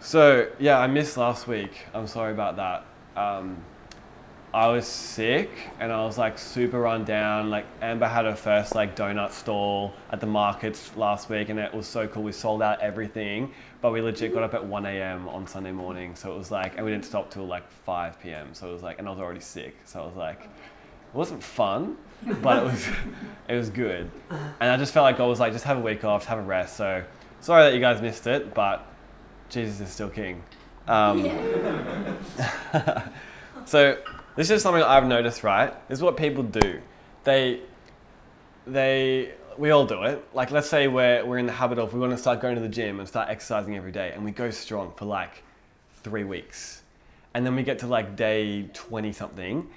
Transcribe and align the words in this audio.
So 0.00 0.48
yeah, 0.58 0.78
I 0.78 0.86
missed 0.86 1.16
last 1.18 1.46
week. 1.46 1.72
I'm 1.92 2.06
sorry 2.06 2.32
about 2.32 2.56
that. 2.56 2.86
Um, 3.20 3.62
I 4.52 4.66
was 4.66 4.86
sick 4.86 5.50
and 5.78 5.92
I 5.92 6.02
was 6.04 6.16
like 6.16 6.38
super 6.38 6.80
run 6.80 7.04
down. 7.04 7.50
Like 7.50 7.66
Amber 7.82 8.08
had 8.08 8.24
her 8.24 8.34
first 8.34 8.74
like 8.74 8.96
donut 8.96 9.30
stall 9.30 9.92
at 10.10 10.18
the 10.20 10.26
markets 10.26 10.96
last 10.96 11.28
week 11.28 11.50
and 11.50 11.58
it 11.58 11.72
was 11.72 11.86
so 11.86 12.08
cool. 12.08 12.22
We 12.22 12.32
sold 12.32 12.62
out 12.62 12.80
everything, 12.80 13.52
but 13.82 13.92
we 13.92 14.00
legit 14.00 14.32
got 14.32 14.42
up 14.42 14.54
at 14.54 14.64
1 14.64 14.86
a.m. 14.86 15.28
on 15.28 15.46
Sunday 15.46 15.70
morning. 15.70 16.16
So 16.16 16.34
it 16.34 16.38
was 16.38 16.50
like, 16.50 16.76
and 16.76 16.84
we 16.84 16.90
didn't 16.90 17.04
stop 17.04 17.30
till 17.30 17.46
like 17.46 17.70
5 17.70 18.20
p.m. 18.20 18.54
So 18.54 18.70
it 18.70 18.72
was 18.72 18.82
like, 18.82 18.98
and 18.98 19.06
I 19.06 19.10
was 19.10 19.20
already 19.20 19.40
sick. 19.40 19.76
So 19.84 20.02
I 20.02 20.06
was 20.06 20.16
like, 20.16 20.40
it 20.44 21.14
wasn't 21.14 21.42
fun, 21.42 21.98
but 22.42 22.56
it 22.56 22.64
was, 22.64 22.88
it 23.48 23.54
was 23.54 23.68
good. 23.68 24.10
And 24.30 24.70
I 24.70 24.76
just 24.78 24.94
felt 24.94 25.04
like 25.04 25.20
I 25.20 25.26
was 25.26 25.38
like, 25.38 25.52
just 25.52 25.66
have 25.66 25.76
a 25.76 25.82
week 25.82 26.04
off, 26.04 26.24
have 26.24 26.38
a 26.38 26.42
rest. 26.42 26.76
So 26.76 27.04
sorry 27.40 27.64
that 27.64 27.74
you 27.74 27.80
guys 27.80 28.00
missed 28.00 28.26
it, 28.26 28.52
but 28.54 28.89
Jesus 29.50 29.80
is 29.80 29.90
still 29.90 30.08
king. 30.08 30.42
Um, 30.88 31.24
so 33.64 33.98
this 34.36 34.50
is 34.50 34.62
something 34.62 34.82
I've 34.82 35.06
noticed, 35.06 35.42
right? 35.42 35.72
This 35.88 35.98
is 35.98 36.02
what 36.02 36.16
people 36.16 36.42
do. 36.42 36.80
They, 37.24 37.60
they, 38.66 39.32
we 39.58 39.70
all 39.70 39.84
do 39.84 40.02
it. 40.04 40.24
Like, 40.32 40.50
let's 40.50 40.68
say 40.68 40.88
we're, 40.88 41.24
we're 41.24 41.38
in 41.38 41.46
the 41.46 41.52
habit 41.52 41.78
of 41.78 41.92
we 41.92 42.00
want 42.00 42.12
to 42.12 42.18
start 42.18 42.40
going 42.40 42.54
to 42.54 42.60
the 42.60 42.68
gym 42.68 43.00
and 43.00 43.08
start 43.08 43.28
exercising 43.28 43.76
every 43.76 43.92
day, 43.92 44.12
and 44.14 44.24
we 44.24 44.30
go 44.30 44.50
strong 44.50 44.92
for 44.96 45.04
like 45.04 45.42
three 46.02 46.24
weeks. 46.24 46.82
And 47.34 47.44
then 47.44 47.54
we 47.54 47.62
get 47.62 47.80
to 47.80 47.86
like 47.86 48.16
day 48.16 48.68
20 48.72 49.12
something, 49.12 49.68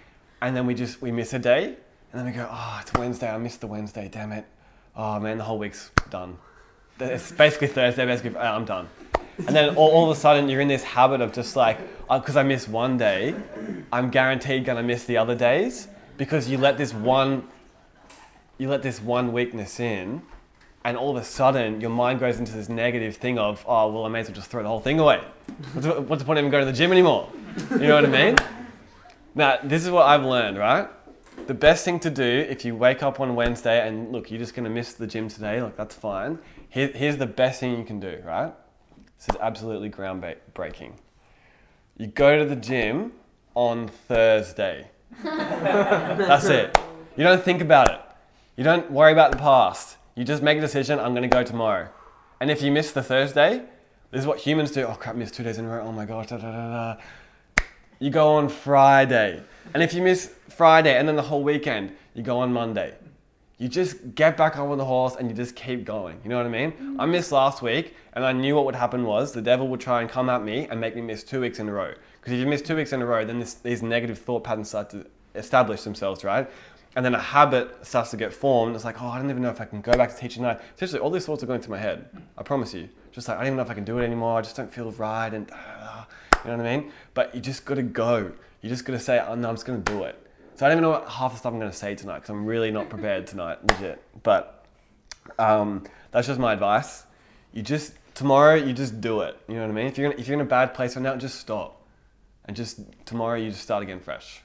and 0.42 0.55
then 0.55 0.66
we 0.66 0.76
just, 0.76 1.02
we 1.02 1.12
miss 1.12 1.34
a 1.34 1.40
day, 1.40 1.66
and 1.66 2.20
then 2.20 2.26
we 2.26 2.31
go, 2.31 2.48
oh, 2.50 2.80
it's 2.81 2.94
Wednesday, 2.94 3.30
I 3.30 3.38
missed 3.38 3.62
the 3.62 3.67
Wednesday, 3.67 4.09
damn 4.12 4.31
it. 4.31 4.45
Oh 4.95 5.20
man, 5.20 5.40
the 5.40 5.44
whole 5.44 5.58
week's 5.58 5.92
done. 6.09 6.38
It's 7.00 7.31
basically 7.31 7.67
Thursday, 7.67 8.05
basically, 8.05 8.38
uh, 8.38 8.55
I'm 8.55 8.66
done. 8.66 8.88
And 9.38 9.55
then 9.55 9.76
all, 9.76 9.90
all 9.90 10.10
of 10.10 10.16
a 10.16 10.20
sudden, 10.20 10.48
you're 10.50 10.62
in 10.62 10.68
this 10.68 10.84
habit 10.84 11.22
of 11.22 11.34
just 11.34 11.55
like, 11.55 11.80
oh, 12.10 12.20
because 12.20 12.36
I 12.36 12.44
miss 12.44 12.68
one 12.68 12.98
day, 12.98 13.36
I'm 13.92 14.09
guaranteed 14.09 14.66
gonna 14.66 14.84
miss 14.84 15.06
the 15.06 15.17
other 15.17 15.36
days 15.36 15.88
because 16.17 16.50
you 16.50 16.58
let 16.58 16.78
this 16.78 16.94
one, 16.94 17.48
you 18.58 18.70
let 18.70 18.84
this 18.84 19.02
one 19.02 19.34
weakness 19.34 19.80
in, 19.80 20.22
and 20.86 20.98
all 20.98 21.16
of 21.16 21.22
a 21.22 21.26
sudden 21.26 21.81
your 21.81 21.89
mind 21.89 22.20
goes 22.20 22.39
into 22.39 22.52
this 22.52 22.70
negative 22.70 23.16
thing 23.17 23.39
of, 23.39 23.64
oh 23.67 23.92
well, 23.92 24.06
I 24.06 24.09
may 24.09 24.20
as 24.20 24.28
well 24.28 24.36
just 24.36 24.50
throw 24.50 24.61
the 24.61 24.70
whole 24.70 24.80
thing 24.80 25.00
away. 25.00 25.22
What's 25.73 25.88
the, 25.88 26.02
what's 26.02 26.22
the 26.22 26.26
point 26.26 26.39
of 26.39 26.44
even 26.44 26.52
going 26.52 26.66
to 26.66 26.72
the 26.72 26.78
gym 26.78 26.92
anymore? 26.92 27.30
You 27.72 27.88
know 27.88 27.95
what 27.95 28.06
I 28.06 28.09
mean? 28.09 28.36
Now, 29.36 29.58
this 29.64 29.84
is 29.84 29.89
what 29.89 30.06
I've 30.06 30.23
learned, 30.23 30.58
right? 30.58 30.88
The 31.48 31.54
best 31.56 31.84
thing 31.84 32.00
to 32.02 32.11
do 32.11 32.23
if 32.23 32.64
you 32.64 32.76
wake 32.76 33.02
up 33.02 33.20
on 33.20 33.34
Wednesday 33.36 33.86
and 33.88 34.11
look, 34.11 34.30
you're 34.30 34.39
just 34.39 34.54
gonna 34.54 34.70
miss 34.70 34.94
the 34.94 35.08
gym 35.08 35.28
today, 35.28 35.61
like 35.61 35.76
that's 35.76 35.95
fine. 35.95 36.38
Here, 36.70 36.89
here's 36.89 37.17
the 37.17 37.26
best 37.26 37.59
thing 37.59 37.78
you 37.78 37.84
can 37.84 38.00
do, 38.00 38.22
right? 38.23 38.54
This 39.24 39.36
is 39.38 39.42
absolutely 39.42 39.90
groundbreaking. 39.90 40.96
You 41.96 42.08
go 42.08 42.38
to 42.38 42.44
the 42.44 42.58
gym 42.58 43.14
on 43.56 43.88
Thursday. 43.88 44.90
That's 45.24 46.48
it. 46.48 46.78
You 47.16 47.24
don't 47.24 47.42
think 47.42 47.62
about 47.62 47.90
it. 47.90 48.02
You 48.58 48.66
don't 48.66 48.92
worry 48.92 49.14
about 49.14 49.32
the 49.32 49.38
past. 49.38 49.96
You 50.16 50.26
just 50.26 50.44
make 50.44 50.58
a 50.58 50.62
decision, 50.62 51.00
I'm 51.00 51.14
going 51.14 51.22
to 51.22 51.34
go 51.34 51.42
tomorrow. 51.42 51.88
And 52.42 52.52
if 52.52 52.62
you 52.62 52.70
miss 52.70 52.92
the 52.92 53.02
Thursday, 53.02 53.64
this 54.12 54.20
is 54.20 54.28
what 54.28 54.40
humans 54.40 54.72
do. 54.72 54.84
Oh 54.84 54.96
crap, 54.96 55.16
missed 55.16 55.36
two 55.36 55.44
days 55.44 55.58
in 55.58 55.64
a 55.64 55.70
row. 55.70 55.86
Oh 55.86 55.94
my 55.94 56.04
gosh, 56.04 56.28
da, 56.28 56.36
da, 56.36 56.52
da, 56.52 56.96
da. 56.96 57.02
You 58.00 58.10
go 58.10 58.34
on 58.34 58.50
Friday. 58.50 59.42
And 59.74 59.82
if 59.82 59.94
you 59.94 60.02
miss 60.02 60.34
Friday 60.50 60.98
and 60.98 61.08
then 61.08 61.16
the 61.16 61.22
whole 61.22 61.44
weekend, 61.44 61.96
you 62.14 62.24
go 62.24 62.40
on 62.40 62.52
Monday. 62.52 62.94
You 63.58 63.68
just 63.68 64.16
get 64.16 64.36
back 64.36 64.58
up 64.58 64.68
on 64.68 64.78
the 64.78 64.86
horse 64.86 65.16
and 65.16 65.30
you 65.30 65.36
just 65.36 65.56
keep 65.56 65.86
going. 65.86 66.20
You 66.23 66.30
know 66.30 66.38
what 66.38 66.46
I 66.46 66.50
mean? 66.50 66.98
I 67.00 67.06
missed 67.06 67.32
last 67.32 67.62
week 67.62 67.95
and 68.14 68.26
I 68.26 68.32
knew 68.32 68.56
what 68.56 68.66
would 68.66 68.76
happen 68.76 69.06
was 69.06 69.32
the 69.32 69.42
devil 69.42 69.68
would 69.68 69.80
try 69.80 70.02
and 70.02 70.10
come 70.10 70.30
at 70.30 70.44
me 70.44 70.68
and 70.70 70.82
make 70.82 70.95
me 70.95 71.02
miss 71.02 71.23
two 71.23 71.42
weeks 71.42 71.60
in 71.60 71.70
a 71.70 71.72
row. 71.72 71.94
Because 72.20 72.34
if 72.34 72.40
you 72.40 72.48
miss 72.48 72.62
two 72.62 72.76
weeks 72.76 72.94
in 72.94 73.02
a 73.02 73.06
row, 73.06 73.23
then 73.23 73.40
this, 73.40 73.54
these 73.56 73.84
negative 73.84 74.18
thought 74.18 74.44
patterns 74.44 74.70
start 74.70 74.90
to 74.90 75.06
establish 75.36 75.84
themselves, 75.84 76.23
right? 76.23 76.50
And 76.95 77.06
then 77.06 77.16
a 77.16 77.20
habit 77.20 77.86
starts 77.86 78.11
to 78.11 78.17
get 78.17 78.33
formed. 78.33 78.76
It's 78.76 78.86
like, 78.86 79.02
oh, 79.02 79.08
I 79.08 79.17
don't 79.17 79.30
even 79.30 79.42
know 79.42 79.50
if 79.50 79.61
I 79.61 79.66
can 79.66 79.82
go 79.82 79.94
back 79.94 80.10
to 80.11 80.16
teaching 80.16 80.44
night. 80.44 80.60
Seriously, 80.76 81.00
all 81.00 81.10
these 81.10 81.26
thoughts 81.26 81.44
are 81.44 81.48
going 81.48 81.61
through 81.61 81.76
my 81.76 81.82
head. 81.82 82.06
I 82.38 82.44
promise 82.44 82.73
you. 82.73 82.89
Just 83.11 83.27
like, 83.27 83.38
I 83.38 83.42
don't 83.42 83.48
even 83.48 83.58
know 83.58 83.64
if 83.64 83.70
I 83.70 83.76
can 83.76 83.83
do 83.83 84.00
it 84.00 84.04
anymore. 84.04 84.38
I 84.38 84.42
just 84.42 84.56
don't 84.56 84.72
feel 84.72 84.92
right. 84.92 85.33
And, 85.33 85.50
uh, 85.52 86.04
you 86.44 86.52
know 86.52 86.58
what 86.58 86.66
I 86.66 86.77
mean? 86.77 86.92
But 87.14 87.33
you 87.33 87.42
just 87.42 87.66
got 87.66 87.76
to 87.76 87.83
go. 87.83 88.32
You 88.61 88.70
just 88.70 88.86
got 88.86 88.94
to 88.94 89.00
say, 89.00 89.20
oh, 89.20 89.36
no, 89.36 89.50
I'm 89.50 89.56
just 89.56 89.66
going 89.66 89.83
to 89.83 89.92
do 89.92 90.04
it. 90.04 90.23
So 90.55 90.65
I 90.65 90.69
don't 90.69 90.77
even 90.77 90.83
know 90.83 90.91
what 90.91 91.09
half 91.09 91.31
the 91.31 91.39
stuff 91.39 91.53
I'm 91.53 91.59
going 91.59 91.71
to 91.71 91.77
say 91.77 91.95
tonight 91.95 92.15
because 92.15 92.30
I'm 92.30 92.45
really 92.45 92.69
not 92.71 92.89
prepared 92.89 93.25
tonight, 93.25 93.58
legit. 93.71 94.03
But 94.21 94.65
um, 95.39 95.83
that's 96.11 96.27
just 96.27 96.39
my 96.39 96.53
advice. 96.53 97.05
You 97.53 97.64
just, 97.64 97.93
tomorrow, 98.14 98.55
you 98.55 98.73
just 98.73 99.02
do 99.02 99.21
it. 99.21 99.39
You 99.47 99.55
know 99.55 99.61
what 99.61 99.71
I 99.71 99.73
mean? 99.73 99.87
If 99.87 99.97
you're, 99.97 100.11
in, 100.11 100.19
if 100.19 100.27
you're 100.27 100.36
in 100.36 100.41
a 100.41 100.49
bad 100.49 100.73
place 100.73 100.95
right 100.95 101.02
now, 101.02 101.15
just 101.15 101.39
stop. 101.39 101.81
And 102.45 102.55
just, 102.55 102.81
tomorrow, 103.05 103.36
you 103.36 103.49
just 103.49 103.64
start 103.64 103.83
again 103.83 103.99
fresh. 103.99 104.41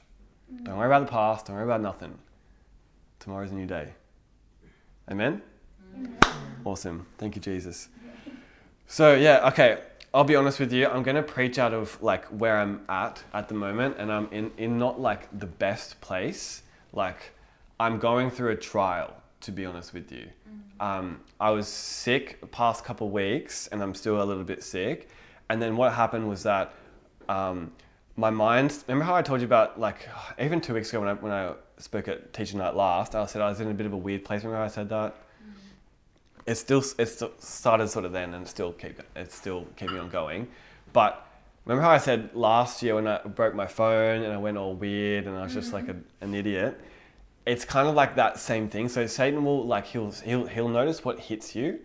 Don't 0.63 0.77
worry 0.77 0.87
about 0.87 1.05
the 1.05 1.11
past. 1.11 1.45
Don't 1.45 1.55
worry 1.55 1.65
about 1.65 1.81
nothing. 1.81 2.17
Tomorrow's 3.19 3.51
a 3.51 3.55
new 3.55 3.67
day. 3.67 3.93
Amen? 5.11 5.41
Awesome. 6.65 7.05
Thank 7.17 7.35
you, 7.35 7.41
Jesus. 7.41 7.89
So, 8.87 9.15
yeah, 9.15 9.47
okay. 9.49 9.79
I'll 10.13 10.23
be 10.23 10.35
honest 10.35 10.59
with 10.59 10.73
you. 10.73 10.87
I'm 10.87 11.03
going 11.03 11.15
to 11.15 11.23
preach 11.23 11.59
out 11.59 11.73
of 11.73 12.01
like 12.01 12.25
where 12.25 12.57
I'm 12.57 12.81
at 12.89 13.23
at 13.33 13.47
the 13.47 13.53
moment, 13.53 13.97
and 13.99 14.11
I'm 14.11 14.27
in, 14.31 14.51
in 14.57 14.77
not 14.77 14.99
like 14.99 15.27
the 15.37 15.45
best 15.45 16.01
place. 16.01 16.63
Like, 16.93 17.31
I'm 17.79 17.99
going 17.99 18.31
through 18.31 18.51
a 18.51 18.55
trial, 18.55 19.13
to 19.41 19.51
be 19.51 19.65
honest 19.65 19.93
with 19.93 20.11
you. 20.11 20.27
Um, 20.79 21.19
I 21.39 21.51
was 21.51 21.67
sick 21.67 22.41
the 22.41 22.47
past 22.47 22.83
couple 22.83 23.09
weeks, 23.09 23.67
and 23.67 23.83
I'm 23.83 23.93
still 23.93 24.21
a 24.21 24.25
little 24.25 24.43
bit 24.43 24.63
sick. 24.63 25.09
And 25.49 25.61
then 25.61 25.75
what 25.75 25.93
happened 25.93 26.27
was 26.27 26.43
that 26.43 26.73
um, 27.27 27.71
my 28.15 28.29
mind. 28.29 28.83
Remember 28.87 29.05
how 29.05 29.15
I 29.15 29.21
told 29.21 29.41
you 29.41 29.45
about 29.45 29.79
like 29.79 30.09
even 30.39 30.59
two 30.59 30.73
weeks 30.73 30.89
ago 30.89 30.99
when 30.99 31.09
I 31.09 31.13
when 31.13 31.31
I 31.31 31.53
spoke 31.77 32.07
at 32.07 32.33
teacher 32.33 32.57
night 32.57 32.75
last, 32.75 33.15
I 33.15 33.25
said 33.25 33.41
I 33.41 33.49
was 33.49 33.61
in 33.61 33.69
a 33.69 33.73
bit 33.73 33.85
of 33.85 33.93
a 33.93 33.97
weird 33.97 34.25
place. 34.25 34.43
Remember 34.43 34.57
how 34.57 34.65
I 34.65 34.69
said 34.69 34.89
that? 34.89 35.15
It's 36.49 36.59
still 36.59 36.83
it's 36.97 37.13
still 37.13 37.31
started 37.37 37.89
sort 37.89 38.05
of 38.05 38.11
then 38.11 38.33
and 38.33 38.47
still 38.47 38.73
keep 38.73 38.99
it's 39.15 39.35
still 39.35 39.67
keeping 39.75 39.99
on 39.99 40.09
going. 40.09 40.47
But 40.93 41.23
remember 41.65 41.83
how 41.83 41.91
I 41.91 41.99
said 41.99 42.31
last 42.33 42.81
year 42.81 42.95
when 42.95 43.07
I 43.07 43.19
broke 43.19 43.53
my 43.53 43.67
phone 43.67 44.23
and 44.23 44.33
I 44.33 44.37
went 44.37 44.57
all 44.57 44.73
weird 44.73 45.27
and 45.27 45.37
I 45.37 45.43
was 45.43 45.53
just 45.53 45.73
like 45.73 45.87
a, 45.89 45.93
mm-hmm. 45.93 46.23
an 46.23 46.33
idiot. 46.33 46.81
It's 47.45 47.65
kind 47.65 47.87
of 47.87 47.93
like 47.93 48.15
that 48.15 48.39
same 48.39 48.67
thing. 48.67 48.89
So 48.89 49.05
Satan 49.05 49.45
will 49.45 49.63
like 49.63 49.85
he'll 49.85 50.11
he'll 50.11 50.47
he'll 50.47 50.69
notice 50.69 51.05
what 51.05 51.19
hits 51.19 51.55
you, 51.55 51.79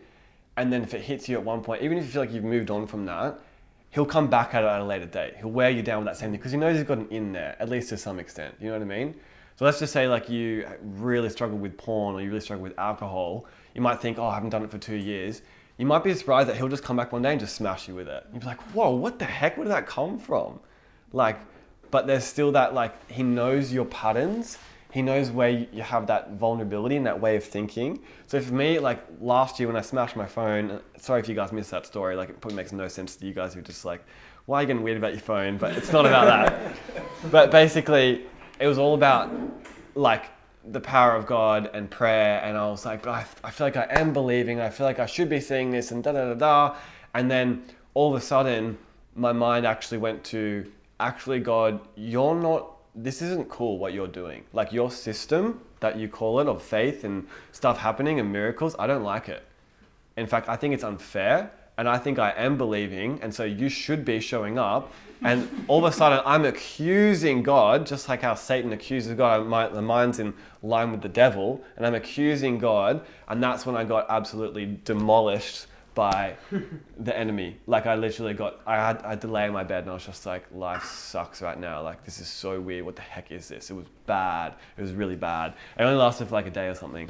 and 0.56 0.72
then 0.72 0.82
if 0.82 0.94
it 0.94 1.02
hits 1.02 1.28
you 1.28 1.36
at 1.36 1.44
one 1.44 1.62
point, 1.62 1.82
even 1.82 1.98
if 1.98 2.04
you 2.04 2.10
feel 2.10 2.22
like 2.22 2.32
you've 2.32 2.44
moved 2.44 2.70
on 2.70 2.86
from 2.86 3.04
that, 3.04 3.38
he'll 3.90 4.06
come 4.06 4.28
back 4.30 4.54
at 4.54 4.64
it 4.64 4.66
at 4.66 4.80
a 4.80 4.84
later 4.84 5.06
date. 5.06 5.34
He'll 5.36 5.50
wear 5.50 5.68
you 5.68 5.82
down 5.82 5.98
with 5.98 6.06
that 6.06 6.18
same 6.18 6.30
thing 6.30 6.38
because 6.38 6.52
he 6.52 6.58
knows 6.58 6.78
he's 6.78 6.86
got 6.86 6.98
an 6.98 7.08
in 7.10 7.32
there, 7.32 7.54
at 7.60 7.68
least 7.68 7.90
to 7.90 7.98
some 7.98 8.18
extent. 8.18 8.54
You 8.60 8.68
know 8.68 8.78
what 8.78 8.82
I 8.82 8.86
mean? 8.86 9.14
So 9.56 9.64
let's 9.64 9.78
just 9.78 9.92
say 9.92 10.08
like 10.08 10.28
you 10.30 10.66
really 10.82 11.28
struggle 11.28 11.58
with 11.58 11.76
porn 11.76 12.14
or 12.14 12.22
you 12.22 12.28
really 12.28 12.40
struggle 12.40 12.62
with 12.62 12.78
alcohol. 12.78 13.46
You 13.74 13.80
might 13.80 14.00
think, 14.00 14.18
oh, 14.18 14.26
I 14.26 14.34
haven't 14.34 14.50
done 14.50 14.62
it 14.62 14.70
for 14.70 14.78
two 14.78 14.96
years. 14.96 15.42
You 15.76 15.86
might 15.86 16.04
be 16.04 16.14
surprised 16.14 16.48
that 16.48 16.56
he'll 16.56 16.68
just 16.68 16.84
come 16.84 16.96
back 16.96 17.12
one 17.12 17.22
day 17.22 17.32
and 17.32 17.40
just 17.40 17.56
smash 17.56 17.88
you 17.88 17.94
with 17.94 18.08
it. 18.08 18.24
You'd 18.32 18.40
be 18.40 18.46
like, 18.46 18.60
whoa, 18.72 18.90
what 18.94 19.18
the 19.18 19.24
heck? 19.24 19.56
Where 19.56 19.64
did 19.64 19.72
that 19.72 19.86
come 19.86 20.18
from? 20.18 20.60
Like, 21.12 21.40
but 21.90 22.06
there's 22.06 22.24
still 22.24 22.52
that 22.52 22.74
like 22.74 23.10
he 23.10 23.22
knows 23.22 23.72
your 23.72 23.84
patterns. 23.84 24.58
He 24.92 25.02
knows 25.02 25.32
where 25.32 25.50
you 25.50 25.82
have 25.82 26.06
that 26.06 26.34
vulnerability 26.34 26.96
and 26.96 27.06
that 27.06 27.20
way 27.20 27.34
of 27.34 27.42
thinking. 27.42 28.00
So 28.28 28.40
for 28.40 28.54
me, 28.54 28.78
like 28.78 29.04
last 29.20 29.58
year 29.58 29.66
when 29.66 29.76
I 29.76 29.80
smashed 29.80 30.14
my 30.14 30.26
phone, 30.26 30.70
uh, 30.70 30.80
sorry 30.98 31.20
if 31.20 31.28
you 31.28 31.34
guys 31.34 31.50
missed 31.50 31.72
that 31.72 31.84
story. 31.84 32.14
Like 32.14 32.30
it 32.30 32.40
probably 32.40 32.56
makes 32.56 32.70
no 32.70 32.86
sense 32.86 33.16
to 33.16 33.26
you 33.26 33.32
guys 33.32 33.54
who 33.54 33.60
are 33.60 33.64
just 33.64 33.84
like, 33.84 34.04
why 34.46 34.58
are 34.58 34.62
you 34.62 34.66
getting 34.68 34.82
weird 34.82 34.96
about 34.96 35.12
your 35.12 35.20
phone? 35.20 35.56
But 35.56 35.76
it's 35.76 35.92
not 35.92 36.06
about 36.06 36.26
that. 36.26 36.76
But 37.30 37.50
basically, 37.50 38.26
it 38.60 38.66
was 38.66 38.78
all 38.78 38.94
about 38.94 39.32
like 39.94 40.26
the 40.66 40.80
power 40.80 41.14
of 41.14 41.26
God 41.26 41.70
and 41.74 41.90
prayer. 41.90 42.40
And 42.42 42.56
I 42.56 42.68
was 42.68 42.84
like, 42.84 43.06
I, 43.06 43.24
I 43.42 43.50
feel 43.50 43.66
like 43.66 43.76
I 43.76 43.86
am 43.90 44.12
believing. 44.12 44.60
I 44.60 44.70
feel 44.70 44.86
like 44.86 44.98
I 44.98 45.06
should 45.06 45.28
be 45.28 45.40
seeing 45.40 45.70
this 45.70 45.90
and 45.90 46.02
da 46.02 46.12
da 46.12 46.32
da 46.32 46.34
da. 46.34 46.76
And 47.14 47.30
then 47.30 47.64
all 47.94 48.14
of 48.14 48.20
a 48.20 48.24
sudden, 48.24 48.78
my 49.14 49.32
mind 49.32 49.66
actually 49.66 49.98
went 49.98 50.24
to, 50.24 50.70
actually, 51.00 51.40
God, 51.40 51.80
you're 51.96 52.34
not, 52.34 52.70
this 52.94 53.22
isn't 53.22 53.48
cool 53.48 53.78
what 53.78 53.92
you're 53.92 54.08
doing. 54.08 54.44
Like 54.52 54.72
your 54.72 54.90
system 54.90 55.60
that 55.80 55.98
you 55.98 56.08
call 56.08 56.40
it 56.40 56.48
of 56.48 56.62
faith 56.62 57.04
and 57.04 57.26
stuff 57.52 57.78
happening 57.78 58.18
and 58.18 58.32
miracles, 58.32 58.74
I 58.78 58.86
don't 58.86 59.04
like 59.04 59.28
it. 59.28 59.42
In 60.16 60.26
fact, 60.26 60.48
I 60.48 60.56
think 60.56 60.74
it's 60.74 60.84
unfair 60.84 61.50
and 61.76 61.88
I 61.88 61.98
think 61.98 62.18
I 62.18 62.30
am 62.30 62.56
believing, 62.56 63.20
and 63.22 63.34
so 63.34 63.44
you 63.44 63.68
should 63.68 64.04
be 64.04 64.20
showing 64.20 64.58
up. 64.58 64.92
And 65.22 65.48
all 65.68 65.84
of 65.84 65.90
a 65.90 65.96
sudden, 65.96 66.20
I'm 66.26 66.44
accusing 66.44 67.42
God, 67.42 67.86
just 67.86 68.08
like 68.08 68.20
how 68.20 68.34
Satan 68.34 68.72
accuses 68.72 69.14
God. 69.14 69.46
My, 69.46 69.68
the 69.68 69.80
mind's 69.80 70.18
in 70.18 70.34
line 70.62 70.90
with 70.90 71.00
the 71.00 71.08
devil, 71.08 71.62
and 71.76 71.86
I'm 71.86 71.94
accusing 71.94 72.58
God, 72.58 73.04
and 73.28 73.42
that's 73.42 73.64
when 73.64 73.74
I 73.74 73.84
got 73.84 74.06
absolutely 74.10 74.78
demolished 74.84 75.66
by 75.94 76.36
the 76.98 77.16
enemy. 77.16 77.56
Like 77.66 77.86
I 77.86 77.94
literally 77.94 78.34
got, 78.34 78.60
I 78.66 78.76
had, 78.76 79.02
I 79.02 79.10
had 79.10 79.20
to 79.22 79.28
lay 79.28 79.46
in 79.46 79.52
my 79.52 79.64
bed, 79.64 79.84
and 79.84 79.90
I 79.90 79.94
was 79.94 80.04
just 80.04 80.26
like, 80.26 80.44
life 80.52 80.84
sucks 80.84 81.40
right 81.40 81.58
now. 81.58 81.82
Like 81.82 82.04
this 82.04 82.20
is 82.20 82.28
so 82.28 82.60
weird. 82.60 82.84
What 82.84 82.96
the 82.96 83.02
heck 83.02 83.30
is 83.30 83.48
this? 83.48 83.70
It 83.70 83.74
was 83.74 83.86
bad. 84.06 84.54
It 84.76 84.82
was 84.82 84.92
really 84.92 85.16
bad. 85.16 85.54
It 85.78 85.82
only 85.82 85.96
lasted 85.96 86.28
for 86.28 86.34
like 86.34 86.46
a 86.46 86.50
day 86.50 86.66
or 86.66 86.74
something. 86.74 87.08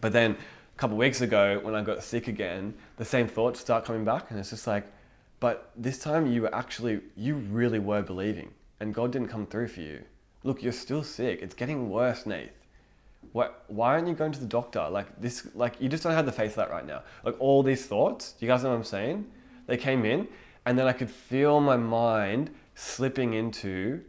But 0.00 0.12
then 0.12 0.36
couple 0.82 0.96
weeks 0.96 1.20
ago, 1.20 1.60
when 1.62 1.76
I 1.76 1.82
got 1.82 2.02
sick 2.02 2.26
again, 2.26 2.74
the 2.96 3.04
same 3.04 3.28
thoughts 3.28 3.60
start 3.60 3.84
coming 3.84 4.04
back, 4.04 4.32
and 4.32 4.40
it's 4.40 4.50
just 4.50 4.66
like, 4.66 4.84
But 5.38 5.70
this 5.76 5.96
time 5.96 6.26
you 6.26 6.42
were 6.42 6.52
actually, 6.52 7.02
you 7.16 7.36
really 7.36 7.78
were 7.78 8.02
believing, 8.02 8.50
and 8.80 8.92
God 8.92 9.12
didn't 9.12 9.28
come 9.28 9.46
through 9.46 9.68
for 9.68 9.80
you. 9.80 10.02
Look, 10.42 10.60
you're 10.60 10.72
still 10.72 11.04
sick. 11.04 11.40
It's 11.40 11.54
getting 11.54 11.88
worse, 11.88 12.26
Nath. 12.26 12.48
What, 13.30 13.62
why 13.68 13.94
aren't 13.94 14.08
you 14.08 14.14
going 14.14 14.32
to 14.32 14.40
the 14.40 14.46
doctor? 14.46 14.88
Like 14.90 15.20
this, 15.20 15.46
like 15.54 15.80
you 15.80 15.88
just 15.88 16.02
don't 16.02 16.14
have 16.14 16.26
the 16.26 16.32
faith 16.32 16.54
for 16.54 16.62
that 16.62 16.70
right 16.70 16.84
now. 16.84 17.02
Like 17.22 17.36
all 17.38 17.62
these 17.62 17.86
thoughts, 17.86 18.34
you 18.40 18.48
guys 18.48 18.64
know 18.64 18.70
what 18.70 18.74
I'm 18.74 18.82
saying? 18.82 19.24
They 19.68 19.76
came 19.76 20.04
in, 20.04 20.26
and 20.66 20.76
then 20.76 20.88
I 20.88 20.92
could 20.92 21.10
feel 21.10 21.60
my 21.60 21.76
mind 21.76 22.50
slipping 22.74 23.34
into, 23.34 24.02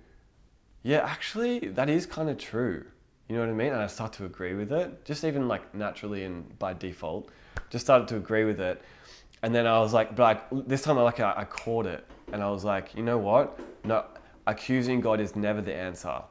yeah, 0.81 1.01
actually, 1.05 1.59
that 1.59 1.87
is 1.87 2.07
kind 2.07 2.31
of 2.31 2.39
true. 2.39 2.85
You 3.27 3.35
know 3.35 3.41
what 3.41 3.49
I 3.49 3.53
mean? 3.53 3.73
And 3.73 3.81
I 3.81 3.87
start 3.87 4.13
to 4.13 4.25
agree 4.25 4.53
with 4.53 4.71
it, 4.71 5.05
just 5.05 5.23
even 5.23 5.47
like 5.47 5.73
naturally 5.73 6.23
and 6.23 6.57
by 6.59 6.73
default, 6.73 7.29
just 7.69 7.85
started 7.85 8.07
to 8.09 8.17
agree 8.17 8.43
with 8.43 8.59
it. 8.59 8.81
And 9.41 9.53
then 9.53 9.67
I 9.67 9.79
was 9.79 9.93
like, 9.93 10.15
but 10.15 10.23
like 10.51 10.67
this 10.67 10.81
time 10.81 10.97
I 10.97 11.01
like 11.01 11.19
I, 11.19 11.33
I 11.37 11.45
caught 11.45 11.85
it, 11.85 12.05
and 12.31 12.41
I 12.41 12.49
was 12.49 12.63
like, 12.63 12.95
you 12.95 13.03
know 13.03 13.17
what? 13.17 13.59
No, 13.83 14.05
accusing 14.47 15.01
God 15.01 15.19
is 15.19 15.35
never 15.35 15.61
the 15.61 15.73
answer. 15.73 16.21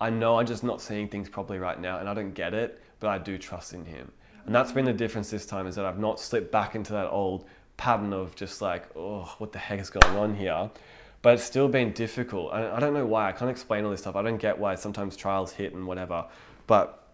I 0.00 0.10
know 0.10 0.38
I'm 0.38 0.46
just 0.46 0.62
not 0.64 0.80
seeing 0.80 1.08
things 1.08 1.28
properly 1.28 1.58
right 1.58 1.80
now, 1.80 1.98
and 1.98 2.08
I 2.08 2.14
don't 2.14 2.32
get 2.32 2.54
it, 2.54 2.82
but 3.00 3.08
I 3.08 3.18
do 3.18 3.38
trust 3.38 3.72
in 3.72 3.84
Him. 3.84 4.10
And 4.46 4.54
that's 4.54 4.72
been 4.72 4.84
the 4.84 4.92
difference 4.92 5.30
this 5.30 5.44
time 5.44 5.66
is 5.66 5.74
that 5.74 5.84
I've 5.84 5.98
not 5.98 6.20
slipped 6.20 6.52
back 6.52 6.74
into 6.74 6.92
that 6.92 7.08
old 7.08 7.44
pattern 7.76 8.12
of 8.12 8.34
just 8.34 8.62
like, 8.62 8.84
oh, 8.96 9.34
what 9.38 9.52
the 9.52 9.58
heck 9.58 9.80
is 9.80 9.90
going 9.90 10.16
on 10.16 10.34
here? 10.34 10.70
But 11.28 11.34
it's 11.34 11.44
still 11.44 11.68
been 11.68 11.92
difficult. 11.92 12.54
I, 12.54 12.76
I 12.76 12.80
don't 12.80 12.94
know 12.94 13.04
why. 13.04 13.28
I 13.28 13.32
can't 13.32 13.50
explain 13.50 13.84
all 13.84 13.90
this 13.90 14.00
stuff. 14.00 14.16
I 14.16 14.22
don't 14.22 14.38
get 14.38 14.58
why 14.58 14.76
sometimes 14.76 15.14
trials 15.14 15.52
hit 15.52 15.74
and 15.74 15.86
whatever. 15.86 16.24
But 16.66 17.06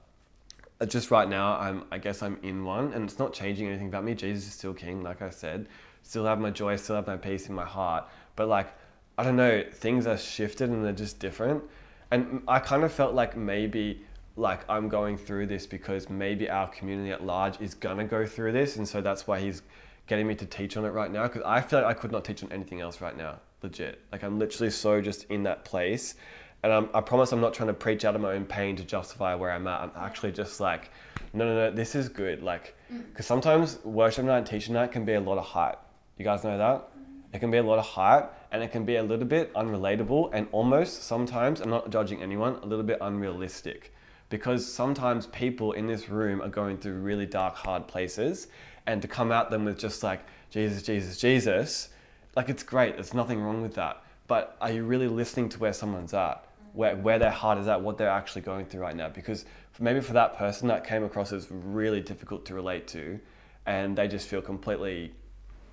uh, 0.81 0.87
just 0.87 1.11
right 1.11 1.29
now, 1.29 1.59
I'm, 1.59 1.83
I 1.91 1.99
guess 1.99 2.23
I'm 2.23 2.39
in 2.45 2.65
one, 2.65 2.93
and 2.93 3.11
it's 3.11 3.19
not 3.19 3.33
changing 3.33 3.67
anything 3.67 3.89
about 3.89 4.05
me. 4.05 4.15
Jesus 4.15 4.47
is 4.47 4.53
still 4.55 4.73
king, 4.73 5.03
like 5.03 5.21
I 5.21 5.31
said. 5.31 5.67
Still 6.05 6.27
have 6.27 6.39
my 6.39 6.51
joy, 6.51 6.77
still 6.77 6.95
have 6.95 7.09
my 7.09 7.17
peace 7.17 7.49
in 7.49 7.57
my 7.57 7.65
heart. 7.65 8.05
But 8.37 8.47
like, 8.47 8.73
I 9.19 9.25
don't 9.25 9.35
know, 9.35 9.65
things 9.73 10.07
are 10.07 10.17
shifted 10.17 10.71
and 10.71 10.85
they're 10.85 10.93
just 10.93 11.19
different. 11.19 11.65
And 12.13 12.45
I 12.47 12.61
kind 12.61 12.85
of 12.85 12.93
felt 12.93 13.15
like 13.15 13.37
maybe 13.37 14.05
like 14.37 14.61
I'm 14.71 14.89
going 14.89 15.19
through 15.19 15.49
this 15.49 15.67
because 15.67 16.09
maybe 16.09 16.49
our 16.49 16.69
community 16.69 17.11
at 17.11 17.27
large 17.27 17.61
is 17.61 17.75
gonna 17.75 18.05
go 18.05 18.27
through 18.27 18.53
this, 18.53 18.77
and 18.77 18.87
so 18.87 19.01
that's 19.01 19.27
why 19.27 19.41
he's 19.41 19.63
getting 20.07 20.29
me 20.29 20.37
to 20.37 20.47
teach 20.47 20.77
on 20.77 20.85
it 20.85 20.91
right 20.91 21.11
now. 21.11 21.25
Because 21.25 21.43
I 21.45 21.61
feel 21.61 21.81
like 21.81 21.97
I 21.97 21.99
could 21.99 22.13
not 22.13 22.25
teach 22.25 22.45
on 22.45 22.53
anything 22.53 22.81
else 22.81 23.01
right 23.01 23.17
now, 23.17 23.41
legit. 23.65 24.01
Like 24.13 24.23
I'm 24.23 24.39
literally 24.39 24.71
so 24.71 25.01
just 25.01 25.25
in 25.25 25.43
that 25.43 25.65
place, 25.65 26.15
and 26.63 26.73
I'm, 26.73 26.89
I 26.95 27.01
promise 27.01 27.33
I'm 27.33 27.41
not 27.41 27.53
trying 27.53 27.67
to 27.67 27.75
preach 27.75 28.05
out 28.05 28.15
of 28.15 28.21
my 28.21 28.33
own 28.33 28.45
pain 28.45 28.77
to 28.77 28.85
justify 28.85 29.35
where 29.35 29.51
I'm 29.51 29.67
at. 29.67 29.81
I'm 29.83 29.91
actually 29.97 30.33
just 30.33 30.61
like, 30.61 30.91
no, 31.35 31.45
no, 31.45 31.55
no, 31.55 31.71
this 31.71 31.95
is 31.95 32.09
good. 32.09 32.43
Like, 32.43 32.75
mm. 32.91 33.05
because 33.09 33.27
sometimes 33.27 33.79
worship 33.85 34.25
night 34.25 34.39
and 34.39 34.47
teaching 34.47 34.73
night 34.73 34.93
can 34.93 35.05
be 35.05 35.13
a 35.13 35.21
lot 35.21 35.37
of 35.37 35.45
hype. 35.45 35.79
You 36.17 36.25
guys 36.25 36.45
know 36.45 36.57
that? 36.57 36.89
It 37.35 37.41
can 37.41 37.51
be 37.51 37.59
a 37.59 37.63
lot 37.63 37.79
of 37.79 37.85
hype 37.85 38.33
and 38.53 38.63
it 38.63 38.71
can 38.71 38.85
be 38.85 38.97
a 38.97 39.03
little 39.03 39.27
bit 39.27 39.53
unrelatable 39.55 40.31
and 40.33 40.47
almost 40.53 41.03
sometimes, 41.03 41.61
I'm 41.61 41.69
not 41.69 41.91
judging 41.91 42.23
anyone, 42.23 42.55
a 42.63 42.67
little 42.67 42.85
bit 42.85 42.99
unrealistic. 43.01 43.93
Because 44.31 44.67
sometimes 44.67 45.27
people 45.27 45.73
in 45.73 45.87
this 45.87 46.09
room 46.09 46.41
are 46.41 46.49
going 46.49 46.79
through 46.79 46.95
really 46.95 47.27
dark, 47.27 47.57
hard 47.57 47.89
places 47.89 48.47
and 48.87 49.03
to 49.03 49.09
come 49.09 49.33
at 49.33 49.51
them 49.51 49.65
with 49.65 49.79
just 49.79 50.03
like, 50.03 50.21
Jesus, 50.51 50.83
Jesus, 50.83 51.19
Jesus, 51.19 51.89
like 52.37 52.49
it's 52.49 52.63
great, 52.63 52.95
there's 52.95 53.15
nothing 53.15 53.41
wrong 53.41 53.63
with 53.63 53.75
that. 53.75 54.03
But 54.27 54.57
are 54.61 54.71
you 54.71 54.85
really 54.85 55.09
listening 55.09 55.49
to 55.51 55.59
where 55.59 55.73
someone's 55.73 56.15
at? 56.15 56.45
Where, 56.73 56.97
where 56.97 57.19
their 57.19 57.31
heart 57.31 57.59
is 57.59 57.69
at, 57.69 57.81
what 57.81 57.99
they're 57.99 58.09
actually 58.09 58.43
going 58.43 58.67
through 58.67 58.81
right 58.81 58.97
now? 58.97 59.09
Because 59.09 59.45
maybe 59.79 60.01
for 60.01 60.15
that 60.15 60.37
person, 60.37 60.67
that 60.69 60.85
came 60.85 61.05
across 61.05 61.33
as 61.33 61.47
really 61.51 62.01
difficult 62.01 62.45
to 62.47 62.55
relate 62.55 62.89
to, 62.89 63.21
and 63.67 63.97
they 63.97 64.09
just 64.09 64.29
feel 64.29 64.43
completely 64.43 65.13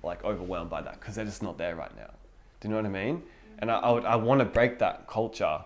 like 0.02 0.24
overwhelmed 0.24 0.70
by 0.70 0.80
that 0.80 1.00
because 1.00 1.14
they're 1.14 1.24
just 1.24 1.42
not 1.42 1.58
there 1.58 1.76
right 1.76 1.94
now. 1.96 2.10
Do 2.60 2.68
you 2.68 2.70
know 2.70 2.76
what 2.76 2.86
I 2.86 2.90
mean? 2.90 3.22
And 3.58 3.70
I, 3.70 3.78
I, 3.78 3.98
I 4.00 4.16
want 4.16 4.40
to 4.40 4.44
break 4.44 4.78
that 4.78 5.06
culture 5.08 5.64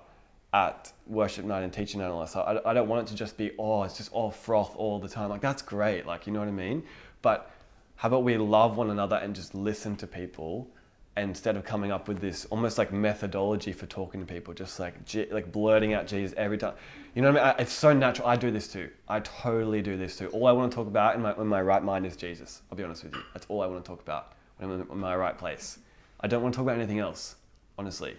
at 0.53 0.93
worship 1.07 1.45
night 1.45 1.63
and 1.63 1.73
teaching 1.73 2.01
night. 2.01 2.11
And 2.11 2.29
so 2.29 2.41
I, 2.41 2.71
I 2.71 2.75
don't 2.75 2.89
want 2.89 3.07
it 3.07 3.11
to 3.11 3.17
just 3.17 3.37
be, 3.37 3.53
oh, 3.59 3.83
it's 3.83 3.97
just 3.97 4.13
all 4.13 4.31
froth 4.31 4.75
all 4.77 4.99
the 4.99 5.09
time. 5.09 5.29
Like, 5.29 5.43
that's 5.43 5.63
great. 5.63 6.07
Like, 6.07 6.27
you 6.27 6.33
know 6.33 6.41
what 6.41 6.49
I 6.49 6.53
mean? 6.53 6.83
But 7.21 7.51
how 7.97 8.09
about 8.09 8.23
we 8.23 8.37
love 8.39 8.77
one 8.77 8.91
another 8.91 9.17
and 9.17 9.35
just 9.35 9.55
listen 9.55 9.97
to 9.97 10.07
people 10.07 10.69
instead 11.17 11.57
of 11.57 11.65
coming 11.65 11.91
up 11.91 12.09
with 12.09 12.21
this 12.21 12.45
almost 12.47 12.77
like 12.77 12.93
methodology 12.93 13.73
for 13.73 13.87
talking 13.87 14.21
to 14.21 14.27
people, 14.27 14.53
just 14.53 14.79
like 14.79 14.95
like 15.31 15.51
blurting 15.51 15.95
out 15.95 16.07
Jesus 16.07 16.35
every 16.37 16.59
time. 16.59 16.75
You 17.15 17.23
know 17.23 17.33
what 17.33 17.43
I 17.43 17.47
mean? 17.49 17.55
It's 17.61 17.73
so 17.73 17.93
natural. 17.93 18.29
I 18.29 18.37
do 18.37 18.51
this 18.51 18.69
too. 18.69 18.91
I 19.09 19.21
totally 19.21 19.81
do 19.81 19.97
this 19.97 20.17
too. 20.19 20.29
All 20.29 20.47
I 20.47 20.53
want 20.53 20.71
to 20.71 20.75
talk 20.77 20.87
about 20.87 21.15
in 21.15 21.23
my, 21.23 21.35
in 21.35 21.47
my 21.47 21.63
right 21.63 21.83
mind 21.83 22.05
is 22.05 22.17
Jesus. 22.17 22.63
I'll 22.71 22.77
be 22.77 22.85
honest 22.85 23.05
with 23.05 23.15
you. 23.15 23.23
That's 23.33 23.47
all 23.49 23.63
I 23.63 23.67
want 23.67 23.85
to 23.85 23.89
talk 23.89 24.03
about 24.03 24.35
when 24.59 24.71
I'm 24.71 24.91
in 24.91 24.99
my 24.99 25.17
right 25.17 25.37
place. 25.37 25.79
I 26.21 26.27
don't 26.27 26.43
want 26.43 26.55
to 26.55 26.57
talk 26.57 26.65
about 26.65 26.77
anything 26.77 26.99
else, 26.99 27.37
honestly. 27.79 28.17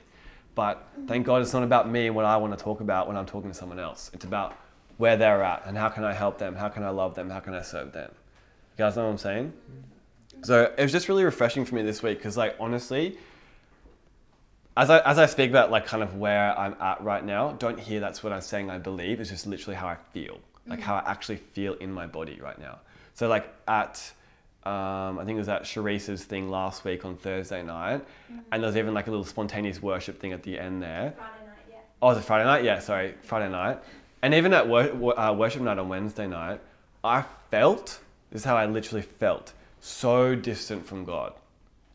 But 0.55 0.87
thank 1.05 1.25
God 1.25 1.43
it's 1.43 1.53
not 1.53 1.61
about 1.61 1.89
me 1.89 2.07
and 2.07 2.15
what 2.15 2.25
I 2.25 2.35
want 2.37 2.57
to 2.57 2.63
talk 2.63 2.81
about 2.81 3.07
when 3.07 3.15
I'm 3.15 3.27
talking 3.27 3.51
to 3.51 3.55
someone 3.55 3.79
else. 3.79 4.09
It's 4.13 4.25
about 4.25 4.57
where 4.97 5.15
they're 5.15 5.43
at 5.43 5.63
and 5.67 5.77
how 5.77 5.89
can 5.89 6.03
I 6.03 6.13
help 6.13 6.39
them? 6.39 6.55
How 6.55 6.67
can 6.67 6.83
I 6.83 6.89
love 6.89 7.13
them? 7.13 7.29
How 7.29 7.39
can 7.39 7.53
I 7.53 7.61
serve 7.61 7.91
them? 7.91 8.09
You 8.11 8.83
guys 8.83 8.95
know 8.95 9.05
what 9.05 9.11
I'm 9.11 9.17
saying? 9.19 9.53
So 10.43 10.71
it 10.77 10.81
was 10.81 10.91
just 10.91 11.09
really 11.09 11.23
refreshing 11.23 11.65
for 11.65 11.75
me 11.75 11.81
this 11.81 12.01
week 12.03 12.17
because, 12.17 12.37
like, 12.37 12.55
honestly, 12.59 13.17
as 14.77 14.89
I, 14.89 14.99
as 14.99 15.17
I 15.17 15.25
speak 15.25 15.49
about 15.49 15.71
like 15.71 15.87
kind 15.87 16.03
of 16.03 16.15
where 16.17 16.57
I'm 16.57 16.75
at 16.79 17.01
right 17.03 17.25
now, 17.25 17.53
don't 17.53 17.79
hear 17.79 17.99
that's 17.99 18.23
what 18.23 18.31
I'm 18.31 18.41
saying 18.41 18.69
I 18.69 18.77
believe. 18.77 19.19
It's 19.19 19.31
just 19.31 19.47
literally 19.47 19.75
how 19.75 19.87
I 19.87 19.97
feel, 20.13 20.37
like 20.67 20.79
how 20.79 20.95
I 20.95 21.09
actually 21.09 21.37
feel 21.37 21.73
in 21.73 21.91
my 21.91 22.05
body 22.05 22.39
right 22.41 22.59
now. 22.59 22.79
So 23.15 23.27
like 23.27 23.51
at, 23.67 24.13
um, 24.63 25.17
I 25.17 25.23
think 25.25 25.35
it 25.35 25.39
was 25.39 25.49
at 25.49 25.63
Sharice's 25.63 26.23
thing 26.23 26.49
last 26.49 26.85
week 26.85 27.05
on 27.05 27.17
Thursday 27.17 27.63
night, 27.63 28.01
mm-hmm. 28.31 28.41
and 28.51 28.61
there 28.61 28.67
was 28.67 28.77
even 28.77 28.93
like 28.93 29.07
a 29.07 29.09
little 29.09 29.25
spontaneous 29.25 29.81
worship 29.81 30.19
thing 30.19 30.31
at 30.31 30.43
the 30.43 30.59
end 30.59 30.83
there. 30.83 31.15
Friday 31.17 31.31
night, 31.45 31.57
yeah. 31.71 31.77
Oh, 32.01 32.07
was 32.09 32.19
it 32.19 32.21
Friday 32.21 32.45
night? 32.45 32.63
Yeah, 32.63 32.77
sorry, 32.79 33.15
Friday 33.23 33.51
night. 33.51 33.79
And 34.21 34.35
even 34.35 34.53
at 34.53 34.67
wor- 34.67 35.19
uh, 35.19 35.33
worship 35.33 35.63
night 35.63 35.79
on 35.79 35.89
Wednesday 35.89 36.27
night, 36.27 36.61
I 37.03 37.23
felt, 37.49 37.99
this 38.29 38.41
is 38.41 38.45
how 38.45 38.55
I 38.55 38.67
literally 38.67 39.01
felt, 39.01 39.53
so 39.87 40.35
distant 40.35 40.85
from 40.85 41.05
God. 41.05 41.33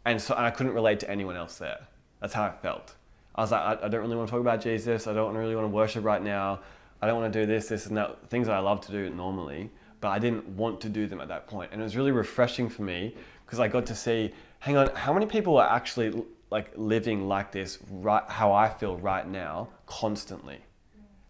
And 0.04 0.20
so 0.20 0.34
and 0.34 0.44
I 0.44 0.50
couldn't 0.50 0.72
relate 0.72 1.00
to 1.00 1.10
anyone 1.10 1.36
else 1.36 1.58
there. 1.58 1.80
That's 2.20 2.32
how 2.32 2.44
I 2.44 2.50
felt. 2.50 2.94
I 3.34 3.42
was 3.42 3.52
like, 3.52 3.62
I, 3.62 3.86
I 3.86 3.88
don't 3.88 4.00
really 4.00 4.16
want 4.16 4.28
to 4.28 4.30
talk 4.32 4.40
about 4.40 4.60
Jesus. 4.60 5.06
I 5.06 5.12
don't 5.12 5.36
really 5.36 5.54
want 5.54 5.66
to 5.66 5.74
worship 5.74 6.04
right 6.04 6.22
now. 6.22 6.60
I 7.00 7.06
don't 7.06 7.20
want 7.20 7.32
to 7.32 7.40
do 7.40 7.46
this, 7.46 7.68
this, 7.68 7.86
and 7.86 7.96
that. 7.96 8.28
Things 8.28 8.46
that 8.46 8.54
I 8.54 8.60
love 8.60 8.80
to 8.82 8.92
do 8.92 9.10
normally, 9.10 9.70
but 10.00 10.08
I 10.08 10.18
didn't 10.18 10.48
want 10.48 10.80
to 10.82 10.88
do 10.88 11.06
them 11.06 11.20
at 11.20 11.28
that 11.28 11.46
point. 11.46 11.70
And 11.72 11.80
it 11.80 11.84
was 11.84 11.96
really 11.96 12.12
refreshing 12.12 12.68
for 12.68 12.82
me 12.82 13.14
because 13.44 13.60
I 13.60 13.68
got 13.68 13.86
to 13.86 13.94
see, 13.94 14.32
hang 14.60 14.76
on, 14.76 14.88
how 14.94 15.12
many 15.12 15.26
people 15.26 15.56
are 15.58 15.68
actually 15.68 16.24
like 16.50 16.70
living 16.76 17.28
like 17.28 17.50
this, 17.52 17.78
right, 17.90 18.22
how 18.28 18.52
I 18.52 18.69
feel 18.69 18.96
right 18.96 19.26
now, 19.26 19.69
constantly? 19.86 20.58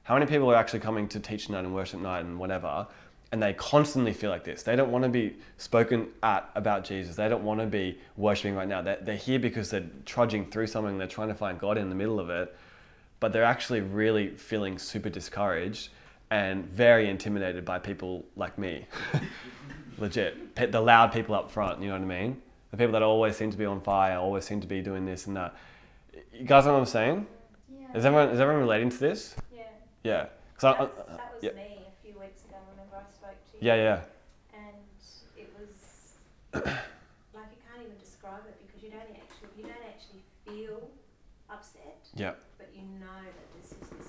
How 0.05 0.15
many 0.15 0.27
people 0.27 0.51
are 0.51 0.57
actually 0.57 0.81
coming 0.81 1.09
to 1.09 1.21
teach 1.21 1.49
night 1.49 1.65
and 1.65 1.75
worship 1.75 2.01
night 2.01 2.25
and 2.25 2.39
whatever, 2.39 2.87
and 3.33 3.43
they 3.43 3.55
constantly 3.55 4.13
feel 4.13 4.31
like 4.31 4.45
this. 4.45 4.63
They 4.63 4.77
don't 4.77 4.93
want 4.93 5.05
to 5.05 5.09
be 5.11 5.37
spoken 5.57 6.09
at 6.23 6.51
about 6.55 6.85
Jesus. 6.85 7.17
They 7.17 7.29
don't 7.29 7.43
want 7.43 7.61
to 7.61 7.67
be 7.67 7.99
worshiping 8.17 8.55
right 8.55 8.69
now. 8.69 8.83
They're, 8.83 8.99
they're 9.01 9.17
here 9.17 9.39
because 9.39 9.71
they're 9.71 9.89
trudging 10.05 10.51
through 10.51 10.67
something. 10.69 10.99
They're 10.99 11.07
trying 11.07 11.29
to 11.29 11.35
find 11.35 11.59
God 11.59 11.79
in 11.79 11.89
the 11.89 11.95
middle 11.95 12.21
of 12.21 12.31
it, 12.31 12.55
but 13.21 13.33
they're 13.33 13.45
actually 13.45 13.81
really 13.81 14.29
feeling 14.29 14.79
super 14.79 15.09
discouraged 15.09 15.89
and 16.31 16.65
very 16.67 17.09
intimidated 17.09 17.65
by 17.65 17.79
people 17.79 18.25
like 18.37 18.59
me. 18.59 18.87
Legit. 19.99 20.55
The 20.73 20.81
loud 20.81 21.13
people 21.13 21.35
up 21.35 21.51
front, 21.51 21.81
you 21.81 21.89
know 21.89 21.95
what 21.95 22.03
I 22.03 22.21
mean? 22.23 22.41
The 22.71 22.77
people 22.77 22.93
that 22.93 23.03
always 23.03 23.37
seem 23.37 23.51
to 23.51 23.59
be 23.59 23.67
on 23.67 23.81
fire, 23.83 24.17
always 24.17 24.45
seem 24.45 24.61
to 24.63 24.67
be 24.67 24.81
doing 24.81 25.05
this 25.05 25.27
and 25.27 25.37
that. 25.37 25.55
You 26.33 26.47
guys 26.47 26.65
know 26.65 26.73
what 26.73 26.81
I'm 26.81 26.87
saying? 26.87 27.27
Yeah. 27.71 27.99
Is 27.99 28.05
everyone, 28.07 28.31
is 28.31 28.41
everyone 28.41 28.63
relating 28.63 28.89
to 28.89 28.99
this? 28.99 29.37
Yeah. 29.55 29.63
Yeah. 30.03 30.27
That, 30.61 30.81
I, 30.81 30.85
that 30.85 30.89
was 31.35 31.43
yeah. 31.43 31.51
me 31.51 31.81
a 31.87 32.07
few 32.07 32.19
weeks 32.19 32.45
ago 32.45 32.57
whenever 32.71 32.97
I 32.97 33.13
spoke 33.13 33.37
to 33.52 33.52
you. 33.52 33.52
Yeah, 33.63 33.77
yeah. 33.77 34.01
And 34.53 34.75
it 35.39 35.55
was 35.55 35.71
like 36.53 37.47
you 37.55 37.61
can't 37.63 37.81
even 37.87 37.97
describe 38.03 38.43
it 38.49 38.59
because 38.67 38.83
you 38.83 38.91
don't 38.91 39.01
actually 39.03 39.51
you 39.57 39.63
don't 39.63 39.87
actually 39.87 40.23
feel 40.45 40.91
upset. 41.49 41.99
Yeah. 42.17 42.33
But 42.59 42.71
you 42.75 42.83
know 42.99 43.23
that 43.23 43.63
this 43.63 43.71
is 43.71 43.79
this, 43.79 44.09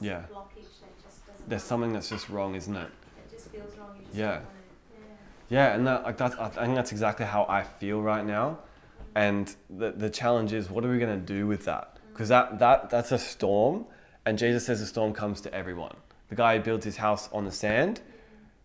Yeah. 0.00 0.22
blockage 0.32 0.78
that 0.80 0.94
just 1.02 1.26
doesn't. 1.26 1.48
There's 1.48 1.62
work. 1.62 1.68
something 1.68 1.92
that's 1.92 2.08
just 2.08 2.28
wrong, 2.28 2.54
isn't 2.54 2.76
it? 2.76 2.90
It 3.18 3.30
just 3.30 3.50
feels 3.50 3.76
wrong. 3.76 3.96
You 3.98 4.04
just 4.06 4.14
Yeah. 4.14 4.26
don't 4.34 4.44
want 4.44 4.54
to. 4.54 5.54
Yeah, 5.54 5.74
and 5.74 5.86
that, 5.86 6.04
like 6.04 6.16
that's, 6.16 6.36
I 6.36 6.48
think 6.48 6.76
that's 6.76 6.92
exactly 6.92 7.26
how 7.26 7.44
I 7.48 7.64
feel 7.64 8.00
right 8.00 8.24
now. 8.24 8.50
Mm-hmm. 8.50 9.18
And 9.18 9.56
the, 9.68 9.90
the 9.90 10.08
challenge 10.08 10.52
is, 10.52 10.70
what 10.70 10.84
are 10.84 10.90
we 10.90 10.98
going 10.98 11.20
to 11.20 11.26
do 11.26 11.46
with 11.46 11.64
that? 11.66 11.98
Because 12.12 12.28
that, 12.28 12.58
that, 12.60 12.88
that's 12.88 13.12
a 13.12 13.18
storm, 13.18 13.84
and 14.24 14.38
Jesus 14.38 14.64
says 14.64 14.80
the 14.80 14.86
storm 14.86 15.12
comes 15.12 15.40
to 15.42 15.52
everyone. 15.52 15.94
The 16.30 16.36
guy 16.36 16.56
who 16.56 16.62
builds 16.62 16.84
his 16.86 16.96
house 16.96 17.28
on 17.32 17.44
the 17.44 17.50
sand, 17.50 18.00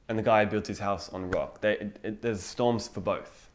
and 0.10 0.18
the 0.18 0.24
guy 0.24 0.44
who 0.44 0.52
builds 0.52 0.68
his 0.68 0.80
house 0.80 1.10
on 1.10 1.30
rock. 1.32 1.62
They, 1.62 1.74
it, 1.74 2.00
it, 2.04 2.22
there's 2.22 2.42
storms 2.42 2.88
for 2.88 3.02
both. 3.02 3.50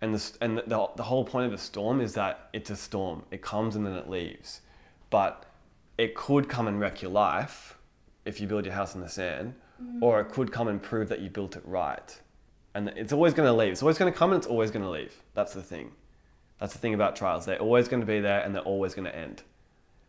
And, 0.00 0.14
the, 0.14 0.32
and 0.40 0.58
the, 0.58 0.88
the 0.96 1.02
whole 1.02 1.24
point 1.24 1.46
of 1.46 1.52
a 1.52 1.58
storm 1.58 2.00
is 2.00 2.14
that 2.14 2.48
it's 2.52 2.70
a 2.70 2.76
storm. 2.76 3.22
It 3.30 3.42
comes 3.42 3.74
and 3.74 3.86
then 3.86 3.94
it 3.94 4.08
leaves. 4.08 4.60
But 5.10 5.46
it 5.98 6.14
could 6.14 6.48
come 6.48 6.68
and 6.68 6.78
wreck 6.78 7.02
your 7.02 7.10
life 7.10 7.78
if 8.24 8.40
you 8.40 8.46
build 8.46 8.64
your 8.64 8.74
house 8.74 8.94
in 8.94 9.00
the 9.00 9.08
sand, 9.08 9.54
mm-hmm. 9.82 10.02
or 10.02 10.20
it 10.20 10.30
could 10.30 10.52
come 10.52 10.68
and 10.68 10.82
prove 10.82 11.08
that 11.08 11.20
you 11.20 11.30
built 11.30 11.56
it 11.56 11.62
right. 11.64 12.20
And 12.74 12.88
it's 12.96 13.12
always 13.12 13.34
going 13.34 13.46
to 13.46 13.52
leave. 13.52 13.72
It's 13.72 13.82
always 13.82 13.98
going 13.98 14.12
to 14.12 14.18
come 14.18 14.32
and 14.32 14.38
it's 14.38 14.46
always 14.46 14.70
going 14.70 14.84
to 14.84 14.90
leave. 14.90 15.14
That's 15.34 15.54
the 15.54 15.62
thing. 15.62 15.92
That's 16.58 16.72
the 16.72 16.78
thing 16.78 16.94
about 16.94 17.16
trials. 17.16 17.46
They're 17.46 17.58
always 17.58 17.88
going 17.88 18.00
to 18.00 18.06
be 18.06 18.20
there 18.20 18.40
and 18.40 18.54
they're 18.54 18.62
always 18.62 18.94
going 18.94 19.06
to 19.06 19.16
end. 19.16 19.42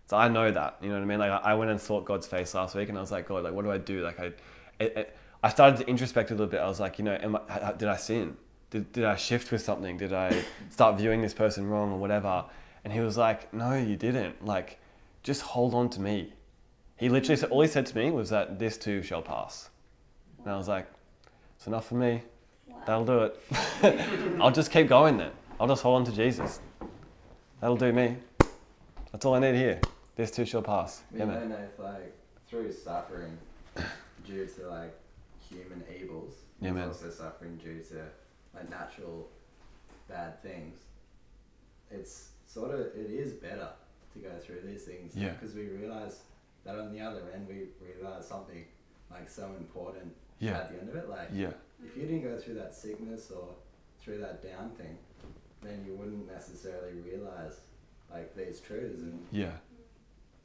So 0.07 0.17
I 0.17 0.27
know 0.27 0.51
that. 0.51 0.77
You 0.81 0.89
know 0.89 0.95
what 0.95 1.01
I 1.01 1.05
mean? 1.05 1.19
Like 1.19 1.31
I 1.31 1.53
went 1.55 1.71
and 1.71 1.79
sought 1.79 2.05
God's 2.05 2.27
face 2.27 2.53
last 2.53 2.75
week 2.75 2.89
and 2.89 2.97
I 2.97 3.01
was 3.01 3.11
like, 3.11 3.27
God, 3.27 3.43
like 3.43 3.53
what 3.53 3.65
do 3.65 3.71
I 3.71 3.77
do? 3.77 4.03
Like 4.03 4.19
I, 4.19 4.25
it, 4.79 4.97
it, 4.97 5.17
I 5.45 5.49
started 5.49 5.77
to 5.77 5.83
introspect 5.85 6.31
a 6.31 6.33
little 6.33 6.47
bit. 6.47 6.59
I 6.59 6.67
was 6.67 6.79
like, 6.79 6.97
you 6.97 7.05
know, 7.05 7.13
am 7.21 7.35
I, 7.35 7.71
did 7.77 7.87
I 7.87 7.97
sin? 7.97 8.35
Did, 8.71 8.91
did 8.91 9.03
I 9.03 9.15
shift 9.15 9.51
with 9.51 9.61
something? 9.61 9.95
Did 9.95 10.11
I 10.11 10.43
start 10.71 10.97
viewing 10.97 11.21
this 11.21 11.35
person 11.35 11.69
wrong 11.69 11.91
or 11.91 11.99
whatever? 11.99 12.45
And 12.83 12.91
he 12.91 12.99
was 12.99 13.15
like, 13.15 13.53
no, 13.53 13.75
you 13.75 13.95
didn't. 13.95 14.43
Like, 14.43 14.79
just 15.21 15.43
hold 15.43 15.75
on 15.75 15.87
to 15.91 16.01
me. 16.01 16.33
He 16.97 17.09
literally 17.09 17.35
said, 17.35 17.51
all 17.51 17.61
he 17.61 17.67
said 17.67 17.85
to 17.85 17.95
me 17.95 18.09
was 18.09 18.31
that 18.31 18.57
this 18.57 18.75
too 18.75 19.03
shall 19.03 19.21
pass. 19.21 19.69
And 20.43 20.51
I 20.51 20.57
was 20.57 20.67
like, 20.67 20.87
it's 21.57 21.67
enough 21.67 21.87
for 21.87 21.93
me. 21.93 22.23
Wow. 22.67 22.81
That'll 22.87 23.05
do 23.05 23.19
it. 23.19 23.39
I'll 24.41 24.49
just 24.49 24.71
keep 24.71 24.87
going 24.87 25.15
then. 25.15 25.31
I'll 25.59 25.67
just 25.67 25.83
hold 25.83 25.97
on 25.97 26.05
to 26.05 26.11
Jesus. 26.11 26.59
That'll 27.61 27.77
do 27.77 27.93
me. 27.93 28.17
That's 29.11 29.23
all 29.25 29.35
I 29.35 29.39
need 29.39 29.53
here. 29.53 29.79
This 30.15 30.31
too 30.31 30.43
shall 30.43 30.63
pass. 30.63 31.03
We 31.11 31.19
Yeah, 31.19 31.25
don't 31.25 31.49
know 31.49 31.57
if 31.57 31.77
like 31.77 32.15
through 32.49 32.73
suffering 32.73 33.37
due 34.25 34.47
to 34.47 34.69
like 34.69 34.91
human 35.55 35.83
evils, 35.95 36.33
Yeah, 36.61 36.71
man. 36.71 36.87
also 36.87 37.09
suffering 37.09 37.57
due 37.57 37.81
to 37.89 38.03
like 38.53 38.69
natural 38.69 39.29
bad 40.07 40.41
things. 40.41 40.77
It's 41.91 42.29
sort 42.47 42.71
of 42.71 42.79
it 42.79 43.09
is 43.11 43.33
better 43.33 43.69
to 44.13 44.19
go 44.19 44.31
through 44.39 44.61
these 44.65 44.83
things 44.83 45.15
Yeah. 45.15 45.33
because 45.33 45.53
we 45.55 45.67
realize 45.67 46.21
that 46.63 46.77
on 46.79 46.91
the 46.91 47.01
other 47.01 47.21
end 47.33 47.47
we 47.47 47.67
realize 47.85 48.27
something 48.27 48.65
like 49.11 49.29
so 49.29 49.45
important 49.59 50.15
Yeah. 50.39 50.59
at 50.59 50.69
the 50.71 50.79
end 50.79 50.89
of 50.89 50.95
it. 50.95 51.09
Like 51.09 51.29
Yeah. 51.33 51.53
if 51.83 51.95
you 51.95 52.03
didn't 52.03 52.23
go 52.23 52.37
through 52.39 52.55
that 52.55 52.73
sickness 52.73 53.31
or 53.31 53.55
through 53.99 54.19
that 54.19 54.41
down 54.43 54.71
thing, 54.71 54.97
then 55.61 55.83
you 55.85 55.95
wouldn't 55.95 56.27
necessarily 56.27 56.99
realize 57.01 57.59
like 58.11 58.35
these 58.35 58.59
truths 58.61 59.01
and 59.01 59.25
Yeah. 59.31 59.57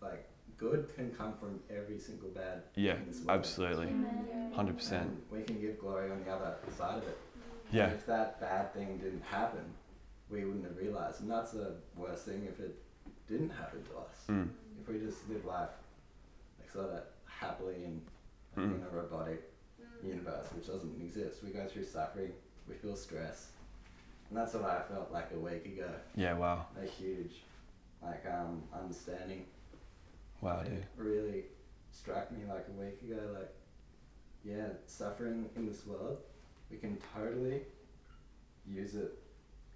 like 0.00 0.26
good 0.60 0.94
can 0.94 1.10
come 1.12 1.32
from 1.40 1.58
every 1.74 1.98
single 1.98 2.28
bad 2.28 2.62
Yeah. 2.74 2.96
in 2.96 3.06
this 3.06 3.16
world. 3.24 3.30
Absolutely. 3.38 3.86
100%. 4.54 4.92
And 5.02 5.22
we 5.30 5.42
can 5.42 5.58
give 5.60 5.78
glory 5.80 6.10
on 6.10 6.22
the 6.22 6.30
other 6.30 6.54
side 6.76 6.98
of 6.98 7.08
it. 7.08 7.18
Yeah. 7.72 7.88
If 7.90 8.04
that 8.06 8.38
bad 8.40 8.72
thing 8.74 8.98
didn't 8.98 9.22
happen, 9.22 9.64
we 10.28 10.44
wouldn't 10.44 10.64
have 10.66 10.76
realized. 10.76 11.22
And 11.22 11.30
that's 11.30 11.52
the 11.52 11.76
worst 11.96 12.26
thing 12.26 12.44
if 12.46 12.60
it 12.60 12.76
didn't 13.26 13.50
happen 13.50 13.82
to 13.84 13.90
us. 13.98 14.26
Mm. 14.28 14.50
If 14.82 14.88
we 14.88 14.98
just 14.98 15.26
live 15.30 15.44
life 15.46 15.70
like 16.60 16.70
sort 16.70 16.90
of 16.90 17.02
happily 17.26 17.84
in, 17.84 18.02
Mm. 18.56 18.74
in 18.74 18.82
a 18.82 18.88
robotic 18.94 19.50
universe 20.04 20.48
which 20.54 20.66
doesn't 20.66 21.00
exist. 21.00 21.42
We 21.44 21.50
go 21.50 21.66
through 21.68 21.84
suffering, 21.84 22.32
we 22.68 22.74
feel 22.74 22.96
stress. 22.96 23.52
And 24.28 24.36
that's 24.36 24.54
what 24.54 24.64
I 24.64 24.82
felt 24.82 25.10
like 25.12 25.28
a 25.32 25.38
week 25.38 25.64
ago. 25.66 25.90
Yeah. 26.16 26.34
Wow. 26.34 26.66
A 26.82 26.84
huge 26.84 27.42
like 28.02 28.24
um 28.26 28.62
understanding 28.72 29.46
Wow, 30.40 30.58
like, 30.58 30.68
dude. 30.70 30.86
really 30.96 31.44
struck 31.90 32.30
me 32.32 32.38
like 32.48 32.66
a 32.68 32.80
week 32.80 33.00
ago. 33.02 33.20
Like, 33.34 33.52
yeah, 34.44 34.68
suffering 34.86 35.48
in 35.56 35.66
this 35.66 35.86
world, 35.86 36.18
we 36.70 36.78
can 36.78 36.96
totally 37.14 37.62
use 38.66 38.94
it 38.94 39.18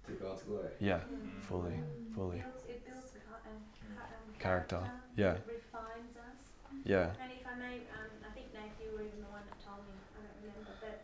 to 0.07 0.11
God's 0.13 0.41
glory. 0.43 0.69
Yeah. 0.79 0.99
Mm. 1.11 1.41
Fully. 1.41 1.77
Fully. 2.13 2.37
Builds, 2.41 2.65
it 2.69 2.85
builds 2.85 3.11
ca- 3.13 3.45
um, 3.49 3.61
ca- 3.93 4.09
um, 4.09 4.25
Character. 4.39 4.77
character. 4.77 4.91
Yeah. 5.17 5.33
It 5.37 5.45
refines 5.45 6.17
us. 6.17 6.41
Yeah. 6.83 7.13
And 7.21 7.29
if 7.33 7.45
I 7.45 7.53
may, 7.57 7.85
um, 7.93 8.09
I 8.25 8.33
think 8.33 8.53
Nate, 8.53 8.73
you 8.81 8.93
were 8.93 9.05
even 9.05 9.21
the 9.21 9.29
one 9.33 9.45
that 9.45 9.57
told 9.61 9.85
me. 9.85 9.93
I 10.17 10.21
don't 10.25 10.37
remember, 10.41 10.73
but 10.81 10.97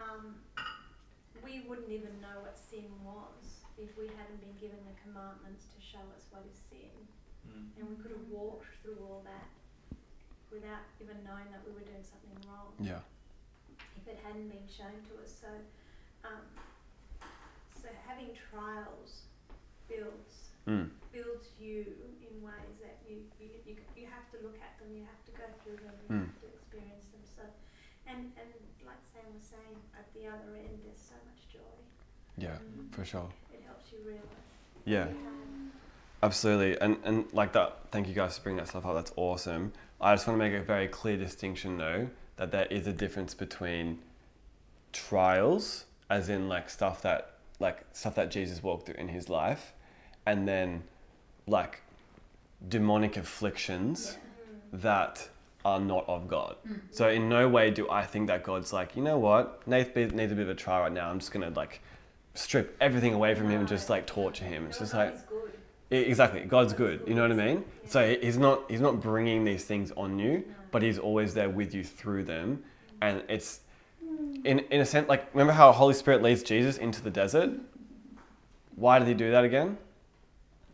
um, 0.00 0.40
we 1.44 1.64
wouldn't 1.68 1.92
even 1.92 2.16
know 2.20 2.40
what 2.44 2.56
sin 2.56 2.88
was 3.04 3.64
if 3.76 3.92
we 3.96 4.08
hadn't 4.16 4.40
been 4.40 4.56
given 4.56 4.80
the 4.88 4.96
commandments 5.04 5.68
to 5.72 5.78
show 5.80 6.00
us 6.16 6.28
what 6.32 6.44
is 6.48 6.56
sin, 6.72 6.96
and 7.78 7.84
we 7.88 7.96
could 8.02 8.10
have 8.12 8.26
walked 8.30 8.66
through 8.82 8.98
all 9.04 9.22
that 9.24 9.46
without 10.50 10.84
even 11.02 11.16
knowing 11.24 11.48
that 11.52 11.60
we 11.66 11.72
were 11.74 11.84
doing 11.86 12.02
something 12.02 12.36
wrong 12.48 12.72
Yeah. 12.80 13.00
if 13.96 14.06
it 14.08 14.18
hadn't 14.24 14.48
been 14.48 14.66
shown 14.70 14.94
to 15.10 15.12
us. 15.22 15.30
So, 15.42 15.50
um, 16.24 16.42
so 17.74 17.88
having 18.06 18.30
trials 18.34 19.26
builds 19.88 20.50
Mm. 20.66 20.90
builds 21.12 21.46
you 21.60 21.86
in 22.26 22.42
ways 22.42 22.74
that 22.82 22.98
you, 23.06 23.22
you, 23.38 23.48
you, 23.64 23.76
you 23.94 24.06
have 24.10 24.26
to 24.34 24.38
look 24.42 24.58
at 24.58 24.74
them, 24.82 24.90
you 24.96 25.04
have 25.06 25.22
to 25.24 25.32
go 25.32 25.46
through 25.62 25.76
them, 25.78 25.94
you 26.08 26.14
Mm. 26.16 26.26
have 26.26 26.40
to 26.42 26.46
experience 26.58 27.06
them. 27.14 27.22
So, 27.24 27.42
and, 28.06 28.32
and 28.34 28.48
like 28.84 28.98
Sam 29.14 29.22
was 29.32 29.44
saying, 29.46 29.78
at 29.94 30.10
the 30.14 30.26
other 30.26 30.56
end, 30.58 30.82
there's 30.84 30.98
so 31.00 31.14
much 31.26 31.46
joy. 31.52 31.76
Yeah. 32.36 32.58
Mm. 32.58 32.90
For 32.92 33.04
sure. 33.04 33.30
It 33.54 33.62
helps 33.64 33.92
you 33.92 33.98
realize. 34.02 34.26
Yeah. 34.84 35.08
you 35.10 35.18
have- 35.22 35.75
Absolutely, 36.26 36.78
and 36.80 36.96
and 37.04 37.32
like 37.32 37.52
that. 37.52 37.78
Thank 37.92 38.08
you 38.08 38.14
guys 38.14 38.36
for 38.36 38.42
bringing 38.44 38.58
that 38.58 38.68
stuff 38.68 38.84
up. 38.84 38.94
That's 38.94 39.12
awesome. 39.16 39.72
I 40.00 40.14
just 40.14 40.26
want 40.26 40.38
to 40.40 40.44
make 40.44 40.60
a 40.60 40.62
very 40.64 40.88
clear 40.88 41.16
distinction, 41.16 41.78
though, 41.78 42.08
that 42.36 42.50
there 42.50 42.66
is 42.66 42.86
a 42.86 42.92
difference 42.92 43.32
between 43.32 44.00
trials, 44.92 45.84
as 46.10 46.28
in 46.28 46.48
like 46.48 46.68
stuff 46.68 47.00
that 47.02 47.30
like 47.60 47.84
stuff 47.92 48.14
that 48.16 48.30
Jesus 48.30 48.62
walked 48.62 48.86
through 48.86 48.96
in 48.96 49.08
his 49.08 49.28
life, 49.28 49.72
and 50.26 50.46
then 50.48 50.82
like 51.46 51.80
demonic 52.68 53.16
afflictions 53.16 54.16
Mm. 54.74 54.80
that 54.82 55.28
are 55.64 55.80
not 55.80 56.04
of 56.08 56.26
God. 56.28 56.56
So 56.90 57.08
in 57.08 57.28
no 57.28 57.48
way 57.48 57.70
do 57.70 57.88
I 57.90 58.04
think 58.04 58.26
that 58.28 58.42
God's 58.42 58.72
like, 58.72 58.96
you 58.96 59.02
know 59.02 59.18
what, 59.18 59.66
Nath 59.66 59.94
needs 59.96 60.12
a 60.32 60.34
bit 60.34 60.40
of 60.40 60.48
a 60.48 60.54
trial 60.54 60.82
right 60.82 60.92
now. 60.92 61.08
I'm 61.10 61.18
just 61.18 61.32
gonna 61.32 61.50
like 61.50 61.80
strip 62.34 62.76
everything 62.80 63.14
away 63.14 63.34
from 63.34 63.48
him 63.48 63.60
and 63.60 63.68
just 63.68 63.88
like 63.90 64.06
torture 64.06 64.44
him. 64.44 64.66
It's 64.66 64.78
just 64.78 64.92
like 64.94 65.14
is 65.14 65.20
good. 65.22 65.25
I- 65.25 65.25
Exactly, 65.90 66.40
God's 66.40 66.72
good. 66.72 67.02
You 67.06 67.14
know 67.14 67.22
what 67.22 67.32
I 67.32 67.34
mean? 67.34 67.64
So 67.86 68.16
he's 68.20 68.38
not 68.38 68.68
he's 68.68 68.80
not 68.80 69.00
bringing 69.00 69.44
these 69.44 69.64
things 69.64 69.92
on 69.96 70.18
you, 70.18 70.44
but 70.72 70.82
he's 70.82 70.98
always 70.98 71.32
there 71.34 71.48
with 71.48 71.74
you 71.74 71.84
through 71.84 72.24
them, 72.24 72.64
and 73.00 73.22
it's 73.28 73.60
in 74.44 74.60
in 74.70 74.80
a 74.80 74.84
sense 74.84 75.08
like 75.08 75.32
remember 75.32 75.52
how 75.52 75.70
Holy 75.70 75.94
Spirit 75.94 76.22
leads 76.22 76.42
Jesus 76.42 76.76
into 76.78 77.00
the 77.00 77.10
desert? 77.10 77.50
Why 78.74 78.98
did 78.98 79.08
he 79.08 79.14
do 79.14 79.30
that 79.30 79.44
again? 79.44 79.78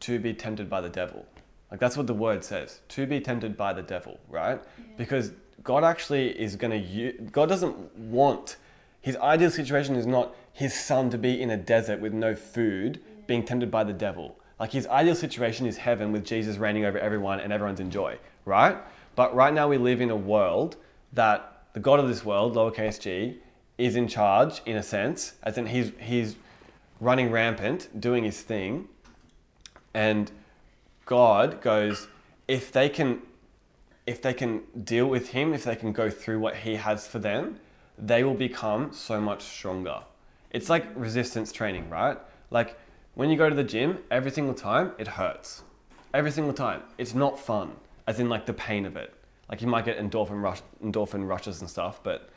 To 0.00 0.18
be 0.18 0.32
tempted 0.32 0.70
by 0.70 0.80
the 0.80 0.88
devil. 0.88 1.26
Like 1.70 1.78
that's 1.78 1.96
what 1.96 2.06
the 2.06 2.14
word 2.14 2.42
says. 2.42 2.80
To 2.88 3.06
be 3.06 3.20
tempted 3.20 3.56
by 3.56 3.72
the 3.74 3.82
devil, 3.82 4.18
right? 4.28 4.60
Because 4.96 5.32
God 5.62 5.84
actually 5.84 6.30
is 6.38 6.56
going 6.56 6.70
to 6.70 6.76
use, 6.76 7.14
God 7.30 7.48
doesn't 7.48 7.96
want 7.96 8.56
his 9.00 9.16
ideal 9.16 9.50
situation 9.50 9.96
is 9.96 10.06
not 10.06 10.34
his 10.52 10.72
son 10.72 11.10
to 11.10 11.18
be 11.18 11.40
in 11.40 11.50
a 11.50 11.56
desert 11.56 12.00
with 12.00 12.12
no 12.12 12.34
food 12.34 13.00
being 13.26 13.44
tempted 13.44 13.70
by 13.70 13.84
the 13.84 13.92
devil. 13.92 14.36
Like 14.62 14.70
his 14.70 14.86
ideal 14.86 15.16
situation 15.16 15.66
is 15.66 15.76
heaven 15.76 16.12
with 16.12 16.24
Jesus 16.24 16.56
reigning 16.56 16.84
over 16.84 16.96
everyone 16.96 17.40
and 17.40 17.52
everyone's 17.52 17.80
in 17.80 17.90
joy, 17.90 18.16
right? 18.44 18.76
But 19.16 19.34
right 19.34 19.52
now 19.52 19.66
we 19.66 19.76
live 19.76 20.00
in 20.00 20.08
a 20.08 20.14
world 20.14 20.76
that 21.14 21.64
the 21.72 21.80
God 21.80 21.98
of 21.98 22.06
this 22.06 22.24
world, 22.24 22.54
lowercase 22.54 23.00
g, 23.00 23.40
is 23.76 23.96
in 23.96 24.06
charge 24.06 24.62
in 24.64 24.76
a 24.76 24.82
sense, 24.84 25.32
as 25.42 25.58
in 25.58 25.66
he's 25.66 25.90
he's 25.98 26.36
running 27.00 27.32
rampant, 27.32 27.88
doing 28.00 28.22
his 28.22 28.40
thing, 28.40 28.86
and 29.94 30.30
God 31.06 31.60
goes, 31.60 32.06
if 32.46 32.70
they 32.70 32.88
can 32.88 33.20
if 34.06 34.22
they 34.22 34.32
can 34.32 34.60
deal 34.84 35.08
with 35.08 35.30
him, 35.30 35.52
if 35.54 35.64
they 35.64 35.74
can 35.74 35.92
go 35.92 36.08
through 36.08 36.38
what 36.38 36.54
he 36.58 36.76
has 36.76 37.08
for 37.08 37.18
them, 37.18 37.58
they 37.98 38.22
will 38.22 38.34
become 38.48 38.92
so 38.92 39.20
much 39.20 39.42
stronger. 39.42 40.04
It's 40.52 40.70
like 40.70 40.86
resistance 40.94 41.50
training, 41.50 41.90
right? 41.90 42.16
Like 42.52 42.78
when 43.14 43.28
you 43.28 43.36
go 43.36 43.48
to 43.48 43.54
the 43.54 43.64
gym, 43.64 43.98
every 44.10 44.30
single 44.30 44.54
time 44.54 44.92
it 44.98 45.06
hurts. 45.06 45.62
Every 46.14 46.30
single 46.30 46.54
time. 46.54 46.82
It's 46.98 47.14
not 47.14 47.38
fun, 47.38 47.72
as 48.06 48.20
in 48.20 48.28
like 48.28 48.46
the 48.46 48.54
pain 48.54 48.86
of 48.86 48.96
it. 48.96 49.14
Like 49.50 49.60
you 49.60 49.68
might 49.68 49.84
get 49.84 49.98
endorphin 49.98 50.42
rush, 50.42 50.62
endorphin 50.82 51.28
rushes 51.28 51.60
and 51.60 51.68
stuff, 51.68 52.02
but 52.02 52.30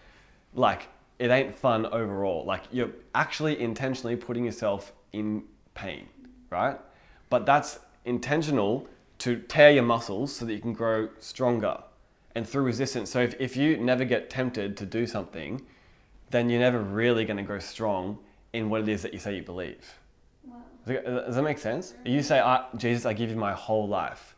like 0.53 0.88
it 1.17 1.32
ain't 1.32 1.58
fun 1.58 1.86
overall. 1.86 2.44
Like 2.46 2.63
you're 2.72 2.91
actually 3.13 3.60
intentionally 3.60 4.17
putting 4.17 4.44
yourself 4.44 4.91
in 5.13 5.44
pain, 5.75 6.08
right? 6.50 6.77
But 7.29 7.46
that's 7.46 7.79
intentional 8.03 8.88
to 9.20 9.38
tear 9.38 9.72
your 9.72 9.84
muscles 9.84 10.36
so 10.36 10.46
that 10.46 10.53
you 10.53 10.60
can 10.60 10.74
grow 10.74 11.08
stronger 11.20 11.77
and 12.36 12.48
through 12.48 12.63
resistance. 12.63 13.10
So 13.10 13.22
if, 13.22 13.39
if 13.39 13.55
you 13.55 13.77
never 13.77 14.03
get 14.03 14.29
tempted 14.29 14.75
to 14.75 14.86
do 14.86 15.08
something, 15.08 15.62
then 16.32 16.50
you're 16.50 16.60
never 16.60 16.79
really 16.79 17.24
going 17.24 17.38
to 17.38 17.44
grow 17.44 17.60
strong 17.60 18.17
in 18.51 18.70
what 18.70 18.82
it 18.82 18.89
is 18.89 19.01
that 19.03 19.13
you 19.13 19.20
say 19.20 19.38
you 19.38 19.44
believe. 19.44 20.00
Does 20.86 21.36
that- 21.36 21.44
make 21.44 21.58
sense? 21.58 21.94
You 22.06 22.22
say, 22.22 22.39
I, 22.39 22.65
Jesus, 22.75 23.06
I 23.06 23.13
give 23.13 23.30
you 23.30 23.36
my 23.36 23.54
whole 23.54 23.88
life. 23.88 24.36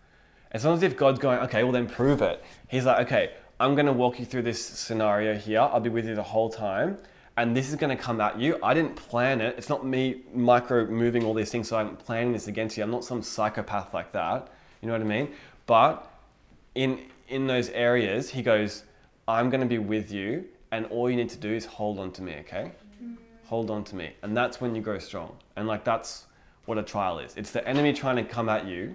It's 0.54 0.64
not 0.64 0.74
as 0.74 0.84
if 0.84 0.96
God's 0.96 1.20
going, 1.20 1.40
okay, 1.40 1.64
well 1.64 1.74
then 1.74 1.88
prove 1.88 2.22
it. 2.22 2.44
He's 2.70 2.86
like, 2.86 3.06
okay, 3.06 3.34
I'm 3.60 3.76
going 3.76 3.86
to 3.86 3.94
walk 3.94 4.20
you 4.20 4.26
through 4.26 4.44
this 4.44 4.64
scenario 4.64 5.36
here. 5.36 5.60
I'll 5.60 5.80
be 5.80 5.90
with 5.90 6.06
you 6.08 6.16
the 6.16 6.24
whole 6.24 6.50
time. 6.50 6.98
And 7.36 7.56
this 7.56 7.70
is 7.70 7.76
going 7.76 7.96
to 7.96 8.02
come 8.02 8.20
at 8.22 8.40
you. 8.40 8.58
I 8.64 8.74
didn't 8.74 8.96
plan 8.96 9.42
it. 9.42 9.56
It's 9.58 9.70
not 9.70 9.86
me 9.86 10.24
micro 10.34 10.86
moving 10.88 11.24
all 11.24 11.34
these 11.34 11.52
things, 11.52 11.68
so 11.68 11.78
I'm 11.78 11.96
planning 11.98 12.34
this 12.34 12.48
against 12.48 12.78
you. 12.78 12.84
I'm 12.84 12.92
not 12.92 13.04
some 13.04 13.22
psychopath 13.22 13.94
like 13.94 14.12
that. 14.14 14.48
You 14.82 14.88
know 14.88 14.94
what 14.94 15.02
I 15.02 15.06
mean? 15.06 15.30
But 15.66 16.10
in 16.76 17.00
in 17.28 17.46
those 17.46 17.70
areas, 17.70 18.30
he 18.30 18.42
goes, 18.42 18.84
I'm 19.28 19.50
going 19.50 19.62
to 19.62 19.68
be 19.68 19.80
with 19.80 20.12
you, 20.12 20.46
and 20.72 20.86
all 20.88 21.10
you 21.10 21.18
need 21.18 21.30
to 21.30 21.38
do 21.38 21.54
is 21.54 21.66
hold 21.66 22.00
on 22.00 22.12
to 22.14 22.22
me, 22.22 22.36
okay? 22.40 22.72
Hold 23.48 23.70
on 23.70 23.84
to 23.86 23.96
me, 23.96 24.14
and 24.22 24.36
that's 24.36 24.62
when 24.62 24.74
you 24.76 24.82
grow 24.82 24.98
strong. 24.98 25.36
And 25.58 25.68
like 25.68 25.84
that's 25.84 26.27
what 26.68 26.78
a 26.78 26.84
trial 26.84 27.20
is. 27.20 27.34
It's 27.36 27.52
the 27.52 27.68
enemy 27.68 27.94
trying 27.94 28.18
to 28.18 28.24
come 28.24 28.50
at 28.50 28.68
you. 28.68 28.94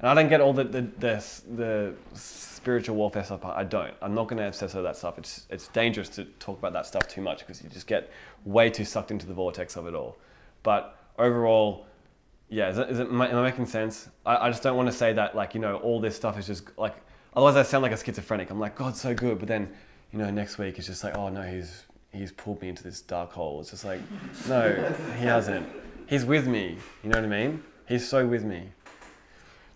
And 0.00 0.08
I 0.08 0.14
don't 0.14 0.30
get 0.30 0.40
all 0.40 0.54
the, 0.54 0.64
the, 0.64 0.80
the, 0.98 1.24
the 1.54 1.94
spiritual 2.14 2.96
warfare 2.96 3.22
stuff. 3.22 3.44
I 3.44 3.62
don't. 3.62 3.92
I'm 4.00 4.14
not 4.14 4.28
going 4.28 4.38
to 4.38 4.48
obsess 4.48 4.74
over 4.74 4.82
that 4.84 4.96
stuff. 4.96 5.18
It's, 5.18 5.46
it's 5.50 5.68
dangerous 5.68 6.08
to 6.10 6.24
talk 6.38 6.58
about 6.58 6.72
that 6.72 6.86
stuff 6.86 7.06
too 7.06 7.20
much 7.20 7.40
because 7.40 7.62
you 7.62 7.68
just 7.68 7.86
get 7.86 8.10
way 8.46 8.70
too 8.70 8.86
sucked 8.86 9.10
into 9.10 9.26
the 9.26 9.34
vortex 9.34 9.76
of 9.76 9.86
it 9.86 9.94
all. 9.94 10.16
But 10.62 10.98
overall, 11.18 11.86
yeah, 12.48 12.70
is 12.70 12.78
it, 12.78 13.08
am 13.08 13.20
I 13.20 13.30
making 13.42 13.66
sense? 13.66 14.08
I, 14.24 14.46
I 14.46 14.50
just 14.50 14.62
don't 14.62 14.76
want 14.76 14.88
to 14.88 14.96
say 14.96 15.12
that, 15.12 15.36
like, 15.36 15.54
you 15.54 15.60
know, 15.60 15.76
all 15.76 16.00
this 16.00 16.16
stuff 16.16 16.38
is 16.38 16.46
just 16.46 16.76
like, 16.78 16.96
otherwise 17.36 17.56
I 17.56 17.62
sound 17.62 17.82
like 17.82 17.92
a 17.92 18.02
schizophrenic. 18.02 18.48
I'm 18.48 18.58
like, 18.58 18.76
God's 18.76 18.98
so 18.98 19.12
good. 19.12 19.38
But 19.38 19.48
then, 19.48 19.70
you 20.12 20.18
know, 20.18 20.30
next 20.30 20.56
week 20.56 20.78
it's 20.78 20.86
just 20.86 21.04
like, 21.04 21.14
oh 21.18 21.28
no, 21.28 21.42
he's, 21.42 21.84
he's 22.10 22.32
pulled 22.32 22.62
me 22.62 22.70
into 22.70 22.82
this 22.82 23.02
dark 23.02 23.32
hole. 23.32 23.60
It's 23.60 23.72
just 23.72 23.84
like, 23.84 24.00
no, 24.48 24.72
he 25.18 25.26
hasn't. 25.26 25.68
He's 26.10 26.24
with 26.24 26.48
me. 26.48 26.76
You 27.04 27.10
know 27.10 27.20
what 27.20 27.24
I 27.24 27.28
mean? 27.28 27.62
He's 27.86 28.06
so 28.06 28.26
with 28.26 28.42
me. 28.42 28.64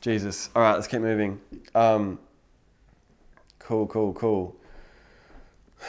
Jesus. 0.00 0.50
All 0.56 0.62
right, 0.62 0.74
let's 0.74 0.88
keep 0.88 1.00
moving. 1.00 1.40
Um, 1.76 2.18
cool, 3.60 3.86
cool, 3.86 4.12
cool. 4.12 4.56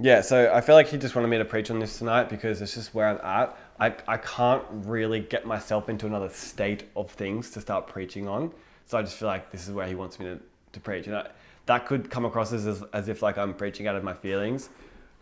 Yeah, 0.00 0.22
so 0.22 0.52
I 0.52 0.60
feel 0.60 0.74
like 0.74 0.88
he 0.88 0.98
just 0.98 1.14
wanted 1.14 1.28
me 1.28 1.38
to 1.38 1.44
preach 1.44 1.70
on 1.70 1.78
this 1.78 1.98
tonight 1.98 2.28
because 2.28 2.60
it's 2.60 2.74
just 2.74 2.96
where 2.96 3.06
I'm 3.06 3.24
at. 3.24 3.56
I, 3.78 3.94
I 4.12 4.16
can't 4.16 4.64
really 4.72 5.20
get 5.20 5.46
myself 5.46 5.88
into 5.88 6.06
another 6.06 6.28
state 6.30 6.88
of 6.96 7.12
things 7.12 7.52
to 7.52 7.60
start 7.60 7.86
preaching 7.86 8.26
on. 8.26 8.50
So 8.86 8.98
I 8.98 9.02
just 9.02 9.16
feel 9.16 9.28
like 9.28 9.52
this 9.52 9.68
is 9.68 9.72
where 9.72 9.86
he 9.86 9.94
wants 9.94 10.18
me 10.18 10.26
to, 10.26 10.40
to 10.72 10.80
preach. 10.80 11.06
And 11.06 11.14
I, 11.14 11.28
that 11.66 11.86
could 11.86 12.10
come 12.10 12.24
across 12.24 12.52
as, 12.52 12.66
as, 12.66 12.82
as 12.92 13.08
if 13.08 13.22
like 13.22 13.38
I'm 13.38 13.54
preaching 13.54 13.86
out 13.86 13.94
of 13.94 14.02
my 14.02 14.14
feelings, 14.14 14.68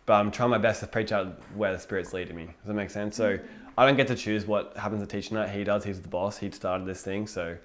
but 0.07 0.13
I'm 0.13 0.31
trying 0.31 0.49
my 0.49 0.57
best 0.57 0.79
to 0.79 0.87
preach 0.87 1.11
out 1.11 1.39
where 1.53 1.71
the 1.71 1.79
Spirit's 1.79 2.11
leading 2.11 2.35
me. 2.35 2.45
Does 2.45 2.55
that 2.65 2.73
make 2.73 2.89
sense? 2.89 3.15
So 3.15 3.37
I 3.77 3.85
don't 3.87 3.97
get 3.97 4.07
to 4.07 4.15
choose 4.15 4.45
what 4.45 4.77
happens 4.77 5.01
at 5.01 5.09
teaching 5.09 5.35
night. 5.35 5.49
He 5.49 5.63
does. 5.63 5.83
He's 5.83 5.99
the 5.99 6.07
boss. 6.07 6.37
He 6.37 6.51
started 6.51 6.85
this 6.85 7.01
thing. 7.01 7.25
So 7.25 7.57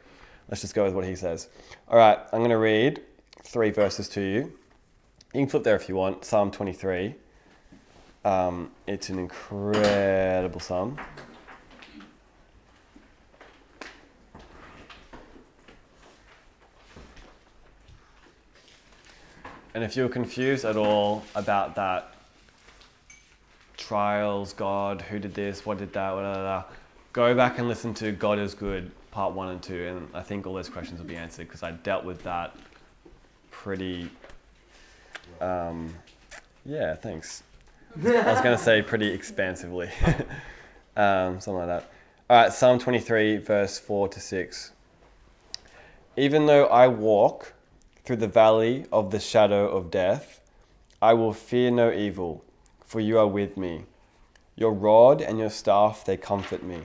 let's 0.49 0.63
just 0.63 0.75
go 0.75 0.85
with 0.85 0.95
what 0.95 1.05
he 1.05 1.15
says. 1.15 1.49
All 1.87 1.99
right, 1.99 2.19
I'm 2.33 2.39
going 2.39 2.51
to 2.51 2.59
read 2.59 3.03
three 3.43 3.71
verses 3.71 4.09
to 4.11 4.21
you. 4.21 4.53
You 5.35 5.41
can 5.43 5.49
flip 5.49 5.65
there 5.65 5.77
if 5.77 5.89
you 5.89 5.97
want. 5.97 6.25
Psalm 6.25 6.51
23. 6.51 7.15
Um, 8.25 8.71
it's 8.87 9.11
an 9.11 9.19
incredible 9.19 10.61
psalm. 10.61 10.99
And 19.75 19.85
if 19.85 19.95
you're 19.95 20.09
confused 20.09 20.65
at 20.65 20.77
all 20.77 21.23
about 21.35 21.75
that, 21.77 22.15
trials, 23.79 24.53
God, 24.53 25.01
who 25.01 25.19
did 25.19 25.35
this, 25.35 25.65
what 25.65 25.79
did 25.79 25.93
that, 25.95 26.13
blah, 26.13 26.21
blah, 26.21 26.35
blah, 26.35 26.65
go 27.15 27.35
back 27.35 27.59
and 27.59 27.67
listen 27.67 27.95
to 27.95 28.13
God 28.13 28.39
is 28.39 28.53
Good, 28.53 28.91
part 29.11 29.33
one 29.33 29.49
and 29.49 29.63
two, 29.63 29.87
and 29.87 30.09
I 30.13 30.23
think 30.23 30.47
all 30.47 30.53
those 30.53 30.69
questions 30.69 31.01
will 31.01 31.07
be 31.07 31.17
answered 31.17 31.49
because 31.49 31.63
I 31.63 31.71
dealt 31.71 32.05
with 32.05 32.23
that 32.25 32.55
pretty. 33.51 34.11
Um, 35.41 35.95
yeah, 36.67 36.95
thanks. 36.95 37.43
I 37.97 38.33
was 38.33 38.41
going 38.43 38.57
to 38.57 38.63
say 38.63 38.83
pretty 38.83 39.09
expansively, 39.09 39.89
um, 40.97 41.41
something 41.41 41.55
like 41.55 41.67
that. 41.67 41.91
All 42.31 42.43
right, 42.43 42.53
Psalm 42.53 42.79
23, 42.79 43.39
verse 43.39 43.79
4 43.79 44.09
to 44.09 44.21
6. 44.21 44.73
Even 46.17 46.47
though 46.47 46.67
I 46.67 46.89
walk 46.89 47.55
through 48.05 48.17
the 48.17 48.29
valley 48.29 48.85
of 48.93 49.11
the 49.11 49.19
shadow 49.19 49.69
of 49.69 49.91
death, 49.91 50.41
I 51.01 51.15
will 51.15 51.33
fear 51.33 51.71
no 51.71 51.91
evil, 51.93 52.45
for 52.89 53.01
you 53.01 53.19
are 53.19 53.29
with 53.29 53.59
me. 53.59 53.85
Your 54.57 54.73
rod 54.73 55.21
and 55.21 55.39
your 55.39 55.51
staff, 55.51 56.05
they 56.05 56.17
comfort 56.17 56.63
me. 56.63 56.81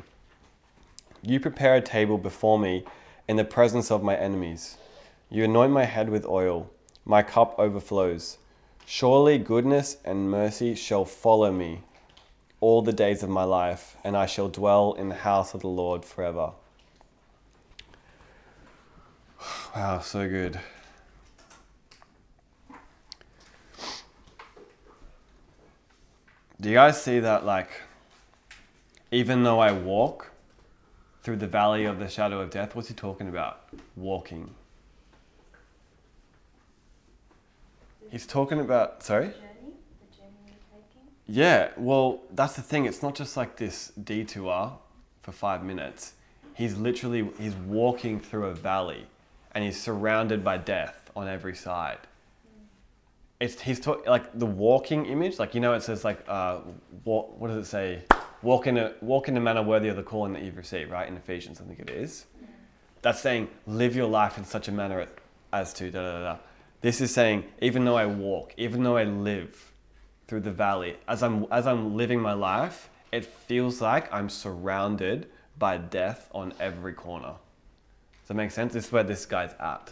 You 1.21 1.39
prepare 1.39 1.75
a 1.75 1.81
table 1.81 2.17
before 2.17 2.59
me 2.59 2.83
in 3.27 3.37
the 3.37 3.45
presence 3.45 3.89
of 3.89 4.03
my 4.03 4.15
enemies. 4.15 4.77
You 5.29 5.45
anoint 5.45 5.71
my 5.71 5.85
head 5.85 6.09
with 6.09 6.25
oil, 6.25 6.69
my 7.05 7.23
cup 7.23 7.55
overflows. 7.57 8.37
Surely 8.85 9.37
goodness 9.37 9.95
and 10.03 10.29
mercy 10.29 10.75
shall 10.75 11.05
follow 11.05 11.53
me 11.53 11.83
all 12.59 12.81
the 12.81 12.91
days 12.91 13.23
of 13.23 13.29
my 13.29 13.45
life, 13.45 13.95
and 14.03 14.17
I 14.17 14.25
shall 14.25 14.49
dwell 14.49 14.93
in 14.93 15.07
the 15.07 15.15
house 15.15 15.53
of 15.53 15.61
the 15.61 15.67
Lord 15.67 16.05
forever. 16.05 16.51
Wow, 19.75 20.01
so 20.01 20.29
good. 20.29 20.59
Do 26.63 26.69
you 26.69 26.75
guys 26.75 27.03
see 27.03 27.19
that? 27.19 27.45
Like, 27.45 27.67
even 29.11 29.43
though 29.43 29.59
I 29.59 29.73
walk 29.73 30.31
through 31.21 31.35
the 31.35 31.47
valley 31.47 31.83
of 31.83 31.99
the 31.99 32.07
shadow 32.07 32.39
of 32.39 32.51
death, 32.51 32.73
what's 32.73 32.87
he 32.87 32.93
talking 32.93 33.27
about? 33.27 33.67
Walking. 33.97 34.49
He's 38.09 38.25
talking 38.25 38.61
about, 38.61 39.03
sorry? 39.03 39.25
Journey, 39.25 39.73
the 39.99 40.15
journey 40.15 40.31
you're 40.47 40.55
taking. 40.71 41.09
Yeah, 41.27 41.71
well, 41.75 42.21
that's 42.31 42.55
the 42.55 42.61
thing. 42.61 42.85
It's 42.85 43.03
not 43.03 43.13
just 43.13 43.35
like 43.35 43.57
this 43.57 43.91
detour 44.01 44.71
for 45.21 45.31
five 45.33 45.65
minutes. 45.65 46.13
He's 46.53 46.77
literally 46.77 47.27
he's 47.37 47.55
walking 47.55 48.21
through 48.21 48.45
a 48.45 48.53
valley, 48.53 49.05
and 49.53 49.65
he's 49.65 49.81
surrounded 49.81 50.45
by 50.45 50.59
death 50.59 51.11
on 51.13 51.27
every 51.27 51.57
side. 51.57 51.99
It's 53.43 53.59
he's 53.59 53.81
talk, 53.81 54.07
like 54.07 54.39
the 54.39 54.45
walking 54.45 55.05
image, 55.07 55.37
like 55.37 55.53
you 55.53 55.59
know, 55.59 55.73
it 55.73 55.83
says 55.83 56.05
like 56.05 56.23
uh, 56.29 56.59
walk, 57.03 57.37
what 57.37 57.49
does 57.49 57.57
it 57.57 57.69
say? 57.69 58.03
Walk 58.41 58.67
in 58.67 58.77
a 58.77 58.93
walk 59.01 59.27
in 59.27 59.35
a 59.35 59.41
manner 59.41 59.61
worthy 59.61 59.89
of 59.89 59.97
the 59.97 60.03
calling 60.03 60.31
that 60.31 60.43
you've 60.43 60.55
received, 60.55 60.89
right? 60.89 61.09
In 61.09 61.17
Ephesians, 61.17 61.59
I 61.59 61.65
think 61.65 61.79
it 61.79 61.89
is. 61.89 62.25
That's 63.01 63.19
saying 63.19 63.49
live 63.67 63.97
your 63.97 64.07
life 64.07 64.37
in 64.37 64.45
such 64.45 64.69
a 64.69 64.71
manner 64.71 65.05
as 65.51 65.73
to 65.73 65.91
da 65.91 66.01
da. 66.01 66.23
da. 66.23 66.37
This 66.79 67.01
is 67.01 67.13
saying 67.13 67.43
even 67.61 67.83
though 67.83 67.97
I 67.97 68.05
walk, 68.05 68.53
even 68.55 68.81
though 68.81 68.95
I 68.95 69.03
live 69.03 69.73
through 70.27 70.39
the 70.39 70.51
valley, 70.51 70.95
as 71.09 71.21
I'm 71.21 71.45
as 71.51 71.67
I'm 71.67 71.97
living 71.97 72.21
my 72.21 72.31
life, 72.31 72.89
it 73.11 73.25
feels 73.25 73.81
like 73.81 74.11
I'm 74.13 74.29
surrounded 74.29 75.29
by 75.59 75.75
death 75.79 76.29
on 76.33 76.53
every 76.61 76.93
corner. 76.93 77.33
Does 78.21 78.29
that 78.29 78.35
make 78.35 78.51
sense? 78.51 78.71
This 78.71 78.85
is 78.85 78.91
where 78.93 79.03
this 79.03 79.25
guy's 79.25 79.53
at. 79.59 79.91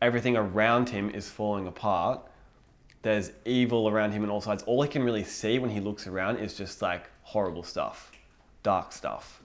Everything 0.00 0.36
around 0.36 0.88
him 0.90 1.10
is 1.10 1.28
falling 1.28 1.66
apart. 1.66 2.20
There's 3.04 3.32
evil 3.44 3.86
around 3.86 4.12
him 4.12 4.22
on 4.22 4.30
all 4.30 4.40
sides. 4.40 4.62
All 4.62 4.80
he 4.80 4.88
can 4.88 5.04
really 5.04 5.24
see 5.24 5.58
when 5.58 5.68
he 5.68 5.78
looks 5.78 6.06
around 6.06 6.38
is 6.38 6.56
just 6.56 6.80
like 6.80 7.10
horrible 7.22 7.62
stuff, 7.62 8.10
dark 8.62 8.92
stuff. 8.92 9.42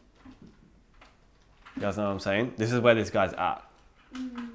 You 1.76 1.82
guys 1.82 1.98
know 1.98 2.06
what 2.06 2.12
I'm 2.12 2.20
saying? 2.22 2.54
This 2.56 2.72
is 2.72 2.80
where 2.80 2.96
this 2.96 3.10
guy's 3.10 3.34
at. 3.34 3.62
Mm-hmm. 4.14 4.46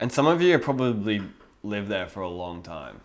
And 0.00 0.12
some 0.12 0.26
of 0.26 0.42
you 0.42 0.52
have 0.52 0.60
probably 0.60 1.22
lived 1.62 1.88
there 1.88 2.06
for 2.06 2.20
a 2.20 2.28
long 2.28 2.62
time. 2.62 3.00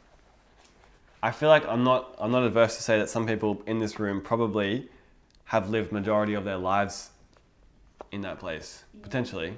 I 1.21 1.31
feel 1.31 1.47
like 1.47 1.65
I'm 1.65 1.85
not 1.85 2.13
I'm 2.19 2.31
not 2.31 2.43
adverse 2.43 2.75
to 2.75 2.83
say 2.83 2.99
that 2.99 3.09
some 3.09 3.25
people 3.25 3.63
in 3.65 3.79
this 3.79 4.01
room 4.01 4.19
probably 4.19 4.89
have 5.45 5.69
lived 5.69 5.93
majority 5.93 6.33
of 6.33 6.43
their 6.43 6.57
lives 6.57 7.11
in 8.11 8.19
that 8.21 8.37
place 8.37 8.83
potentially. 9.01 9.57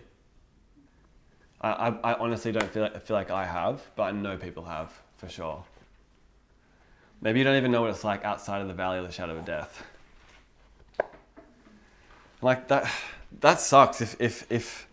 I, 1.61 1.69
I, 1.71 2.11
I 2.11 2.13
honestly 2.19 2.51
don't 2.51 2.69
feel 2.69 2.83
like, 2.83 3.01
feel 3.01 3.15
like 3.15 3.31
I 3.31 3.43
have, 3.43 3.81
but 3.95 4.03
I 4.03 4.11
know 4.11 4.37
people 4.37 4.65
have 4.65 4.93
for 5.17 5.29
sure. 5.29 5.63
Maybe 7.21 7.39
you 7.39 7.45
don't 7.45 7.55
even 7.57 7.71
know 7.71 7.81
what 7.81 7.91
it's 7.91 8.03
like 8.03 8.23
outside 8.23 8.61
of 8.61 8.67
the 8.67 8.73
valley 8.73 8.99
of 8.99 9.05
the 9.05 9.11
shadow 9.11 9.37
of 9.37 9.45
death. 9.45 9.83
Like 12.41 12.67
that 12.67 12.91
that 13.39 13.59
sucks 13.59 14.01
if 14.01 14.15
if 14.19 14.51
if 14.51 14.87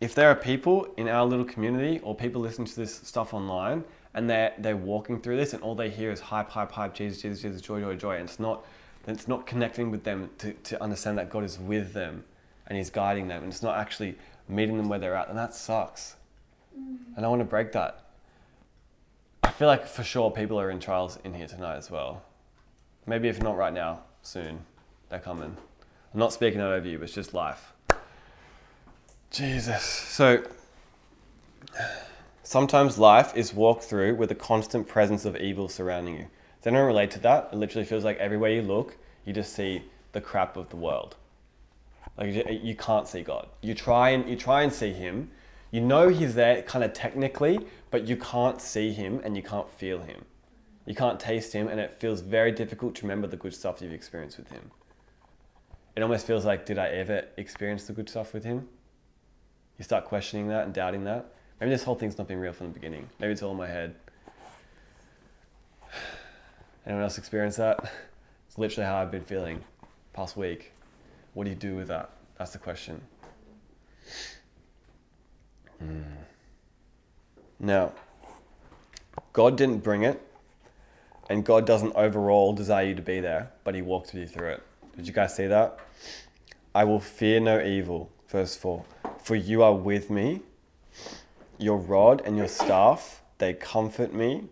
if 0.00 0.14
there 0.14 0.28
are 0.28 0.34
people 0.34 0.86
in 0.96 1.08
our 1.08 1.24
little 1.24 1.44
community 1.44 2.00
or 2.02 2.14
people 2.14 2.40
listening 2.40 2.68
to 2.68 2.76
this 2.76 2.94
stuff 2.94 3.34
online 3.34 3.84
and 4.14 4.28
they're 4.28 4.52
they're 4.58 4.76
walking 4.76 5.20
through 5.20 5.36
this 5.36 5.52
and 5.52 5.62
all 5.62 5.74
they 5.74 5.90
hear 5.90 6.10
is 6.10 6.20
hype, 6.20 6.50
hype, 6.50 6.70
hype, 6.70 6.94
Jesus, 6.94 7.20
Jesus, 7.22 7.40
Jesus, 7.40 7.60
joy, 7.60 7.80
joy, 7.80 7.96
joy, 7.96 8.16
and 8.16 8.28
it's 8.28 8.38
not 8.38 8.64
it's 9.06 9.28
not 9.28 9.46
connecting 9.46 9.90
with 9.90 10.04
them 10.04 10.30
to, 10.38 10.52
to 10.52 10.82
understand 10.82 11.18
that 11.18 11.28
God 11.28 11.44
is 11.44 11.58
with 11.58 11.92
them 11.92 12.24
and 12.66 12.78
He's 12.78 12.90
guiding 12.90 13.28
them 13.28 13.42
and 13.42 13.52
it's 13.52 13.62
not 13.62 13.76
actually 13.76 14.16
meeting 14.48 14.76
them 14.76 14.88
where 14.88 14.98
they're 14.98 15.14
at, 15.14 15.28
and 15.28 15.38
that 15.38 15.54
sucks. 15.54 16.16
Mm. 16.78 16.98
And 17.16 17.24
I 17.24 17.28
want 17.28 17.40
to 17.40 17.46
break 17.46 17.72
that. 17.72 18.03
I 19.54 19.56
feel 19.56 19.68
like 19.68 19.86
for 19.86 20.02
sure 20.02 20.32
people 20.32 20.58
are 20.58 20.68
in 20.68 20.80
trials 20.80 21.16
in 21.22 21.32
here 21.32 21.46
tonight 21.46 21.76
as 21.76 21.88
well. 21.88 22.24
Maybe 23.06 23.28
if 23.28 23.40
not 23.40 23.56
right 23.56 23.72
now, 23.72 24.00
soon. 24.20 24.58
They're 25.08 25.20
coming. 25.20 25.56
I'm 26.12 26.18
not 26.18 26.32
speaking 26.32 26.58
that 26.58 26.72
over 26.72 26.88
you, 26.88 26.98
but 26.98 27.04
it's 27.04 27.14
just 27.14 27.34
life. 27.34 27.72
Jesus. 29.30 29.84
So 29.84 30.42
sometimes 32.42 32.98
life 32.98 33.36
is 33.36 33.54
walked 33.54 33.84
through 33.84 34.16
with 34.16 34.32
a 34.32 34.34
constant 34.34 34.88
presence 34.88 35.24
of 35.24 35.36
evil 35.36 35.68
surrounding 35.68 36.16
you. 36.16 36.26
Does 36.60 36.66
anyone 36.66 36.86
relate 36.86 37.12
to 37.12 37.20
that? 37.20 37.50
It 37.52 37.56
literally 37.56 37.86
feels 37.86 38.02
like 38.02 38.18
everywhere 38.18 38.50
you 38.50 38.62
look, 38.62 38.96
you 39.24 39.32
just 39.32 39.52
see 39.52 39.84
the 40.10 40.20
crap 40.20 40.56
of 40.56 40.68
the 40.70 40.76
world. 40.76 41.14
Like 42.18 42.48
you 42.60 42.74
can't 42.74 43.06
see 43.06 43.22
God. 43.22 43.46
You 43.60 43.74
try 43.74 44.08
and 44.08 44.28
you 44.28 44.34
try 44.34 44.62
and 44.62 44.72
see 44.72 44.92
Him. 44.92 45.30
You 45.74 45.80
know 45.80 46.06
He's 46.06 46.36
there, 46.36 46.62
kind 46.62 46.84
of 46.84 46.92
technically, 46.92 47.58
but 47.90 48.06
you 48.06 48.16
can't 48.16 48.60
see 48.60 48.92
Him 48.92 49.20
and 49.24 49.36
you 49.36 49.42
can't 49.42 49.68
feel 49.68 49.98
Him. 49.98 50.24
You 50.86 50.94
can't 50.94 51.18
taste 51.18 51.52
Him, 51.52 51.66
and 51.66 51.80
it 51.80 51.96
feels 51.98 52.20
very 52.20 52.52
difficult 52.52 52.94
to 52.94 53.02
remember 53.02 53.26
the 53.26 53.36
good 53.36 53.52
stuff 53.52 53.82
you've 53.82 53.92
experienced 53.92 54.38
with 54.38 54.48
Him. 54.50 54.70
it 55.96 56.02
almost 56.02 56.28
feels 56.28 56.44
like, 56.44 56.64
did 56.64 56.78
I 56.78 56.86
ever 56.90 57.24
experience 57.38 57.88
the 57.88 57.92
good 57.92 58.08
stuff 58.08 58.32
with 58.32 58.44
him? 58.44 58.68
You 59.76 59.82
start 59.82 60.04
questioning 60.04 60.46
that 60.46 60.64
and 60.64 60.72
doubting 60.72 61.02
that. 61.04 61.34
Maybe 61.58 61.70
this 61.70 61.82
whole 61.82 61.96
thing's 61.96 62.18
not 62.18 62.28
been 62.28 62.38
real 62.38 62.52
from 62.52 62.68
the 62.68 62.74
beginning. 62.74 63.08
Maybe 63.18 63.32
it's 63.32 63.42
all 63.42 63.50
in 63.50 63.56
my 63.56 63.66
head. 63.66 63.96
Anyone 66.86 67.02
else 67.02 67.18
experience 67.18 67.56
that? 67.56 67.92
It's 68.46 68.58
literally 68.58 68.86
how 68.86 68.98
I've 68.98 69.10
been 69.10 69.24
feeling 69.24 69.64
past 70.12 70.36
week. 70.36 70.72
What 71.32 71.42
do 71.44 71.50
you 71.50 71.56
do 71.56 71.74
with 71.74 71.88
that? 71.88 72.10
That's 72.38 72.52
the 72.52 72.58
question. 72.58 73.00
Hmm. 75.84 76.02
Now, 77.60 77.92
God 79.32 79.56
didn't 79.56 79.78
bring 79.78 80.02
it, 80.02 80.20
and 81.28 81.44
God 81.44 81.66
doesn't 81.66 81.94
overall 81.94 82.52
desire 82.52 82.86
you 82.86 82.94
to 82.94 83.02
be 83.02 83.20
there, 83.20 83.50
but 83.64 83.74
He 83.74 83.82
walks 83.82 84.12
with 84.12 84.22
you 84.22 84.28
through 84.28 84.50
it. 84.50 84.62
Did 84.96 85.06
you 85.06 85.12
guys 85.12 85.34
see 85.34 85.46
that? 85.46 85.78
I 86.74 86.84
will 86.84 87.00
fear 87.00 87.40
no 87.40 87.62
evil, 87.62 88.10
verse 88.28 88.56
4. 88.56 88.84
For 89.22 89.36
you 89.36 89.62
are 89.62 89.74
with 89.74 90.10
me, 90.10 90.42
your 91.58 91.78
rod 91.78 92.22
and 92.24 92.36
your 92.36 92.48
staff, 92.48 93.22
they 93.38 93.54
comfort 93.54 94.12
me. 94.12 94.44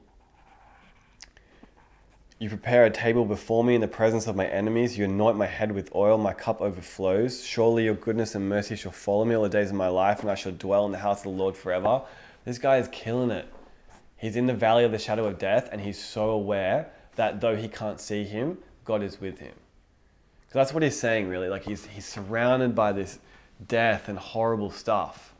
You 2.43 2.49
prepare 2.49 2.85
a 2.85 2.91
table 2.91 3.25
before 3.25 3.63
me 3.63 3.77
in 3.77 3.81
the 3.81 3.87
presence 3.87 4.27
of 4.27 4.35
my 4.35 4.49
enemies. 4.49 4.99
You 4.99 5.05
anoint 5.05 5.37
my 5.37 5.47
head 5.47 5.71
with 5.71 5.95
oil. 5.95 6.19
My 6.19 6.33
cup 6.33 6.61
overflows. 6.61 7.47
Surely 7.47 7.85
your 7.85 7.95
goodness 7.95 8.35
and 8.35 8.49
mercy 8.49 8.75
shall 8.75 8.91
follow 8.91 9.25
me 9.25 9.37
all 9.37 9.45
the 9.45 9.49
days 9.49 9.71
of 9.71 9.77
my 9.77 9.87
life, 9.87 10.23
and 10.23 10.29
I 10.29 10.35
shall 10.35 10.51
dwell 10.51 10.85
in 10.85 10.91
the 10.91 10.99
house 10.99 11.19
of 11.19 11.23
the 11.23 11.39
Lord 11.39 11.57
forever. 11.57 12.03
This 12.45 12.59
guy 12.59 12.79
is 12.79 12.89
killing 12.89 13.31
it. 13.31 13.47
He's 14.17 14.35
in 14.35 14.49
the 14.49 14.55
valley 14.55 14.83
of 14.83 14.91
the 14.91 14.99
shadow 14.99 15.25
of 15.27 15.39
death, 15.39 15.69
and 15.71 15.81
he's 15.81 16.03
so 16.03 16.31
aware 16.31 16.91
that 17.15 17.41
though 17.41 17.55
he 17.55 17.69
can't 17.69 18.01
see 18.01 18.25
him, 18.25 18.59
God 18.85 19.05
is 19.05 19.21
with 19.21 19.39
him. 19.39 19.55
So 20.53 20.59
that's 20.59 20.75
what 20.75 20.83
he's 20.83 20.99
saying, 20.99 21.29
really. 21.29 21.49
Like 21.49 21.63
he's, 21.63 21.87
he's 21.87 22.07
surrounded 22.07 22.75
by 22.75 22.91
this 22.91 23.21
death 23.69 24.09
and 24.09 24.19
horrible 24.19 24.73
stuff. 24.73 25.33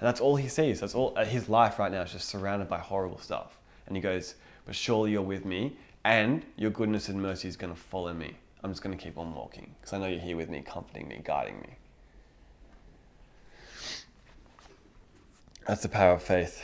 And 0.00 0.08
that's 0.08 0.20
all 0.20 0.34
he 0.34 0.48
sees. 0.48 0.80
That's 0.80 0.96
all 0.96 1.12
uh, 1.16 1.24
his 1.24 1.48
life 1.48 1.78
right 1.78 1.92
now 1.92 2.02
is 2.02 2.10
just 2.10 2.28
surrounded 2.28 2.68
by 2.68 2.78
horrible 2.78 3.20
stuff. 3.20 3.60
And 3.86 3.96
he 3.96 4.02
goes, 4.02 4.34
But 4.66 4.74
surely 4.74 5.12
you're 5.12 5.22
with 5.22 5.44
me 5.44 5.76
and 6.04 6.44
your 6.56 6.70
goodness 6.70 7.08
and 7.08 7.20
mercy 7.20 7.48
is 7.48 7.56
going 7.56 7.72
to 7.72 7.78
follow 7.78 8.14
me. 8.14 8.36
I'm 8.62 8.70
just 8.70 8.82
going 8.82 8.96
to 8.96 9.02
keep 9.02 9.18
on 9.18 9.34
walking 9.34 9.74
because 9.80 9.92
I 9.92 9.98
know 9.98 10.06
you're 10.06 10.20
here 10.20 10.36
with 10.36 10.48
me, 10.48 10.62
comforting 10.62 11.08
me, 11.08 11.20
guiding 11.22 11.60
me. 11.60 11.76
That's 15.66 15.82
the 15.82 15.88
power 15.88 16.14
of 16.14 16.22
faith. 16.22 16.62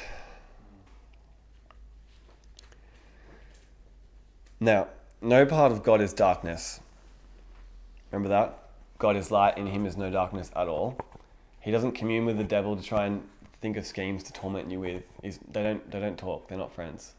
Now, 4.60 4.88
no 5.20 5.44
part 5.44 5.72
of 5.72 5.82
God 5.82 6.00
is 6.00 6.12
darkness. 6.12 6.80
Remember 8.10 8.30
that? 8.30 8.58
God 8.98 9.16
is 9.16 9.30
light, 9.30 9.58
in 9.58 9.66
him 9.66 9.84
is 9.84 9.96
no 9.96 10.10
darkness 10.10 10.50
at 10.56 10.68
all. 10.68 10.96
He 11.60 11.70
doesn't 11.70 11.92
commune 11.92 12.24
with 12.24 12.38
the 12.38 12.44
devil 12.44 12.76
to 12.76 12.82
try 12.82 13.06
and 13.06 13.22
think 13.60 13.76
of 13.76 13.86
schemes 13.86 14.22
to 14.24 14.32
torment 14.32 14.70
you 14.70 14.80
with. 14.80 15.02
He's, 15.22 15.38
they, 15.50 15.62
don't, 15.62 15.90
they 15.90 16.00
don't 16.00 16.16
talk, 16.16 16.48
they're 16.48 16.58
not 16.58 16.74
friends. 16.74 17.14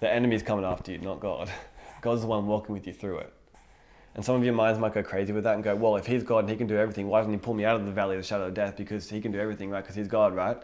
The 0.00 0.12
enemy's 0.12 0.42
coming 0.42 0.64
after 0.64 0.92
you, 0.92 0.98
not 0.98 1.20
God. 1.20 1.50
God's 2.00 2.22
the 2.22 2.26
one 2.26 2.46
walking 2.46 2.74
with 2.74 2.86
you 2.86 2.92
through 2.92 3.18
it. 3.18 3.32
And 4.14 4.24
some 4.24 4.36
of 4.36 4.44
your 4.44 4.54
minds 4.54 4.78
might 4.78 4.94
go 4.94 5.02
crazy 5.02 5.32
with 5.32 5.44
that 5.44 5.54
and 5.54 5.64
go, 5.64 5.74
well, 5.74 5.96
if 5.96 6.06
he's 6.06 6.22
God 6.22 6.40
and 6.40 6.50
he 6.50 6.56
can 6.56 6.66
do 6.66 6.76
everything, 6.76 7.08
why 7.08 7.20
doesn't 7.20 7.32
he 7.32 7.38
pull 7.38 7.54
me 7.54 7.64
out 7.64 7.76
of 7.76 7.84
the 7.84 7.92
valley 7.92 8.16
of 8.16 8.22
the 8.22 8.26
shadow 8.26 8.46
of 8.46 8.54
death? 8.54 8.76
Because 8.76 9.10
he 9.10 9.20
can 9.20 9.32
do 9.32 9.40
everything, 9.40 9.70
right? 9.70 9.82
Because 9.82 9.96
he's 9.96 10.06
God, 10.06 10.34
right? 10.36 10.62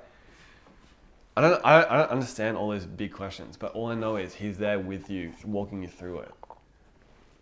I 1.36 1.40
don't, 1.40 1.64
I, 1.64 1.96
don't 1.96 2.10
understand 2.10 2.56
all 2.56 2.68
those 2.70 2.86
big 2.86 3.12
questions, 3.12 3.56
but 3.56 3.72
all 3.72 3.86
I 3.86 3.94
know 3.94 4.16
is 4.16 4.34
he's 4.34 4.58
there 4.58 4.78
with 4.78 5.08
you, 5.10 5.32
walking 5.44 5.82
you 5.82 5.88
through 5.88 6.20
it. 6.20 6.32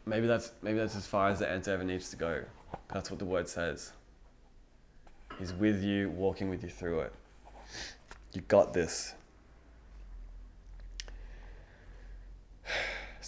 Maybe 0.07 0.27
that's, 0.27 0.53
maybe 0.63 0.79
that's 0.79 0.97
as 0.97 1.07
far 1.07 1.29
as 1.29 1.41
the 1.41 1.49
answer 1.49 1.73
ever 1.73 1.85
needs 1.85 2.09
to 2.11 2.17
go. 2.17 2.43
That's 2.93 3.11
what 3.11 3.19
the 3.19 3.25
word 3.25 3.49
says. 3.49 3.93
He's 5.39 5.53
with 5.53 5.83
you, 5.83 6.11
walking 6.11 6.49
with 6.49 6.63
you 6.63 6.69
through 6.69 7.01
it. 7.01 7.13
You 8.33 8.41
got 8.43 8.73
this. 8.73 9.15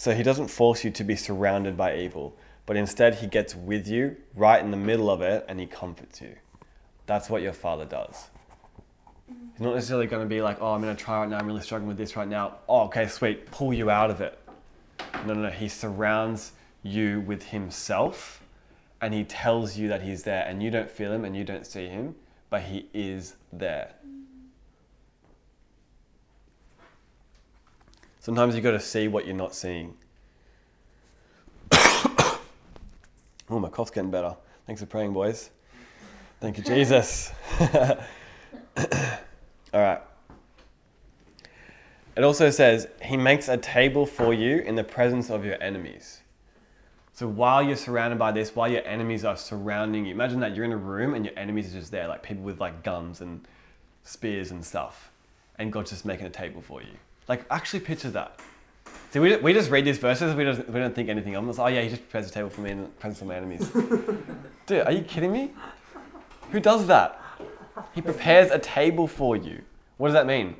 So 0.01 0.15
he 0.15 0.23
doesn't 0.23 0.49
force 0.49 0.83
you 0.83 0.91
to 0.93 1.05
be 1.05 1.15
surrounded 1.15 1.77
by 1.77 1.95
evil, 1.95 2.35
but 2.65 2.75
instead 2.75 3.17
he 3.17 3.27
gets 3.27 3.55
with 3.55 3.87
you 3.87 4.17
right 4.35 4.65
in 4.65 4.71
the 4.71 4.77
middle 4.79 5.11
of 5.11 5.21
it 5.21 5.45
and 5.47 5.61
he 5.61 5.67
comforts 5.67 6.23
you. 6.23 6.37
That's 7.05 7.29
what 7.29 7.43
your 7.43 7.53
father 7.53 7.85
does. 7.85 8.31
He's 9.29 9.61
not 9.61 9.75
necessarily 9.75 10.07
going 10.07 10.23
to 10.23 10.27
be 10.27 10.41
like, 10.41 10.57
oh, 10.63 10.73
I'm 10.73 10.81
going 10.81 10.97
to 10.97 11.05
try 11.05 11.21
right 11.21 11.29
now, 11.29 11.37
I'm 11.37 11.47
really 11.47 11.61
struggling 11.61 11.87
with 11.87 11.99
this 11.99 12.17
right 12.17 12.27
now. 12.27 12.61
Oh, 12.67 12.85
okay, 12.85 13.09
sweet, 13.09 13.51
pull 13.51 13.75
you 13.75 13.91
out 13.91 14.11
of 14.11 14.23
it. 14.23 14.39
No, 15.27 15.35
no, 15.35 15.43
no. 15.43 15.51
He 15.51 15.69
surrounds 15.69 16.53
you 16.83 17.21
with 17.21 17.43
himself 17.49 18.43
and 19.03 19.13
he 19.13 19.25
tells 19.25 19.77
you 19.77 19.89
that 19.89 20.01
he's 20.01 20.23
there 20.23 20.47
and 20.47 20.63
you 20.63 20.71
don't 20.71 20.91
feel 20.91 21.13
him 21.13 21.27
and 21.27 21.37
you 21.37 21.45
don't 21.45 21.67
see 21.67 21.89
him, 21.89 22.15
but 22.49 22.63
he 22.63 22.89
is 22.95 23.37
there. 23.53 23.93
Sometimes 28.21 28.55
you've 28.55 28.65
got 28.65 28.73
to 28.73 28.81
see 28.81 29.09
what 29.09 29.27
you're 29.27 29.35
not 29.35 29.55
seeing. 29.55 29.95
oh, 31.73 32.39
my 33.49 33.71
cough's 33.71 33.91
getting 33.91 34.11
better. 34.11 34.37
Thanks 34.67 34.83
for 34.83 34.87
praying, 34.87 35.15
boys. 35.15 35.49
Thank 36.39 36.59
you, 36.59 36.63
Jesus. 36.63 37.33
All 37.61 38.87
right. 39.73 40.01
It 42.15 42.23
also 42.23 42.51
says, 42.51 42.89
He 43.03 43.17
makes 43.17 43.49
a 43.49 43.57
table 43.57 44.05
for 44.05 44.35
you 44.35 44.59
in 44.59 44.75
the 44.75 44.85
presence 44.85 45.31
of 45.31 45.45
your 45.45 45.61
enemies. 45.63 46.21
So 47.15 47.27
while 47.27 47.63
you're 47.63 47.77
surrounded 47.77 48.19
by 48.19 48.33
this, 48.33 48.55
while 48.55 48.71
your 48.71 48.87
enemies 48.87 49.25
are 49.25 49.37
surrounding 49.37 50.05
you, 50.05 50.13
imagine 50.13 50.41
that 50.41 50.55
you're 50.55 50.67
in 50.67 50.73
a 50.73 50.77
room 50.77 51.15
and 51.15 51.25
your 51.25 51.35
enemies 51.39 51.75
are 51.75 51.79
just 51.79 51.91
there, 51.91 52.07
like 52.07 52.23
people 52.23 52.43
with 52.43 52.61
like 52.61 52.83
guns 52.83 53.23
and 53.23 53.47
spears 54.05 54.51
and 54.51 54.63
stuff. 54.63 55.11
And 55.59 55.73
God's 55.73 55.91
just 55.91 56.05
making 56.05 56.27
a 56.27 56.31
table 56.31 56.61
for 56.61 56.83
you. 56.83 56.97
Like, 57.31 57.47
actually 57.49 57.79
picture 57.79 58.11
that. 58.11 58.41
See, 59.13 59.21
we, 59.21 59.37
we 59.37 59.53
just 59.53 59.71
read 59.71 59.85
these 59.85 59.99
verses, 59.99 60.35
we, 60.35 60.43
just, 60.43 60.67
we 60.69 60.81
don't 60.81 60.93
think 60.93 61.09
anything 61.09 61.37
of 61.37 61.45
them. 61.45 61.51
It's, 61.51 61.61
oh, 61.61 61.69
yeah, 61.69 61.81
he 61.81 61.89
just 61.89 62.03
prepares 62.03 62.29
a 62.29 62.33
table 62.33 62.51
for 62.51 62.61
me 62.61 62.73
and 62.73 62.87
the 62.87 62.89
presence 62.89 63.21
of 63.21 63.29
my 63.29 63.37
enemies. 63.37 63.69
Dude, 64.67 64.85
are 64.85 64.91
you 64.91 65.03
kidding 65.03 65.31
me? 65.31 65.53
Who 66.51 66.59
does 66.59 66.89
that? 66.89 67.21
He 67.95 68.03
prepares 68.03 68.51
a 68.51 68.59
table 68.59 69.07
for 69.07 69.37
you. 69.37 69.63
What 69.97 70.09
does 70.09 70.15
that 70.15 70.27
mean? 70.27 70.57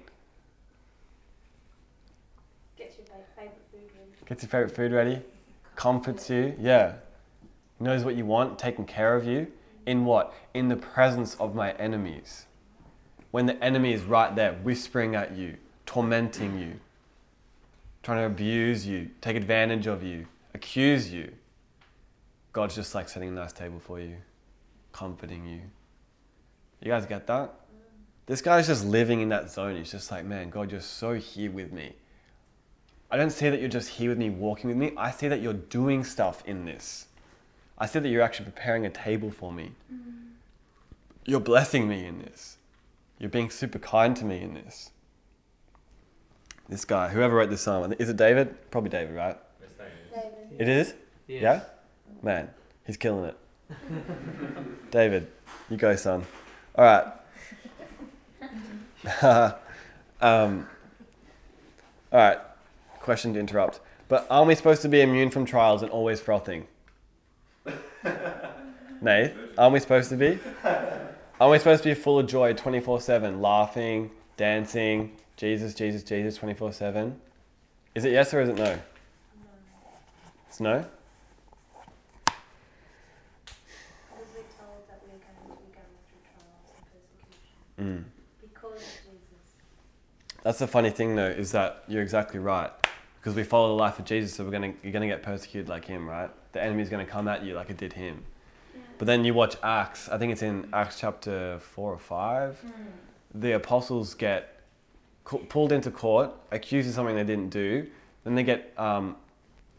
Get 2.79 2.97
your 2.97 3.07
favourite 3.35 3.57
food 3.73 3.91
ready. 3.93 4.27
Gets 4.27 4.43
your 4.45 4.51
favorite 4.51 4.77
food 4.77 4.93
ready, 4.93 5.23
comforts 5.75 6.31
you, 6.31 6.55
yeah. 6.61 6.93
Knows 7.81 8.05
what 8.05 8.15
you 8.15 8.27
want, 8.27 8.61
taking 8.61 8.85
care 8.85 9.17
of 9.17 9.27
you. 9.27 9.49
In 9.87 10.05
what? 10.05 10.33
In 10.55 10.69
the 10.69 10.77
presence 10.77 11.35
of 11.41 11.53
my 11.53 11.73
enemies. 11.73 12.47
When 13.33 13.47
the 13.47 13.61
enemy 13.61 13.93
is 13.93 14.03
right 14.03 14.37
there, 14.37 14.53
whispering 14.53 15.17
at 15.17 15.33
you, 15.37 15.57
tormenting 15.91 16.57
you, 16.57 16.79
trying 18.05 18.19
to 18.19 18.27
abuse 18.27 18.87
you, 18.87 19.11
take 19.21 19.35
advantage 19.35 19.89
of 19.89 20.05
you, 20.05 20.25
accuse 20.55 21.13
you. 21.13 21.33
God's 22.53 22.77
just 22.77 22.95
like 22.95 23.09
setting 23.09 23.31
a 23.31 23.33
nice 23.33 23.53
table 23.53 23.81
for 23.81 23.99
you, 23.99 24.15
comforting 24.93 25.45
you. 25.45 25.63
You 26.81 26.93
guys 26.93 27.07
get 27.07 27.27
that? 27.27 27.53
This 28.27 28.41
guy's 28.41 28.69
just 28.69 28.87
living 28.87 29.21
in 29.21 29.31
that 29.31 29.51
zone. 29.51 29.75
He's 29.75 29.91
just 29.91 30.13
like, 30.13 30.25
man, 30.25 30.49
God, 30.51 30.71
you're 30.71 30.81
so 30.81 31.15
here 31.15 31.51
with 31.51 31.73
me. 31.73 31.93
I 33.11 33.17
don't 33.17 33.31
see 33.31 33.51
that 33.51 33.59
you're 33.59 33.69
just 33.69 33.89
here 33.89 34.11
with 34.11 34.19
me, 34.19 34.31
walking 34.31 34.69
with 34.69 34.77
me. 34.77 34.93
I 34.97 35.11
see 35.11 35.27
that 35.27 35.43
you're 35.43 35.55
doing 35.55 36.05
stuff 36.05 36.45
in 36.47 36.67
this. 36.67 37.09
I 37.79 37.87
see 37.87 37.99
that 37.99 38.09
you're 38.09 38.23
actually 38.23 38.45
preparing 38.45 38.87
a 38.87 38.91
table 38.91 39.33
for 39.33 39.53
me. 39.53 39.73
Mm-hmm. 39.93 40.11
You're 41.25 41.41
blessing 41.41 41.89
me 41.89 42.07
in 42.07 42.21
this. 42.21 42.59
You're 43.19 43.29
being 43.29 43.51
super 43.51 43.81
kind 43.81 44.15
to 44.15 44.25
me 44.25 44.41
in 44.41 44.55
this. 44.55 44.93
This 46.71 46.85
guy, 46.85 47.09
whoever 47.09 47.35
wrote 47.35 47.51
this 47.51 47.63
psalm, 47.63 47.93
is 47.99 48.09
it 48.09 48.17
David? 48.17 48.71
Probably 48.71 48.91
David, 48.91 49.17
right? 49.17 49.37
David. 50.15 50.61
It 50.61 50.69
is? 50.69 50.95
Yeah? 51.27 51.63
Man, 52.23 52.49
he's 52.87 52.97
killing 52.97 53.25
it. 53.25 53.37
David, 54.93 55.27
you 55.69 55.77
go, 55.77 55.97
son. 55.97 56.25
All 56.77 56.85
right. 56.85 57.07
um, 60.21 60.69
all 62.13 62.21
right. 62.21 62.39
Question 63.01 63.35
to 63.35 63.41
interrupt. 63.41 63.81
But 64.07 64.29
aren't 64.31 64.47
we 64.47 64.55
supposed 64.55 64.83
to 64.83 64.89
be 64.89 65.01
immune 65.01 65.31
from 65.31 65.47
trials 65.47 65.83
and 65.83 65.91
always 65.91 66.21
frothing? 66.21 66.69
Nath, 69.01 69.33
aren't 69.59 69.73
we 69.73 69.81
supposed 69.81 70.11
to 70.11 70.17
be? 70.17 70.39
Aren't 71.41 71.51
we 71.51 71.59
supposed 71.59 71.83
to 71.83 71.89
be 71.89 71.95
full 71.95 72.21
of 72.21 72.29
joy 72.29 72.53
24 72.53 73.01
7, 73.01 73.41
laughing, 73.43 74.13
dancing, 74.37 75.17
Jesus, 75.41 75.73
Jesus, 75.73 76.03
Jesus 76.03 76.37
24 76.37 76.71
7? 76.71 77.19
Is 77.95 78.05
it 78.05 78.13
yes 78.13 78.35
or 78.35 78.43
is 78.43 78.51
it 78.51 78.59
no? 78.59 78.79
It's 80.47 80.61
no? 80.61 80.85
Because 82.27 82.37
we're 84.35 84.43
told 84.43 84.87
that 84.87 85.01
we're 85.03 85.17
going 85.17 85.39
to 85.41 85.57
be 85.65 85.73
going 85.73 85.97
through 86.11 86.21
trials 86.29 86.69
and 86.77 86.85
persecution 86.93 87.41
Mm. 87.81 88.05
because 88.43 88.81
Jesus. 88.81 89.55
That's 90.43 90.59
the 90.59 90.67
funny 90.67 90.91
thing, 90.91 91.17
though, 91.17 91.31
is 91.31 91.53
that 91.53 91.85
you're 91.89 92.03
exactly 92.03 92.39
right. 92.39 92.71
Because 93.19 93.35
we 93.35 93.43
follow 93.43 93.69
the 93.69 93.83
life 93.83 93.99
of 93.99 94.05
Jesus, 94.05 94.35
so 94.35 94.45
we're 94.45 94.51
gonna, 94.51 94.75
you're 94.83 94.93
going 94.93 95.09
to 95.09 95.15
get 95.15 95.23
persecuted 95.23 95.71
like 95.71 95.87
him, 95.87 96.07
right? 96.07 96.29
The 96.53 96.63
enemy's 96.63 96.91
going 96.91 97.07
to 97.07 97.11
come 97.11 97.29
at 97.29 97.43
you 97.43 97.55
like 97.55 97.71
it 97.71 97.79
did 97.79 97.95
him. 97.95 98.25
But 98.99 99.07
then 99.07 99.25
you 99.25 99.33
watch 99.33 99.57
Acts. 99.63 100.11
I 100.11 100.19
think 100.19 100.33
it's 100.33 100.43
in 100.43 100.69
Acts 100.75 101.01
chapter 101.01 101.59
four 101.61 101.95
or 101.95 101.99
five. 101.99 102.63
The 103.35 103.53
apostles 103.53 104.13
get 104.13 104.60
pulled 105.25 105.73
into 105.73 105.91
court, 105.91 106.31
accused 106.51 106.89
of 106.89 106.95
something 106.95 107.15
they 107.15 107.25
didn't 107.25 107.51
do. 107.51 107.87
Then 108.25 108.35
they 108.35 108.43
get 108.43 108.73
um, 108.77 109.17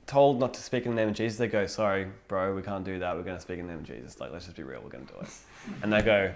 told 0.08 0.40
not 0.40 0.54
to 0.56 0.62
speak 0.62 0.86
in 0.86 0.92
the 0.92 0.96
name 0.96 1.10
of 1.10 1.16
Jesus. 1.16 1.38
They 1.38 1.48
go, 1.48 1.66
"Sorry, 1.68 2.08
bro, 2.28 2.56
we 2.56 2.62
can't 2.62 2.84
do 2.84 3.00
that. 3.00 3.16
We're 3.16 3.24
going 3.24 3.38
to 3.38 3.42
speak 3.42 3.60
in 3.60 3.68
the 3.68 3.74
name 3.74 3.82
of 3.82 3.88
Jesus. 3.88 4.20
Like, 4.20 4.32
let's 4.32 4.46
just 4.46 4.58
be 4.58 4.64
real. 4.64 4.82
We're 4.84 4.90
going 4.90 5.06
to 5.06 5.14
do 5.14 5.20
it." 5.20 5.30
and 5.84 5.92
they 5.92 6.02
go, 6.02 6.34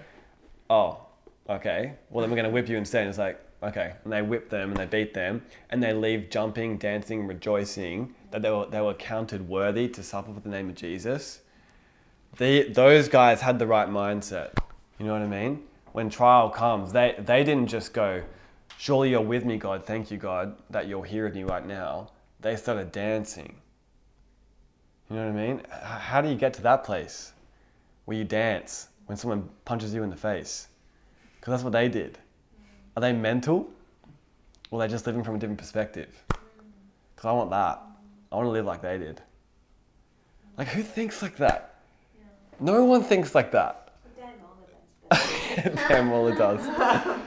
"Oh, 0.70 1.00
okay. 1.50 1.94
Well, 2.10 2.22
then 2.22 2.30
we're 2.30 2.38
going 2.38 2.50
to 2.50 2.54
whip 2.54 2.70
you 2.70 2.78
instead." 2.78 3.02
And 3.02 3.10
it's 3.10 3.18
like, 3.18 3.42
okay. 3.64 3.94
And 4.04 4.14
they 4.14 4.22
whip 4.22 4.50
them 4.50 4.70
and 4.70 4.78
they 4.78 4.86
beat 4.86 5.14
them 5.14 5.44
and 5.70 5.82
they 5.82 5.94
leave 5.94 6.30
jumping, 6.30 6.78
dancing, 6.78 7.28
rejoicing 7.28 8.14
that 8.32 8.42
they 8.42 8.52
were 8.52 8.68
they 8.68 8.82
were 8.82 8.94
counted 8.94 9.48
worthy 9.48 9.88
to 9.90 10.04
suffer 10.04 10.34
for 10.34 10.40
the 10.40 10.50
name 10.50 10.70
of 10.70 10.76
Jesus. 10.76 11.42
They, 12.38 12.64
those 12.64 13.08
guys 13.08 13.42
had 13.42 13.60
the 13.60 13.68
right 13.68 13.88
mindset. 13.88 14.52
You 15.00 15.06
know 15.06 15.14
what 15.14 15.22
I 15.22 15.28
mean? 15.28 15.64
When 15.94 16.10
trial 16.10 16.50
comes, 16.50 16.92
they, 16.92 17.16
they 17.18 17.44
didn't 17.46 17.68
just 17.68 17.94
go, 17.94 18.24
Surely 18.78 19.10
you're 19.10 19.22
with 19.22 19.46
me, 19.46 19.58
God. 19.58 19.86
Thank 19.86 20.12
you, 20.12 20.18
God, 20.18 20.56
that 20.70 20.88
you're 20.88 21.04
here 21.04 21.26
with 21.26 21.36
me 21.36 21.44
right 21.44 21.66
now. 21.66 22.10
They 22.42 22.56
started 22.56 22.92
dancing. 22.92 23.56
You 25.10 25.16
know 25.16 25.32
what 25.32 25.40
I 25.40 25.48
mean? 25.48 25.62
How 25.70 26.22
do 26.22 26.30
you 26.30 26.36
get 26.36 26.54
to 26.56 26.62
that 26.64 26.84
place 26.84 27.34
where 28.06 28.18
you 28.18 28.24
dance 28.24 28.90
when 29.06 29.18
someone 29.18 29.48
punches 29.64 29.94
you 29.94 30.04
in 30.04 30.10
the 30.10 30.16
face? 30.16 30.68
Because 31.40 31.52
that's 31.52 31.64
what 31.64 31.74
they 31.74 31.88
did. 31.88 32.18
Are 32.98 33.02
they 33.02 33.14
mental? 33.14 33.70
Or 34.72 34.80
are 34.82 34.88
they 34.88 34.92
just 34.92 35.06
living 35.06 35.24
from 35.24 35.36
a 35.36 35.40
different 35.40 35.60
perspective? 35.60 36.24
Because 36.28 37.26
I 37.26 37.32
want 37.32 37.52
that. 37.52 37.82
I 38.32 38.36
want 38.36 38.48
to 38.48 38.52
live 38.52 38.66
like 38.66 38.82
they 38.82 38.98
did. 38.98 39.22
Like, 40.58 40.70
who 40.70 40.82
thinks 40.82 41.22
like 41.22 41.38
that? 41.38 41.76
No 42.60 42.84
one 42.86 43.04
thinks 43.04 43.36
like 43.36 43.52
that. 43.52 43.94
Dan 44.18 44.34
Oliver 44.44 45.74
does. 45.74 45.88
Damn 45.88 46.10
well 46.10 46.28
it 46.28 46.38
does. 46.38 47.20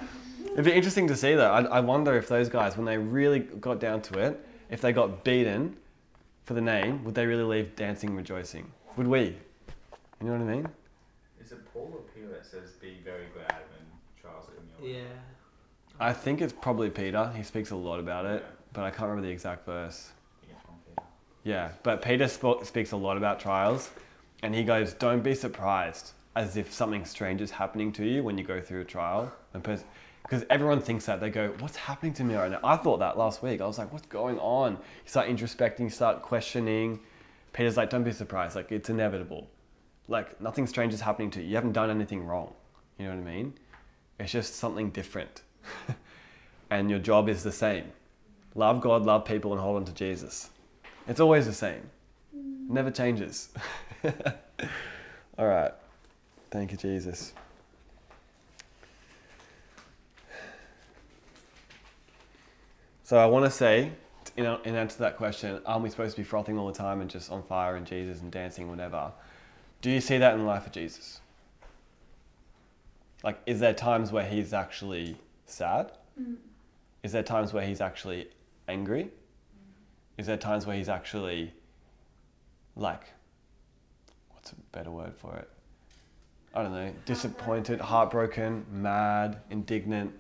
It'd 0.59 0.65
be 0.65 0.77
interesting 0.77 1.07
to 1.07 1.15
see 1.15 1.37
though. 1.37 1.53
I, 1.53 1.63
I 1.63 1.79
wonder 1.79 2.17
if 2.17 2.27
those 2.27 2.49
guys, 2.49 2.77
when 2.77 2.85
they 2.85 2.99
really 2.99 3.39
got 3.39 3.79
down 3.79 4.03
to 4.03 4.19
it, 4.19 4.45
if 4.71 4.81
they 4.81 4.93
got 4.93 5.23
beaten 5.23 5.77
for 6.47 6.55
the 6.55 6.61
name, 6.61 7.05
would 7.05 7.15
they 7.15 7.27
really 7.27 7.45
leave 7.45 7.77
dancing, 7.77 8.17
rejoicing? 8.17 8.69
Would 8.97 9.07
we? 9.07 9.37
You 10.21 10.27
know 10.27 10.33
what 10.33 10.41
I 10.41 10.57
mean? 10.57 10.69
Is 11.41 11.53
it 11.53 11.61
Paul 11.73 11.93
or 11.95 12.01
Peter 12.13 12.31
that 12.31 12.45
says, 12.45 12.73
"Be 12.73 12.97
very 13.05 13.27
glad 13.33 13.61
when 13.71 13.87
trials 14.21 14.47
come 14.47 14.65
your 14.85 14.95
way"? 14.95 14.99
Yeah. 14.99 16.01
I 16.01 16.13
think 16.13 16.41
it's 16.41 16.53
probably 16.53 16.91
Peter. 16.91 17.33
He 17.37 17.45
speaks 17.45 17.71
a 17.71 17.77
lot 17.77 18.01
about 18.01 18.27
it, 18.27 18.45
but 18.73 18.83
I 18.83 18.91
can't 18.91 19.03
remember 19.03 19.29
the 19.29 19.33
exact 19.33 19.65
verse. 19.65 20.11
I 20.11 20.47
think 20.47 20.57
it's 20.57 20.67
from 20.67 20.75
Peter. 20.89 21.07
Yeah, 21.45 21.71
but 21.85 22.03
Peter 22.03 22.25
spo- 22.25 22.67
speaks 22.67 22.91
a 22.91 22.97
lot 22.97 23.17
about 23.17 23.39
trials, 23.39 23.91
and 24.43 24.57
he 24.57 24.65
goes, 24.65 24.93
"Don't 24.93 25.23
be 25.23 25.37
surprised 25.37 26.15
as 26.35 26.57
if 26.57 26.73
something 26.73 27.05
strange 27.05 27.41
is 27.41 27.53
happening 27.53 27.93
to 27.93 28.05
you 28.05 28.25
when 28.25 28.37
you 28.37 28.43
go 28.43 28.61
through 28.61 28.81
a 28.81 28.85
trial." 28.85 29.33
Because 30.29 30.45
everyone 30.51 30.81
thinks 30.83 31.07
that 31.07 31.21
they 31.21 31.31
go, 31.31 31.55
"What's 31.61 31.77
happening 31.77 32.13
to 32.15 32.25
me 32.25 32.35
right 32.35 32.51
now?" 32.51 32.61
I 32.63 32.77
thought 32.77 32.99
that 32.99 33.17
last 33.17 33.43
week. 33.43 33.63
I 33.63 33.67
was 33.67 33.79
like, 33.79 33.93
"What's 33.93 34.07
going 34.07 34.39
on?" 34.39 34.73
You 34.73 34.79
start 35.07 35.29
introspecting, 35.29 35.81
you 35.81 35.91
start 35.91 36.21
questioning. 36.21 37.01
Peter's 37.55 37.79
like, 37.79 37.89
"Don't 37.89 38.05
be 38.05 38.13
surprised. 38.13 38.55
Like 38.55 38.71
it's 38.71 38.91
inevitable. 38.91 39.49
Like 40.07 40.39
nothing 40.41 40.67
strange 40.67 40.93
is 40.93 41.01
happening 41.01 41.31
to 41.33 41.41
you. 41.41 41.49
You 41.49 41.55
haven't 41.55 41.73
done 41.73 41.91
anything 41.91 42.27
wrong. 42.27 42.53
You 42.99 43.07
know 43.07 43.17
what 43.17 43.27
I 43.27 43.33
mean? 43.33 43.55
It's 44.19 44.33
just 44.33 44.57
something 44.57 44.91
different, 44.91 45.43
and 46.71 46.91
your 46.91 46.99
job 46.99 47.29
is 47.29 47.43
the 47.43 47.53
same. 47.53 47.93
Love 48.55 48.81
God, 48.83 49.05
love 49.05 49.25
people, 49.25 49.53
and 49.53 49.61
hold 49.61 49.77
on 49.77 49.85
to 49.87 49.93
Jesus." 49.93 50.51
It's 51.07 51.21
always 51.21 51.47
the 51.47 51.55
same. 51.55 51.89
Never 52.35 52.91
changes. 52.91 53.49
All 55.39 55.47
right. 55.47 55.73
Thank 56.51 56.73
you, 56.73 56.77
Jesus. 56.77 57.33
So 63.09 63.17
I 63.17 63.25
want 63.25 63.47
to 63.47 63.51
say, 63.51 63.91
in, 64.37 64.45
in 64.67 64.75
answer 64.75 64.97
to 64.97 65.03
that 65.05 65.17
question, 65.17 65.63
aren't 65.65 65.83
we 65.83 65.89
supposed 65.89 66.15
to 66.15 66.21
be 66.21 66.25
frothing 66.27 66.59
all 66.59 66.67
the 66.67 66.75
time 66.75 67.01
and 67.01 67.09
just 67.09 67.33
on 67.33 67.43
fire 67.43 67.75
and 67.77 67.87
Jesus 67.87 68.21
and 68.21 68.31
dancing 68.31 68.69
whenever? 68.69 69.13
Do 69.81 69.91
you 69.91 70.03
see 70.03 70.19
that 70.19 70.35
in 70.35 70.41
the 70.41 70.45
life 70.45 70.67
of 70.67 70.73
Jesus? 70.73 71.23
Like, 73.25 73.41
is 73.47 73.61
there 73.61 73.73
times 73.73 74.13
where 74.13 74.27
he's 74.27 74.53
actually 74.53 75.17
sad? 75.47 75.93
Mm. 76.21 76.37
Is 77.03 77.13
there 77.13 77.23
times 77.23 77.55
where 77.55 77.67
he's 77.67 77.81
actually 77.81 78.29
angry? 78.69 79.09
Is 80.19 80.27
there 80.27 80.37
times 80.37 80.67
where 80.67 80.77
he's 80.77 80.91
actually 80.91 81.55
like, 82.77 83.05
what's 84.35 84.53
a 84.53 84.57
better 84.73 84.91
word 84.91 85.15
for 85.17 85.35
it? 85.35 85.49
I 86.55 86.63
don't 86.63 86.73
know, 86.73 86.93
disappointed, 87.07 87.81
heartbroken, 87.81 88.67
mad, 88.71 89.39
indignant. 89.49 90.13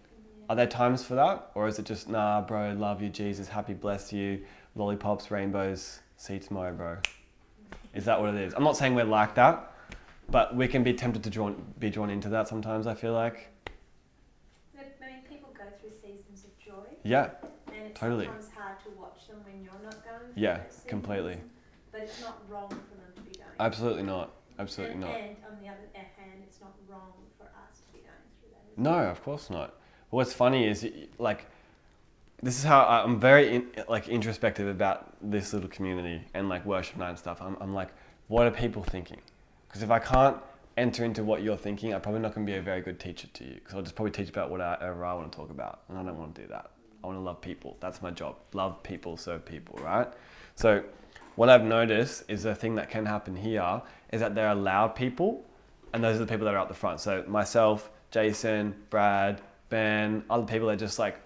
Are 0.48 0.56
there 0.56 0.66
times 0.66 1.04
for 1.04 1.14
that? 1.14 1.50
Or 1.54 1.68
is 1.68 1.78
it 1.78 1.84
just, 1.84 2.08
nah, 2.08 2.40
bro, 2.40 2.72
love 2.72 3.02
you, 3.02 3.10
Jesus, 3.10 3.48
happy, 3.48 3.74
bless 3.74 4.12
you, 4.12 4.40
lollipops, 4.74 5.30
rainbows, 5.30 6.00
see 6.16 6.34
you 6.34 6.40
tomorrow, 6.40 6.72
bro? 6.72 6.96
Is 7.94 8.04
that 8.06 8.18
what 8.20 8.34
it 8.34 8.40
is? 8.40 8.54
I'm 8.54 8.64
not 8.64 8.76
saying 8.76 8.94
we're 8.94 9.04
like 9.04 9.34
that, 9.34 9.72
but 10.30 10.54
we 10.56 10.66
can 10.66 10.82
be 10.82 10.94
tempted 10.94 11.22
to 11.24 11.30
drawn, 11.30 11.54
be 11.78 11.90
drawn 11.90 12.08
into 12.08 12.30
that 12.30 12.48
sometimes, 12.48 12.86
I 12.86 12.94
feel 12.94 13.12
like. 13.12 13.48
But, 14.74 14.96
I 15.02 15.06
mean, 15.06 15.22
people 15.28 15.50
go 15.52 15.64
through 15.80 15.90
seasons 16.00 16.44
of 16.44 16.58
joy, 16.58 16.96
Yeah, 17.02 17.30
and 17.66 17.76
it's 17.86 18.00
Totally. 18.00 18.26
sometimes 18.26 18.50
hard 18.56 18.80
to 18.84 18.90
watch 18.98 19.28
them 19.28 19.38
when 19.44 19.62
you're 19.62 19.72
not 19.84 20.02
going 20.02 20.32
through 20.32 20.42
yeah, 20.42 20.58
those 20.58 20.66
seasons, 20.68 20.84
completely. 20.88 21.36
But 21.92 22.00
it's 22.02 22.20
not 22.22 22.38
wrong 22.48 22.68
for 22.70 22.74
them 22.96 23.12
to 23.16 23.20
be 23.20 23.32
going. 23.36 23.50
through 23.50 23.66
Absolutely 23.66 24.02
not. 24.04 24.30
Absolutely 24.58 24.94
and, 24.94 25.00
not. 25.02 25.20
And 25.20 25.36
on 25.50 25.58
the 25.62 25.68
other 25.68 25.88
hand, 25.94 26.42
it's 26.46 26.60
not 26.62 26.72
wrong 26.88 27.12
for 27.36 27.44
us 27.44 27.80
to 27.86 27.92
be 27.92 27.98
going 28.00 28.16
through 28.40 28.50
that. 28.52 28.62
as 28.72 28.78
No, 28.78 28.90
well. 28.92 29.10
of 29.10 29.22
course 29.22 29.50
not. 29.50 29.74
What's 30.10 30.32
funny 30.32 30.66
is 30.66 30.88
like 31.18 31.46
this 32.42 32.56
is 32.56 32.64
how 32.64 32.84
I'm 32.86 33.18
very 33.18 33.56
in, 33.56 33.66
like 33.88 34.08
introspective 34.08 34.68
about 34.68 35.12
this 35.20 35.52
little 35.52 35.68
community 35.68 36.22
and 36.34 36.48
like 36.48 36.64
worship 36.64 36.96
night 36.96 37.10
and 37.10 37.18
stuff. 37.18 37.42
I'm, 37.42 37.56
I'm 37.60 37.74
like, 37.74 37.88
what 38.28 38.46
are 38.46 38.50
people 38.50 38.82
thinking? 38.82 39.20
Because 39.66 39.82
if 39.82 39.90
I 39.90 39.98
can't 39.98 40.36
enter 40.76 41.04
into 41.04 41.24
what 41.24 41.42
you're 41.42 41.56
thinking, 41.56 41.92
I'm 41.92 42.00
probably 42.00 42.20
not 42.20 42.34
going 42.34 42.46
to 42.46 42.52
be 42.52 42.56
a 42.56 42.62
very 42.62 42.80
good 42.80 43.00
teacher 43.00 43.26
to 43.26 43.44
you. 43.44 43.54
Because 43.54 43.74
I'll 43.74 43.82
just 43.82 43.96
probably 43.96 44.12
teach 44.12 44.28
about 44.28 44.50
whatever 44.50 45.04
I 45.04 45.12
want 45.14 45.32
to 45.32 45.36
talk 45.36 45.50
about, 45.50 45.80
and 45.88 45.98
I 45.98 46.04
don't 46.04 46.16
want 46.16 46.34
to 46.36 46.42
do 46.42 46.48
that. 46.48 46.70
I 47.02 47.06
want 47.06 47.18
to 47.18 47.22
love 47.22 47.40
people. 47.40 47.76
That's 47.80 48.00
my 48.00 48.10
job. 48.10 48.36
Love 48.52 48.82
people, 48.82 49.16
serve 49.16 49.44
people, 49.44 49.78
right? 49.82 50.08
So, 50.54 50.84
what 51.34 51.48
I've 51.48 51.64
noticed 51.64 52.24
is 52.28 52.44
the 52.44 52.54
thing 52.54 52.74
that 52.76 52.90
can 52.90 53.06
happen 53.06 53.36
here 53.36 53.82
is 54.12 54.20
that 54.20 54.34
there 54.34 54.48
are 54.48 54.54
loud 54.54 54.94
people, 54.94 55.44
and 55.92 56.02
those 56.02 56.16
are 56.16 56.20
the 56.20 56.26
people 56.26 56.44
that 56.46 56.54
are 56.54 56.58
out 56.58 56.68
the 56.68 56.74
front. 56.74 57.00
So 57.00 57.24
myself, 57.28 57.90
Jason, 58.10 58.74
Brad, 58.90 59.40
Ben, 59.68 60.24
other 60.30 60.46
people 60.46 60.70
are 60.70 60.76
just 60.76 60.98
like, 60.98 61.20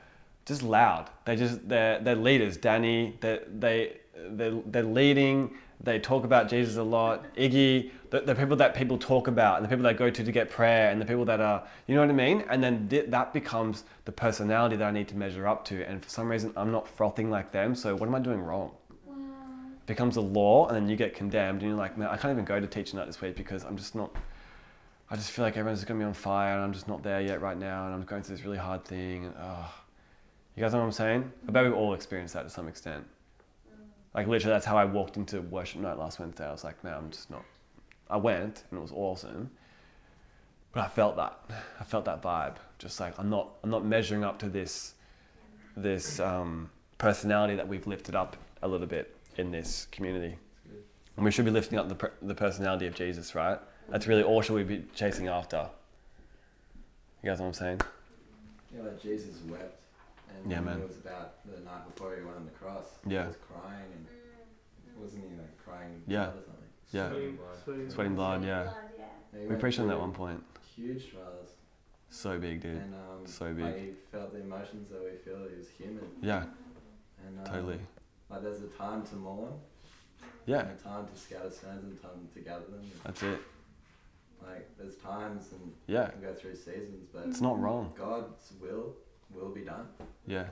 just 0.45 0.63
loud. 0.63 1.09
They 1.25 1.37
just 1.37 1.69
they're 1.69 2.01
they're 2.01 2.17
leaders. 2.17 2.57
Danny, 2.57 3.17
they 3.21 3.41
they 3.49 3.97
they're, 4.31 4.61
they're 4.67 4.83
leading. 4.83 5.55
They 5.81 5.99
talk 5.99 6.25
about 6.25 6.49
Jesus 6.49 6.77
a 6.77 6.83
lot. 6.83 7.35
Iggy, 7.35 7.91
the, 8.11 8.21
the 8.21 8.35
people 8.37 8.57
that 8.57 8.75
people 8.75 8.99
talk 8.99 9.27
about, 9.27 9.57
and 9.57 9.65
the 9.65 9.69
people 9.69 9.83
that 9.85 9.97
go 9.97 10.11
to 10.11 10.25
to 10.25 10.33
get 10.33 10.49
prayer, 10.49 10.91
and 10.91 11.01
the 11.01 11.05
people 11.05 11.25
that 11.25 11.41
are, 11.41 11.65
you 11.89 11.95
know 11.97 12.03
what 12.03 12.11
I 12.11 12.13
mean. 12.13 12.45
And 12.49 12.63
then 12.63 12.89
th- 12.89 13.11
that 13.11 13.33
becomes 13.33 13.83
the 14.05 14.13
personality 14.13 14.77
that 14.77 14.87
I 14.87 14.93
need 14.93 15.09
to 15.09 15.17
measure 15.17 15.49
up 15.49 15.65
to. 15.67 15.83
And 15.89 16.03
for 16.03 16.09
some 16.09 16.29
reason, 16.29 16.53
I'm 16.57 16.71
not 16.71 16.87
frothing 16.87 17.31
like 17.31 17.51
them. 17.51 17.75
So 17.75 17.97
what 17.97 18.09
am 18.09 18.15
I 18.15 18.21
doing 18.21 18.41
wrong? 18.41 18.71
becomes 19.87 20.17
a 20.17 20.21
law 20.21 20.67
and 20.69 20.77
then 20.77 20.89
you 20.89 20.97
get 20.97 21.15
condemned 21.15 21.63
and 21.63 21.71
you're 21.71 21.79
like, 21.79 21.99
man, 21.99 22.09
I 22.09 22.17
can't 22.17 22.33
even 22.33 22.45
go 22.45 22.61
to 22.61 22.67
teaching 22.67 22.99
night 22.99 23.07
this 23.07 23.21
week 23.21 23.37
because 23.37 23.65
I'm 23.65 23.77
just 23.77 23.95
not, 23.95 24.15
I 25.12 25.16
just 25.16 25.31
feel 25.31 25.44
like 25.44 25.59
everyone's 25.59 25.85
going 25.85 26.01
to 26.01 26.05
be 26.05 26.09
on 26.09 26.14
fire 26.14 26.55
and 26.55 26.62
I'm 26.62 26.72
just 26.72 26.88
not 26.88 27.03
there 27.03 27.20
yet 27.20 27.42
right 27.42 27.59
now 27.59 27.85
and 27.85 27.92
I'm 27.94 28.03
going 28.03 28.22
through 28.22 28.37
this 28.37 28.46
really 28.46 28.57
hard 28.57 28.83
thing. 28.83 29.27
And, 29.27 29.35
oh. 29.38 29.70
You 30.57 30.62
guys 30.62 30.72
know 30.72 30.79
what 30.79 30.87
I'm 30.87 30.92
saying? 30.92 31.31
I 31.46 31.51
bet 31.51 31.64
we've 31.64 31.75
all 31.75 31.92
experienced 31.92 32.33
that 32.33 32.44
to 32.44 32.48
some 32.48 32.66
extent. 32.66 33.05
Like 34.14 34.27
literally 34.27 34.55
that's 34.55 34.64
how 34.64 34.79
I 34.79 34.87
walked 34.87 35.18
into 35.18 35.42
worship 35.42 35.83
night 35.83 35.98
last 35.98 36.18
Wednesday. 36.18 36.46
I 36.46 36.51
was 36.51 36.64
like, 36.64 36.83
man, 36.83 36.94
I'm 36.94 37.11
just 37.11 37.31
not, 37.31 37.44
I 38.09 38.16
went 38.16 38.64
and 38.70 38.79
it 38.79 38.81
was 38.81 38.90
awesome. 38.90 39.51
But 40.72 40.85
I 40.85 40.88
felt 40.88 41.16
that, 41.16 41.38
I 41.79 41.85
felt 41.85 42.07
that 42.07 42.22
vibe. 42.22 42.57
Just 42.79 42.98
like, 42.98 43.12
I'm 43.18 43.29
not, 43.29 43.51
I'm 43.62 43.68
not 43.68 43.85
measuring 43.85 44.25
up 44.25 44.38
to 44.38 44.48
this, 44.48 44.94
this 45.77 46.20
um, 46.20 46.70
personality 46.96 47.55
that 47.57 47.68
we've 47.68 47.87
lifted 47.87 48.14
up 48.14 48.38
a 48.62 48.68
little 48.68 48.87
bit 48.87 49.14
in 49.37 49.51
this 49.51 49.88
community. 49.92 50.38
And 51.16 51.25
we 51.27 51.31
should 51.31 51.44
be 51.44 51.51
lifting 51.51 51.79
up 51.79 51.90
the, 51.90 52.11
the 52.22 52.35
personality 52.35 52.87
of 52.87 52.94
Jesus, 52.94 53.35
right? 53.35 53.59
That's 53.88 54.07
really 54.07 54.23
all 54.23 54.40
should 54.42 54.55
we 54.55 54.64
be 54.64 54.85
chasing 54.95 55.29
after. 55.29 55.68
You 57.23 57.31
guys 57.31 57.38
know 57.38 57.45
what 57.47 57.49
I'm 57.49 57.55
saying? 57.55 57.81
Yeah, 58.75 58.83
like 58.83 59.01
Jesus 59.03 59.37
wept. 59.49 59.81
And 60.42 60.51
Yeah, 60.51 60.61
man. 60.61 60.79
It 60.81 60.88
was 60.88 60.97
about 60.97 61.45
the 61.45 61.61
night 61.61 61.85
before 61.87 62.16
he 62.16 62.23
went 62.25 62.37
on 62.37 62.45
the 62.45 62.51
cross. 62.53 62.85
Yeah. 63.07 63.23
He 63.23 63.29
was 63.29 63.37
crying 63.49 63.85
and 63.95 64.07
wasn't 65.03 65.25
he 65.25 65.37
like 65.37 65.57
crying 65.64 66.03
Yeah. 66.07 66.25
blood 66.27 66.37
or 66.37 66.45
something? 66.47 66.62
Yeah. 66.92 67.09
Sweating 67.11 67.37
blood. 67.37 67.57
Sweating 67.64 67.90
Sweating 67.90 68.14
blood, 68.14 68.45
yeah. 68.45 68.62
Blood, 68.64 68.75
yeah. 68.99 69.05
Yeah, 69.33 69.38
he 69.38 69.45
We 69.45 69.49
went 69.51 69.61
preached 69.61 69.79
on 69.81 69.88
that 69.88 69.99
one 70.01 70.12
point. 70.12 70.42
Huge 70.75 71.11
trials. 71.11 71.51
So 72.11 72.38
big, 72.38 72.61
dude. 72.61 72.77
And 72.77 72.95
um, 72.95 73.27
So 73.27 73.47
Like 73.47 73.57
big. 73.57 73.75
he 73.77 73.90
felt 74.11 74.33
the 74.33 74.40
emotions 74.40 74.88
that 74.90 75.03
we 75.03 75.16
feel. 75.18 75.47
He 75.49 75.57
was 75.59 75.68
human. 75.79 76.05
Yeah, 76.23 76.45
And 77.27 77.38
um, 77.38 77.45
totally. 77.53 77.79
Like 78.31 78.42
there's 78.42 78.62
a 78.62 78.66
time 78.68 79.03
to 79.07 79.14
mourn. 79.16 79.53
Yeah, 80.47 80.61
And 80.61 80.79
a 80.79 80.83
time 80.83 81.07
to 81.07 81.18
scatter 81.21 81.51
stones 81.51 81.85
and 81.85 82.03
time 82.03 82.29
to 82.35 82.40
gather 82.40 82.64
them. 82.64 82.83
that's 83.05 83.23
it. 83.23 83.38
Like 84.83 84.90
there's 84.90 85.03
times 85.03 85.53
and 85.53 85.73
Yeah. 85.87 86.07
you 86.07 86.12
can 86.12 86.21
go 86.23 86.35
through 86.35 86.57
seasons, 86.57 87.07
but 87.12 87.27
It's 87.27 87.40
not 87.40 87.61
wrong. 87.61 87.92
God's 87.97 88.53
will 88.61 88.95
will 89.31 89.51
be 89.51 89.62
done. 89.62 89.87
Yeah. 90.27 90.47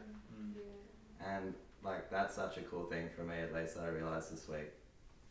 And 1.25 1.55
like 1.83 2.11
that's 2.11 2.35
such 2.35 2.57
a 2.59 2.63
cool 2.63 2.85
thing 2.85 3.09
for 3.17 3.23
me 3.23 3.37
at 3.41 3.53
least 3.55 3.75
that 3.75 3.85
I 3.85 3.89
realized 3.89 4.33
this 4.33 4.49
week. 4.49 4.71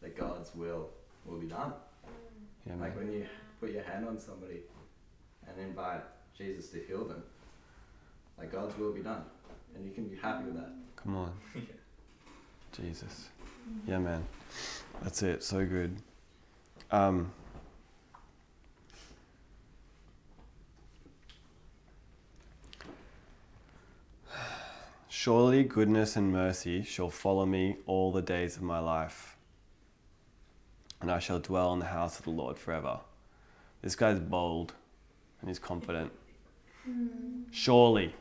That 0.02 0.18
God's 0.18 0.54
will 0.56 0.90
will 1.26 1.38
be 1.40 1.48
done. 1.48 1.74
Yeah, 2.66 2.74
Like 2.76 2.96
man. 2.96 3.08
when 3.08 3.14
you 3.14 3.26
put 3.60 3.72
your 3.72 3.84
hand 3.84 4.08
on 4.08 4.20
somebody 4.20 4.62
and 5.48 5.60
invite 5.60 6.02
Jesus 6.38 6.70
to 6.72 6.80
heal 6.80 7.06
them, 7.06 7.24
like 8.38 8.52
God's 8.52 8.78
will 8.78 8.94
be 8.94 9.02
done. 9.02 9.24
And 9.76 9.86
you 9.86 9.92
can 9.92 10.08
be 10.08 10.16
happy 10.16 10.46
with 10.46 10.56
that. 10.56 10.72
Come 10.96 11.16
on. 11.16 11.34
Jesus. 12.72 13.30
Yeah, 13.88 14.00
man. 14.00 14.24
That's 15.02 15.22
it. 15.24 15.44
So 15.44 15.66
good. 15.66 15.96
Um, 16.92 17.32
Surely 25.22 25.66
goodness 25.66 26.16
and 26.16 26.32
mercy 26.32 26.82
shall 26.82 27.10
follow 27.10 27.46
me 27.46 27.76
all 27.86 28.14
the 28.14 28.22
days 28.22 28.56
of 28.56 28.62
my 28.62 28.80
life, 28.80 29.36
and 31.02 31.12
I 31.12 31.20
shall 31.20 31.40
dwell 31.40 31.74
in 31.74 31.80
the 31.80 31.88
house 31.88 32.20
of 32.20 32.24
the 32.24 32.30
Lord 32.30 32.58
forever. 32.58 33.02
This 33.82 33.98
guy's 33.98 34.18
bold 34.18 34.72
and 35.42 35.50
he's 35.50 35.60
confident. 35.60 36.10
Surely. 37.52 38.16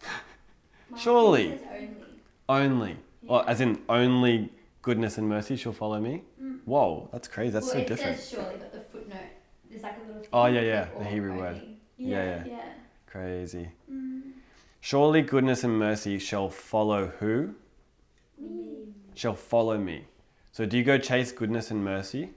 Surely. 0.96 1.58
says 1.58 1.66
only. 2.48 2.66
Only. 2.70 2.96
Well, 3.24 3.44
as 3.46 3.60
in 3.60 3.82
only 3.90 4.50
goodness 4.80 5.18
and 5.18 5.28
mercy 5.28 5.54
shall 5.54 5.74
follow 5.74 6.00
me. 6.00 6.22
Mm. 6.42 6.60
Whoa, 6.64 7.10
that's 7.12 7.28
crazy. 7.28 7.50
That's 7.50 7.66
well, 7.66 7.74
so 7.74 7.80
it 7.80 7.88
different. 7.88 8.16
says 8.20 8.30
surely, 8.30 8.54
but 8.58 8.72
the 8.72 8.80
footnote 8.90 9.18
is 9.70 9.82
like 9.82 9.98
a 10.02 10.06
little. 10.06 10.22
Oh, 10.32 10.46
yeah, 10.46 10.62
yeah, 10.62 10.88
the 10.96 11.04
Hebrew 11.04 11.36
word. 11.36 11.60
Yeah, 11.98 12.08
Yeah, 12.08 12.24
yeah. 12.24 12.44
yeah. 12.46 12.72
Crazy. 13.06 13.68
Mm. 13.92 13.97
Surely 14.88 15.20
goodness 15.20 15.64
and 15.64 15.78
mercy 15.78 16.18
shall 16.18 16.48
follow 16.48 17.08
who? 17.20 17.54
Me. 18.40 18.86
Shall 19.14 19.34
follow 19.34 19.76
me. 19.76 20.06
So 20.50 20.64
do 20.64 20.78
you 20.78 20.82
go 20.82 20.96
chase 20.96 21.30
goodness 21.30 21.70
and 21.70 21.84
mercy? 21.84 22.30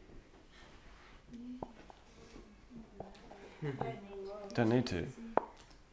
Don't 4.53 4.67
need 4.67 4.85
to. 4.87 5.07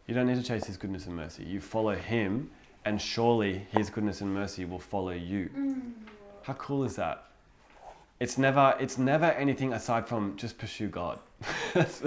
You 0.09 0.15
don't 0.17 0.27
need 0.27 0.35
to 0.35 0.43
chase 0.43 0.65
his 0.65 0.77
goodness 0.77 1.07
and 1.07 1.15
mercy. 1.15 1.45
You 1.45 1.61
follow 1.61 1.95
him, 1.95 2.51
and 2.85 3.01
surely 3.01 3.65
his 3.71 3.89
goodness 3.89 4.21
and 4.21 4.35
mercy 4.35 4.65
will 4.65 4.81
follow 4.81 5.13
you. 5.13 5.51
Mm. 5.57 5.93
How 6.43 6.55
cool 6.55 6.83
is 6.83 6.97
that? 6.97 7.23
It's 8.19 8.37
never 8.37 8.75
it's 8.81 8.99
never 8.99 9.27
anything 9.27 9.75
aside 9.75 10.09
from 10.09 10.37
just 10.37 10.59
pursue 10.59 10.89
God. 10.89 11.21
it's 11.77 12.03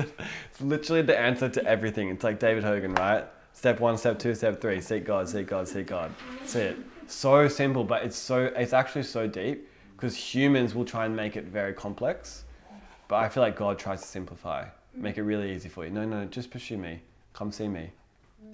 literally 0.59 1.03
the 1.03 1.17
answer 1.17 1.47
to 1.47 1.65
everything. 1.65 2.09
It's 2.09 2.25
like 2.25 2.37
David 2.37 2.65
Hogan, 2.65 2.95
right? 2.95 3.25
Step 3.53 3.79
one, 3.79 3.97
step 3.97 4.17
two, 4.17 4.33
step 4.33 4.59
three. 4.61 4.81
Seek 4.81 5.05
God, 5.05 5.29
seek 5.29 5.47
God, 5.47 5.67
seek 5.67 5.87
God. 5.87 6.11
That's 6.39 6.55
it. 6.55 6.77
So 7.07 7.47
simple, 7.47 7.83
but 7.83 8.03
it's 8.03 8.15
so 8.15 8.45
it's 8.55 8.73
actually 8.73 9.03
so 9.03 9.27
deep 9.27 9.67
because 9.95 10.15
humans 10.15 10.73
will 10.73 10.85
try 10.85 11.05
and 11.05 11.15
make 11.15 11.35
it 11.35 11.45
very 11.45 11.73
complex. 11.73 12.45
But 13.07 13.17
I 13.17 13.29
feel 13.29 13.43
like 13.43 13.55
God 13.55 13.77
tries 13.77 14.01
to 14.01 14.07
simplify, 14.07 14.65
make 14.95 15.17
it 15.17 15.23
really 15.23 15.53
easy 15.53 15.69
for 15.69 15.85
you. 15.85 15.91
No, 15.91 16.05
no, 16.05 16.25
just 16.25 16.49
pursue 16.49 16.77
me. 16.77 17.01
Come 17.33 17.51
see 17.51 17.67
me. 17.67 17.91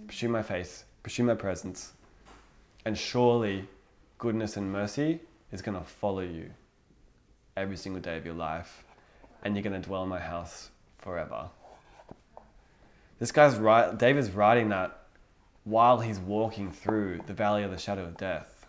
Pursue 0.07 0.29
my 0.29 0.41
face. 0.41 0.85
Pursue 1.03 1.23
my 1.23 1.35
presence. 1.35 1.93
And 2.85 2.97
surely 2.97 3.67
goodness 4.17 4.57
and 4.57 4.71
mercy 4.71 5.19
is 5.51 5.61
going 5.61 5.77
to 5.77 5.83
follow 5.83 6.21
you 6.21 6.49
every 7.55 7.77
single 7.77 8.01
day 8.01 8.17
of 8.17 8.25
your 8.25 8.35
life, 8.35 8.83
and 9.43 9.55
you're 9.55 9.63
going 9.63 9.79
to 9.79 9.87
dwell 9.87 10.03
in 10.03 10.09
my 10.09 10.19
house 10.19 10.69
forever. 10.97 11.49
This 13.19 13.31
guy's 13.31 13.55
right, 13.55 13.97
David's 13.97 14.31
writing 14.31 14.69
that 14.69 14.99
while 15.63 15.99
he's 15.99 16.19
walking 16.19 16.71
through 16.71 17.21
the 17.25 17.33
valley 17.33 17.63
of 17.63 17.71
the 17.71 17.77
shadow 17.77 18.03
of 18.03 18.15
death. 18.15 18.67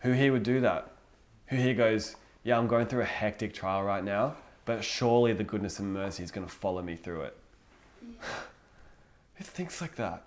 Who 0.00 0.12
he 0.12 0.30
would 0.30 0.44
do 0.44 0.60
that? 0.60 0.92
Who 1.48 1.56
he 1.56 1.74
goes, 1.74 2.16
Yeah, 2.44 2.58
I'm 2.58 2.68
going 2.68 2.86
through 2.86 3.02
a 3.02 3.06
hectic 3.06 3.52
trial 3.52 3.82
right 3.82 4.04
now, 4.04 4.36
but 4.64 4.84
surely 4.84 5.32
the 5.32 5.44
goodness 5.44 5.78
and 5.78 5.92
mercy 5.92 6.22
is 6.22 6.30
going 6.30 6.46
to 6.46 6.52
follow 6.52 6.80
me 6.80 6.96
through 6.96 7.22
it. 7.22 7.36
Who 9.34 9.44
thinks 9.44 9.80
like 9.80 9.96
that? 9.96 10.24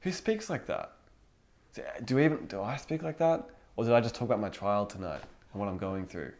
Who 0.00 0.12
speaks 0.12 0.48
like 0.48 0.66
that? 0.66 0.92
Do 2.04 2.18
even 2.18 2.46
do 2.46 2.60
I 2.62 2.76
speak 2.76 3.02
like 3.02 3.18
that, 3.18 3.48
or 3.76 3.84
did 3.84 3.92
I 3.92 4.00
just 4.00 4.14
talk 4.14 4.26
about 4.26 4.40
my 4.40 4.50
trial 4.50 4.86
tonight 4.86 5.22
and 5.52 5.60
what 5.60 5.68
I'm 5.68 5.78
going 5.78 6.06
through? 6.06 6.32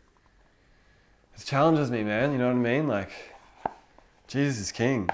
It 1.35 1.45
challenges 1.45 1.91
me, 1.91 2.05
man. 2.05 2.33
You 2.33 2.39
know 2.39 2.49
what 2.49 2.57
I 2.57 2.59
mean? 2.59 2.89
Like, 2.89 3.11
Jesus 4.27 4.59
is 4.59 4.73
King. 4.73 5.09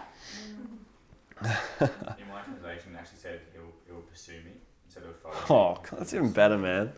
In 1.42 2.28
my 2.28 2.40
translation, 2.44 2.94
it 2.94 2.98
actually 2.98 3.18
said 3.18 3.40
he'll, 3.52 3.72
he'll 3.86 4.02
pursue 4.02 4.32
me 4.32 4.52
instead 4.86 5.04
of 5.04 5.16
follow 5.16 5.78
Oh, 5.78 5.96
that's 5.96 6.12
even 6.12 6.30
better, 6.32 6.58
man. 6.58 6.92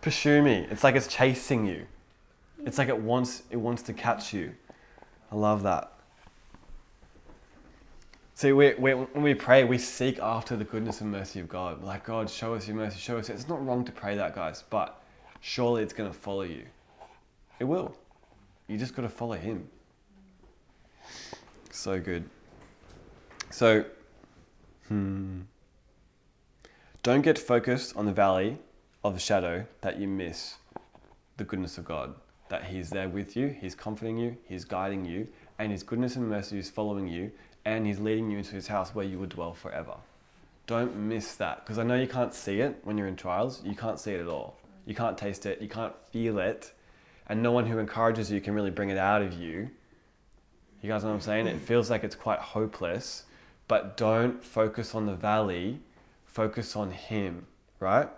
Pursue 0.00 0.42
me. 0.42 0.66
It's 0.70 0.82
like 0.82 0.94
it's 0.94 1.06
chasing 1.06 1.66
you. 1.66 1.86
It's 2.64 2.78
like 2.78 2.88
it 2.88 2.98
wants 2.98 3.42
it 3.50 3.56
wants 3.56 3.82
to 3.82 3.92
catch 3.92 4.32
you. 4.32 4.52
I 5.30 5.36
love 5.36 5.62
that. 5.62 5.92
See, 8.34 8.52
we, 8.52 8.74
we, 8.74 8.92
when 8.92 9.22
we 9.22 9.34
pray, 9.34 9.62
we 9.62 9.78
seek 9.78 10.18
after 10.18 10.56
the 10.56 10.64
goodness 10.64 11.00
and 11.00 11.12
mercy 11.12 11.38
of 11.38 11.48
God. 11.48 11.80
We're 11.80 11.86
like, 11.86 12.04
God, 12.04 12.28
show 12.28 12.54
us 12.54 12.66
your 12.66 12.76
mercy, 12.76 12.98
show 12.98 13.18
us. 13.18 13.28
It's 13.28 13.46
not 13.46 13.64
wrong 13.64 13.84
to 13.84 13.92
pray 13.92 14.16
that, 14.16 14.34
guys, 14.34 14.64
but 14.68 15.00
surely 15.40 15.82
it's 15.82 15.92
going 15.92 16.10
to 16.10 16.16
follow 16.16 16.42
you. 16.42 16.64
It 17.60 17.64
will. 17.64 17.94
You 18.66 18.78
just 18.78 18.96
got 18.96 19.02
to 19.02 19.08
follow 19.08 19.34
Him. 19.34 19.68
So 21.70 22.00
good. 22.00 22.28
So, 23.52 23.84
hmm. 24.88 25.42
Don't 27.02 27.20
get 27.20 27.38
focused 27.38 27.94
on 27.94 28.06
the 28.06 28.12
valley 28.12 28.56
of 29.04 29.12
the 29.12 29.20
shadow 29.20 29.66
that 29.82 29.98
you 29.98 30.08
miss 30.08 30.56
the 31.36 31.44
goodness 31.44 31.76
of 31.76 31.84
God. 31.84 32.14
That 32.48 32.64
He's 32.64 32.88
there 32.88 33.10
with 33.10 33.36
you, 33.36 33.48
He's 33.48 33.74
comforting 33.74 34.16
you, 34.16 34.38
He's 34.48 34.64
guiding 34.64 35.04
you, 35.04 35.28
and 35.58 35.70
His 35.70 35.82
goodness 35.82 36.16
and 36.16 36.30
mercy 36.30 36.58
is 36.58 36.70
following 36.70 37.06
you, 37.06 37.30
and 37.66 37.86
He's 37.86 38.00
leading 38.00 38.30
you 38.30 38.38
into 38.38 38.54
His 38.54 38.68
house 38.68 38.94
where 38.94 39.04
you 39.04 39.18
will 39.18 39.26
dwell 39.26 39.52
forever. 39.52 39.96
Don't 40.66 40.96
miss 40.96 41.34
that 41.34 41.62
because 41.62 41.78
I 41.78 41.82
know 41.82 41.96
you 41.96 42.08
can't 42.08 42.32
see 42.32 42.60
it 42.60 42.78
when 42.84 42.96
you're 42.96 43.06
in 43.06 43.16
trials. 43.16 43.60
You 43.62 43.74
can't 43.74 44.00
see 44.00 44.14
it 44.14 44.20
at 44.22 44.28
all. 44.28 44.56
You 44.86 44.94
can't 44.94 45.18
taste 45.18 45.44
it, 45.44 45.60
you 45.60 45.68
can't 45.68 45.94
feel 46.10 46.38
it, 46.38 46.72
and 47.28 47.42
no 47.42 47.52
one 47.52 47.66
who 47.66 47.78
encourages 47.78 48.30
you 48.30 48.40
can 48.40 48.54
really 48.54 48.70
bring 48.70 48.88
it 48.88 48.96
out 48.96 49.20
of 49.20 49.34
you. 49.34 49.68
You 50.80 50.88
guys 50.88 51.02
know 51.02 51.10
what 51.10 51.16
I'm 51.16 51.20
saying? 51.20 51.48
It 51.48 51.60
feels 51.60 51.90
like 51.90 52.02
it's 52.02 52.16
quite 52.16 52.38
hopeless, 52.38 53.24
but 53.68 53.96
don't 53.96 54.42
focus 54.44 54.94
on 54.94 55.06
the 55.06 55.14
valley, 55.14 55.80
focus 56.26 56.76
on 56.76 56.90
Him, 56.90 57.46
right? 57.80 58.08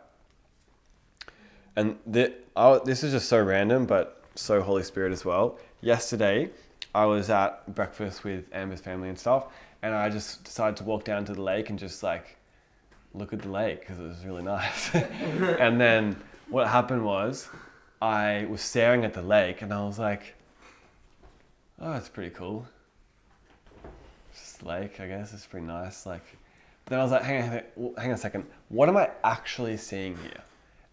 And 1.76 1.96
the, 2.07 2.33
I, 2.57 2.80
this 2.85 3.02
is 3.02 3.12
just 3.12 3.28
so 3.28 3.42
random, 3.42 3.87
but 3.87 4.22
so 4.35 4.62
Holy 4.62 4.83
Spirit 4.83 5.12
as 5.12 5.24
well. 5.24 5.59
Yesterday, 5.80 6.50
I 6.94 7.04
was 7.07 7.30
at 7.30 7.74
breakfast 7.74 8.24
with 8.24 8.44
Amber's 8.52 8.80
family 8.80 9.09
and 9.09 9.18
stuff, 9.18 9.46
and 9.83 9.94
I 9.94 10.09
just 10.09 10.44
decided 10.44 10.76
to 10.78 10.85
walk 10.85 11.04
down 11.04 11.24
to 11.26 11.35
the 11.35 11.42
lake 11.42 11.70
and 11.70 11.78
just 11.78 12.02
like 12.02 12.37
look 13.14 13.33
at 13.33 13.42
the 13.42 13.48
lake 13.48 13.80
because 13.80 13.98
it 13.98 14.02
was 14.02 14.24
really 14.24 14.42
nice. 14.42 14.94
and 14.94 15.80
then 15.80 16.16
what 16.48 16.68
happened 16.68 17.04
was 17.04 17.48
I 18.00 18.46
was 18.48 18.61
staring 18.61 19.04
at 19.04 19.14
the 19.14 19.22
lake 19.22 19.62
and 19.62 19.72
I 19.72 19.85
was 19.85 19.98
like, 19.98 20.35
oh, 21.80 21.92
it's 21.92 22.09
pretty 22.09 22.30
cool. 22.30 22.66
Lake, 24.64 25.00
I 25.00 25.07
guess. 25.07 25.33
It's 25.33 25.46
pretty 25.46 25.66
nice. 25.66 26.07
Like, 26.07 26.24
then 26.87 26.98
I 26.98 27.03
was 27.03 27.12
like, 27.12 27.22
hang 27.22 27.42
on, 27.42 27.94
hang 27.96 28.11
on 28.11 28.14
a 28.14 28.18
second. 28.18 28.44
What 28.68 28.88
am 28.88 28.96
I 28.96 29.11
actually 29.22 29.77
seeing 29.77 30.16
here? 30.18 30.42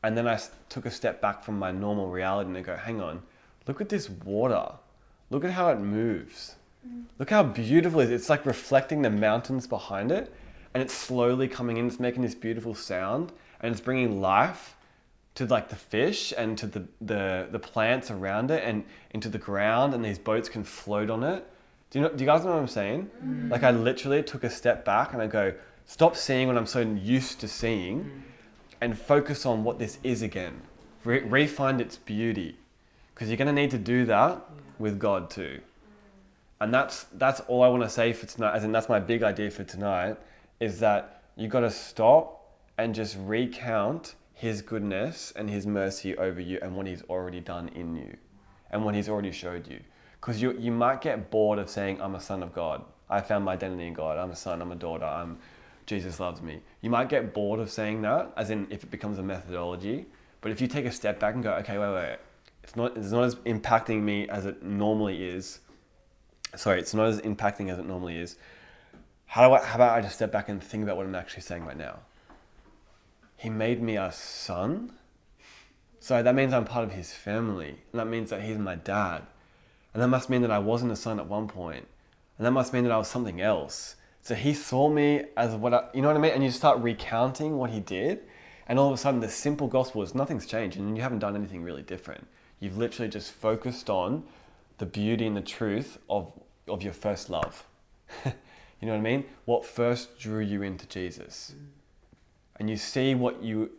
And 0.03 0.17
then 0.17 0.27
I 0.27 0.39
took 0.69 0.85
a 0.85 0.91
step 0.91 1.21
back 1.21 1.43
from 1.43 1.59
my 1.59 1.71
normal 1.71 2.09
reality 2.09 2.47
and 2.47 2.57
I 2.57 2.61
go, 2.61 2.75
hang 2.75 3.01
on, 3.01 3.21
look 3.67 3.81
at 3.81 3.89
this 3.89 4.09
water. 4.09 4.71
Look 5.29 5.45
at 5.45 5.51
how 5.51 5.69
it 5.69 5.79
moves. 5.79 6.55
Mm. 6.87 7.03
Look 7.19 7.29
how 7.29 7.43
beautiful 7.43 7.99
it 7.99 8.05
is. 8.05 8.11
It's 8.11 8.29
like 8.29 8.45
reflecting 8.45 9.01
the 9.01 9.09
mountains 9.09 9.67
behind 9.67 10.11
it 10.11 10.33
and 10.73 10.81
it's 10.81 10.93
slowly 10.93 11.47
coming 11.47 11.77
in. 11.77 11.87
It's 11.87 11.99
making 11.99 12.23
this 12.23 12.35
beautiful 12.35 12.73
sound 12.73 13.31
and 13.59 13.71
it's 13.71 13.81
bringing 13.81 14.21
life 14.21 14.75
to 15.35 15.45
like 15.45 15.69
the 15.69 15.75
fish 15.75 16.33
and 16.35 16.57
to 16.57 16.67
the, 16.67 16.87
the, 16.99 17.47
the 17.51 17.59
plants 17.59 18.11
around 18.11 18.51
it 18.51 18.63
and 18.65 18.83
into 19.11 19.29
the 19.29 19.37
ground 19.37 19.93
and 19.93 20.03
these 20.03 20.19
boats 20.19 20.49
can 20.49 20.63
float 20.63 21.09
on 21.09 21.23
it. 21.23 21.47
Do 21.91 21.99
you 21.99 22.05
know, 22.05 22.11
do 22.11 22.23
you 22.23 22.25
guys 22.25 22.43
know 22.43 22.51
what 22.51 22.59
I'm 22.59 22.67
saying? 22.67 23.09
Mm. 23.23 23.51
Like 23.51 23.63
I 23.63 23.71
literally 23.71 24.23
took 24.23 24.43
a 24.43 24.49
step 24.49 24.85
back 24.85 25.13
and 25.13 25.21
I 25.21 25.27
go, 25.27 25.53
stop 25.85 26.15
seeing 26.15 26.47
what 26.47 26.57
I'm 26.57 26.65
so 26.65 26.79
used 26.79 27.41
to 27.41 27.47
seeing 27.47 28.05
mm. 28.05 28.21
and 28.79 28.97
focus 28.97 29.45
on 29.45 29.63
what 29.63 29.77
this 29.77 29.99
is 30.01 30.21
again. 30.21 30.61
Re- 31.03 31.19
re-find 31.19 31.81
its 31.81 31.97
beauty. 31.97 32.55
Because 33.13 33.29
you're 33.29 33.37
going 33.37 33.53
to 33.53 33.61
need 33.61 33.71
to 33.71 33.77
do 33.77 34.05
that 34.05 34.41
with 34.79 34.99
God 34.99 35.29
too. 35.29 35.59
And 36.61 36.73
that's 36.73 37.05
that's 37.13 37.39
all 37.41 37.63
I 37.63 37.67
want 37.67 37.83
to 37.83 37.89
say 37.89 38.13
for 38.13 38.25
tonight. 38.25 38.55
As 38.55 38.63
in, 38.63 38.71
that's 38.71 38.87
my 38.87 38.99
big 38.99 39.23
idea 39.23 39.51
for 39.51 39.63
tonight, 39.63 40.15
is 40.59 40.79
that 40.79 41.23
you 41.35 41.47
got 41.47 41.61
to 41.61 41.71
stop 41.71 42.55
and 42.77 42.93
just 42.95 43.17
recount 43.19 44.15
His 44.33 44.61
goodness 44.61 45.33
and 45.35 45.49
His 45.49 45.65
mercy 45.65 46.15
over 46.17 46.39
you 46.39 46.59
and 46.61 46.75
what 46.75 46.85
He's 46.85 47.01
already 47.09 47.39
done 47.39 47.69
in 47.69 47.95
you, 47.95 48.15
and 48.69 48.85
what 48.85 48.93
He's 48.93 49.09
already 49.09 49.31
showed 49.31 49.67
you. 49.67 49.79
Because 50.21 50.41
you, 50.41 50.55
you 50.59 50.71
might 50.71 51.01
get 51.01 51.31
bored 51.31 51.57
of 51.57 51.69
saying, 51.69 51.99
I'm 51.99 52.13
a 52.13 52.21
son 52.21 52.43
of 52.43 52.53
God. 52.53 52.83
I 53.09 53.21
found 53.21 53.43
my 53.43 53.53
identity 53.53 53.87
in 53.87 53.93
God. 53.93 54.19
I'm 54.19 54.29
a 54.29 54.35
son, 54.35 54.61
I'm 54.61 54.71
a 54.71 54.75
daughter, 54.75 55.03
I'm, 55.03 55.39
Jesus 55.87 56.19
loves 56.19 56.41
me. 56.41 56.61
You 56.81 56.91
might 56.91 57.09
get 57.09 57.33
bored 57.33 57.59
of 57.59 57.71
saying 57.71 58.03
that, 58.03 58.31
as 58.37 58.51
in 58.51 58.67
if 58.69 58.83
it 58.83 58.91
becomes 58.91 59.17
a 59.17 59.23
methodology. 59.23 60.05
But 60.39 60.51
if 60.51 60.61
you 60.61 60.67
take 60.67 60.85
a 60.85 60.91
step 60.91 61.19
back 61.19 61.33
and 61.33 61.43
go, 61.43 61.53
okay, 61.55 61.77
wait, 61.77 61.93
wait, 61.93 62.17
it's 62.63 62.75
not, 62.75 62.95
it's 62.95 63.11
not 63.11 63.23
as 63.23 63.35
impacting 63.35 64.01
me 64.01 64.29
as 64.29 64.45
it 64.45 64.63
normally 64.63 65.25
is. 65.25 65.59
Sorry, 66.55 66.79
it's 66.79 66.93
not 66.93 67.07
as 67.07 67.19
impacting 67.21 67.71
as 67.71 67.79
it 67.79 67.85
normally 67.85 68.17
is. 68.17 68.37
How, 69.25 69.47
do 69.47 69.55
I, 69.55 69.63
how 69.63 69.75
about 69.75 69.97
I 69.97 70.01
just 70.01 70.15
step 70.15 70.31
back 70.31 70.49
and 70.49 70.63
think 70.63 70.83
about 70.83 70.97
what 70.97 71.05
I'm 71.05 71.15
actually 71.15 71.43
saying 71.43 71.65
right 71.65 71.77
now? 71.77 71.99
He 73.37 73.49
made 73.49 73.81
me 73.81 73.97
a 73.97 74.11
son. 74.11 74.93
So 75.99 76.21
that 76.21 76.35
means 76.35 76.53
I'm 76.53 76.65
part 76.65 76.83
of 76.83 76.91
his 76.91 77.13
family. 77.13 77.79
And 77.91 77.99
that 77.99 78.07
means 78.07 78.29
that 78.29 78.43
he's 78.43 78.57
my 78.57 78.75
dad. 78.75 79.23
And 79.93 80.01
that 80.01 80.07
must 80.07 80.29
mean 80.29 80.41
that 80.41 80.51
I 80.51 80.59
wasn't 80.59 80.91
a 80.91 80.95
son 80.95 81.19
at 81.19 81.27
one 81.27 81.47
point. 81.47 81.87
And 82.37 82.45
that 82.45 82.51
must 82.51 82.73
mean 82.73 82.83
that 82.83 82.91
I 82.91 82.97
was 82.97 83.07
something 83.07 83.41
else. 83.41 83.95
So 84.21 84.35
he 84.35 84.53
saw 84.53 84.89
me 84.89 85.23
as 85.35 85.55
what 85.55 85.73
I, 85.73 85.87
you 85.93 86.01
know 86.01 86.07
what 86.07 86.17
I 86.17 86.19
mean? 86.19 86.31
And 86.31 86.43
you 86.43 86.51
start 86.51 86.79
recounting 86.79 87.57
what 87.57 87.71
he 87.71 87.79
did. 87.79 88.21
And 88.67 88.79
all 88.79 88.87
of 88.87 88.93
a 88.93 88.97
sudden, 88.97 89.19
the 89.19 89.29
simple 89.29 89.67
gospel 89.67 90.01
is 90.03 90.15
nothing's 90.15 90.45
changed 90.45 90.77
and 90.77 90.95
you 90.95 91.03
haven't 91.03 91.19
done 91.19 91.35
anything 91.35 91.63
really 91.63 91.81
different. 91.81 92.25
You've 92.59 92.77
literally 92.77 93.09
just 93.09 93.31
focused 93.31 93.89
on 93.89 94.23
the 94.77 94.85
beauty 94.85 95.25
and 95.27 95.35
the 95.35 95.41
truth 95.41 95.97
of, 96.09 96.31
of 96.67 96.81
your 96.81 96.93
first 96.93 97.29
love. 97.29 97.65
you 98.25 98.31
know 98.81 98.93
what 98.93 98.99
I 98.99 99.01
mean? 99.01 99.25
What 99.45 99.65
first 99.65 100.19
drew 100.19 100.39
you 100.39 100.61
into 100.61 100.87
Jesus. 100.87 101.53
And 102.57 102.69
you 102.69 102.77
see 102.77 103.15
what 103.15 103.43
you, 103.43 103.71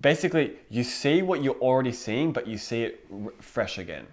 basically, 0.00 0.56
you 0.68 0.82
see 0.82 1.22
what 1.22 1.42
you're 1.42 1.58
already 1.60 1.92
seeing, 1.92 2.32
but 2.32 2.46
you 2.46 2.58
see 2.58 2.82
it 2.82 3.06
fresh 3.40 3.78
again. 3.78 4.06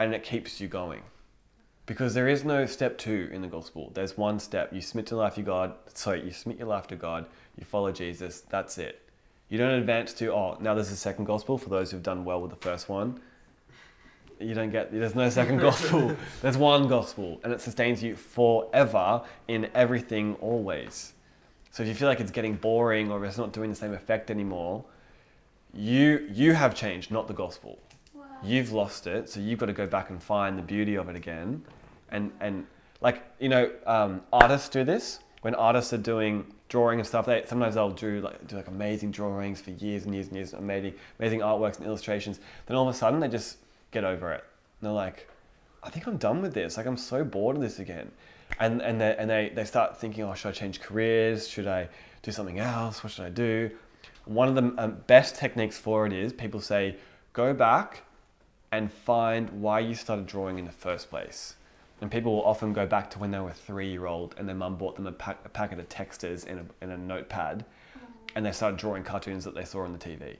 And 0.00 0.14
it 0.14 0.22
keeps 0.22 0.60
you 0.60 0.68
going. 0.68 1.02
Because 1.86 2.12
there 2.14 2.28
is 2.28 2.44
no 2.44 2.66
step 2.66 2.98
two 2.98 3.30
in 3.32 3.40
the 3.40 3.48
gospel. 3.48 3.90
There's 3.94 4.16
one 4.16 4.38
step. 4.38 4.72
You 4.72 4.80
submit 4.80 5.10
your 5.10 5.20
life 5.20 5.34
to 5.36 5.42
God. 5.42 5.74
Sorry, 5.94 6.22
you 6.22 6.30
submit 6.30 6.58
your 6.58 6.68
life 6.68 6.86
to 6.88 6.96
God. 6.96 7.24
You 7.56 7.64
follow 7.64 7.90
Jesus. 7.90 8.42
That's 8.42 8.76
it. 8.78 9.08
You 9.48 9.56
don't 9.56 9.72
advance 9.72 10.12
to 10.14 10.32
oh 10.32 10.58
now 10.60 10.74
there's 10.74 10.92
a 10.92 10.96
second 10.96 11.24
gospel 11.24 11.56
for 11.56 11.70
those 11.70 11.90
who've 11.90 12.02
done 12.02 12.24
well 12.24 12.40
with 12.40 12.50
the 12.50 12.56
first 12.56 12.88
one. 12.88 13.20
You 14.38 14.54
don't 14.54 14.70
get 14.70 14.92
there's 14.92 15.14
no 15.14 15.30
second 15.30 15.58
gospel. 15.68 16.14
There's 16.42 16.58
one 16.58 16.86
gospel, 16.88 17.40
and 17.42 17.52
it 17.52 17.60
sustains 17.60 18.02
you 18.02 18.14
forever 18.14 19.22
in 19.48 19.70
everything 19.74 20.36
always. 20.40 21.14
So 21.70 21.82
if 21.82 21.88
you 21.88 21.94
feel 21.94 22.08
like 22.08 22.20
it's 22.20 22.30
getting 22.30 22.54
boring 22.54 23.10
or 23.10 23.24
it's 23.24 23.38
not 23.38 23.52
doing 23.52 23.70
the 23.70 23.76
same 23.76 23.94
effect 23.94 24.30
anymore, 24.30 24.84
you 25.72 26.28
you 26.30 26.52
have 26.52 26.74
changed, 26.74 27.10
not 27.10 27.26
the 27.26 27.34
gospel. 27.34 27.78
You've 28.42 28.72
lost 28.72 29.06
it, 29.06 29.28
so 29.28 29.40
you've 29.40 29.58
got 29.58 29.66
to 29.66 29.72
go 29.72 29.86
back 29.86 30.10
and 30.10 30.22
find 30.22 30.56
the 30.56 30.62
beauty 30.62 30.94
of 30.96 31.08
it 31.08 31.16
again. 31.16 31.64
And 32.10 32.30
and 32.40 32.66
like 33.00 33.24
you 33.38 33.48
know, 33.48 33.70
um, 33.86 34.22
artists 34.32 34.68
do 34.68 34.84
this. 34.84 35.20
When 35.42 35.54
artists 35.54 35.92
are 35.92 35.98
doing 35.98 36.52
drawing 36.68 36.98
and 36.98 37.06
stuff, 37.06 37.26
they 37.26 37.44
sometimes 37.46 37.74
they'll 37.74 37.90
do 37.90 38.20
like 38.20 38.46
do 38.46 38.56
like 38.56 38.68
amazing 38.68 39.10
drawings 39.10 39.60
for 39.60 39.70
years 39.72 40.04
and 40.04 40.14
years 40.14 40.28
and 40.28 40.36
years, 40.36 40.52
amazing 40.52 40.94
amazing 41.18 41.40
artworks 41.40 41.78
and 41.78 41.86
illustrations. 41.86 42.40
Then 42.66 42.76
all 42.76 42.88
of 42.88 42.94
a 42.94 42.98
sudden 42.98 43.20
they 43.20 43.28
just 43.28 43.58
get 43.90 44.04
over 44.04 44.32
it. 44.32 44.44
And 44.80 44.86
they're 44.86 44.92
like, 44.92 45.28
I 45.82 45.90
think 45.90 46.06
I'm 46.06 46.16
done 46.16 46.40
with 46.40 46.54
this. 46.54 46.76
Like 46.76 46.86
I'm 46.86 46.96
so 46.96 47.24
bored 47.24 47.56
of 47.56 47.62
this 47.62 47.80
again. 47.80 48.10
And 48.60 48.80
and 48.82 49.00
they 49.00 49.16
and 49.16 49.28
they, 49.28 49.52
they 49.54 49.64
start 49.64 49.98
thinking, 50.00 50.24
oh, 50.24 50.34
should 50.34 50.48
I 50.48 50.52
change 50.52 50.80
careers? 50.80 51.48
Should 51.48 51.66
I 51.66 51.88
do 52.22 52.30
something 52.30 52.60
else? 52.60 53.02
What 53.02 53.12
should 53.12 53.24
I 53.24 53.30
do? 53.30 53.70
One 54.26 54.48
of 54.48 54.54
the 54.54 54.82
um, 54.82 54.96
best 55.06 55.36
techniques 55.36 55.78
for 55.78 56.06
it 56.06 56.12
is 56.12 56.32
people 56.32 56.60
say, 56.60 56.96
go 57.32 57.54
back 57.54 58.02
and 58.70 58.92
find 58.92 59.50
why 59.50 59.80
you 59.80 59.94
started 59.94 60.26
drawing 60.26 60.58
in 60.58 60.64
the 60.64 60.72
first 60.72 61.10
place. 61.10 61.54
And 62.00 62.10
people 62.10 62.34
will 62.34 62.44
often 62.44 62.72
go 62.72 62.86
back 62.86 63.10
to 63.10 63.18
when 63.18 63.30
they 63.30 63.40
were 63.40 63.52
three 63.52 63.90
year 63.90 64.06
old 64.06 64.34
and 64.38 64.48
their 64.48 64.54
mum 64.54 64.76
bought 64.76 64.96
them 64.96 65.06
a, 65.06 65.12
pack, 65.12 65.38
a 65.44 65.48
packet 65.48 65.78
of 65.78 65.88
texters 65.88 66.46
in 66.46 66.58
a, 66.58 66.84
in 66.84 66.90
a 66.90 66.96
notepad 66.96 67.64
and 68.34 68.46
they 68.46 68.52
started 68.52 68.78
drawing 68.78 69.02
cartoons 69.02 69.44
that 69.44 69.54
they 69.54 69.64
saw 69.64 69.82
on 69.82 69.92
the 69.92 69.98
TV. 69.98 70.36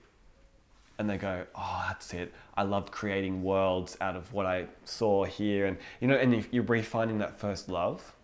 And 0.97 1.09
they 1.09 1.17
go, 1.17 1.45
oh, 1.55 1.85
that's 1.87 2.13
it. 2.13 2.33
I 2.55 2.63
loved 2.63 2.91
creating 2.91 3.41
worlds 3.43 3.97
out 4.01 4.15
of 4.15 4.31
what 4.33 4.45
I 4.45 4.67
saw 4.85 5.23
here. 5.25 5.65
And, 5.65 5.77
you 5.99 6.07
know, 6.07 6.15
and 6.15 6.33
you- 6.33 6.45
you're 6.51 6.63
refinding 6.63 7.19
that 7.19 7.39
first 7.39 7.69
love. 7.69 8.15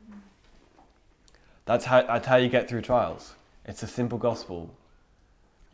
That's 1.65 1.85
how, 1.85 2.03
that's 2.03 2.27
how 2.27 2.35
you 2.35 2.47
get 2.49 2.69
through 2.69 2.81
trials. 2.81 3.35
It's 3.65 3.81
a 3.81 3.87
simple 3.87 4.17
gospel. 4.17 4.69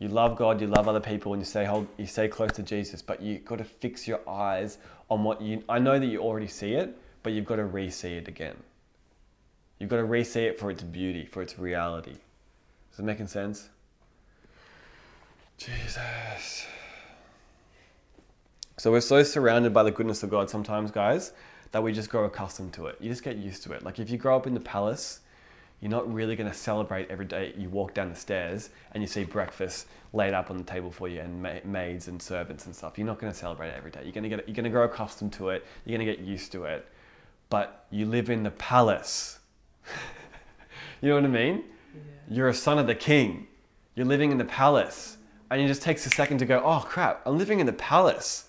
You 0.02 0.08
love 0.08 0.34
God, 0.34 0.60
you 0.60 0.66
love 0.66 0.88
other 0.88 0.98
people, 0.98 1.32
and 1.32 1.40
you 1.40 1.46
stay 1.46 1.64
hold, 1.64 1.86
you 1.96 2.06
stay 2.06 2.26
close 2.26 2.50
to 2.54 2.62
Jesus. 2.64 3.00
But 3.00 3.22
you've 3.22 3.44
got 3.44 3.58
to 3.58 3.64
fix 3.64 4.08
your 4.08 4.18
eyes 4.28 4.78
on 5.08 5.22
what 5.22 5.40
you. 5.40 5.62
I 5.68 5.78
know 5.78 5.96
that 5.96 6.06
you 6.06 6.18
already 6.18 6.48
see 6.48 6.72
it, 6.72 6.98
but 7.22 7.32
you've 7.32 7.44
got 7.44 7.56
to 7.56 7.64
re-see 7.64 8.14
it 8.14 8.26
again. 8.26 8.56
You've 9.78 9.90
got 9.90 9.98
to 9.98 10.04
re-see 10.04 10.46
it 10.46 10.58
for 10.58 10.72
its 10.72 10.82
beauty, 10.82 11.24
for 11.24 11.40
its 11.40 11.56
reality. 11.56 12.16
Is 12.92 12.98
it 12.98 13.04
making 13.04 13.28
sense? 13.28 13.68
Jesus. 15.56 16.66
So 18.78 18.90
we're 18.90 19.02
so 19.02 19.22
surrounded 19.22 19.72
by 19.72 19.84
the 19.84 19.92
goodness 19.92 20.24
of 20.24 20.30
God 20.30 20.50
sometimes, 20.50 20.90
guys, 20.90 21.32
that 21.70 21.80
we 21.80 21.92
just 21.92 22.10
grow 22.10 22.24
accustomed 22.24 22.72
to 22.72 22.86
it. 22.86 22.96
You 22.98 23.08
just 23.08 23.22
get 23.22 23.36
used 23.36 23.62
to 23.62 23.72
it. 23.72 23.84
Like 23.84 24.00
if 24.00 24.10
you 24.10 24.18
grow 24.18 24.34
up 24.34 24.48
in 24.48 24.54
the 24.54 24.58
palace, 24.60 25.20
you're 25.82 25.90
not 25.90 26.10
really 26.14 26.36
going 26.36 26.48
to 26.48 26.56
celebrate 26.56 27.10
every 27.10 27.24
day 27.24 27.52
you 27.58 27.68
walk 27.68 27.92
down 27.92 28.08
the 28.08 28.14
stairs 28.14 28.70
and 28.92 29.02
you 29.02 29.08
see 29.08 29.24
breakfast 29.24 29.88
laid 30.12 30.32
up 30.32 30.48
on 30.48 30.56
the 30.56 30.62
table 30.62 30.92
for 30.92 31.08
you 31.08 31.20
and 31.20 31.42
ma- 31.42 31.58
maids 31.64 32.06
and 32.06 32.22
servants 32.22 32.66
and 32.66 32.74
stuff. 32.74 32.96
You're 32.96 33.06
not 33.06 33.18
going 33.18 33.32
to 33.32 33.38
celebrate 33.38 33.70
it 33.70 33.74
every 33.76 33.90
day. 33.90 34.00
You're 34.04 34.12
going 34.12 34.22
to 34.22 34.28
get 34.28 34.46
you're 34.46 34.54
going 34.54 34.62
to 34.64 34.70
grow 34.70 34.84
accustomed 34.84 35.32
to 35.34 35.48
it. 35.48 35.66
You're 35.84 35.98
going 35.98 36.06
to 36.06 36.16
get 36.16 36.24
used 36.24 36.52
to 36.52 36.64
it. 36.64 36.86
But 37.50 37.84
you 37.90 38.06
live 38.06 38.30
in 38.30 38.44
the 38.44 38.52
palace. 38.52 39.40
you 41.00 41.08
know 41.08 41.16
what 41.16 41.24
I 41.24 41.28
mean? 41.28 41.64
You're 42.30 42.48
a 42.48 42.54
son 42.54 42.78
of 42.78 42.86
the 42.86 42.94
king. 42.94 43.48
You're 43.96 44.06
living 44.06 44.30
in 44.30 44.38
the 44.38 44.44
palace. 44.44 45.16
And 45.50 45.60
it 45.60 45.66
just 45.66 45.82
takes 45.82 46.06
a 46.06 46.10
second 46.10 46.38
to 46.38 46.46
go, 46.46 46.62
oh 46.64 46.86
crap, 46.88 47.22
I'm 47.26 47.36
living 47.36 47.58
in 47.58 47.66
the 47.66 47.72
palace. 47.72 48.44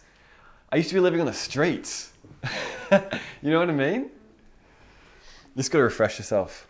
I 0.71 0.75
used 0.75 0.89
to 0.89 0.95
be 0.95 1.01
living 1.01 1.19
on 1.19 1.25
the 1.25 1.33
streets. 1.33 2.13
you 2.91 3.49
know 3.49 3.59
what 3.59 3.69
I 3.69 3.73
mean? 3.73 4.01
You 4.01 5.57
just 5.57 5.71
got 5.71 5.79
to 5.79 5.83
refresh 5.83 6.19
yourself. 6.19 6.67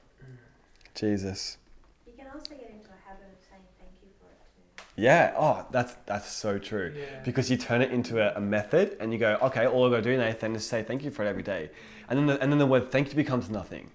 Jesus. 0.95 1.57
You 2.05 2.13
can 2.17 2.27
also 2.33 2.51
get 2.51 2.69
into 2.69 2.89
a 2.89 3.07
habit 3.07 3.25
of 3.31 3.39
saying 3.49 3.61
thank 3.79 3.91
you 4.01 4.09
for 4.19 4.27
it 4.27 4.39
too. 4.55 5.01
Yeah. 5.01 5.33
Oh, 5.37 5.65
that's 5.71 5.95
that's 6.05 6.31
so 6.31 6.57
true. 6.59 6.93
Yeah. 6.95 7.21
Because 7.23 7.49
you 7.49 7.57
turn 7.57 7.81
it 7.81 7.91
into 7.91 8.21
a, 8.21 8.37
a 8.37 8.41
method, 8.41 8.97
and 8.99 9.11
you 9.11 9.19
go, 9.19 9.37
okay, 9.41 9.65
all 9.67 9.87
I 9.87 9.89
got 9.89 9.95
to 9.97 10.01
do, 10.03 10.17
Nathan, 10.17 10.55
is 10.55 10.65
say 10.65 10.83
thank 10.83 11.03
you 11.03 11.11
for 11.11 11.25
it 11.25 11.27
every 11.27 11.43
day, 11.43 11.69
and 12.09 12.17
then 12.17 12.25
the, 12.27 12.41
and 12.41 12.51
then 12.51 12.59
the 12.59 12.67
word 12.67 12.91
thank 12.91 13.09
you 13.09 13.15
becomes 13.15 13.49
nothing. 13.49 13.89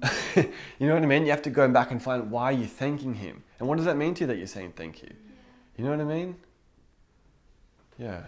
you 0.36 0.86
know 0.86 0.94
what 0.94 1.02
I 1.02 1.06
mean? 1.06 1.24
You 1.24 1.30
have 1.30 1.42
to 1.42 1.50
go 1.50 1.68
back 1.68 1.90
and 1.90 2.00
find 2.00 2.30
why 2.30 2.52
you're 2.52 2.68
thanking 2.68 3.14
him, 3.14 3.42
and 3.58 3.68
what 3.68 3.76
does 3.76 3.84
that 3.86 3.96
mean 3.96 4.14
to 4.14 4.20
you 4.22 4.26
that 4.28 4.38
you're 4.38 4.46
saying 4.46 4.72
thank 4.76 5.02
you? 5.02 5.10
You 5.76 5.84
know 5.84 5.90
what 5.90 6.00
I 6.00 6.04
mean? 6.04 6.36
Yeah, 7.98 8.22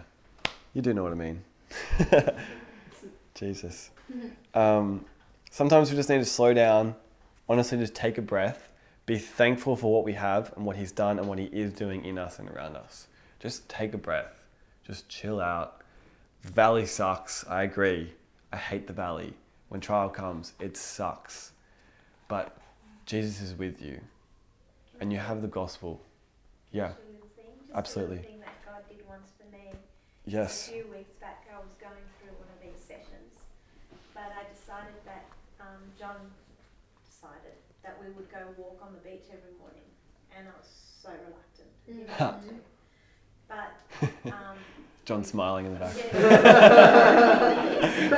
you 0.73 0.81
do 0.81 0.93
know 0.93 1.03
what 1.03 1.13
I 1.13 1.15
mean. 1.15 1.43
Jesus. 3.33 3.89
Um, 4.53 5.05
sometimes 5.49 5.89
we 5.89 5.95
just 5.95 6.09
need 6.09 6.19
to 6.19 6.25
slow 6.25 6.53
down, 6.53 6.95
honestly, 7.51 7.77
just 7.77 7.93
take 7.93 8.17
a 8.17 8.21
breath, 8.21 8.69
be 9.05 9.17
thankful 9.17 9.75
for 9.75 9.91
what 9.93 10.05
we 10.05 10.13
have 10.13 10.53
and 10.55 10.65
what 10.65 10.77
He's 10.77 10.93
done 10.93 11.19
and 11.19 11.27
what 11.27 11.37
He 11.37 11.45
is 11.45 11.73
doing 11.73 12.05
in 12.05 12.17
us 12.17 12.39
and 12.39 12.49
around 12.49 12.77
us. 12.77 13.07
Just 13.41 13.67
take 13.67 13.93
a 13.93 13.97
breath, 13.97 14.45
just 14.87 15.09
chill 15.09 15.41
out. 15.41 15.81
Valley 16.43 16.85
sucks, 16.85 17.45
I 17.47 17.63
agree. 17.63 18.13
I 18.53 18.57
hate 18.57 18.87
the 18.87 18.93
valley. 18.93 19.33
When 19.67 19.81
trial 19.81 20.07
comes, 20.09 20.53
it 20.61 20.77
sucks. 20.77 21.51
But 22.29 22.57
Jesus 23.05 23.41
is 23.41 23.53
with 23.53 23.81
you 23.81 23.99
and 25.01 25.11
you 25.11 25.19
have 25.19 25.41
the 25.41 25.47
gospel. 25.49 25.99
Yeah, 26.71 26.87
Just 26.87 26.99
a 26.99 27.11
little 27.11 27.27
thing, 27.35 27.45
just 27.67 27.75
absolutely. 27.77 28.17
A 28.17 28.21
that 28.21 28.65
God 28.65 28.83
did 28.87 29.05
once 29.09 29.29
for 29.37 29.51
me. 29.51 29.71
yes. 30.25 30.69
A 30.69 30.71
few 30.71 30.87
weeks 30.87 31.11
back, 31.19 31.45
I 31.53 31.59
was 31.59 31.75
going 31.81 32.05
through 32.21 32.31
one 32.39 32.47
of 32.47 32.59
these 32.63 32.79
sessions, 32.79 33.43
but 34.13 34.31
I 34.31 34.47
decided 34.55 34.95
that 35.03 35.25
um, 35.59 35.83
John 35.99 36.31
that 37.83 37.97
we 38.01 38.09
would 38.13 38.29
go 38.31 38.39
walk 38.57 38.79
on 38.85 38.93
the 38.93 38.99
beach 38.99 39.25
every 39.31 39.53
morning, 39.59 39.81
and 40.37 40.47
I 40.47 40.51
was 40.57 40.67
so 41.01 41.09
reluctant. 41.09 41.69
I 41.87 41.91
didn't 41.91 42.07
Mm. 42.07 42.19
want. 42.19 42.63
But 43.47 43.73
um, 44.31 44.57
John 45.05 45.23
smiling 45.23 45.65
in 45.65 45.73
the 45.73 45.79
back. 45.79 45.95
yeah, 45.97 46.03
he 47.99 48.09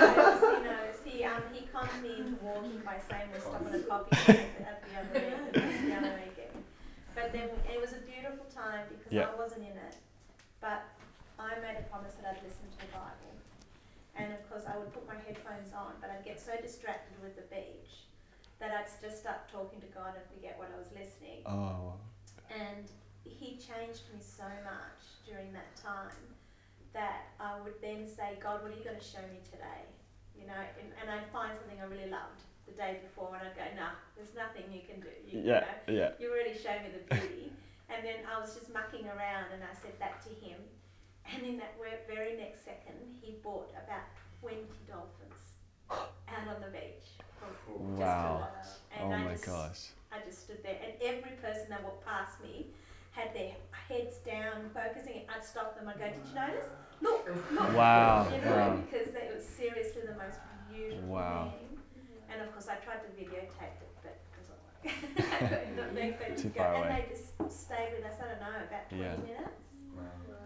knows. 0.63 0.95
He 1.05 1.23
um, 1.23 1.41
he 1.51 1.65
conned 1.67 2.03
me 2.03 2.17
into 2.19 2.35
walking 2.43 2.81
by 2.85 2.97
saying 3.09 3.29
we're 3.33 3.39
stopping 3.39 3.73
a 3.73 3.79
coffee 3.87 4.15
break 4.25 4.39
at 4.67 4.83
the 4.83 4.99
other 4.99 5.15
end, 5.25 5.55
and 5.55 5.91
the 5.91 5.95
other 5.97 6.15
again. 6.31 6.55
But 7.15 7.31
then 7.33 7.49
it 7.71 7.79
was 7.81 7.93
a 7.93 7.97
beautiful 8.05 8.45
time 8.53 8.85
because 8.89 9.11
Yeah. 9.11 9.29
I 9.33 9.35
wasn't 9.35 9.61
in 9.69 9.77
it, 9.77 9.95
but 10.61 10.83
I 11.39 11.55
made 11.61 11.77
a 11.79 11.83
promise 11.89 12.13
that 12.21 12.25
I'd 12.29 12.43
listen 12.43 12.69
to 12.69 12.77
the 12.85 12.91
Bible, 12.93 13.33
and 14.15 14.33
of 14.33 14.47
course 14.49 14.63
I 14.69 14.77
would 14.77 14.93
put 14.93 15.07
my 15.07 15.15
headphones 15.25 15.73
on, 15.73 15.93
but 16.01 16.09
I'd 16.11 16.23
get 16.25 16.39
so 16.39 16.51
distracted 16.61 17.17
with 17.23 17.35
the 17.35 17.43
beach 17.53 18.05
that 18.63 18.71
I'd 18.71 18.87
just 19.03 19.19
start 19.19 19.51
talking 19.51 19.83
to 19.83 19.91
God 19.91 20.15
and 20.15 20.23
forget 20.31 20.55
what 20.55 20.71
I 20.71 20.79
was 20.79 20.87
listening. 20.95 21.43
Oh, 21.43 21.99
And 22.47 22.87
he 23.27 23.59
changed 23.59 24.07
me 24.15 24.23
so 24.23 24.47
much 24.63 25.03
during 25.27 25.51
that 25.51 25.75
time 25.75 26.15
that 26.95 27.35
I 27.43 27.59
would 27.59 27.75
then 27.83 28.07
say, 28.07 28.39
God, 28.39 28.63
what 28.63 28.71
are 28.71 28.79
you 28.79 28.87
going 28.87 28.95
to 28.95 29.03
show 29.03 29.19
me 29.27 29.43
today? 29.43 29.83
You 30.31 30.47
know, 30.47 30.63
and, 30.79 30.87
and 30.95 31.11
I'd 31.11 31.27
find 31.35 31.51
something 31.59 31.75
I 31.75 31.91
really 31.91 32.07
loved 32.07 32.39
the 32.63 32.71
day 32.79 33.03
before, 33.03 33.35
and 33.35 33.43
I'd 33.43 33.57
go, 33.59 33.67
nah, 33.75 33.99
there's 34.15 34.31
nothing 34.31 34.71
you 34.71 34.87
can 34.87 35.03
do. 35.03 35.11
You, 35.27 35.43
you 35.43 35.51
Yeah, 35.51 35.67
know, 35.67 35.91
yeah. 35.91 36.09
you 36.15 36.31
already 36.31 36.55
showed 36.55 36.87
me 36.87 36.95
the 36.95 37.03
beauty. 37.11 37.51
and 37.91 37.99
then 37.99 38.23
I 38.23 38.39
was 38.39 38.55
just 38.55 38.71
mucking 38.71 39.11
around 39.11 39.51
and 39.51 39.59
I 39.59 39.75
said 39.75 39.99
that 39.99 40.23
to 40.23 40.31
him. 40.39 40.55
And 41.27 41.43
in 41.43 41.59
that 41.59 41.75
very 42.07 42.39
next 42.39 42.63
second, 42.63 42.95
he 43.19 43.35
bought 43.43 43.75
about 43.75 44.07
20 44.39 44.63
dolphins 44.87 45.43
out 45.91 46.47
on 46.47 46.63
the 46.63 46.71
beach. 46.71 47.19
For- 47.65 47.79
just 47.79 47.95
to 47.97 48.01
Wow. 48.01 48.47
Oh 48.99 49.11
I 49.11 49.23
my 49.23 49.31
just, 49.31 49.45
gosh. 49.45 49.81
I 50.11 50.19
just 50.25 50.43
stood 50.43 50.61
there. 50.63 50.77
And 50.83 50.93
every 51.01 51.31
person 51.41 51.65
that 51.69 51.83
walked 51.83 52.05
past 52.05 52.41
me 52.43 52.67
had 53.11 53.33
their 53.33 53.51
heads 53.89 54.17
down, 54.25 54.69
focusing. 54.73 55.21
I'd 55.29 55.43
stop 55.43 55.75
them. 55.77 55.87
I'd 55.89 55.97
go, 55.99 56.05
did 56.05 56.21
you 56.27 56.35
notice? 56.35 56.65
Look, 57.01 57.27
look. 57.51 57.73
Wow. 57.75 58.27
You 58.33 58.41
know, 58.45 58.51
Wow. 58.57 58.75
because 58.77 59.13
it 59.13 59.31
was 59.35 59.45
seriously 59.45 60.01
the 60.07 60.13
most 60.15 60.39
beautiful 60.71 61.09
Wow. 61.09 61.53
thing. 61.57 61.77
And 62.31 62.41
of 62.41 62.51
course, 62.53 62.67
I 62.69 62.75
tried 62.81 63.01
to 63.05 63.09
videotape 63.13 63.77
it, 63.81 63.93
but 64.01 64.17
it. 64.83 65.75
Not 65.77 65.97
able 65.97 66.35
Too 66.41 66.49
go. 66.49 66.63
far 66.63 66.85
and 66.85 66.95
they 66.97 67.05
just 67.09 67.37
stayed 67.51 67.93
with 67.97 68.05
us, 68.05 68.17
I 68.21 68.25
don't 68.33 68.41
know, 68.41 68.57
about 68.67 68.89
20 68.89 69.01
Yeah. 69.03 69.15
minutes. 69.17 69.61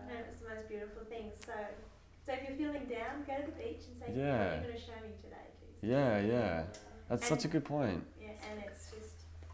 And 0.09 0.17
it 0.19 0.25
was 0.31 0.39
the 0.39 0.49
most 0.55 0.67
beautiful 0.69 1.03
thing. 1.09 1.31
So, 1.45 1.51
so 2.25 2.31
if 2.33 2.47
you're 2.47 2.57
feeling 2.57 2.87
down, 2.87 3.23
go 3.27 3.35
to 3.39 3.45
the 3.45 3.55
beach 3.59 3.83
and 3.91 3.95
say, 3.99 4.11
Yeah. 4.15 4.39
What 4.39 4.47
are 4.47 4.55
you 4.55 4.61
going 4.67 4.75
to 4.75 4.79
show 4.81 4.99
me 5.03 5.11
today, 5.23 5.47
Jesus? 5.59 5.83
Yeah, 5.83 6.19
yeah. 6.19 6.63
That's 7.09 7.25
such 7.27 7.45
a 7.45 7.47
good 7.47 7.63
point. 7.63 8.03
Yeah, 8.21 8.29
and 8.51 8.61
it's 8.65 8.91
just, 8.91 9.13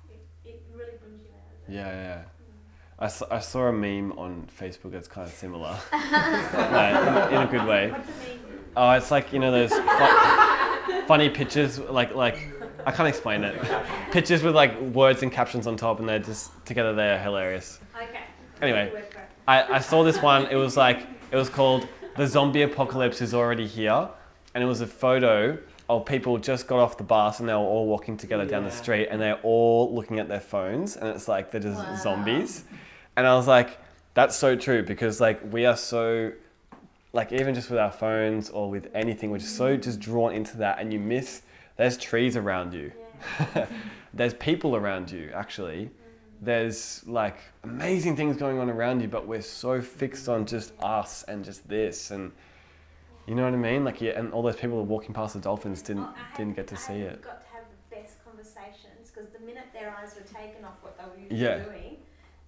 it, 0.10 0.26
it 0.46 0.64
really 0.74 0.98
brings 1.00 1.22
you 1.24 1.30
out 1.32 1.68
of 1.68 1.70
it. 1.70 1.76
Yeah, 1.76 1.92
yeah. 1.92 2.18
Mm. 2.18 2.24
I 3.00 3.08
saw, 3.08 3.26
I 3.30 3.40
saw 3.40 3.68
a 3.68 3.74
meme 3.74 4.14
on 4.18 4.48
Facebook 4.60 4.92
that's 4.92 5.08
kind 5.08 5.28
of 5.28 5.34
similar, 5.34 5.78
like, 5.92 7.32
in, 7.32 7.36
in 7.36 7.42
a 7.42 7.48
good 7.52 7.68
way. 7.68 7.92
What 7.92 8.06
does 8.06 8.16
it 8.16 8.30
mean? 8.30 8.60
Oh, 8.76 8.92
it's 8.92 9.12
like 9.12 9.32
you 9.32 9.40
know 9.40 9.52
those 9.52 9.72
fu- 9.72 11.06
funny 11.08 11.30
pictures, 11.30 11.78
like 11.78 12.16
like 12.16 12.50
I 12.88 12.92
can't 12.92 13.08
explain 13.08 13.44
it. 13.44 13.56
Pictures 14.12 14.42
with 14.42 14.56
like 14.56 14.80
words 14.80 15.22
and 15.22 15.32
captions 15.32 15.68
on 15.68 15.78
top, 15.78 16.00
and 16.00 16.10
they're 16.10 16.18
just 16.18 16.52
together. 16.66 16.94
They're 16.94 17.20
hilarious. 17.20 17.80
Okay. 17.96 18.24
Anyway. 18.64 18.92
Word 18.92 19.06
for 19.12 19.20
it. 19.20 19.30
I, 19.48 19.76
I 19.76 19.80
saw 19.80 20.04
this 20.04 20.22
one. 20.22 20.48
It 20.48 20.56
was 20.56 20.76
like 20.76 21.06
it 21.32 21.36
was 21.36 21.50
called 21.50 21.88
"The 22.18 22.26
Zombie 22.26 22.64
Apocalypse 22.64 23.22
is 23.22 23.36
Already 23.36 23.68
Here," 23.68 24.10
and 24.56 24.64
it 24.64 24.68
was 24.68 24.82
a 24.82 24.88
photo 24.88 25.58
of 25.90 26.06
people 26.06 26.38
just 26.38 26.68
got 26.68 26.80
off 26.80 26.98
the 26.98 27.04
bus 27.04 27.40
and 27.40 27.50
they 27.50 27.54
were 27.54 27.60
all 27.60 27.88
walking 27.88 28.18
together 28.18 28.46
down 28.46 28.64
the 28.64 28.72
street, 28.72 29.08
and 29.10 29.22
they're 29.22 29.40
all 29.44 29.94
looking 29.94 30.20
at 30.20 30.28
their 30.28 30.40
phones, 30.40 30.96
and 30.96 31.08
it's 31.10 31.28
like 31.28 31.52
they're 31.52 31.62
just 31.62 31.80
Wow. 31.80 31.96
zombies. 31.96 32.64
And 33.16 33.28
I 33.28 33.36
was 33.36 33.48
like, 33.48 33.78
that's 34.14 34.36
so 34.36 34.56
true 34.56 34.84
because 34.84 35.20
like 35.20 35.42
we 35.52 35.66
are 35.66 35.78
so 35.78 36.32
like 37.12 37.32
even 37.32 37.54
just 37.54 37.70
with 37.70 37.80
our 37.80 37.92
phones 37.92 38.50
or 38.50 38.70
with 38.70 38.90
anything, 38.96 39.30
we're 39.30 39.38
just 39.38 39.56
so 39.56 39.78
mm. 39.78 39.84
just 39.84 40.00
drawn 40.00 40.34
into 40.34 40.58
that, 40.58 40.80
and 40.80 40.92
you 40.92 41.00
miss. 41.00 41.42
There's 41.76 41.98
trees 41.98 42.38
around 42.38 42.74
you. 42.74 42.92
Yeah. 43.56 43.66
There's 44.14 44.36
people 44.36 44.76
around 44.76 45.10
you 45.10 45.32
actually. 45.34 45.86
Mm. 45.86 45.90
There's 46.42 47.04
like 47.08 47.38
amazing 47.64 48.16
things 48.16 48.38
going 48.38 48.60
on 48.60 48.70
around 48.70 49.02
you, 49.02 49.08
but 49.08 49.28
we're 49.28 49.42
so 49.42 49.82
fixed 49.82 50.30
on 50.30 50.46
just 50.46 50.74
us 50.84 51.24
and 51.24 51.44
just 51.44 51.68
this, 51.68 52.12
and 52.12 52.32
you 53.26 53.36
know 53.36 53.44
what 53.44 53.54
I 53.54 53.58
mean. 53.58 53.84
Like 53.84 54.02
yeah, 54.02 54.20
and 54.20 54.34
all 54.34 54.42
those 54.44 54.56
people 54.56 54.78
that 54.78 54.84
were 54.84 54.96
walking 54.96 55.14
past 55.14 55.34
the 55.34 55.40
dolphins 55.40 55.82
didn't 55.82 56.10
Oh, 56.12 56.18
had- 56.18 56.34
didn't 56.34 56.56
get 56.56 56.68
to 56.68 56.76
I 56.76 56.78
see 56.78 57.00
it. 57.02 57.22
got 57.22 57.40
to 57.40 57.46
have 57.56 57.64
the 57.70 57.96
best 57.96 58.18
conversations 58.24 59.12
because 59.14 59.30
the 59.32 59.40
minute 59.40 59.68
their 59.74 59.90
eyes 59.92 60.10
were 60.16 60.28
taken 60.28 60.64
off 60.66 60.76
what 60.82 60.98
they 60.98 61.06
were 61.06 61.16
usually 61.16 61.40
Yeah. 61.42 61.60
doing, 61.60 61.98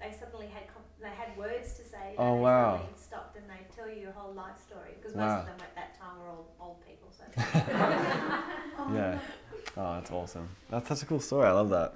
they 0.02 0.12
suddenly 0.12 0.48
had 0.48 0.64
they 1.02 1.10
had 1.10 1.36
words 1.38 1.74
to 1.78 1.84
say. 1.84 2.16
Oh, 2.18 2.36
they 2.36 2.42
wow. 2.42 2.90
Stopped 2.98 3.36
and 3.38 3.46
they 3.50 3.64
tell 3.76 3.88
you 3.88 4.02
your 4.02 4.12
whole 4.12 4.34
life 4.34 4.58
story 4.68 4.92
because 5.00 5.14
Wow. 5.16 5.28
most 5.28 5.52
of 5.52 5.58
them 5.58 5.68
at 5.68 5.76
that 5.76 5.92
time 6.00 6.16
were 6.20 6.30
all 6.30 6.46
old 6.60 6.78
people. 6.86 7.10
So. 7.16 7.24
Oh, 7.38 8.44
Yeah. 8.94 9.20
Oh, 9.78 9.94
that's 9.96 10.12
awesome. 10.12 10.48
That's 10.70 10.88
such 10.88 11.04
a 11.04 11.06
cool 11.06 11.20
story. 11.20 11.48
I 11.48 11.52
love 11.52 11.70
that. 11.70 11.94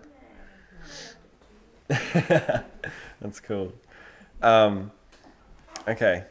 That's 3.21 3.39
cool. 3.39 3.73
Um, 4.41 4.91
okay. 5.87 6.23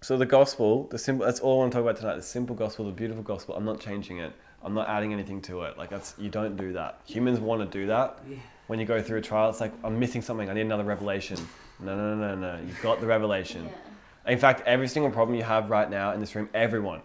So 0.00 0.16
the 0.16 0.26
gospel, 0.26 0.84
the 0.84 0.98
simple. 0.98 1.26
That's 1.26 1.40
all 1.40 1.54
I 1.54 1.58
want 1.58 1.72
to 1.72 1.76
talk 1.78 1.82
about 1.84 1.96
tonight. 1.96 2.16
The 2.16 2.22
simple 2.22 2.54
gospel, 2.54 2.84
the 2.86 2.92
beautiful 2.92 3.22
gospel. 3.22 3.56
I'm 3.56 3.64
not 3.64 3.80
changing 3.80 4.18
it. 4.18 4.32
I'm 4.62 4.74
not 4.74 4.88
adding 4.88 5.12
anything 5.12 5.40
to 5.42 5.62
it. 5.62 5.76
Like 5.76 5.90
that's 5.90 6.14
you 6.18 6.28
don't 6.28 6.56
do 6.56 6.72
that. 6.74 7.00
Humans 7.06 7.40
want 7.40 7.60
to 7.60 7.78
do 7.78 7.86
that. 7.88 8.20
When 8.68 8.78
you 8.78 8.84
go 8.86 9.02
through 9.02 9.18
a 9.18 9.22
trial, 9.22 9.50
it's 9.50 9.60
like 9.60 9.72
I'm 9.82 9.98
missing 9.98 10.22
something. 10.22 10.48
I 10.48 10.52
need 10.52 10.62
another 10.62 10.84
revelation. 10.84 11.38
No, 11.80 11.96
no, 11.96 12.14
no, 12.14 12.34
no, 12.34 12.56
no. 12.56 12.62
You've 12.64 12.80
got 12.82 13.00
the 13.00 13.06
revelation. 13.06 13.64
Yeah. 13.66 14.32
In 14.32 14.38
fact, 14.38 14.62
every 14.66 14.88
single 14.88 15.10
problem 15.10 15.36
you 15.36 15.44
have 15.44 15.70
right 15.70 15.88
now 15.88 16.12
in 16.12 16.20
this 16.20 16.34
room, 16.34 16.48
everyone, 16.54 17.00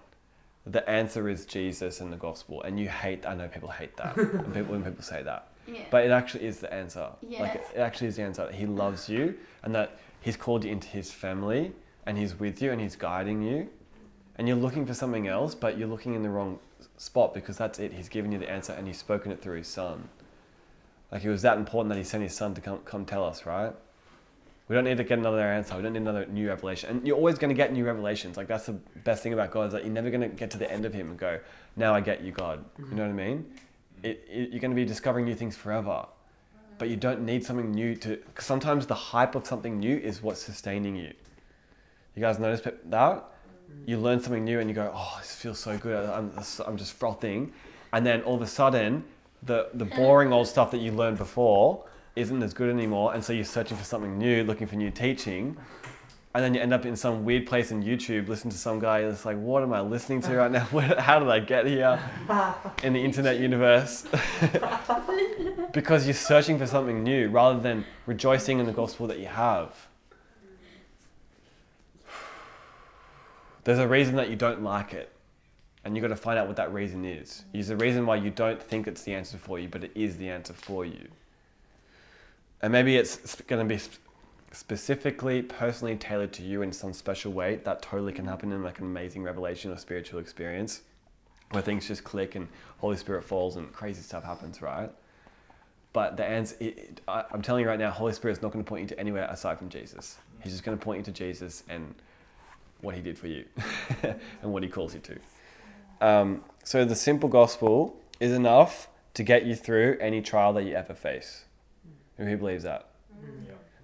the 0.66 0.88
answer 0.90 1.30
is 1.30 1.46
Jesus 1.46 2.02
and 2.02 2.12
the 2.12 2.18
gospel. 2.18 2.62
And 2.64 2.80
you 2.80 2.90
hate. 2.90 3.26
I 3.26 3.34
know 3.34 3.48
people 3.48 3.70
hate 3.70 3.96
that. 3.98 4.18
and 4.18 4.54
people, 4.54 4.74
when 4.74 4.84
people 4.84 5.04
say 5.04 5.24
that. 5.24 5.48
Yeah. 5.68 5.84
But 5.90 6.06
it 6.06 6.12
actually 6.12 6.46
is 6.46 6.60
the 6.60 6.72
answer. 6.72 7.08
Yes. 7.28 7.42
Like 7.42 7.54
Yeah. 7.56 7.80
it 7.82 7.84
actually 7.84 8.08
is 8.08 8.18
the 8.18 8.24
answer. 8.24 8.52
He 8.52 8.66
loves 8.66 9.08
you 9.10 9.36
and 9.64 9.74
that 9.74 9.98
he's 10.22 10.36
called 10.38 10.64
you 10.64 10.72
into 10.72 10.88
his 10.90 11.12
family 11.12 11.72
and 12.06 12.18
he's 12.18 12.40
with 12.40 12.62
you 12.62 12.72
and 12.72 12.82
he's 12.82 12.96
guiding 12.96 13.42
you. 13.42 13.70
And 14.38 14.48
you're 14.48 14.58
looking 14.58 14.86
for 14.86 14.94
something 14.94 15.28
else, 15.28 15.54
but 15.54 15.78
you're 15.78 15.88
looking 15.88 16.16
in 16.16 16.24
the 16.24 16.30
wrong 16.30 16.60
spot 16.98 17.34
because 17.34 17.58
that's 17.58 17.80
it. 17.80 17.94
He's 17.94 18.10
given 18.10 18.32
you 18.32 18.40
the 18.40 18.50
answer 18.50 18.74
and 18.74 18.88
he's 18.88 18.98
spoken 18.98 19.32
it 19.32 19.42
through 19.42 19.58
his 19.58 19.68
son. 19.68 20.10
Like 21.12 21.24
it 21.24 21.30
was 21.30 21.44
that 21.44 21.58
important 21.58 21.90
that 21.94 21.98
he 21.98 22.04
sent 22.04 22.24
his 22.24 22.36
son 22.36 22.56
to 22.56 22.62
come, 22.62 22.80
come 22.80 23.06
tell 23.06 23.24
us, 23.24 23.46
right? 23.46 23.74
We 24.68 24.76
don't 24.76 24.86
need 24.86 24.98
to 24.98 25.04
get 25.04 25.20
another 25.20 25.42
answer. 25.42 25.76
We 25.76 25.84
don't 25.84 25.94
need 25.94 26.02
another 26.02 26.26
new 26.26 26.48
revelation. 26.48 26.90
And 26.90 27.08
you're 27.08 27.18
always 27.18 27.38
going 27.38 27.50
to 27.50 27.56
get 27.56 27.74
new 27.74 27.86
revelations. 27.86 28.38
Like 28.38 28.48
that's 28.48 28.66
the 28.66 28.74
best 29.04 29.22
thing 29.22 29.34
about 29.34 29.52
God 29.52 29.68
is 29.68 29.74
that 29.74 29.84
you're 29.84 29.94
never 29.94 30.10
going 30.10 30.22
to 30.22 30.30
get 30.30 30.50
to 30.52 30.58
the 30.58 30.72
end 30.72 30.86
of 30.86 30.94
him 30.94 31.10
and 31.10 31.20
go, 31.20 31.40
now 31.76 31.94
I 31.94 32.02
get 32.02 32.24
you, 32.24 32.32
God. 32.32 32.64
You 32.80 32.96
know 32.96 33.04
what 33.04 33.10
I 33.10 33.14
mean? 33.14 33.40
Mm-hmm. 33.40 34.06
It, 34.06 34.28
it, 34.30 34.50
you're 34.52 34.60
going 34.60 34.72
to 34.72 34.76
be 34.76 34.86
discovering 34.86 35.26
new 35.26 35.36
things 35.36 35.56
forever. 35.56 36.06
But 36.78 36.90
you 36.90 36.96
don't 36.96 37.22
need 37.22 37.46
something 37.46 37.72
new 37.72 37.96
to. 37.98 38.20
Sometimes 38.40 38.88
the 38.88 38.96
hype 38.96 39.36
of 39.36 39.46
something 39.46 39.80
new 39.80 39.98
is 39.98 40.24
what's 40.24 40.42
sustaining 40.42 40.96
you. 40.96 41.14
You 42.16 42.22
guys 42.22 42.40
notice 42.40 42.62
that? 42.86 43.24
You 43.86 43.98
learn 43.98 44.20
something 44.20 44.46
new 44.46 44.60
and 44.60 44.70
you 44.70 44.76
go, 44.76 44.92
oh, 44.94 45.18
this 45.20 45.36
feels 45.36 45.60
so 45.60 45.78
good. 45.78 46.08
I'm, 46.10 46.32
I'm 46.66 46.78
just 46.78 46.94
frothing. 46.94 47.52
And 47.92 48.06
then 48.06 48.22
all 48.22 48.36
of 48.36 48.42
a 48.42 48.48
sudden, 48.48 49.04
the, 49.42 49.70
the 49.74 49.86
boring 49.86 50.32
old 50.32 50.48
stuff 50.48 50.72
that 50.72 50.78
you 50.78 50.92
learned 50.92 51.18
before 51.18 51.86
isn't 52.16 52.44
as 52.44 52.54
good 52.54 52.70
anymore. 52.70 53.14
And 53.14 53.24
so 53.24 53.34
you're 53.34 53.44
searching 53.44 53.78
for 53.78 53.84
something 53.84 54.18
new, 54.18 54.44
looking 54.44 54.68
for 54.68 54.76
new 54.76 54.92
teaching. 54.92 55.58
And 56.36 56.44
then 56.44 56.54
you 56.54 56.62
end 56.62 56.74
up 56.74 56.86
in 56.86 56.96
some 56.96 57.26
weird 57.26 57.46
place 57.46 57.72
in 57.72 57.84
YouTube, 57.84 58.28
listening 58.28 58.52
to 58.52 58.58
some 58.58 58.80
guy 58.80 59.02
that's 59.02 59.26
like, 59.26 59.38
what 59.38 59.62
am 59.62 59.74
I 59.74 59.82
listening 59.82 60.22
to 60.22 60.36
right 60.36 60.52
now? 60.52 60.64
How 61.00 61.20
did 61.20 61.30
I 61.30 61.40
get 61.40 61.68
here 61.68 62.00
in 62.84 62.94
the 62.94 63.04
internet 63.04 63.40
universe? 63.40 64.08
because 65.74 66.06
you're 66.06 66.14
searching 66.14 66.58
for 66.58 66.66
something 66.66 67.04
new 67.04 67.30
rather 67.30 67.60
than 67.60 67.86
rejoicing 68.06 68.60
in 68.60 68.66
the 68.66 68.72
gospel 68.72 69.06
that 69.08 69.20
you 69.20 69.28
have. 69.28 69.76
There's 73.64 73.80
a 73.80 73.88
reason 73.88 74.16
that 74.16 74.30
you 74.30 74.36
don't 74.36 74.64
like 74.64 74.94
it. 74.94 75.10
And 75.86 75.96
you've 75.96 76.02
got 76.02 76.10
to 76.10 76.16
find 76.16 76.40
out 76.40 76.48
what 76.48 76.56
that 76.56 76.74
reason 76.74 77.04
is. 77.04 77.44
There's 77.52 77.70
a 77.70 77.76
reason 77.76 78.06
why 78.06 78.16
you 78.16 78.30
don't 78.30 78.62
think 78.62 78.88
it's 78.88 79.04
the 79.04 79.14
answer 79.14 79.38
for 79.38 79.60
you, 79.60 79.68
but 79.68 79.84
it 79.84 79.92
is 79.96 80.18
the 80.18 80.30
answer 80.30 80.54
for 80.54 80.86
you. 80.86 81.10
And 82.62 82.72
maybe 82.72 82.96
it's 82.96 83.42
going 83.42 83.68
to 83.68 83.76
be 83.76 83.82
specifically, 84.54 85.42
personally 85.42 85.98
tailored 85.98 86.32
to 86.34 86.44
you 86.44 86.62
in 86.62 86.72
some 86.72 86.94
special 86.94 87.34
way. 87.34 87.58
That 87.58 87.82
totally 87.82 88.14
can 88.14 88.26
happen 88.26 88.54
in 88.54 88.64
like 88.64 88.80
an 88.80 88.86
amazing 88.86 89.24
revelation 89.24 89.72
or 89.72 89.78
spiritual 89.78 90.20
experience 90.20 90.82
where 91.52 91.62
things 91.62 91.88
just 91.88 92.04
click 92.04 92.36
and 92.36 92.48
Holy 92.80 92.98
Spirit 92.98 93.24
falls 93.24 93.58
and 93.58 93.72
crazy 93.74 94.02
stuff 94.02 94.24
happens, 94.24 94.62
right? 94.62 94.90
But 95.92 96.18
the 96.18 96.26
answer, 96.26 96.56
it, 96.60 96.78
it, 96.78 97.02
I, 97.08 97.26
I'm 97.32 97.42
telling 97.42 97.64
you 97.64 97.70
right 97.70 97.78
now, 97.78 97.92
Holy 97.92 98.14
Spirit's 98.14 98.42
not 98.42 98.52
going 98.52 98.64
to 98.64 98.68
point 98.68 98.82
you 98.84 98.88
to 98.88 99.00
anywhere 99.00 99.28
aside 99.30 99.60
from 99.60 99.70
Jesus. 99.70 100.18
He's 100.42 100.54
just 100.54 100.64
going 100.64 100.78
to 100.78 100.84
point 100.84 101.00
you 101.00 101.04
to 101.06 101.12
Jesus 101.12 101.64
and 101.70 101.94
what 102.84 102.96
he 102.96 103.02
did 103.02 103.18
for 103.18 103.28
you 103.28 103.46
and 104.04 104.54
what 104.54 104.62
he 104.62 104.70
calls 104.70 104.94
you 104.94 105.00
to. 105.00 105.18
Um, 106.06 106.44
so 106.64 106.86
the 106.86 106.96
simple 106.96 107.30
gospel 107.30 107.96
is 108.20 108.34
enough 108.34 108.90
to 109.14 109.24
get 109.24 109.46
you 109.46 109.56
through 109.56 109.98
any 110.00 110.22
trial 110.22 110.54
that 110.54 110.64
you 110.64 110.76
ever 110.76 110.94
face. 110.94 111.46
Who 112.18 112.38
believes 112.38 112.64
that? 112.64 112.90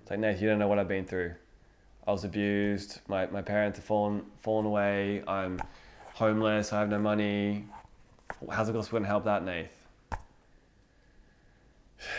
It's 0.02 0.12
like, 0.12 0.20
Nate, 0.20 0.40
you 0.40 0.50
don't 0.50 0.60
know 0.60 0.68
what 0.68 0.80
I've 0.80 0.88
been 0.88 1.06
through. 1.06 1.34
I 2.06 2.12
was 2.12 2.24
abused. 2.24 3.00
My, 3.08 3.28
my 3.28 3.42
parents 3.42 3.78
have 3.78 3.86
fallen, 3.86 4.26
fallen 4.42 4.66
away. 4.66 5.24
I'm 5.28 5.62
homeless. 6.14 6.74
I 6.74 6.80
have 6.80 6.90
no 6.90 7.00
money. 7.00 7.66
How's 8.52 8.68
the 8.68 8.74
gospel 8.74 8.98
going 8.98 9.04
to 9.04 9.10
help 9.10 9.26
that, 9.26 9.44
Nath? 9.44 9.70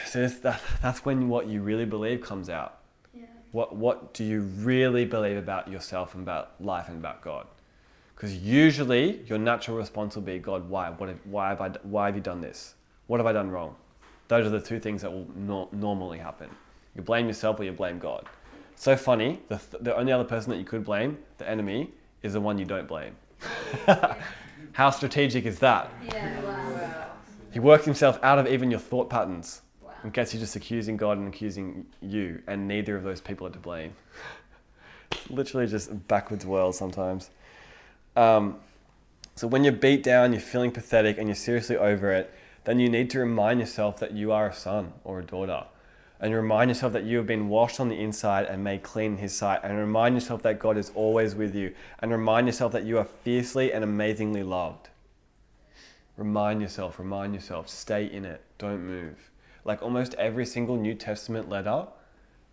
So 0.06 0.20
this, 0.20 0.34
that, 0.40 0.60
that's 0.82 1.06
when 1.06 1.30
what 1.30 1.46
you 1.46 1.62
really 1.62 1.86
believe 1.86 2.20
comes 2.20 2.50
out. 2.50 2.79
What, 3.52 3.74
what 3.74 4.14
do 4.14 4.24
you 4.24 4.42
really 4.42 5.04
believe 5.04 5.36
about 5.36 5.68
yourself 5.68 6.14
and 6.14 6.22
about 6.22 6.52
life 6.60 6.88
and 6.88 6.98
about 6.98 7.20
God? 7.20 7.46
Because 8.14 8.36
usually 8.36 9.22
your 9.26 9.38
natural 9.38 9.76
response 9.76 10.14
will 10.14 10.22
be, 10.22 10.38
God, 10.38 10.68
why? 10.68 10.90
What 10.90 11.08
have, 11.08 11.18
why, 11.24 11.48
have 11.48 11.60
I, 11.60 11.68
why 11.82 12.06
have 12.06 12.14
you 12.14 12.20
done 12.20 12.40
this? 12.40 12.74
What 13.06 13.18
have 13.18 13.26
I 13.26 13.32
done 13.32 13.50
wrong? 13.50 13.74
Those 14.28 14.46
are 14.46 14.50
the 14.50 14.60
two 14.60 14.78
things 14.78 15.02
that 15.02 15.10
will 15.10 15.26
nor 15.34 15.68
normally 15.72 16.18
happen. 16.18 16.48
You 16.94 17.02
blame 17.02 17.26
yourself 17.26 17.58
or 17.58 17.64
you 17.64 17.72
blame 17.72 17.98
God. 17.98 18.26
So 18.76 18.96
funny. 18.96 19.40
The, 19.48 19.56
th- 19.56 19.82
the 19.82 19.96
only 19.96 20.12
other 20.12 20.24
person 20.24 20.50
that 20.50 20.58
you 20.58 20.64
could 20.64 20.84
blame, 20.84 21.18
the 21.38 21.48
enemy, 21.48 21.90
is 22.22 22.34
the 22.34 22.40
one 22.40 22.58
you 22.58 22.64
don't 22.64 22.86
blame. 22.86 23.16
How 24.72 24.90
strategic 24.90 25.44
is 25.46 25.58
that? 25.58 25.90
Yeah, 26.06 26.40
wow. 26.42 27.06
He 27.52 27.58
works 27.58 27.84
himself 27.84 28.20
out 28.22 28.38
of 28.38 28.46
even 28.46 28.70
your 28.70 28.78
thought 28.78 29.10
patterns 29.10 29.62
Wow. 30.00 30.04
and 30.04 30.12
gets 30.12 30.32
you 30.32 30.40
just 30.40 30.56
accusing 30.56 30.96
God 30.96 31.18
and 31.18 31.28
accusing 31.28 31.86
you, 32.00 32.42
and 32.46 32.66
neither 32.66 32.96
of 32.96 33.02
those 33.02 33.20
people 33.20 33.46
are 33.46 33.50
to 33.50 33.58
blame. 33.58 33.92
Literally 35.30 35.66
just 35.66 35.90
a 35.90 35.94
backwards 35.94 36.46
world 36.46 36.74
sometimes. 36.74 37.30
Um, 38.16 38.56
so 39.36 39.46
when 39.46 39.64
you're 39.64 39.72
beat 39.72 40.02
down, 40.02 40.32
you're 40.32 40.40
feeling 40.40 40.70
pathetic, 40.70 41.18
and 41.18 41.28
you're 41.28 41.34
seriously 41.34 41.76
over 41.76 42.12
it, 42.12 42.32
then 42.64 42.78
you 42.78 42.88
need 42.88 43.10
to 43.10 43.20
remind 43.20 43.60
yourself 43.60 43.98
that 44.00 44.12
you 44.12 44.32
are 44.32 44.48
a 44.48 44.54
son 44.54 44.92
or 45.04 45.20
a 45.20 45.24
daughter. 45.24 45.64
And 46.22 46.34
remind 46.34 46.70
yourself 46.70 46.92
that 46.92 47.04
you 47.04 47.16
have 47.16 47.26
been 47.26 47.48
washed 47.48 47.80
on 47.80 47.88
the 47.88 47.98
inside 47.98 48.44
and 48.44 48.62
made 48.62 48.82
clean 48.82 49.12
in 49.12 49.18
His 49.18 49.34
sight. 49.34 49.60
And 49.62 49.78
remind 49.78 50.14
yourself 50.14 50.42
that 50.42 50.58
God 50.58 50.76
is 50.76 50.92
always 50.94 51.34
with 51.34 51.54
you. 51.54 51.74
And 52.00 52.12
remind 52.12 52.46
yourself 52.46 52.72
that 52.72 52.84
you 52.84 52.98
are 52.98 53.04
fiercely 53.04 53.72
and 53.72 53.82
amazingly 53.82 54.42
loved. 54.42 54.90
Remind 56.18 56.60
yourself, 56.60 56.98
remind 56.98 57.32
yourself, 57.32 57.70
stay 57.70 58.04
in 58.04 58.26
it, 58.26 58.42
don't 58.58 58.82
move. 58.82 59.29
Like 59.64 59.82
almost 59.82 60.14
every 60.14 60.46
single 60.46 60.76
New 60.76 60.94
Testament 60.94 61.48
letter, 61.48 61.86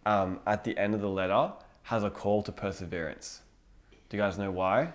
um, 0.05 0.39
at 0.45 0.63
the 0.63 0.77
end 0.77 0.93
of 0.93 1.01
the 1.01 1.09
letter, 1.09 1.51
has 1.83 2.03
a 2.03 2.09
call 2.09 2.43
to 2.43 2.51
perseverance. 2.51 3.41
Do 4.09 4.17
you 4.17 4.23
guys 4.23 4.37
know 4.37 4.51
why? 4.51 4.93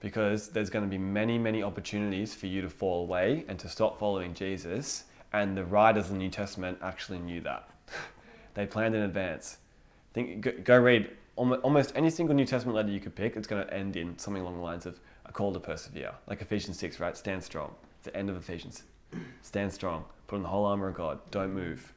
Because 0.00 0.48
there's 0.48 0.70
going 0.70 0.84
to 0.84 0.90
be 0.90 0.98
many, 0.98 1.38
many 1.38 1.62
opportunities 1.62 2.34
for 2.34 2.46
you 2.46 2.60
to 2.62 2.68
fall 2.68 3.02
away 3.02 3.44
and 3.48 3.58
to 3.58 3.68
stop 3.68 3.98
following 3.98 4.34
Jesus. 4.34 5.04
And 5.32 5.56
the 5.56 5.64
writers 5.64 6.06
of 6.06 6.12
the 6.12 6.18
New 6.18 6.30
Testament 6.30 6.78
actually 6.82 7.18
knew 7.18 7.40
that. 7.40 7.68
they 8.54 8.66
planned 8.66 8.94
in 8.94 9.02
advance. 9.02 9.58
Think, 10.12 10.42
go, 10.42 10.52
go 10.62 10.78
read 10.78 11.10
almo- 11.36 11.56
almost 11.56 11.92
any 11.96 12.10
single 12.10 12.34
New 12.34 12.44
Testament 12.44 12.76
letter 12.76 12.90
you 12.90 13.00
could 13.00 13.14
pick. 13.14 13.36
It's 13.36 13.46
going 13.46 13.66
to 13.66 13.74
end 13.74 13.96
in 13.96 14.16
something 14.18 14.42
along 14.42 14.56
the 14.56 14.62
lines 14.62 14.86
of 14.86 15.00
a 15.26 15.32
call 15.32 15.52
to 15.52 15.60
persevere, 15.60 16.12
like 16.26 16.40
Ephesians 16.40 16.78
6, 16.78 17.00
right? 17.00 17.16
Stand 17.16 17.42
strong. 17.42 17.74
It's 17.98 18.04
the 18.04 18.16
end 18.16 18.30
of 18.30 18.36
Ephesians. 18.36 18.84
Stand 19.42 19.72
strong. 19.72 20.04
Put 20.26 20.36
on 20.36 20.42
the 20.42 20.48
whole 20.48 20.64
armor 20.64 20.88
of 20.88 20.94
God. 20.94 21.18
Don't 21.30 21.52
move. 21.52 21.92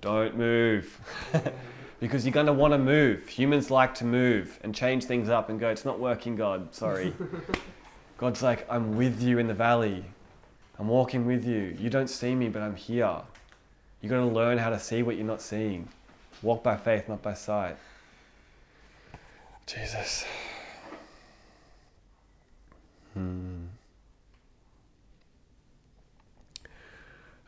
Don't 0.00 0.36
move. 0.36 1.00
because 2.00 2.24
you're 2.24 2.32
going 2.32 2.46
to 2.46 2.52
want 2.52 2.72
to 2.72 2.78
move. 2.78 3.28
Humans 3.28 3.70
like 3.70 3.94
to 3.96 4.04
move 4.04 4.58
and 4.62 4.74
change 4.74 5.04
things 5.04 5.28
up 5.28 5.48
and 5.48 5.58
go, 5.58 5.68
it's 5.68 5.84
not 5.84 5.98
working, 5.98 6.36
God. 6.36 6.74
Sorry. 6.74 7.12
God's 8.18 8.42
like, 8.42 8.66
I'm 8.70 8.96
with 8.96 9.22
you 9.22 9.38
in 9.38 9.46
the 9.46 9.54
valley. 9.54 10.04
I'm 10.78 10.88
walking 10.88 11.26
with 11.26 11.44
you. 11.44 11.76
You 11.78 11.90
don't 11.90 12.08
see 12.08 12.34
me, 12.34 12.48
but 12.48 12.62
I'm 12.62 12.76
here. 12.76 13.20
You're 14.00 14.10
going 14.10 14.28
to 14.28 14.34
learn 14.34 14.58
how 14.58 14.70
to 14.70 14.78
see 14.78 15.02
what 15.02 15.16
you're 15.16 15.26
not 15.26 15.42
seeing. 15.42 15.88
Walk 16.42 16.62
by 16.62 16.76
faith, 16.76 17.08
not 17.08 17.20
by 17.20 17.34
sight. 17.34 17.76
Jesus. 19.66 20.24
Hmm. 23.14 23.66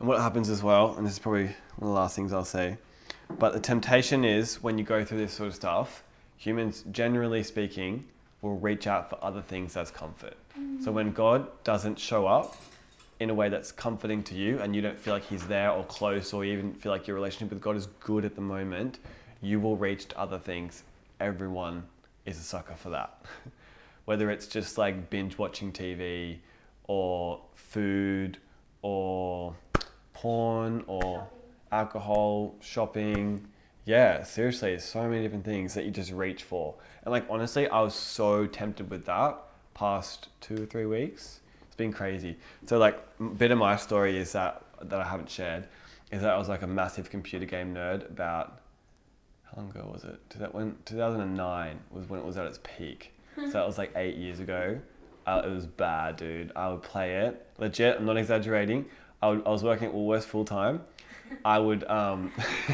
And 0.00 0.08
what 0.08 0.18
happens 0.20 0.48
as 0.48 0.62
well, 0.62 0.94
and 0.96 1.06
this 1.06 1.12
is 1.12 1.18
probably 1.18 1.44
one 1.44 1.54
of 1.82 1.88
the 1.88 1.88
last 1.88 2.16
things 2.16 2.32
I'll 2.32 2.44
say, 2.44 2.78
but 3.38 3.52
the 3.52 3.60
temptation 3.60 4.24
is 4.24 4.62
when 4.62 4.78
you 4.78 4.84
go 4.84 5.04
through 5.04 5.18
this 5.18 5.34
sort 5.34 5.48
of 5.48 5.54
stuff, 5.54 6.02
humans, 6.38 6.84
generally 6.90 7.42
speaking, 7.42 8.06
will 8.40 8.58
reach 8.58 8.86
out 8.86 9.10
for 9.10 9.22
other 9.22 9.42
things 9.42 9.76
as 9.76 9.90
comfort. 9.90 10.38
So 10.82 10.90
when 10.90 11.12
God 11.12 11.48
doesn't 11.64 11.98
show 11.98 12.26
up 12.26 12.56
in 13.20 13.28
a 13.28 13.34
way 13.34 13.50
that's 13.50 13.70
comforting 13.70 14.22
to 14.24 14.34
you 14.34 14.58
and 14.60 14.74
you 14.74 14.80
don't 14.80 14.98
feel 14.98 15.12
like 15.12 15.26
He's 15.26 15.46
there 15.46 15.70
or 15.70 15.84
close 15.84 16.32
or 16.32 16.46
even 16.46 16.72
feel 16.72 16.90
like 16.90 17.06
your 17.06 17.14
relationship 17.14 17.50
with 17.50 17.60
God 17.60 17.76
is 17.76 17.86
good 18.00 18.24
at 18.24 18.34
the 18.34 18.40
moment, 18.40 19.00
you 19.42 19.60
will 19.60 19.76
reach 19.76 20.08
to 20.08 20.18
other 20.18 20.38
things. 20.38 20.82
Everyone 21.20 21.84
is 22.24 22.38
a 22.38 22.42
sucker 22.42 22.74
for 22.74 22.88
that. 22.88 23.22
Whether 24.06 24.30
it's 24.30 24.46
just 24.46 24.78
like 24.78 25.10
binge 25.10 25.36
watching 25.36 25.70
TV 25.72 26.38
or 26.84 27.42
food 27.54 28.38
or 28.80 29.54
porn 30.20 30.84
or 30.86 31.26
alcohol, 31.72 32.54
shopping. 32.60 33.48
Yeah, 33.86 34.22
seriously, 34.22 34.78
so 34.78 35.08
many 35.08 35.22
different 35.22 35.46
things 35.46 35.72
that 35.72 35.86
you 35.86 35.90
just 35.90 36.12
reach 36.12 36.42
for. 36.42 36.74
And 37.04 37.10
like 37.10 37.24
honestly, 37.30 37.66
I 37.68 37.80
was 37.80 37.94
so 37.94 38.46
tempted 38.46 38.90
with 38.90 39.06
that 39.06 39.38
past 39.72 40.28
two 40.42 40.62
or 40.62 40.66
three 40.66 40.84
weeks. 40.84 41.40
It's 41.66 41.74
been 41.74 41.90
crazy. 41.90 42.36
So 42.66 42.76
like 42.76 43.02
a 43.18 43.24
bit 43.24 43.50
of 43.50 43.56
my 43.56 43.76
story 43.76 44.18
is 44.18 44.32
that 44.32 44.62
that 44.82 45.00
I 45.00 45.04
haven't 45.04 45.30
shared 45.30 45.66
is 46.12 46.20
that 46.20 46.34
I 46.34 46.38
was 46.38 46.50
like 46.50 46.62
a 46.62 46.66
massive 46.66 47.08
computer 47.08 47.46
game 47.46 47.74
nerd 47.74 48.10
about 48.10 48.60
how 49.44 49.62
long 49.62 49.70
ago 49.70 49.88
was 49.90 50.04
it? 50.04 50.20
That 50.38 50.54
when 50.54 50.76
2009 50.84 51.80
was 51.90 52.10
when 52.10 52.20
it 52.20 52.26
was 52.26 52.36
at 52.36 52.46
its 52.46 52.58
peak. 52.62 53.14
so 53.36 53.48
that 53.52 53.66
was 53.66 53.78
like 53.78 53.92
eight 53.96 54.16
years 54.16 54.38
ago. 54.38 54.78
Uh, 55.26 55.42
it 55.44 55.50
was 55.50 55.66
bad, 55.66 56.16
dude. 56.16 56.52
I 56.56 56.68
would 56.68 56.82
play 56.82 57.16
it 57.16 57.46
legit. 57.58 57.96
I'm 57.98 58.04
not 58.04 58.16
exaggerating. 58.16 58.86
I, 59.22 59.28
would, 59.28 59.46
I 59.46 59.50
was 59.50 59.62
working 59.62 59.88
at 59.88 59.94
Woolworths 59.94 60.24
full 60.24 60.44
time. 60.44 60.82
I 61.44 61.58
would 61.58 61.84
um, 61.84 62.32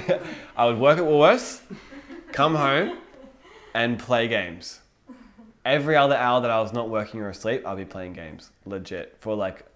I 0.56 0.66
would 0.66 0.78
work 0.78 0.98
at 0.98 1.04
Woolworths, 1.04 1.60
come 2.32 2.54
home, 2.54 2.98
and 3.74 3.98
play 3.98 4.28
games. 4.28 4.80
Every 5.64 5.96
other 5.96 6.14
hour 6.14 6.40
that 6.40 6.50
I 6.50 6.60
was 6.60 6.72
not 6.72 6.88
working 6.88 7.20
or 7.20 7.28
asleep, 7.28 7.66
I'd 7.66 7.76
be 7.76 7.84
playing 7.84 8.12
games. 8.12 8.50
Legit 8.64 9.16
for 9.20 9.34
like, 9.34 9.66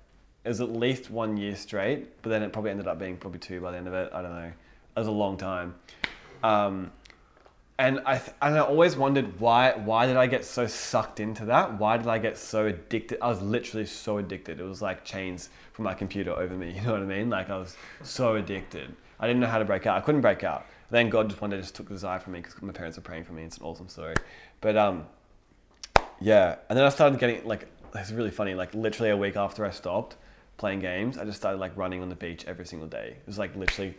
it 0.44 0.48
was 0.48 0.60
at 0.60 0.72
least 0.72 1.10
one 1.10 1.36
year 1.36 1.56
straight. 1.56 2.22
But 2.22 2.30
then 2.30 2.42
it 2.42 2.52
probably 2.52 2.70
ended 2.70 2.86
up 2.86 2.98
being 2.98 3.16
probably 3.16 3.40
two 3.40 3.60
by 3.60 3.72
the 3.72 3.76
end 3.76 3.88
of 3.88 3.94
it. 3.94 4.10
I 4.12 4.22
don't 4.22 4.32
know. 4.32 4.46
It 4.46 4.98
was 4.98 5.08
a 5.08 5.12
long 5.12 5.36
time. 5.36 5.74
Um, 6.42 6.92
and 7.80 7.98
I 8.04 8.18
th- 8.18 8.36
and 8.42 8.56
I 8.56 8.60
always 8.60 8.94
wondered 8.94 9.40
why 9.40 9.72
why 9.72 10.04
did 10.04 10.18
I 10.18 10.26
get 10.26 10.44
so 10.44 10.66
sucked 10.66 11.18
into 11.18 11.46
that? 11.46 11.78
Why 11.78 11.96
did 11.96 12.08
I 12.08 12.18
get 12.18 12.36
so 12.36 12.66
addicted? 12.66 13.18
I 13.22 13.28
was 13.28 13.40
literally 13.40 13.86
so 13.86 14.18
addicted. 14.18 14.60
It 14.60 14.64
was 14.64 14.82
like 14.82 15.02
chains 15.02 15.48
from 15.72 15.86
my 15.86 15.94
computer 15.94 16.32
over 16.32 16.54
me. 16.54 16.72
You 16.76 16.82
know 16.82 16.92
what 16.92 17.00
I 17.00 17.06
mean? 17.06 17.30
Like 17.30 17.48
I 17.48 17.56
was 17.56 17.76
so 18.02 18.36
addicted. 18.36 18.94
I 19.18 19.26
didn't 19.26 19.40
know 19.40 19.46
how 19.46 19.58
to 19.58 19.64
break 19.64 19.86
out. 19.86 19.96
I 19.96 20.00
couldn't 20.02 20.20
break 20.20 20.44
out. 20.44 20.66
Then 20.90 21.08
God 21.08 21.30
just 21.30 21.40
one 21.40 21.50
day 21.50 21.56
just 21.56 21.74
took 21.74 21.88
the 21.88 21.94
desire 21.94 22.18
from 22.18 22.34
me 22.34 22.40
because 22.40 22.60
my 22.60 22.72
parents 22.72 22.98
were 22.98 23.02
praying 23.02 23.24
for 23.24 23.32
me. 23.32 23.44
It's 23.44 23.56
an 23.56 23.64
awesome 23.64 23.88
story. 23.88 24.14
But 24.60 24.76
um, 24.76 25.06
yeah. 26.20 26.56
And 26.68 26.78
then 26.78 26.84
I 26.84 26.90
started 26.90 27.18
getting 27.18 27.46
like 27.46 27.66
it's 27.94 28.12
really 28.12 28.30
funny. 28.30 28.54
Like 28.54 28.74
literally 28.74 29.10
a 29.10 29.16
week 29.16 29.36
after 29.36 29.64
I 29.64 29.70
stopped 29.70 30.16
playing 30.58 30.80
games, 30.80 31.16
I 31.16 31.24
just 31.24 31.38
started 31.38 31.58
like 31.58 31.74
running 31.78 32.02
on 32.02 32.10
the 32.10 32.14
beach 32.14 32.44
every 32.46 32.66
single 32.66 32.88
day. 32.88 33.16
It 33.18 33.26
was 33.26 33.38
like 33.38 33.56
literally 33.56 33.94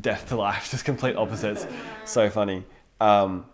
death 0.00 0.28
to 0.30 0.36
life, 0.36 0.68
just 0.72 0.84
complete 0.84 1.14
opposites. 1.14 1.64
so 2.04 2.28
funny. 2.28 2.64
Um, 3.00 3.46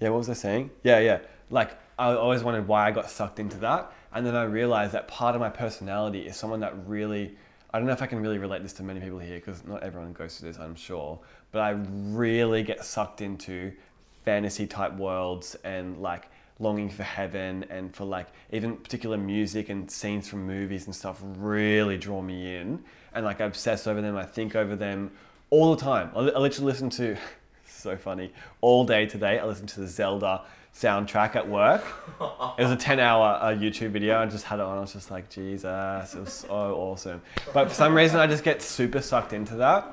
yeah, 0.00 0.10
what 0.10 0.18
was 0.18 0.28
I 0.28 0.34
saying? 0.34 0.70
Yeah, 0.82 0.98
yeah. 1.00 1.20
Like 1.50 1.76
I 1.98 2.12
always 2.14 2.42
wondered 2.42 2.68
why 2.68 2.86
I 2.86 2.90
got 2.90 3.10
sucked 3.10 3.38
into 3.40 3.56
that, 3.58 3.92
and 4.12 4.26
then 4.26 4.36
I 4.36 4.44
realized 4.44 4.92
that 4.92 5.08
part 5.08 5.34
of 5.34 5.40
my 5.40 5.50
personality 5.50 6.26
is 6.26 6.36
someone 6.36 6.60
that 6.60 6.74
really. 6.86 7.36
I 7.72 7.78
don't 7.78 7.86
know 7.88 7.92
if 7.92 8.00
I 8.00 8.06
can 8.06 8.20
really 8.20 8.38
relate 8.38 8.62
this 8.62 8.72
to 8.74 8.82
many 8.82 9.00
people 9.00 9.18
here 9.18 9.36
because 9.36 9.66
not 9.66 9.82
everyone 9.82 10.12
goes 10.12 10.38
through 10.38 10.48
this, 10.50 10.58
I'm 10.58 10.76
sure. 10.76 11.18
But 11.52 11.60
I 11.60 11.70
really 11.70 12.62
get 12.62 12.82
sucked 12.84 13.20
into 13.20 13.72
fantasy 14.24 14.66
type 14.66 14.94
worlds 14.96 15.56
and 15.62 16.00
like 16.00 16.28
longing 16.58 16.88
for 16.88 17.02
heaven 17.02 17.64
and 17.68 17.94
for 17.94 18.04
like 18.04 18.28
even 18.50 18.76
particular 18.76 19.18
music 19.18 19.68
and 19.68 19.90
scenes 19.90 20.28
from 20.28 20.46
movies 20.46 20.86
and 20.86 20.94
stuff 20.94 21.20
really 21.22 21.98
draw 21.98 22.22
me 22.22 22.56
in. 22.56 22.82
And 23.14 23.24
like 23.24 23.40
I 23.40 23.44
obsess 23.44 23.86
over 23.86 24.00
them, 24.00 24.16
I 24.16 24.24
think 24.24 24.56
over 24.56 24.76
them 24.76 25.10
all 25.50 25.74
the 25.74 25.80
time. 25.80 26.10
I, 26.14 26.20
I 26.20 26.38
literally 26.38 26.72
listen 26.72 26.90
to 26.90 27.16
so 27.76 27.96
funny. 27.96 28.32
All 28.60 28.84
day 28.84 29.06
today, 29.06 29.38
I 29.38 29.44
listened 29.44 29.68
to 29.70 29.80
the 29.80 29.88
Zelda 29.88 30.42
soundtrack 30.74 31.36
at 31.36 31.48
work. 31.48 31.84
It 32.58 32.62
was 32.62 32.70
a 32.70 32.76
10 32.76 33.00
hour 33.00 33.38
uh, 33.40 33.48
YouTube 33.48 33.90
video. 33.90 34.20
I 34.20 34.26
just 34.26 34.44
had 34.44 34.58
it 34.58 34.62
on. 34.62 34.76
I 34.76 34.80
was 34.80 34.92
just 34.92 35.10
like, 35.10 35.28
Jesus, 35.30 36.14
it 36.14 36.20
was 36.20 36.32
so 36.32 36.48
awesome. 36.48 37.22
But 37.52 37.68
for 37.68 37.74
some 37.74 37.94
reason, 37.94 38.20
I 38.20 38.26
just 38.26 38.44
get 38.44 38.60
super 38.62 39.00
sucked 39.00 39.32
into 39.32 39.56
that. 39.56 39.86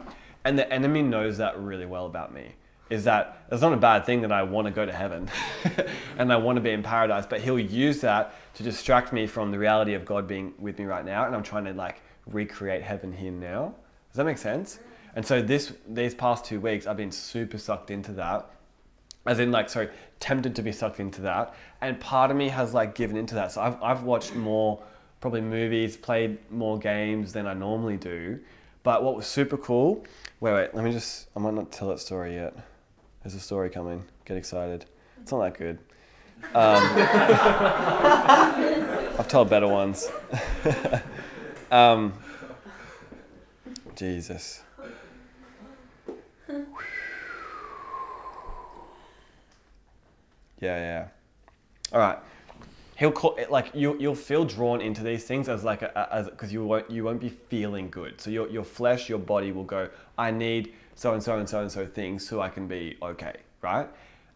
And 0.45 0.59
the 0.59 0.71
enemy 0.71 1.01
knows 1.01 1.37
that 1.37 1.57
really 1.59 1.85
well 1.85 2.05
about 2.05 2.33
me. 2.33 2.51
Is 2.89 3.05
that 3.05 3.45
it's 3.51 3.61
not 3.61 3.73
a 3.73 3.77
bad 3.77 4.05
thing 4.05 4.21
that 4.21 4.31
I 4.31 4.43
want 4.43 4.67
to 4.67 4.71
go 4.71 4.85
to 4.85 4.91
heaven 4.91 5.29
and 6.17 6.31
I 6.31 6.35
want 6.35 6.57
to 6.57 6.61
be 6.61 6.71
in 6.71 6.83
paradise, 6.83 7.25
but 7.25 7.41
he'll 7.41 7.57
use 7.57 8.01
that 8.01 8.35
to 8.55 8.63
distract 8.63 9.13
me 9.13 9.25
from 9.25 9.51
the 9.51 9.57
reality 9.57 9.93
of 9.93 10.05
God 10.05 10.27
being 10.27 10.53
with 10.59 10.77
me 10.77 10.85
right 10.85 11.05
now. 11.05 11.25
And 11.25 11.33
I'm 11.33 11.43
trying 11.43 11.65
to 11.65 11.73
like 11.73 12.01
recreate 12.27 12.83
heaven 12.83 13.11
here 13.11 13.31
now. 13.31 13.73
Does 14.11 14.17
that 14.17 14.25
make 14.25 14.37
sense? 14.37 14.79
And 15.15 15.25
so 15.25 15.41
this 15.41 15.73
these 15.87 16.15
past 16.15 16.45
two 16.45 16.59
weeks, 16.59 16.87
I've 16.87 16.97
been 16.97 17.11
super 17.11 17.57
sucked 17.57 17.91
into 17.91 18.11
that, 18.13 18.49
as 19.25 19.39
in 19.39 19.51
like 19.51 19.69
sorry, 19.69 19.89
tempted 20.19 20.55
to 20.55 20.61
be 20.61 20.71
sucked 20.71 20.99
into 20.99 21.21
that, 21.21 21.53
and 21.81 21.99
part 21.99 22.31
of 22.31 22.37
me 22.37 22.49
has 22.49 22.73
like 22.73 22.95
given 22.95 23.17
into 23.17 23.35
that. 23.35 23.51
So 23.51 23.61
I've 23.61 23.81
I've 23.81 24.03
watched 24.03 24.35
more 24.35 24.81
probably 25.21 25.41
movies, 25.41 25.95
played 25.95 26.37
more 26.51 26.77
games 26.77 27.31
than 27.31 27.47
I 27.47 27.53
normally 27.53 27.97
do. 27.97 28.39
But 28.83 29.03
what 29.03 29.15
was 29.15 29.25
super 29.25 29.55
cool? 29.55 30.05
Wait, 30.41 30.53
wait, 30.53 30.75
let 30.75 30.83
me 30.83 30.91
just. 30.91 31.27
I 31.35 31.39
might 31.39 31.53
not 31.53 31.71
tell 31.71 31.87
that 31.89 31.99
story 31.99 32.35
yet. 32.35 32.53
There's 33.21 33.35
a 33.35 33.39
story 33.39 33.69
coming. 33.69 34.03
Get 34.25 34.35
excited. 34.35 34.85
It's 35.21 35.31
not 35.31 35.43
that 35.43 35.57
good. 35.57 35.79
Um, 36.53 36.53
I've 39.17 39.29
told 39.29 39.49
better 39.49 39.69
ones. 39.69 40.11
um, 41.71 42.11
Jesus. 43.95 44.62
Yeah, 50.59 50.77
yeah. 50.77 51.07
All 51.91 51.99
right. 51.99 52.17
He'll 52.95 53.11
call 53.11 53.35
it 53.35 53.51
like 53.51 53.71
you. 53.73 53.97
You'll 53.99 54.15
feel 54.15 54.45
drawn 54.45 54.79
into 54.79 55.03
these 55.03 55.25
things 55.25 55.49
as 55.49 55.63
like 55.63 55.81
a, 55.81 56.13
as 56.13 56.29
because 56.29 56.53
you 56.53 56.63
won't 56.63 56.89
you 56.89 57.03
won't 57.03 57.19
be 57.19 57.29
feeling 57.29 57.89
good. 57.89 58.21
So 58.21 58.29
your 58.29 58.47
your 58.49 58.63
flesh, 58.63 59.09
your 59.09 59.19
body 59.19 59.51
will 59.51 59.65
go. 59.65 59.89
I 60.17 60.31
need 60.31 60.73
so 60.95 61.13
and 61.13 61.21
so 61.21 61.37
and 61.37 61.49
so 61.49 61.61
and 61.61 61.71
so 61.71 61.85
things 61.85 62.27
so 62.27 62.39
I 62.39 62.49
can 62.49 62.67
be 62.67 62.97
okay, 63.01 63.35
right? 63.61 63.87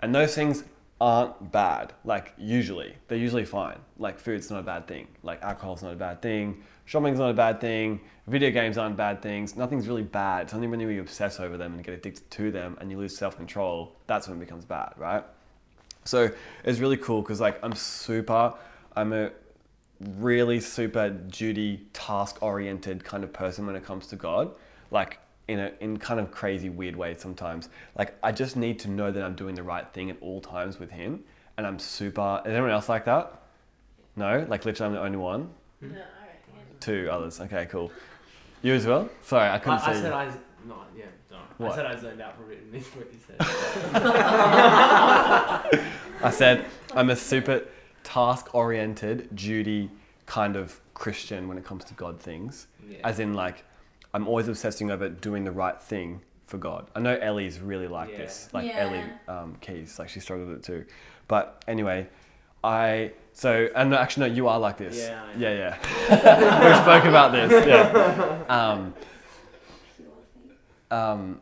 And 0.01 0.13
those 0.13 0.35
things 0.35 0.63
aren't 0.99 1.51
bad. 1.51 1.93
Like 2.03 2.33
usually, 2.37 2.95
they're 3.07 3.17
usually 3.17 3.45
fine. 3.45 3.79
Like 3.97 4.19
food's 4.19 4.49
not 4.49 4.59
a 4.59 4.63
bad 4.63 4.87
thing. 4.87 5.07
Like 5.23 5.41
alcohol's 5.43 5.83
not 5.83 5.93
a 5.93 5.95
bad 5.97 6.21
thing. 6.21 6.63
Shopping's 6.87 7.19
not 7.19 7.29
a 7.29 7.33
bad 7.33 7.59
thing. 7.59 7.99
Video 8.27 8.49
games 8.49 8.77
aren't 8.77 8.95
bad 8.95 9.21
things. 9.21 9.57
Nothing's 9.57 9.89
really 9.89 10.03
bad. 10.03 10.43
It's 10.43 10.53
only 10.53 10.67
when 10.67 10.79
you 10.79 11.01
obsess 11.01 11.37
over 11.41 11.57
them 11.57 11.73
and 11.73 11.83
get 11.83 11.93
addicted 11.93 12.31
to 12.31 12.49
them 12.49 12.77
and 12.79 12.89
you 12.89 12.97
lose 12.97 13.15
self 13.15 13.35
control. 13.35 13.93
That's 14.07 14.29
when 14.29 14.37
it 14.37 14.39
becomes 14.39 14.63
bad, 14.63 14.93
right? 14.95 15.23
So 16.05 16.29
it's 16.63 16.79
really 16.79 16.95
cool 16.95 17.21
because 17.21 17.41
like 17.41 17.59
I'm 17.61 17.75
super, 17.75 18.53
I'm 18.95 19.11
a 19.11 19.31
really 19.99 20.61
super 20.61 21.09
duty 21.09 21.85
task 21.91 22.41
oriented 22.41 23.03
kind 23.03 23.25
of 23.25 23.33
person 23.33 23.65
when 23.65 23.75
it 23.75 23.83
comes 23.83 24.07
to 24.07 24.15
God. 24.15 24.51
Like 24.89 25.19
in 25.49 25.59
a 25.59 25.73
in 25.81 25.97
kind 25.97 26.21
of 26.21 26.31
crazy 26.31 26.69
weird 26.69 26.95
ways 26.95 27.19
sometimes. 27.19 27.67
Like 27.97 28.15
I 28.23 28.31
just 28.31 28.55
need 28.55 28.79
to 28.79 28.89
know 28.89 29.11
that 29.11 29.21
I'm 29.21 29.35
doing 29.35 29.55
the 29.55 29.63
right 29.63 29.91
thing 29.91 30.09
at 30.09 30.17
all 30.21 30.39
times 30.39 30.79
with 30.79 30.91
Him, 30.91 31.25
and 31.57 31.67
I'm 31.67 31.79
super. 31.79 32.41
Is 32.45 32.51
anyone 32.53 32.71
else 32.71 32.87
like 32.87 33.03
that? 33.05 33.41
No, 34.15 34.45
like 34.47 34.63
literally 34.63 34.87
I'm 34.87 34.93
the 34.93 35.05
only 35.05 35.17
one. 35.17 35.49
No. 35.81 36.01
Two 36.79 37.07
others. 37.11 37.39
Okay, 37.41 37.65
cool. 37.69 37.91
You 38.61 38.73
as 38.73 38.85
well? 38.85 39.09
Sorry, 39.23 39.47
I 39.47 39.55
I, 39.55 39.59
couldn't 39.59 39.79
I 39.79 39.93
see. 39.93 39.99
said 40.01 40.07
you. 40.09 40.13
I 40.13 40.25
no 40.67 40.75
yeah 40.97 41.05
no. 41.31 41.37
What? 41.57 41.71
I 41.71 41.75
said 41.75 41.85
I 41.85 41.95
zoned 41.95 42.21
out 42.21 42.35
for 42.37 42.43
written. 42.43 42.71
This 42.71 42.85
what 42.95 43.07
you 43.11 43.19
said. 43.25 43.35
I 46.23 46.29
said 46.31 46.65
I'm 46.95 47.09
a 47.09 47.15
super 47.15 47.63
task 48.03 48.53
oriented, 48.55 49.35
duty 49.35 49.89
kind 50.25 50.55
of 50.55 50.79
Christian 50.93 51.47
when 51.47 51.57
it 51.57 51.65
comes 51.65 51.85
to 51.85 51.93
God 51.93 52.19
things. 52.19 52.67
Yeah. 52.89 52.97
As 53.03 53.19
in, 53.19 53.33
like, 53.33 53.63
I'm 54.13 54.27
always 54.27 54.47
obsessing 54.47 54.91
over 54.91 55.09
doing 55.09 55.43
the 55.43 55.51
right 55.51 55.79
thing 55.81 56.21
for 56.47 56.57
God. 56.57 56.87
I 56.95 56.99
know 56.99 57.17
Ellie's 57.21 57.59
really 57.59 57.87
like 57.87 58.09
Yeah. 58.11 58.17
this, 58.19 58.49
like 58.53 58.65
Yeah. 58.65 58.79
Ellie 58.79 59.03
um, 59.27 59.55
Keys, 59.61 59.99
like 59.99 60.09
she 60.09 60.19
struggled 60.19 60.49
with 60.49 60.57
it 60.59 60.63
too. 60.63 60.85
But 61.27 61.63
anyway, 61.67 62.07
I 62.63 63.11
so 63.37 63.69
and 63.75 63.93
actually 63.93 64.29
no, 64.29 64.35
you 64.35 64.47
are 64.47 64.59
like 64.59 64.77
this. 64.77 64.97
Yeah, 64.97 65.23
I 65.23 65.37
yeah, 65.37 65.77
yeah. 66.09 66.69
we 66.75 66.81
spoke 66.81 67.05
about 67.05 67.31
this. 67.31 67.67
Yeah. 67.67 68.43
Um, 68.49 68.93
um, 70.89 71.41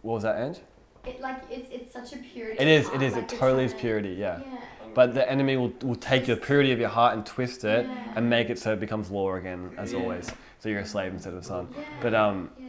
what 0.00 0.14
was 0.14 0.22
that, 0.22 0.40
Ange? 0.40 0.60
It 1.04 1.20
like 1.20 1.42
it's 1.50 1.68
it's 1.70 1.92
such 1.92 2.14
a 2.18 2.22
purity. 2.22 2.58
It 2.58 2.68
is. 2.68 2.88
It 2.88 3.02
is. 3.02 3.12
It 3.12 3.22
like 3.22 3.32
It 3.32 3.38
totally 3.38 3.64
is 3.66 3.74
purity. 3.74 4.14
Yeah. 4.14 4.40
Yeah. 4.40 4.60
But 4.94 5.12
the 5.12 5.30
enemy 5.30 5.58
will, 5.58 5.74
will 5.82 5.94
take 5.96 6.24
the 6.24 6.36
purity 6.36 6.72
of 6.72 6.78
your 6.78 6.88
heart 6.88 7.12
and 7.12 7.26
twist 7.26 7.64
it 7.64 7.84
Yeah. 7.84 8.12
and 8.16 8.30
make 8.30 8.48
it 8.48 8.58
so 8.58 8.72
it 8.72 8.80
becomes 8.80 9.10
law 9.10 9.34
again, 9.34 9.72
as 9.76 9.92
Yeah. 9.92 9.98
always. 9.98 10.30
So 10.58 10.70
you're 10.70 10.80
a 10.80 10.86
slave 10.86 11.12
instead 11.12 11.34
of 11.34 11.40
a 11.40 11.42
son. 11.42 11.68
Yeah. 11.70 11.82
But 12.00 12.14
um, 12.14 12.50
Yeah. 12.58 12.68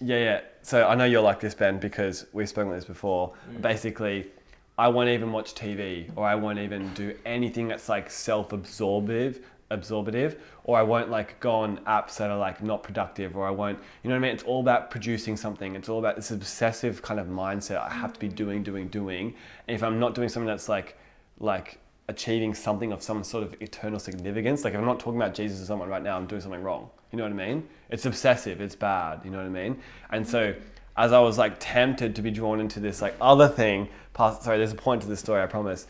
yeah, 0.00 0.18
yeah. 0.18 0.40
So 0.62 0.86
I 0.86 0.94
know 0.94 1.04
you're 1.04 1.20
like 1.20 1.40
this, 1.40 1.54
Ben, 1.56 1.80
because 1.80 2.26
we've 2.32 2.48
spoken 2.48 2.68
about 2.68 2.76
this 2.76 2.84
before. 2.84 3.32
Mm. 3.50 3.60
Basically, 3.60 4.30
I 4.78 4.86
won't 4.86 5.08
even 5.08 5.32
watch 5.32 5.54
TV 5.54 6.08
or 6.14 6.24
I 6.24 6.36
won't 6.36 6.60
even 6.60 6.94
do 6.94 7.14
anything 7.26 7.66
that's 7.66 7.88
like 7.88 8.08
self-absorptive, 8.08 9.44
absorbative, 9.70 10.40
or 10.62 10.78
I 10.78 10.82
won't 10.82 11.10
like 11.10 11.40
go 11.40 11.50
on 11.50 11.78
apps 11.78 12.16
that 12.18 12.30
are 12.30 12.38
like 12.38 12.62
not 12.62 12.84
productive, 12.84 13.36
or 13.36 13.46
I 13.46 13.50
won't, 13.50 13.78
you 14.02 14.08
know 14.08 14.14
what 14.14 14.24
I 14.24 14.28
mean? 14.28 14.34
It's 14.34 14.44
all 14.44 14.60
about 14.60 14.90
producing 14.90 15.36
something. 15.36 15.74
It's 15.74 15.88
all 15.88 15.98
about 15.98 16.14
this 16.14 16.30
obsessive 16.30 17.02
kind 17.02 17.18
of 17.18 17.26
mindset. 17.26 17.80
I 17.80 17.90
have 17.90 18.12
to 18.12 18.20
be 18.20 18.28
mm-hmm. 18.28 18.36
doing, 18.36 18.62
doing, 18.62 18.88
doing. 18.88 19.34
And 19.66 19.74
if 19.74 19.82
I'm 19.82 19.98
not 19.98 20.14
doing 20.14 20.28
something 20.28 20.46
that's 20.46 20.68
like, 20.68 20.96
like 21.40 21.80
achieving 22.08 22.54
something 22.54 22.92
of 22.92 23.02
some 23.02 23.24
sort 23.24 23.42
of 23.42 23.60
eternal 23.60 23.98
significance, 23.98 24.64
like 24.64 24.74
if 24.74 24.78
I'm 24.78 24.86
not 24.86 25.00
talking 25.00 25.20
about 25.20 25.34
Jesus 25.34 25.60
or 25.60 25.64
someone 25.64 25.88
right 25.88 26.02
now, 26.02 26.16
I'm 26.16 26.26
doing 26.26 26.40
something 26.40 26.62
wrong. 26.62 26.88
You 27.10 27.18
know 27.18 27.24
what 27.24 27.32
I 27.32 27.46
mean? 27.46 27.68
It's 27.90 28.06
obsessive. 28.06 28.60
It's 28.60 28.76
bad. 28.76 29.22
You 29.24 29.30
know 29.30 29.38
what 29.38 29.46
I 29.46 29.50
mean? 29.50 29.80
And 30.10 30.26
so 30.26 30.54
as 30.98 31.12
I 31.12 31.20
was 31.20 31.38
like 31.38 31.54
tempted 31.60 32.16
to 32.16 32.22
be 32.22 32.32
drawn 32.32 32.58
into 32.58 32.80
this 32.80 33.00
like 33.00 33.14
other 33.20 33.48
thing, 33.48 33.88
past, 34.14 34.42
sorry, 34.42 34.58
there's 34.58 34.72
a 34.72 34.74
point 34.74 35.00
to 35.02 35.08
this 35.08 35.20
story, 35.20 35.40
I 35.40 35.46
promise. 35.46 35.86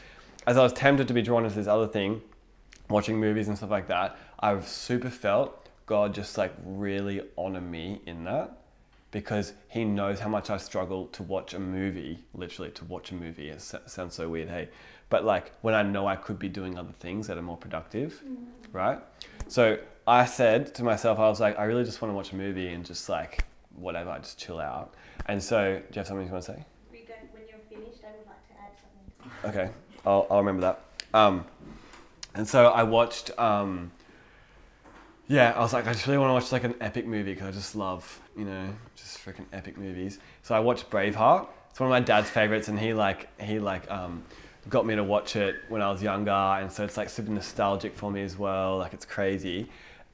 As 0.46 0.58
I 0.58 0.62
was 0.62 0.74
tempted 0.74 1.08
to 1.08 1.14
be 1.14 1.22
drawn 1.22 1.44
into 1.44 1.56
this 1.56 1.66
other 1.66 1.88
thing, 1.88 2.20
watching 2.90 3.18
movies 3.18 3.48
and 3.48 3.56
stuff 3.56 3.70
like 3.70 3.88
that, 3.88 4.18
I've 4.38 4.68
super 4.68 5.08
felt 5.08 5.66
God 5.86 6.14
just 6.14 6.36
like 6.36 6.52
really 6.62 7.22
honor 7.38 7.62
me 7.62 8.02
in 8.04 8.24
that 8.24 8.58
because 9.10 9.54
He 9.68 9.82
knows 9.82 10.20
how 10.20 10.28
much 10.28 10.50
I 10.50 10.58
struggle 10.58 11.06
to 11.08 11.22
watch 11.22 11.54
a 11.54 11.58
movie, 11.58 12.18
literally 12.34 12.70
to 12.72 12.84
watch 12.84 13.10
a 13.10 13.14
movie. 13.14 13.48
It 13.48 13.62
sounds 13.62 14.14
so 14.14 14.28
weird, 14.28 14.50
hey, 14.50 14.68
but 15.08 15.24
like 15.24 15.52
when 15.62 15.74
I 15.74 15.82
know 15.82 16.06
I 16.06 16.16
could 16.16 16.38
be 16.38 16.50
doing 16.50 16.78
other 16.78 16.92
things 17.00 17.26
that 17.28 17.38
are 17.38 17.42
more 17.42 17.56
productive, 17.56 18.22
mm. 18.26 18.36
right? 18.74 18.98
So 19.46 19.78
I 20.06 20.26
said 20.26 20.74
to 20.74 20.84
myself, 20.84 21.18
I 21.18 21.30
was 21.30 21.40
like, 21.40 21.58
I 21.58 21.64
really 21.64 21.84
just 21.84 22.02
want 22.02 22.12
to 22.12 22.14
watch 22.14 22.32
a 22.32 22.36
movie 22.36 22.68
and 22.68 22.84
just 22.84 23.08
like 23.08 23.46
whatever, 23.80 24.10
I 24.10 24.18
just 24.18 24.38
chill 24.38 24.60
out. 24.60 24.94
And 25.26 25.42
so, 25.42 25.76
do 25.76 25.82
you 25.92 25.98
have 25.98 26.06
something 26.06 26.26
you 26.26 26.32
want 26.32 26.44
to 26.44 26.52
say? 26.52 26.64
When 26.90 27.42
you're 27.50 27.80
finished, 27.80 28.02
I 28.04 28.16
would 28.16 28.26
like 28.26 28.48
to 28.48 28.54
add 28.54 29.42
something. 29.42 29.60
Okay, 29.62 29.70
I'll, 30.06 30.26
I'll 30.30 30.38
remember 30.38 30.62
that. 30.62 30.82
Um, 31.14 31.44
and 32.34 32.46
so 32.46 32.66
I 32.68 32.82
watched. 32.82 33.30
Um, 33.38 33.90
yeah, 35.28 35.52
I 35.54 35.60
was 35.60 35.74
like, 35.74 35.86
I 35.86 35.92
just 35.92 36.06
really 36.06 36.18
want 36.18 36.30
to 36.30 36.34
watch 36.34 36.52
like 36.52 36.64
an 36.64 36.74
epic 36.80 37.06
movie 37.06 37.34
because 37.34 37.48
I 37.48 37.50
just 37.50 37.76
love, 37.76 38.20
you 38.36 38.44
know, 38.46 38.66
just 38.96 39.18
freaking 39.18 39.44
epic 39.52 39.76
movies. 39.76 40.18
So 40.42 40.54
I 40.54 40.60
watched 40.60 40.88
Braveheart. 40.90 41.46
It's 41.70 41.78
one 41.78 41.88
of 41.88 41.90
my 41.90 42.00
dad's 42.00 42.30
favorites, 42.30 42.68
and 42.68 42.78
he 42.78 42.94
like 42.94 43.28
he 43.40 43.58
like 43.58 43.90
um, 43.90 44.24
got 44.70 44.86
me 44.86 44.96
to 44.96 45.04
watch 45.04 45.36
it 45.36 45.56
when 45.68 45.82
I 45.82 45.90
was 45.90 46.02
younger, 46.02 46.30
and 46.30 46.72
so 46.72 46.82
it's 46.84 46.96
like 46.96 47.10
super 47.10 47.30
nostalgic 47.30 47.94
for 47.94 48.10
me 48.10 48.22
as 48.22 48.38
well. 48.38 48.78
Like 48.78 48.94
it's 48.94 49.04
crazy. 49.04 49.68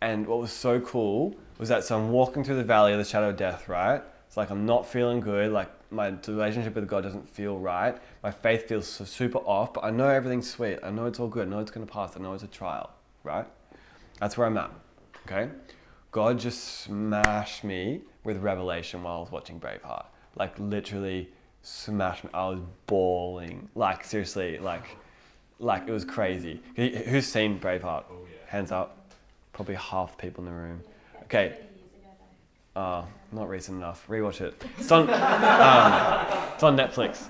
And 0.04 0.26
what 0.26 0.38
was 0.38 0.52
so 0.52 0.80
cool 0.80 1.34
was 1.56 1.70
that 1.70 1.82
so 1.82 1.96
I'm 1.96 2.10
walking 2.10 2.44
through 2.44 2.56
the 2.56 2.64
valley 2.64 2.92
of 2.92 2.98
the 2.98 3.06
shadow 3.06 3.30
of 3.30 3.38
death, 3.38 3.70
right? 3.70 4.02
It's 4.26 4.36
like 4.36 4.50
I'm 4.50 4.66
not 4.66 4.86
feeling 4.86 5.18
good. 5.18 5.50
Like 5.50 5.70
my 5.90 6.14
relationship 6.26 6.74
with 6.74 6.86
God 6.86 7.04
doesn't 7.04 7.26
feel 7.26 7.58
right. 7.58 7.96
My 8.22 8.30
faith 8.30 8.68
feels 8.68 8.86
so 8.86 9.06
super 9.06 9.38
off, 9.38 9.72
but 9.72 9.82
I 9.82 9.90
know 9.90 10.08
everything's 10.08 10.50
sweet. 10.50 10.78
I 10.82 10.90
know 10.90 11.06
it's 11.06 11.18
all 11.18 11.28
good. 11.28 11.46
I 11.46 11.50
know 11.50 11.60
it's 11.60 11.70
going 11.70 11.86
to 11.86 11.90
pass. 11.90 12.18
I 12.18 12.20
know 12.20 12.34
it's 12.34 12.42
a 12.42 12.48
trial, 12.48 12.90
right? 13.22 13.46
That's 14.20 14.36
where 14.36 14.46
I'm 14.46 14.58
at. 14.58 14.70
Okay? 15.26 15.50
God 16.10 16.38
just 16.38 16.82
smashed 16.82 17.64
me 17.64 18.02
with 18.24 18.36
revelation 18.42 19.02
while 19.02 19.16
I 19.16 19.20
was 19.20 19.32
watching 19.32 19.58
Braveheart. 19.58 20.04
Like 20.36 20.58
literally 20.58 21.30
smashed 21.62 22.24
me. 22.24 22.30
I 22.34 22.50
was 22.50 22.60
bawling. 22.86 23.70
Like 23.74 24.04
seriously, 24.04 24.58
like 24.58 24.98
like 25.60 25.88
it 25.88 25.92
was 25.92 26.04
crazy. 26.04 26.60
Who's 26.76 27.26
seen 27.26 27.58
Braveheart? 27.58 28.04
Oh 28.10 28.26
yeah. 28.30 28.50
Hands 28.50 28.70
up. 28.70 29.03
Probably 29.54 29.76
half 29.76 30.16
the 30.16 30.22
people 30.22 30.44
in 30.44 30.50
the 30.50 30.56
room. 30.56 30.80
Okay. 31.24 31.48
30 31.50 31.60
years 31.62 31.68
ago, 31.96 32.10
though. 32.74 32.80
Uh, 32.80 33.04
not 33.32 33.48
recent 33.48 33.78
enough. 33.78 34.06
Rewatch 34.08 34.40
it. 34.42 34.62
It's 34.78 34.90
on. 34.92 35.02
um, 35.08 36.48
it's 36.54 36.62
on 36.62 36.76
Netflix. 36.76 37.28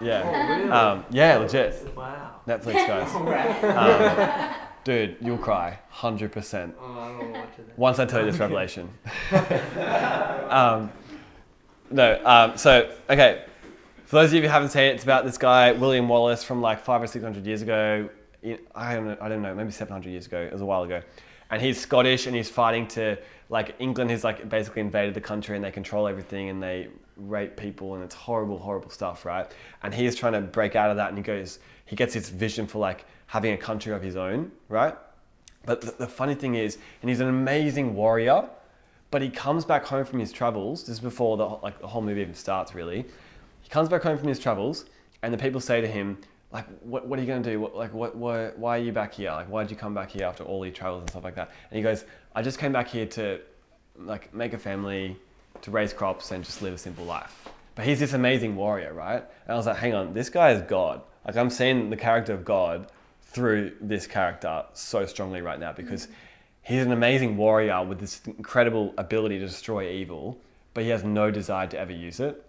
Yeah. 0.00 0.22
Oh? 0.24 0.72
Um, 0.72 1.04
yeah, 1.10 1.36
legit. 1.36 1.94
wow. 1.96 2.40
Netflix 2.46 2.86
guys. 2.86 4.54
Um, 4.78 4.84
dude, 4.84 5.16
you'll 5.20 5.36
cry. 5.36 5.78
Hundred 5.90 6.32
percent. 6.32 6.74
Oh, 6.80 6.98
I 6.98 7.20
don't 7.20 7.32
watch 7.32 7.48
it. 7.58 7.72
Once 7.76 7.98
I 7.98 8.06
tell 8.06 8.24
you 8.24 8.30
this 8.30 8.40
revelation. 8.46 8.88
um, 10.48 10.90
no. 11.90 12.20
Um, 12.24 12.56
so 12.56 12.90
okay. 13.10 13.44
For 14.04 14.16
those 14.16 14.30
of 14.30 14.34
you 14.34 14.42
who 14.42 14.48
haven't 14.48 14.70
seen 14.70 14.84
it, 14.84 14.94
it's 14.94 15.04
about 15.04 15.24
this 15.26 15.36
guy 15.36 15.72
William 15.72 16.08
Wallace 16.08 16.42
from 16.42 16.62
like 16.62 16.80
five 16.80 17.02
or 17.02 17.06
six 17.06 17.22
hundred 17.22 17.44
years 17.44 17.60
ago. 17.62 18.08
I 18.74 18.94
don't 18.94 19.06
know. 19.06 19.16
I 19.20 19.28
don't 19.28 19.42
know. 19.42 19.54
Maybe 19.54 19.70
seven 19.72 19.92
hundred 19.92 20.10
years 20.10 20.26
ago. 20.26 20.40
It 20.40 20.52
was 20.52 20.62
a 20.62 20.66
while 20.66 20.84
ago. 20.84 21.02
And 21.50 21.62
he's 21.62 21.80
Scottish, 21.80 22.26
and 22.26 22.36
he's 22.36 22.50
fighting 22.50 22.86
to 22.88 23.16
like 23.48 23.74
England 23.78 24.10
has 24.10 24.24
like 24.24 24.48
basically 24.48 24.80
invaded 24.80 25.14
the 25.14 25.20
country, 25.20 25.56
and 25.56 25.64
they 25.64 25.70
control 25.70 26.06
everything, 26.06 26.48
and 26.50 26.62
they 26.62 26.88
rape 27.16 27.56
people, 27.56 27.94
and 27.94 28.04
it's 28.04 28.14
horrible, 28.14 28.58
horrible 28.58 28.90
stuff, 28.90 29.24
right? 29.24 29.50
And 29.82 29.92
he 29.94 30.06
is 30.06 30.14
trying 30.14 30.34
to 30.34 30.40
break 30.40 30.76
out 30.76 30.90
of 30.90 30.96
that, 30.96 31.08
and 31.08 31.18
he 31.18 31.24
goes, 31.24 31.58
he 31.84 31.96
gets 31.96 32.14
his 32.14 32.28
vision 32.28 32.66
for 32.66 32.78
like 32.78 33.04
having 33.26 33.52
a 33.52 33.56
country 33.56 33.92
of 33.92 34.02
his 34.02 34.16
own, 34.16 34.52
right? 34.68 34.94
But 35.64 35.80
the, 35.80 35.92
the 35.92 36.06
funny 36.06 36.34
thing 36.34 36.54
is, 36.54 36.78
and 37.02 37.08
he's 37.08 37.20
an 37.20 37.28
amazing 37.28 37.94
warrior, 37.94 38.48
but 39.10 39.22
he 39.22 39.30
comes 39.30 39.64
back 39.64 39.84
home 39.84 40.04
from 40.04 40.18
his 40.18 40.32
travels. 40.32 40.82
This 40.82 40.94
is 40.96 41.00
before 41.00 41.36
the 41.36 41.46
like 41.46 41.80
the 41.80 41.86
whole 41.86 42.02
movie 42.02 42.20
even 42.20 42.34
starts, 42.34 42.74
really. 42.74 43.06
He 43.62 43.68
comes 43.70 43.88
back 43.88 44.02
home 44.02 44.18
from 44.18 44.28
his 44.28 44.38
travels, 44.38 44.84
and 45.22 45.32
the 45.32 45.38
people 45.38 45.60
say 45.60 45.80
to 45.80 45.88
him, 45.88 46.18
like, 46.52 46.66
what, 46.80 47.06
what 47.06 47.18
are 47.18 47.22
you 47.22 47.28
going 47.28 47.42
to 47.42 47.50
do? 47.50 47.60
What, 47.60 47.76
like, 47.76 47.92
what, 47.92 48.16
why, 48.16 48.48
why 48.56 48.78
are 48.78 48.82
you 48.82 48.92
back 48.92 49.14
here? 49.14 49.30
Like, 49.30 49.50
why 49.50 49.62
did 49.62 49.70
you 49.70 49.76
come 49.76 49.94
back 49.94 50.10
here 50.10 50.24
after 50.24 50.44
all 50.44 50.64
your 50.64 50.74
travels 50.74 51.02
and 51.02 51.10
stuff 51.10 51.24
like 51.24 51.34
that? 51.34 51.50
And 51.70 51.76
he 51.76 51.82
goes, 51.82 52.04
I 52.34 52.42
just 52.42 52.58
came 52.58 52.72
back 52.72 52.88
here 52.88 53.06
to, 53.06 53.40
like, 53.98 54.32
make 54.32 54.54
a 54.54 54.58
family, 54.58 55.16
to 55.62 55.70
raise 55.70 55.92
crops, 55.92 56.30
and 56.30 56.42
just 56.42 56.62
live 56.62 56.74
a 56.74 56.78
simple 56.78 57.04
life. 57.04 57.48
But 57.74 57.84
he's 57.84 58.00
this 58.00 58.14
amazing 58.14 58.56
warrior, 58.56 58.94
right? 58.94 59.22
And 59.22 59.52
I 59.52 59.54
was 59.54 59.66
like, 59.66 59.76
hang 59.76 59.94
on, 59.94 60.14
this 60.14 60.30
guy 60.30 60.52
is 60.52 60.62
God. 60.62 61.02
Like, 61.26 61.36
I'm 61.36 61.50
seeing 61.50 61.90
the 61.90 61.96
character 61.96 62.32
of 62.32 62.44
God 62.44 62.90
through 63.22 63.72
this 63.80 64.06
character 64.06 64.64
so 64.72 65.04
strongly 65.04 65.42
right 65.42 65.60
now 65.60 65.72
because 65.72 66.06
mm. 66.06 66.10
he's 66.62 66.82
an 66.82 66.92
amazing 66.92 67.36
warrior 67.36 67.84
with 67.84 68.00
this 68.00 68.22
incredible 68.26 68.94
ability 68.96 69.38
to 69.38 69.46
destroy 69.46 69.90
evil, 69.90 70.40
but 70.72 70.82
he 70.82 70.90
has 70.90 71.04
no 71.04 71.30
desire 71.30 71.66
to 71.66 71.78
ever 71.78 71.92
use 71.92 72.20
it. 72.20 72.42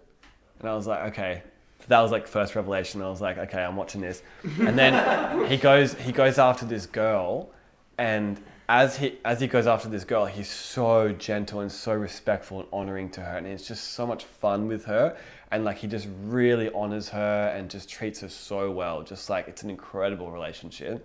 And 0.58 0.68
I 0.68 0.74
was 0.74 0.86
like, 0.86 1.12
okay, 1.12 1.42
So 1.80 1.86
that 1.88 2.00
was 2.00 2.10
like 2.10 2.26
first 2.26 2.54
revelation. 2.54 3.02
I 3.02 3.08
was 3.08 3.20
like, 3.20 3.38
okay, 3.38 3.62
I'm 3.62 3.76
watching 3.76 4.00
this. 4.00 4.22
And 4.60 4.78
then 4.78 5.46
he 5.48 5.56
goes 5.56 5.94
he 5.94 6.12
goes 6.12 6.38
after 6.38 6.66
this 6.66 6.86
girl, 6.86 7.50
and 7.98 8.40
as 8.68 8.96
he 8.96 9.18
as 9.24 9.40
he 9.40 9.46
goes 9.46 9.66
after 9.66 9.88
this 9.88 10.04
girl, 10.04 10.26
he's 10.26 10.48
so 10.48 11.12
gentle 11.12 11.60
and 11.60 11.72
so 11.72 11.92
respectful 11.92 12.60
and 12.60 12.68
honoring 12.72 13.10
to 13.10 13.20
her, 13.20 13.36
and 13.38 13.46
it's 13.46 13.66
just 13.66 13.94
so 13.94 14.06
much 14.06 14.24
fun 14.24 14.68
with 14.68 14.84
her. 14.84 15.16
And 15.50 15.64
like 15.64 15.78
he 15.78 15.88
just 15.88 16.06
really 16.22 16.70
honors 16.72 17.08
her 17.08 17.52
and 17.56 17.68
just 17.68 17.88
treats 17.88 18.20
her 18.20 18.28
so 18.28 18.70
well. 18.70 19.02
Just 19.02 19.28
like 19.28 19.48
it's 19.48 19.62
an 19.62 19.70
incredible 19.70 20.30
relationship, 20.30 21.04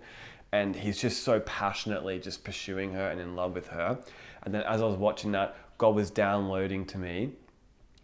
and 0.52 0.76
he's 0.76 1.00
just 1.00 1.24
so 1.24 1.40
passionately 1.40 2.18
just 2.20 2.44
pursuing 2.44 2.92
her 2.92 3.08
and 3.10 3.20
in 3.20 3.34
love 3.34 3.54
with 3.54 3.66
her. 3.68 3.98
And 4.44 4.54
then 4.54 4.62
as 4.62 4.80
I 4.80 4.84
was 4.84 4.96
watching 4.96 5.32
that, 5.32 5.56
God 5.78 5.94
was 5.94 6.10
downloading 6.10 6.84
to 6.86 6.98
me. 6.98 7.32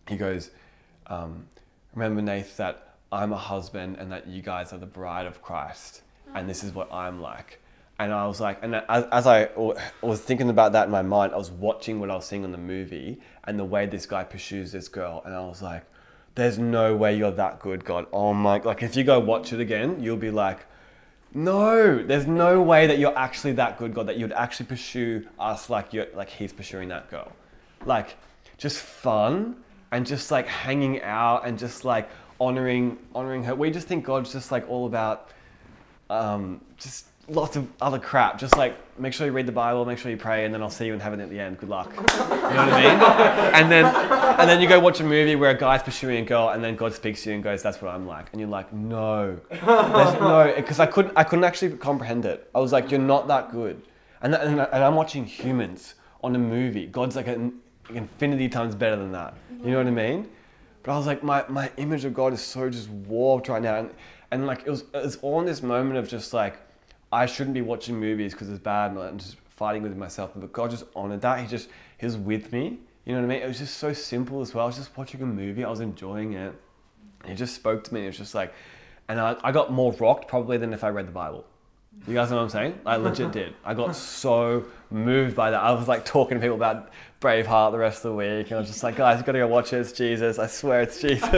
He 0.09 0.17
goes, 0.17 0.51
um, 1.07 1.47
"Remember, 1.95 2.23
Nath, 2.23 2.57
that 2.57 2.95
I'm 3.11 3.33
a 3.33 3.37
husband 3.37 3.97
and 3.99 4.11
that 4.13 4.27
you 4.27 4.43
guys 4.43 4.73
are 4.73 4.79
the 4.79 4.87
bride 4.87 5.27
of 5.27 5.43
Christ, 5.43 6.03
and 6.35 6.49
this 6.49 6.65
is 6.65 6.75
what 6.75 6.93
I'm 6.93 7.21
like." 7.21 7.61
And 7.99 8.13
I 8.13 8.27
was 8.27 8.41
like, 8.41 8.59
and 8.63 8.75
as, 8.75 9.05
as 9.13 9.27
I 9.27 9.49
was 10.01 10.21
thinking 10.21 10.51
about 10.51 10.73
that 10.73 10.87
in 10.87 10.91
my 10.91 11.03
mind, 11.03 11.33
I 11.33 11.37
was 11.37 11.51
watching 11.51 12.01
what 12.01 12.11
I 12.11 12.17
was 12.17 12.27
seeing 12.27 12.45
on 12.45 12.51
the 12.51 12.59
movie 12.59 13.21
and 13.45 13.59
the 13.59 13.65
way 13.65 13.87
this 13.87 14.07
guy 14.07 14.25
pursues 14.25 14.73
this 14.73 14.89
girl, 14.89 15.23
and 15.25 15.35
I 15.35 15.41
was 15.41 15.63
like, 15.63 15.85
"There's 16.35 16.59
no 16.59 16.97
way 16.97 17.17
you're 17.17 17.31
that 17.33 17.61
good, 17.61 17.85
God. 17.85 18.07
Oh 18.13 18.35
my! 18.35 18.59
Like 18.59 18.83
if 18.83 18.97
you 18.97 19.05
go 19.05 19.21
watch 19.21 19.53
it 19.53 19.61
again, 19.61 20.03
you'll 20.03 20.17
be 20.17 20.31
like." 20.31 20.67
No, 21.35 22.03
there's 22.03 22.27
no 22.27 22.61
way 22.61 22.87
that 22.87 22.99
you're 22.99 23.17
actually 23.17 23.53
that 23.55 23.79
good, 23.79 23.95
God, 23.95 24.07
that 24.09 24.19
you'd 24.19 24.33
actually 24.33 24.67
pursue 24.67 25.27
us 25.39 25.71
like 25.71 25.95
you're, 25.95 26.07
like 26.15 26.29
he's 26.29 26.53
pursuing 26.53 26.89
that 26.89 27.11
girl. 27.11 27.33
Like 27.87 28.17
just 28.59 28.79
fun 28.79 29.57
and 29.93 30.07
just 30.07 30.31
like 30.31 30.49
hanging 30.49 31.03
out 31.03 31.47
and 31.47 31.59
just 31.59 31.85
like 31.85 32.09
honoring 32.41 32.99
honoring 33.15 33.45
her. 33.45 33.55
We 33.55 33.71
just 33.71 33.87
think 33.87 34.05
God's 34.05 34.33
just 34.33 34.51
like 34.51 34.69
all 34.69 34.87
about 34.87 35.31
um, 36.11 36.61
just 36.79 37.07
lots 37.29 37.57
of 37.57 37.69
other 37.81 37.99
crap. 37.99 38.39
Just 38.39 38.57
like 38.57 38.77
make 38.99 39.13
sure 39.13 39.27
you 39.27 39.33
read 39.33 39.47
the 39.47 39.53
Bible, 39.53 39.85
make 39.85 39.99
sure 39.99 40.11
you 40.11 40.17
pray, 40.17 40.45
and 40.45 40.53
then 40.53 40.63
I'll 40.63 40.71
see 40.71 40.87
you 40.87 40.95
in 40.95 41.01
heaven 41.01 41.21
at 41.21 41.31
the 41.31 41.39
end. 41.39 41.59
Good 41.59 41.69
luck. 41.69 41.93
You 41.95 42.03
know 42.03 42.29
what 42.29 42.73
I 42.73 42.83
mean? 42.83 43.53
And 43.63 43.71
then 43.71 43.85
and 43.85 44.49
then 44.49 44.63
you 44.63 44.69
go 44.69 44.81
watch 44.81 45.01
a 45.01 45.05
movie 45.05 45.37
where 45.37 45.51
a 45.51 45.55
guy's 45.55 45.83
pursuing 45.83 46.25
a 46.25 46.27
girl, 46.27 46.49
and 46.49 46.65
then 46.65 46.75
God 46.75 46.95
speaks 46.95 47.23
to 47.25 47.29
you 47.29 47.35
and 47.35 47.45
goes, 47.45 47.63
"That's 47.63 47.81
what 47.83 47.95
I'm 47.95 48.07
like," 48.07 48.31
and 48.33 48.41
you're 48.41 48.49
like, 48.49 48.73
"No, 48.73 49.39
There's 49.51 49.63
no," 49.63 50.53
because 50.57 50.81
I 50.81 50.87
couldn't 50.87 51.13
I 51.17 51.23
couldn't 51.23 51.45
actually 51.45 51.77
comprehend 51.77 52.25
it. 52.25 52.49
I 52.55 52.61
was 52.61 52.73
like, 52.73 52.91
"You're 52.91 53.01
not 53.01 53.29
that 53.29 53.53
good," 53.53 53.83
and 54.23 54.35
and, 54.35 54.59
and 54.59 54.85
I'm 54.85 54.95
watching 54.95 55.27
humans 55.27 55.95
on 56.25 56.35
a 56.35 56.39
movie. 56.39 56.87
God's 56.87 57.15
like 57.15 57.27
an 57.27 57.53
infinity 57.91 58.49
times 58.49 58.75
better 58.75 58.97
than 58.97 59.13
that. 59.13 59.35
You 59.65 59.71
know 59.71 59.79
what 59.79 59.87
I 59.87 59.91
mean? 59.91 60.29
But 60.83 60.93
I 60.93 60.97
was 60.97 61.07
like, 61.07 61.23
my, 61.23 61.45
my 61.49 61.71
image 61.77 62.05
of 62.05 62.15
God 62.15 62.33
is 62.33 62.41
so 62.41 62.69
just 62.69 62.89
warped 62.89 63.49
right 63.49 63.63
now. 63.63 63.77
And, 63.77 63.91
and 64.31 64.47
like, 64.47 64.63
it 64.67 64.71
was, 64.71 64.83
it 64.95 65.03
was 65.03 65.17
all 65.17 65.41
in 65.41 65.47
this 65.47 65.63
moment 65.63 65.99
of 65.99 66.09
just 66.09 66.33
like, 66.33 66.59
I 67.13 67.27
shouldn't 67.27 67.55
be 67.55 67.61
watching 67.61 67.99
movies 67.99 68.33
because 68.33 68.49
it's 68.49 68.59
bad 68.59 68.93
and 68.93 69.01
I'm 69.01 69.19
just 69.19 69.37
fighting 69.57 69.83
with 69.83 69.97
myself. 69.97 70.33
But 70.35 70.53
God 70.53 70.71
just 70.71 70.85
honored 70.97 71.21
that. 71.21 71.41
He 71.41 71.47
just, 71.47 71.69
he 71.99 72.07
was 72.07 72.17
with 72.17 72.53
me. 72.53 72.79
You 73.05 73.15
know 73.15 73.21
what 73.21 73.27
I 73.27 73.29
mean? 73.29 73.43
It 73.43 73.49
was 73.49 73.59
just 73.59 73.79
so 73.79 73.93
simple 73.93 74.41
as 74.41 74.55
well. 74.55 74.65
I 74.65 74.67
was 74.67 74.77
just 74.77 74.97
watching 74.97 75.23
a 75.23 75.27
movie. 75.27 75.65
I 75.65 75.71
was 75.71 75.81
enjoying 75.81 76.33
it. 76.35 76.55
And 77.23 77.31
he 77.31 77.35
just 77.35 77.55
spoke 77.55 77.85
to 77.85 77.95
me. 77.95 78.05
It 78.05 78.07
was 78.07 78.19
just 78.19 78.35
like, 78.35 78.53
and 79.09 79.21
I, 79.21 79.37
I 79.45 79.53
got 79.53 79.73
more 79.73 79.93
rocked 79.95 80.29
probably 80.29 80.57
than 80.57 80.73
if 80.73 80.83
I 80.83 80.89
read 80.89 81.07
the 81.07 81.13
Bible. 81.13 81.45
You 82.07 82.15
guys 82.15 82.31
know 82.31 82.37
what 82.37 82.45
I'm 82.45 82.49
saying? 82.49 82.81
I 82.87 82.97
legit 82.97 83.33
did. 83.33 83.55
I 83.65 83.75
got 83.75 83.95
so 83.95 84.65
moved 84.91 85.37
by 85.37 85.51
that. 85.51 85.63
I 85.63 85.73
was 85.73 85.89
like 85.89 86.05
talking 86.05 86.39
to 86.39 86.41
people 86.41 86.57
about 86.57 86.91
Braveheart 87.23 87.73
the 87.73 87.79
rest 87.79 88.05
of 88.05 88.11
the 88.11 88.17
week, 88.17 88.49
and 88.49 88.55
I 88.55 88.59
was 88.59 88.69
just 88.69 88.83
like, 88.83 88.97
guys, 88.97 89.17
you've 89.17 89.27
gotta 89.27 89.39
go 89.39 89.47
watch 89.47 89.73
it. 89.73 89.79
It's 89.79 89.93
Jesus. 89.93 90.39
I 90.39 90.49
swear 90.49 90.83
it's 90.83 91.01
Jesus. 91.01 91.23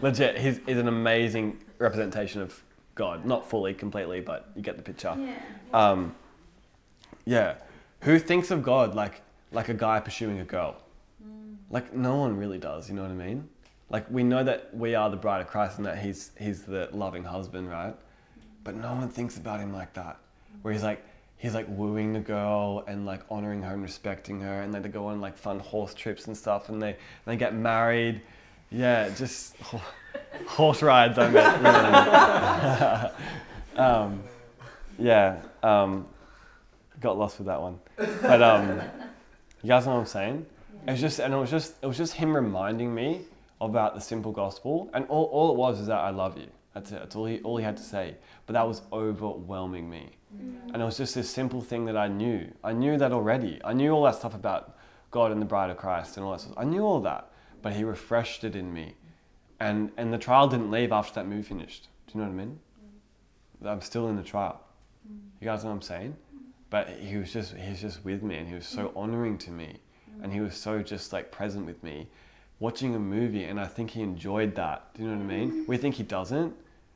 legit, 0.00 0.38
he's, 0.38 0.60
he's 0.66 0.78
an 0.78 0.88
amazing 0.88 1.58
representation 1.78 2.40
of 2.40 2.62
God. 2.94 3.24
Not 3.24 3.48
fully, 3.48 3.74
completely, 3.74 4.20
but 4.20 4.50
you 4.56 4.62
get 4.62 4.76
the 4.76 4.82
picture. 4.82 5.14
Yeah. 5.18 5.34
Um, 5.72 6.14
yeah. 7.24 7.56
Who 8.00 8.18
thinks 8.18 8.50
of 8.50 8.62
God 8.62 8.94
like 8.94 9.20
like 9.52 9.68
a 9.68 9.74
guy 9.74 10.00
pursuing 10.00 10.40
a 10.40 10.44
girl? 10.44 10.76
Like 11.70 11.92
no 11.92 12.16
one 12.16 12.36
really 12.36 12.58
does. 12.58 12.88
You 12.88 12.94
know 12.94 13.02
what 13.02 13.10
I 13.10 13.14
mean? 13.14 13.48
Like 13.90 14.10
we 14.10 14.22
know 14.22 14.42
that 14.42 14.74
we 14.74 14.94
are 14.94 15.10
the 15.10 15.16
bride 15.16 15.40
of 15.40 15.48
Christ 15.48 15.76
and 15.76 15.86
that 15.86 15.98
he's 15.98 16.30
he's 16.38 16.62
the 16.62 16.88
loving 16.92 17.24
husband, 17.24 17.70
right? 17.70 17.94
But 18.64 18.76
no 18.76 18.94
one 18.94 19.08
thinks 19.08 19.36
about 19.36 19.60
him 19.60 19.72
like 19.72 19.92
that. 19.94 20.18
Where 20.62 20.72
he's 20.72 20.82
like 20.82 21.04
he's 21.40 21.54
like 21.54 21.66
wooing 21.68 22.12
the 22.12 22.20
girl 22.20 22.84
and 22.86 23.06
like 23.06 23.22
honoring 23.30 23.62
her 23.62 23.72
and 23.72 23.82
respecting 23.82 24.40
her, 24.42 24.60
and 24.62 24.72
then 24.72 24.82
they 24.82 24.88
go 24.88 25.06
on 25.06 25.20
like 25.20 25.36
fun 25.36 25.58
horse 25.58 25.94
trips 25.94 26.26
and 26.26 26.36
stuff, 26.36 26.68
and 26.68 26.80
they 26.80 26.96
they 27.24 27.36
get 27.36 27.54
married. 27.54 28.20
Yeah, 28.70 29.08
just 29.08 29.56
horse 30.46 30.82
rides. 30.82 31.18
I 31.18 31.30
meant. 31.30 33.12
um, 33.76 34.22
yeah. 34.98 35.40
Um, 35.62 36.06
got 37.00 37.18
lost 37.18 37.38
with 37.38 37.46
that 37.46 37.60
one, 37.60 37.80
but 37.96 38.42
um, 38.42 38.80
you 39.62 39.68
guys 39.68 39.86
know 39.86 39.94
what 39.94 40.00
I'm 40.00 40.06
saying? 40.06 40.46
it's 40.88 41.00
just, 41.00 41.18
and 41.18 41.34
it 41.34 41.36
was 41.36 41.50
just, 41.50 41.74
it 41.82 41.86
was 41.86 41.96
just 41.96 42.14
him 42.14 42.34
reminding 42.34 42.94
me 42.94 43.22
about 43.60 43.94
the 43.94 44.00
simple 44.00 44.32
gospel, 44.32 44.90
and 44.94 45.06
all, 45.06 45.24
all 45.26 45.50
it 45.52 45.56
was 45.56 45.80
is 45.80 45.86
that 45.86 45.98
I 45.98 46.10
love 46.10 46.38
you. 46.38 46.46
That's 46.74 46.92
it. 46.92 47.00
That's 47.00 47.16
all 47.16 47.26
he, 47.26 47.40
all 47.40 47.56
he 47.56 47.64
had 47.64 47.76
to 47.76 47.82
say. 47.82 48.14
But 48.50 48.54
that 48.54 48.66
was 48.66 48.82
overwhelming 48.92 49.88
me, 49.88 50.10
mm. 50.36 50.74
and 50.74 50.82
it 50.82 50.84
was 50.84 50.96
just 50.96 51.14
this 51.14 51.30
simple 51.30 51.60
thing 51.60 51.84
that 51.84 51.96
I 51.96 52.08
knew. 52.08 52.50
I 52.64 52.72
knew 52.72 52.98
that 52.98 53.12
already. 53.12 53.60
I 53.64 53.72
knew 53.74 53.92
all 53.92 54.02
that 54.02 54.16
stuff 54.16 54.34
about 54.34 54.76
God 55.12 55.30
and 55.30 55.40
the 55.40 55.46
bride 55.46 55.70
of 55.70 55.76
Christ 55.76 56.16
and 56.16 56.26
all 56.26 56.32
that 56.32 56.40
stuff. 56.40 56.54
I 56.56 56.64
knew 56.64 56.82
all 56.82 56.98
that, 57.02 57.30
but 57.62 57.74
he 57.74 57.84
refreshed 57.84 58.42
it 58.42 58.56
in 58.56 58.74
me, 58.74 58.96
and 59.60 59.92
and 59.96 60.12
the 60.12 60.18
trial 60.18 60.48
didn't 60.48 60.68
leave 60.68 60.90
after 60.90 61.14
that 61.14 61.28
movie 61.28 61.44
finished. 61.44 61.86
Do 62.08 62.18
you 62.18 62.24
know 62.24 62.26
what 62.26 62.42
I 62.42 62.44
mean? 62.44 62.58
Mm. 63.62 63.70
I'm 63.70 63.80
still 63.82 64.08
in 64.08 64.16
the 64.16 64.24
trial. 64.24 64.60
Mm. 65.08 65.20
You 65.40 65.44
guys 65.44 65.62
know 65.62 65.70
what 65.70 65.76
I'm 65.76 65.82
saying? 65.82 66.16
But 66.70 66.88
he 66.88 67.18
was 67.18 67.32
just 67.32 67.54
he's 67.54 67.80
just 67.80 68.04
with 68.04 68.24
me 68.24 68.34
and 68.34 68.48
he 68.48 68.54
was 68.54 68.66
so 68.66 68.90
honoring 68.96 69.38
to 69.38 69.52
me 69.52 69.76
and 70.24 70.32
he 70.32 70.40
was 70.40 70.56
so 70.56 70.82
just 70.82 71.12
like 71.12 71.30
present 71.30 71.66
with 71.66 71.80
me 71.84 72.08
watching 72.58 72.96
a 72.96 72.98
movie 72.98 73.44
and 73.44 73.60
I 73.60 73.68
think 73.68 73.90
he 73.90 74.02
enjoyed 74.02 74.56
that. 74.56 74.92
Do 74.94 75.04
you 75.04 75.08
know 75.08 75.18
what 75.18 75.32
I 75.32 75.36
mean? 75.38 75.64
We 75.68 75.76
think 75.76 75.94
he 75.94 76.02
doesn't. 76.02 76.52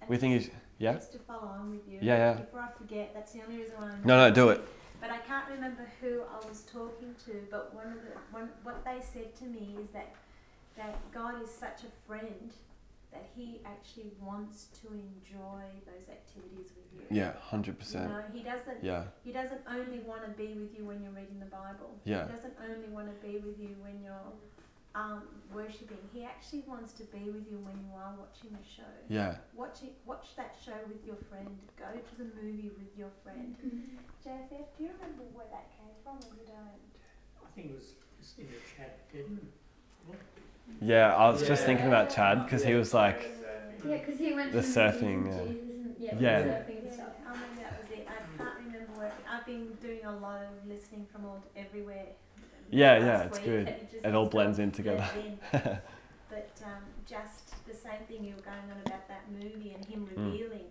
We 0.09 0.17
think 0.17 0.35
he's 0.35 0.51
yeah? 0.79 0.95
Just 0.95 1.13
to 1.13 1.19
follow 1.19 1.49
on 1.49 1.71
with 1.71 1.87
you. 1.89 1.99
Yeah, 2.01 2.17
yeah. 2.17 2.33
Before 2.35 2.61
I 2.61 2.69
forget, 2.79 3.13
that's 3.15 3.33
the 3.33 3.43
only 3.43 3.59
reason 3.59 3.75
why 3.79 3.91
I'm. 3.91 4.01
No, 4.05 4.17
no, 4.17 4.35
do 4.35 4.49
it. 4.51 4.61
But 5.01 5.11
I 5.11 5.19
can't 5.19 5.49
remember 5.51 5.87
who 6.01 6.23
I 6.23 6.47
was 6.49 6.63
talking 6.63 7.15
to. 7.27 7.33
But 7.51 7.75
one 7.75 7.87
of 7.89 7.95
the 8.03 8.13
one, 8.31 8.49
what 8.63 8.85
they 8.85 9.01
said 9.01 9.35
to 9.37 9.45
me 9.45 9.77
is 9.81 9.89
that 9.93 10.15
that 10.77 10.97
God 11.13 11.43
is 11.43 11.51
such 11.51 11.81
a 11.85 12.07
friend 12.07 12.53
that 13.13 13.27
He 13.37 13.61
actually 13.65 14.11
wants 14.21 14.67
to 14.83 14.89
enjoy 14.89 15.63
those 15.87 16.09
activities 16.09 16.73
with 16.75 17.01
you. 17.01 17.07
Yeah, 17.17 17.33
hundred 17.41 17.73
You 17.73 17.79
percent. 17.79 18.11
know, 18.11 18.23
He 18.33 18.41
doesn't. 18.43 18.83
Yeah, 18.83 19.05
He 19.25 19.31
doesn't 19.33 19.61
only 19.71 20.01
want 20.01 20.25
to 20.25 20.31
be 20.31 20.55
with 20.55 20.77
you 20.77 20.85
when 20.85 21.03
you're 21.03 21.13
reading 21.13 21.39
the 21.39 21.47
Bible. 21.47 21.95
Yeah. 22.05 22.27
He 22.27 22.33
doesn't 22.35 22.55
only 22.69 22.89
want 22.89 23.07
to 23.09 23.27
be 23.27 23.39
with 23.39 23.59
you 23.61 23.77
when 23.83 24.01
you're 24.03 24.33
um, 24.95 25.23
worshiping. 25.53 25.99
He 26.13 26.25
actually 26.25 26.63
wants 26.67 26.93
to 26.95 27.05
be 27.05 27.31
with 27.31 27.47
you 27.51 27.59
when 27.59 27.75
you 27.85 27.91
are 27.97 28.15
watching 28.19 28.57
a 28.57 28.65
show. 28.65 28.91
yeah. 29.09 29.37
Watch 29.55 29.83
it. 29.83 29.95
Watch 30.07 30.37
that 30.37 30.55
show 30.65 30.79
with 30.87 31.05
your 31.05 31.17
friend. 31.29 31.49
Go 31.77 31.87
to 31.91 32.15
the 32.19 32.31
movie 32.41 32.71
with 32.79 32.97
your 32.97 33.11
friend. 33.25 33.57
JFF, 34.25 34.67
do 34.79 34.85
you 34.85 34.91
remember 35.01 35.25
where 35.33 35.47
that 35.51 35.67
came 35.77 35.91
from, 36.03 36.17
or 36.17 36.35
you 36.39 36.47
don't? 36.47 36.81
I 37.45 37.51
think 37.55 37.71
it 37.71 37.75
was 37.75 37.93
just 38.21 38.39
in 38.39 38.47
the 38.47 38.61
chat, 38.77 38.99
didn't 39.13 39.43
Yeah, 40.81 41.15
I 41.15 41.29
was 41.29 41.47
just 41.47 41.65
thinking 41.67 41.87
about 41.87 42.11
Chad 42.11 42.45
because 42.45 42.65
he 42.65 42.75
was 42.75 42.95
like, 42.95 43.29
Yeah, 43.85 43.99
because 43.99 44.19
he 44.19 44.33
went 44.33 44.53
The 44.53 44.63
to 44.63 44.67
surfing, 44.67 45.25
movies 45.25 45.35
yeah. 45.35 45.41
and 45.41 45.51
Jesus 45.51 45.71
and, 45.85 45.97
yeah, 45.99 46.19
Yeah. 46.21 46.43
surfing 46.43 46.79
and. 46.93 47.01
I 47.27 47.33
mean, 47.37 47.57
that 47.61 47.83
was 47.83 47.91
it. 47.91 48.07
I 48.09 48.39
can't 48.43 48.57
remember 48.67 48.93
where. 48.99 49.13
I've 49.31 49.45
been 49.47 49.73
doing 49.83 50.05
a 50.05 50.13
lot 50.17 50.43
of 50.43 50.69
listening 50.69 51.07
from 51.13 51.27
all 51.27 51.43
everywhere. 51.57 52.07
Yeah, 52.75 52.99
yeah, 52.99 53.23
it's 53.23 53.39
good. 53.39 53.69
It 54.03 54.15
all 54.15 54.27
blends 54.27 54.59
in 54.59 54.73
together. 54.73 55.07
in. 55.15 55.39
but 56.29 56.51
um, 56.65 56.83
just 57.07 57.55
the 57.67 57.75
same 57.75 58.03
thing 58.09 58.25
you 58.25 58.35
were 58.35 58.43
going 58.43 58.67
on 58.71 58.83
about 58.85 59.07
that 59.09 59.31
movie 59.31 59.73
and 59.75 59.85
him 59.87 60.07
Mm. 60.07 60.17
revealing. 60.17 60.67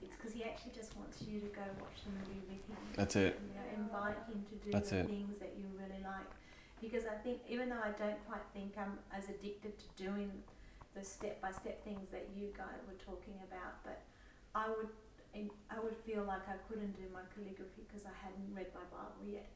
It's 0.00 0.14
because 0.16 0.32
he 0.32 0.44
actually 0.44 0.72
just 0.72 0.96
wants 0.96 1.20
you 1.26 1.40
to 1.40 1.46
go 1.50 1.62
watch 1.82 1.98
the 2.06 2.12
movie 2.14 2.42
with 2.48 2.62
him. 2.70 2.78
That's 2.94 3.16
it. 3.16 3.40
You 3.42 3.54
know, 3.58 3.66
invite 3.84 4.16
him 4.30 4.46
to 4.50 4.54
do 4.64 4.70
That's 4.70 4.90
the 4.90 5.00
it. 5.02 5.06
things 5.08 5.34
that 5.42 5.52
you 5.58 5.66
really 5.74 6.00
like. 6.06 6.30
Because 6.80 7.04
I 7.10 7.16
think, 7.26 7.42
even 7.50 7.68
though 7.68 7.82
I 7.82 7.90
don't 7.98 8.22
quite 8.30 8.46
think 8.54 8.78
I'm 8.78 8.98
as 9.12 9.28
addicted 9.28 9.74
to 9.82 9.86
doing 9.98 10.30
the 10.94 11.02
step 11.02 11.42
by 11.42 11.50
step 11.50 11.82
things 11.82 12.06
that 12.14 12.28
you 12.38 12.54
guys 12.56 12.78
were 12.86 12.98
talking 13.02 13.34
about, 13.42 13.82
but 13.82 13.98
I 14.54 14.70
would, 14.70 14.88
I 15.34 15.78
would 15.82 15.96
feel 16.06 16.22
like 16.22 16.46
I 16.48 16.54
couldn't 16.70 16.94
do 16.94 17.10
my 17.12 17.26
calligraphy 17.34 17.82
because 17.90 18.06
I 18.06 18.14
hadn't 18.22 18.46
read 18.54 18.70
my 18.72 18.86
Bible 18.94 19.26
yet. 19.26 19.50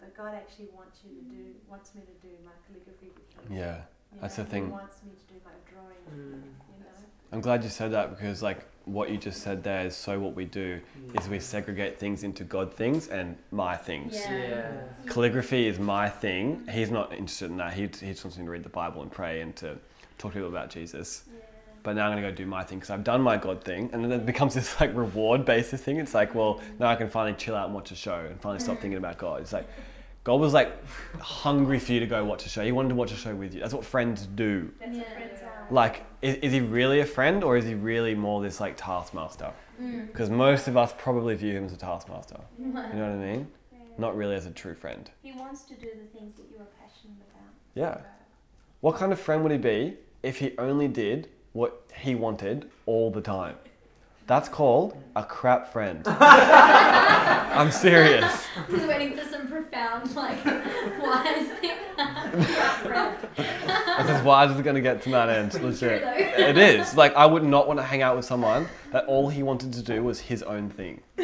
But 0.00 0.16
God 0.16 0.34
actually 0.34 0.68
wants 0.74 1.00
you 1.04 1.16
to 1.16 1.24
do, 1.24 1.42
wants 1.68 1.94
me 1.94 2.02
to 2.02 2.26
do 2.26 2.32
my 2.44 2.52
calligraphy 2.66 3.10
with 3.14 3.50
Him. 3.50 3.56
Yeah, 3.56 3.76
You 4.12 4.20
that's 4.20 4.38
know, 4.38 4.44
the 4.44 4.50
thing. 4.50 4.64
He 4.66 4.70
wants 4.72 4.98
me 5.04 5.12
to 5.12 5.34
do 5.34 5.40
my 5.44 5.52
drawing. 5.70 5.96
Mm. 6.14 6.42
You 6.42 6.84
know. 6.84 6.90
I'm 7.32 7.40
glad 7.40 7.64
you 7.64 7.70
said 7.70 7.92
that 7.92 8.10
because 8.10 8.42
like 8.42 8.64
what 8.84 9.10
you 9.10 9.16
just 9.18 9.42
said 9.42 9.64
there 9.64 9.84
is 9.84 9.96
so 9.96 10.18
what 10.18 10.34
we 10.34 10.44
do 10.44 10.80
is 11.14 11.28
we 11.28 11.40
segregate 11.40 11.98
things 11.98 12.22
into 12.22 12.44
God 12.44 12.72
things 12.72 13.08
and 13.08 13.36
my 13.50 13.76
things. 13.76 14.14
Yeah. 14.14 14.32
Yeah. 14.48 14.72
Calligraphy 15.06 15.66
is 15.66 15.78
my 15.78 16.08
thing. 16.08 16.66
He's 16.70 16.90
not 16.90 17.12
interested 17.12 17.50
in 17.50 17.56
that. 17.56 17.72
He, 17.72 17.82
he 17.82 17.86
just 18.12 18.24
wants 18.24 18.38
me 18.38 18.44
to 18.44 18.50
read 18.50 18.62
the 18.62 18.68
Bible 18.68 19.02
and 19.02 19.10
pray 19.10 19.40
and 19.40 19.54
to 19.56 19.76
talk 20.18 20.32
to 20.32 20.38
people 20.38 20.48
about 20.48 20.70
Jesus. 20.70 21.24
Yeah. 21.28 21.40
But 21.86 21.94
now 21.94 22.06
I'm 22.06 22.16
gonna 22.16 22.28
go 22.28 22.32
do 22.34 22.46
my 22.46 22.64
thing 22.64 22.78
because 22.80 22.90
I've 22.90 23.04
done 23.04 23.20
my 23.20 23.36
God 23.36 23.62
thing, 23.62 23.90
and 23.92 24.02
then 24.02 24.10
it 24.10 24.26
becomes 24.26 24.54
this 24.54 24.80
like 24.80 24.92
reward 24.96 25.44
basis 25.44 25.80
thing. 25.80 25.98
It's 25.98 26.14
like, 26.14 26.34
well, 26.34 26.60
now 26.80 26.88
I 26.88 26.96
can 26.96 27.08
finally 27.08 27.36
chill 27.36 27.54
out 27.54 27.66
and 27.66 27.74
watch 27.76 27.92
a 27.92 27.94
show 27.94 28.26
and 28.28 28.40
finally 28.40 28.58
stop 28.58 28.80
thinking 28.80 28.98
about 28.98 29.18
God. 29.18 29.40
It's 29.42 29.52
like 29.52 29.68
God 30.24 30.40
was 30.40 30.52
like 30.52 30.72
hungry 31.20 31.78
for 31.78 31.92
you 31.92 32.00
to 32.00 32.06
go 32.06 32.24
watch 32.24 32.44
a 32.44 32.48
show. 32.48 32.64
He 32.64 32.72
wanted 32.72 32.88
to 32.88 32.96
watch 32.96 33.12
a 33.12 33.14
show 33.14 33.32
with 33.36 33.54
you. 33.54 33.60
That's 33.60 33.72
what 33.72 33.84
friends 33.84 34.26
do. 34.34 34.68
That's 34.80 34.96
what 34.96 35.06
Yeah. 35.06 35.14
friends 35.14 35.42
are. 35.42 35.66
Like, 35.70 36.04
is, 36.22 36.34
is 36.38 36.52
he 36.52 36.60
really 36.60 36.98
a 36.98 37.06
friend 37.06 37.44
or 37.44 37.56
is 37.56 37.64
he 37.64 37.74
really 37.74 38.16
more 38.16 38.42
this 38.42 38.58
like 38.58 38.76
taskmaster? 38.76 39.52
Mm. 39.80 40.08
Because 40.08 40.28
most 40.28 40.66
of 40.66 40.76
us 40.76 40.92
probably 40.98 41.36
view 41.36 41.52
him 41.52 41.66
as 41.66 41.72
a 41.72 41.76
taskmaster. 41.76 42.40
You 42.58 42.66
know 42.72 42.82
what 42.82 42.96
I 42.96 43.14
mean? 43.14 43.46
Yeah. 43.72 43.78
Not 43.96 44.16
really 44.16 44.34
as 44.34 44.46
a 44.46 44.50
true 44.50 44.74
friend. 44.74 45.08
He 45.22 45.30
wants 45.30 45.62
to 45.66 45.74
do 45.74 45.86
the 45.86 46.18
things 46.18 46.34
that 46.34 46.46
you 46.50 46.56
are 46.56 46.66
passionate 46.82 47.22
about. 47.30 47.52
Yeah. 47.76 47.98
What 48.80 48.96
kind 48.96 49.12
of 49.12 49.20
friend 49.20 49.44
would 49.44 49.52
he 49.52 49.58
be 49.58 49.98
if 50.24 50.38
he 50.38 50.58
only 50.58 50.88
did 50.88 51.28
what 51.56 51.82
he 51.96 52.14
wanted 52.14 52.70
all 52.84 53.10
the 53.10 53.22
time? 53.22 53.56
That's 54.26 54.48
called 54.48 54.96
a 55.14 55.24
crap 55.24 55.72
friend. 55.72 56.02
I'm 56.06 57.70
serious. 57.70 58.44
He's 58.68 58.82
waiting 58.82 59.16
for 59.16 59.24
some 59.24 59.48
profound, 59.48 60.14
like, 60.14 60.44
wise 60.44 61.48
thing. 61.60 61.76
That's 63.36 64.10
as 64.10 64.22
wise 64.22 64.50
as 64.50 64.56
it's 64.56 64.64
gonna 64.64 64.82
get 64.82 65.00
to 65.02 65.10
that 65.10 65.30
end. 65.30 65.54
Legit. 65.54 65.78
True, 65.78 66.00
though. 66.00 66.44
It 66.44 66.58
is. 66.58 66.94
Like 66.94 67.14
I 67.14 67.24
would 67.24 67.44
not 67.44 67.66
want 67.66 67.78
to 67.78 67.84
hang 67.84 68.02
out 68.02 68.16
with 68.16 68.26
someone 68.26 68.68
that 68.92 69.06
all 69.06 69.30
he 69.30 69.42
wanted 69.42 69.72
to 69.72 69.82
do 69.82 70.02
was 70.02 70.20
his 70.20 70.42
own 70.42 70.68
thing. 70.70 71.00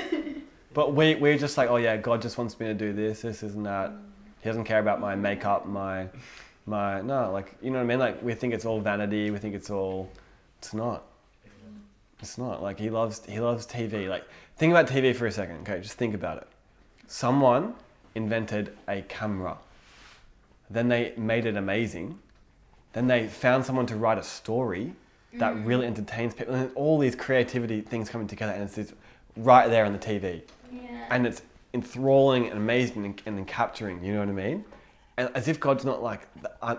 But 0.74 0.95
we 0.95 1.16
we're 1.16 1.37
just 1.37 1.59
like, 1.59 1.68
oh 1.68 1.76
yeah, 1.76 1.99
God 1.99 2.22
just 2.22 2.39
wants 2.39 2.59
me 2.59 2.64
to 2.64 2.72
do 2.72 2.95
this, 2.95 3.20
this, 3.20 3.41
this 3.41 3.53
and 3.53 3.66
that. 3.66 3.93
He 4.41 4.49
doesn't 4.49 4.64
care 4.64 4.78
about 4.78 5.01
my 5.01 5.14
makeup, 5.14 5.66
my 5.66 6.09
my 6.64 7.03
no, 7.03 7.30
like 7.30 7.55
you 7.61 7.70
know 7.70 7.76
what 7.76 7.85
I 7.85 7.87
mean? 7.87 7.99
Like 7.99 8.22
we 8.22 8.33
think 8.33 8.55
it's 8.55 8.64
all 8.64 8.80
vanity, 8.80 9.30
we 9.30 9.37
think 9.37 9.55
it's 9.55 9.68
all 9.68 10.09
it's 10.63 10.73
not. 10.73 11.03
It's 12.21 12.39
not. 12.39 12.63
Like 12.63 12.79
he 12.79 12.89
loves 12.89 13.27
he 13.27 13.41
loves 13.41 13.67
TV. 13.67 14.09
Like 14.09 14.25
think 14.57 14.71
about 14.71 14.87
TV 14.87 15.15
for 15.15 15.27
a 15.27 15.33
second, 15.33 15.57
okay? 15.63 15.81
Just 15.81 15.95
think 15.95 16.15
about 16.15 16.37
it. 16.39 16.47
Someone 17.09 17.75
invented 18.15 18.79
a 18.87 19.03
camera. 19.03 19.59
Then 20.71 20.87
they 20.87 21.15
made 21.17 21.47
it 21.47 21.57
amazing. 21.57 22.17
Then 22.93 23.09
they 23.09 23.27
found 23.27 23.67
someone 23.67 23.87
to 23.87 23.97
write 23.97 24.19
a 24.19 24.23
story 24.23 24.95
that 25.35 25.55
mm. 25.55 25.67
really 25.67 25.85
entertains 25.85 26.33
people. 26.33 26.55
And 26.55 26.71
all 26.77 26.97
these 26.97 27.17
creativity 27.17 27.81
things 27.81 28.09
coming 28.09 28.29
together, 28.29 28.53
and 28.53 28.63
it's 28.63 28.77
this 28.77 28.93
right 29.37 29.67
there 29.67 29.85
on 29.85 29.93
the 29.93 29.99
TV. 29.99 30.43
Yeah. 30.71 31.07
And 31.11 31.27
it's 31.27 31.43
enthralling 31.75 32.47
and 32.47 32.57
amazing 32.57 33.05
and, 33.05 33.23
and 33.27 33.37
then 33.37 33.47
capturing, 33.47 34.05
you 34.05 34.13
know 34.13 34.21
what 34.21 34.29
I 34.29 34.33
mean? 34.33 34.65
And 35.17 35.29
as 35.35 35.49
if 35.49 35.59
God's 35.59 35.85
not 35.85 36.03
like, 36.03 36.21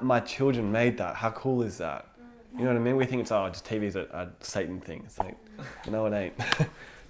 my 0.01 0.21
children 0.21 0.71
made 0.71 0.97
that. 0.99 1.15
How 1.15 1.31
cool 1.31 1.63
is 1.63 1.77
that? 1.79 2.07
You 2.57 2.65
know 2.65 2.67
what 2.67 2.75
I 2.77 2.79
mean? 2.79 2.95
We 2.95 3.05
think 3.05 3.21
it's, 3.21 3.31
oh, 3.31 3.49
just 3.49 3.65
TV's 3.65 3.95
a, 3.95 4.01
a 4.13 4.43
Satan 4.43 4.79
thing. 4.79 5.03
It's 5.05 5.17
like, 5.17 5.35
no, 5.89 6.05
it 6.05 6.13
ain't. 6.13 6.33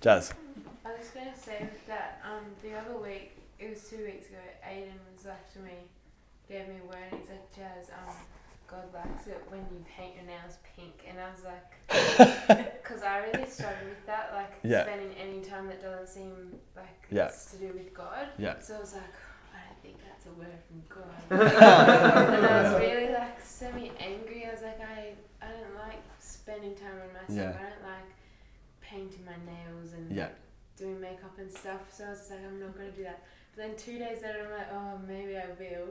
Jazz. 0.02 0.34
I 0.86 0.91
was 0.98 1.10
gonna 1.10 1.36
say 1.38 1.68
that 1.88 2.22
um 2.26 2.44
the 2.62 2.78
other 2.78 2.98
week, 3.02 3.38
it 3.60 3.70
was 3.70 3.89
two 3.89 4.04
weeks 4.06 4.28
ago. 4.28 4.38
Aiden 4.68 4.94
was 5.16 5.26
after 5.26 5.60
me, 5.60 5.72
gave 6.48 6.68
me 6.68 6.76
a 6.84 6.88
word. 6.88 6.98
And 7.12 7.20
he's 7.22 7.30
like, 7.30 7.56
Jazz, 7.56 7.89
um, 7.89 8.16
God 8.68 8.84
likes 8.94 9.28
it 9.28 9.41
when 9.50 9.60
you 9.72 9.84
paint 9.98 10.16
your 10.16 10.26
nails 10.26 10.58
pink, 10.76 11.06
and 11.08 11.18
I 11.20 11.30
was 11.30 11.44
like, 11.44 12.78
because 12.82 13.04
I 13.04 13.20
really 13.20 13.48
struggle 13.50 13.88
with 13.88 14.06
that, 14.06 14.32
like 14.34 14.52
Yeah. 14.64 14.84
spending 14.84 15.12
any 15.22 15.41
time 15.41 15.68
that 15.68 15.82
doesn't 15.82 16.08
seem 16.08 16.56
like 16.76 17.08
Yeah. 17.12 17.28
it's 17.28 17.52
to 17.52 17.58
do 17.58 17.68
with 17.74 17.94
God. 17.94 18.28
Yeah. 18.38 18.60
So 18.60 18.76
I 18.78 18.80
was 18.80 18.94
like, 18.94 19.04
think 19.84 19.98
that's 20.04 20.26
a 20.26 20.32
word 20.32 20.60
from 20.68 20.82
God. 20.90 21.22
and 22.38 22.46
I 22.46 22.64
was 22.64 22.74
really 22.82 23.12
like 23.14 23.40
semi 23.42 23.92
angry. 24.00 24.46
I 24.48 24.52
was 24.52 24.62
like, 24.64 24.80
I 24.82 25.14
I 25.46 25.50
don't 25.52 25.76
like 25.76 26.02
spending 26.20 26.74
time 26.76 26.98
on 27.06 27.14
myself. 27.14 27.56
Yeah. 27.56 27.66
I 27.66 27.70
don't 27.70 27.84
like 27.94 28.10
painting 28.82 29.26
my 29.26 29.38
nails 29.52 29.94
and 29.94 30.16
Yeah. 30.16 30.24
like, 30.24 30.36
doing 30.78 31.00
makeup 31.00 31.38
and 31.38 31.52
stuff. 31.52 31.82
So 31.92 32.06
I 32.06 32.10
was 32.12 32.20
just 32.20 32.32
like, 32.32 32.40
I'm 32.46 32.60
not 32.60 32.76
gonna 32.76 32.92
do 32.92 33.04
that. 33.04 33.22
But 33.56 33.68
then 33.68 33.76
two 33.76 34.00
days 34.00 34.24
later, 34.24 34.46
I'm 34.46 34.58
like, 34.58 34.72
oh, 34.74 35.00
maybe 35.08 35.38
I 35.38 35.48
will. 35.60 35.90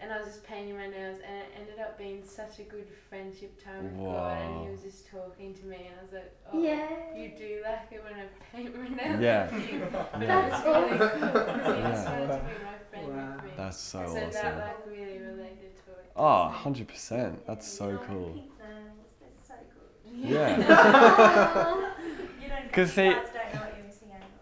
And 0.00 0.10
I 0.12 0.18
was 0.18 0.26
just 0.26 0.44
painting 0.44 0.76
my 0.76 0.88
nails, 0.88 1.18
and 1.24 1.36
it 1.38 1.46
ended 1.56 1.78
up 1.78 1.96
being 1.96 2.24
such 2.24 2.58
a 2.58 2.64
good 2.64 2.88
friendship 3.08 3.62
time 3.62 3.84
with 3.84 3.96
God. 4.04 4.36
And 4.42 4.64
he 4.66 4.70
was 4.72 4.82
just 4.82 5.08
talking 5.08 5.54
to 5.54 5.64
me, 5.66 5.76
and 5.76 5.94
I 5.96 6.02
was 6.02 6.12
like, 6.12 6.36
oh, 6.52 6.60
Yeah. 6.60 6.88
you 7.16 7.28
do 7.38 7.62
like 7.64 7.86
it 7.92 8.02
when 8.02 8.14
I 8.14 8.26
paint 8.52 8.76
my 8.76 8.88
nails. 8.88 9.20
Yeah. 9.22 9.48
But 9.48 10.22
Yeah. 10.22 10.48
it 10.48 10.66
really 10.66 10.98
cool. 10.98 11.74
he 11.76 11.82
just 11.82 12.06
Wow. 12.08 12.26
to 12.26 12.26
be 12.26 12.64
my 12.64 12.78
friend 12.90 13.08
Wow. 13.16 13.34
with 13.36 13.44
me. 13.44 13.50
That's 13.56 13.78
so 13.78 14.06
so 14.06 14.14
that 14.14 14.26
awesome. 14.34 14.58
like 14.58 14.86
really 14.88 15.18
related 15.18 15.76
to 15.84 15.90
it. 15.92 16.12
Oh, 16.16 16.50
100%. 16.52 17.46
That's 17.46 17.66
so 17.66 17.90
You 17.90 17.98
cool. 17.98 18.32
pink 18.32 18.50
nails, 18.58 19.06
they're 19.20 19.28
so 19.46 19.54
good. 19.72 20.30
Yeah. 20.30 20.56
You 22.42 22.48
don't, 22.48 22.72
'Cause 22.72 22.96
you 22.96 23.12
see- 23.12 23.18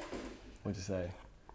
What'd 0.64 0.78
you 0.78 0.84
say? 0.84 1.12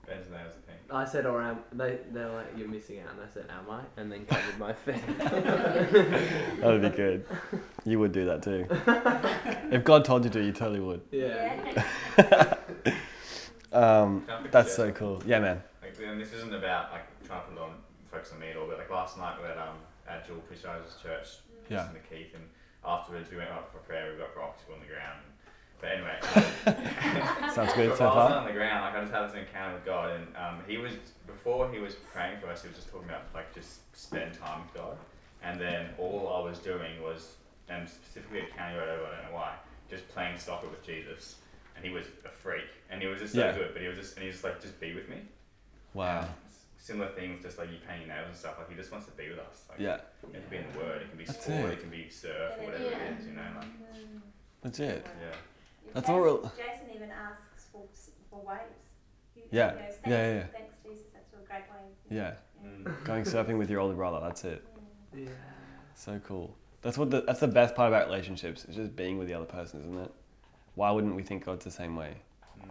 Ben's 0.07 0.31
nails 0.31 0.55
are 0.55 0.67
pink. 0.67 0.79
I 0.93 1.05
said, 1.05 1.25
or 1.27 1.41
am 1.43 1.59
they? 1.73 1.99
They're 2.13 2.29
like, 2.31 2.47
you're 2.57 2.69
missing 2.69 2.99
out, 3.01 3.13
and 3.13 3.21
I 3.23 3.29
said, 3.33 3.47
am 3.49 3.71
I? 3.71 3.81
And 4.01 4.11
then 4.11 4.27
covered 4.27 4.59
my 4.59 4.73
face. 4.85 5.01
That 5.19 6.63
would 6.65 6.83
be 6.83 6.89
good. 6.91 7.25
You 7.85 7.99
would 8.01 8.13
do 8.13 8.25
that 8.27 8.43
too. 8.43 8.67
If 9.73 9.85
God 9.85 10.05
told 10.05 10.25
you 10.25 10.31
to, 10.31 10.43
you 10.43 10.51
totally 10.51 10.81
would. 10.81 11.01
yeah. 11.13 11.77
Um, 13.73 14.23
Can 14.27 14.31
I 14.31 14.43
pick 14.43 14.51
that's 14.51 14.75
so 14.75 14.91
cool. 14.91 15.23
Yeah, 15.25 15.39
man. 15.39 15.63
Like, 15.81 15.95
and 16.05 16.21
this 16.21 16.33
isn't 16.33 16.53
about 16.53 16.91
like 16.91 17.05
trying 17.25 17.43
to 17.43 17.47
put 17.51 17.59
on 17.63 17.75
focus 18.21 18.33
on 18.35 18.41
me 18.41 18.51
at 18.51 18.57
all, 18.57 18.67
but 18.67 18.79
like 18.79 18.91
last 18.91 19.17
night 19.17 19.37
we 19.41 19.49
had 19.49 19.57
um 19.57 19.77
at 20.09 20.27
Jewel 20.27 20.41
Christian's 20.47 20.97
church, 21.03 21.25
just 21.25 21.71
Yeah. 21.71 21.87
in 21.89 21.95
the 21.95 22.01
Keith, 22.01 22.35
and 22.35 22.45
afterwards 22.85 23.31
we 23.31 23.37
went 23.39 23.51
up 23.51 23.73
for 23.73 23.79
prayer. 23.79 24.13
We 24.13 24.19
got 24.19 24.37
rocks 24.37 24.63
on 24.73 24.81
the 24.81 24.87
ground. 24.87 25.21
But 25.81 25.93
anyway, 25.93 26.19
Sounds 27.55 27.73
good 27.73 27.97
so 27.97 28.05
while 28.05 28.13
I 28.13 28.25
was 28.25 28.29
far. 28.31 28.33
on 28.41 28.47
the 28.47 28.53
ground, 28.53 28.85
like 28.85 28.95
I 28.97 29.01
just 29.01 29.13
had 29.15 29.29
this 29.31 29.37
encounter 29.37 29.75
with 29.77 29.87
God, 29.87 30.11
and 30.11 30.27
um, 30.37 30.59
he 30.69 30.77
was 30.77 30.93
before 31.27 31.71
he 31.73 31.79
was 31.79 31.95
praying 32.13 32.39
for 32.41 32.49
us. 32.49 32.61
He 32.63 32.69
was 32.69 32.77
just 32.77 32.91
talking 32.91 33.09
about 33.09 33.23
like 33.35 33.55
just 33.55 33.81
spend 33.97 34.35
time 34.35 34.61
with 34.65 34.75
God, 34.75 34.99
and 35.43 35.59
then 35.59 35.87
all 35.97 36.29
I 36.37 36.47
was 36.47 36.59
doing 36.59 37.01
was, 37.03 37.37
and 37.71 37.89
specifically 37.89 38.41
at 38.43 38.55
County 38.55 38.77
Road, 38.77 38.89
I 38.91 39.23
don't 39.23 39.31
know 39.31 39.37
why, 39.39 39.55
just 39.89 40.07
playing 40.09 40.37
soccer 40.39 40.69
with 40.69 40.85
Jesus, 40.85 41.37
and 41.77 41.83
he 41.85 41.91
was 41.91 42.05
a 42.27 42.29
freak, 42.29 42.69
and 42.91 43.01
he 43.01 43.09
was 43.09 43.19
just 43.21 43.33
so 43.33 43.41
Yeah. 43.47 43.53
good. 43.57 43.71
But 43.73 43.81
he 43.81 43.89
was 43.89 43.97
just, 43.97 44.17
and 44.17 44.23
he 44.23 44.29
was 44.29 44.45
like, 44.45 44.61
just 44.61 44.79
be 44.81 44.93
with 44.95 45.09
me. 45.09 45.23
Wow. 45.95 46.29
And 46.81 46.87
Similar 46.87 47.11
things, 47.13 47.43
just 47.43 47.59
like 47.59 47.71
you 47.71 47.77
painting 47.87 48.09
nails 48.09 48.27
and 48.29 48.37
stuff. 48.37 48.55
Like 48.59 48.71
he 48.71 48.75
just 48.77 48.91
wants 48.91 49.07
to 49.07 49.13
be 49.13 49.29
with 49.29 49.39
us. 49.39 49.65
Like, 49.69 49.79
Yeah, 49.79 49.97
It 50.25 50.33
can 50.33 50.43
be 50.51 50.57
in 50.57 50.65
the 50.73 50.79
word. 50.79 51.03
It 51.03 51.09
can 51.11 51.19
be 51.19 51.25
That's 51.25 51.43
sport. 51.43 51.59
it. 51.67 51.73
It. 51.75 51.81
can 51.81 51.91
be 51.91 52.09
surf 52.09 52.53
or 52.59 52.65
whatever 52.65 52.85
Yeah. 52.85 52.91
it 52.91 53.21
is. 53.21 53.27
You 53.27 53.33
know, 53.33 53.43
like 53.57 53.67
legit. 54.65 55.07
yeah. 55.21 55.37
That's 55.93 56.07
Jason, 56.07 56.15
all 56.15 56.21
real- 56.21 56.53
Jason 56.57 56.95
even 56.95 57.11
asks 57.11 57.67
for, 57.73 57.85
for 58.31 58.43
waves. 58.47 58.63
He, 59.35 59.43
Yeah. 59.51 59.73
He 59.73 59.79
goes, 59.79 59.95
Yeah, 60.07 60.11
yeah, 60.11 60.35
yeah. 60.35 60.45
Thanks, 60.53 60.75
Jesus. 60.85 61.05
That's 61.13 61.33
a 61.35 61.47
great 61.47 61.65
wave. 61.71 61.95
Yeah. 62.11 62.35
Mm. 62.65 63.05
Going 63.05 63.25
surfing 63.25 63.59
with 63.59 63.71
your 63.71 63.81
older 63.81 63.95
brother, 63.95 64.21
that's 64.21 64.45
it. 64.45 64.65
Yeah. 65.15 65.29
So 65.95 66.19
cool. 66.27 66.57
That's 66.83 66.97
what 66.97 67.11
the, 67.11 67.21
that's 67.23 67.41
the 67.41 67.49
best 67.49 67.75
part 67.75 67.89
about 67.89 68.07
relationships. 68.07 68.65
It's 68.65 68.77
just 68.77 68.97
being 68.97 69.19
with 69.19 69.29
the 69.29 69.35
other 69.35 69.45
person, 69.45 69.81
isn't 69.83 69.99
it? 69.99 70.11
Why 70.77 70.91
wouldn't 70.91 71.15
we 71.15 71.23
think 71.23 71.45
God's 71.45 71.65
the 71.65 71.71
same 71.71 71.95
way? 71.95 72.15
Mm. 72.59 72.71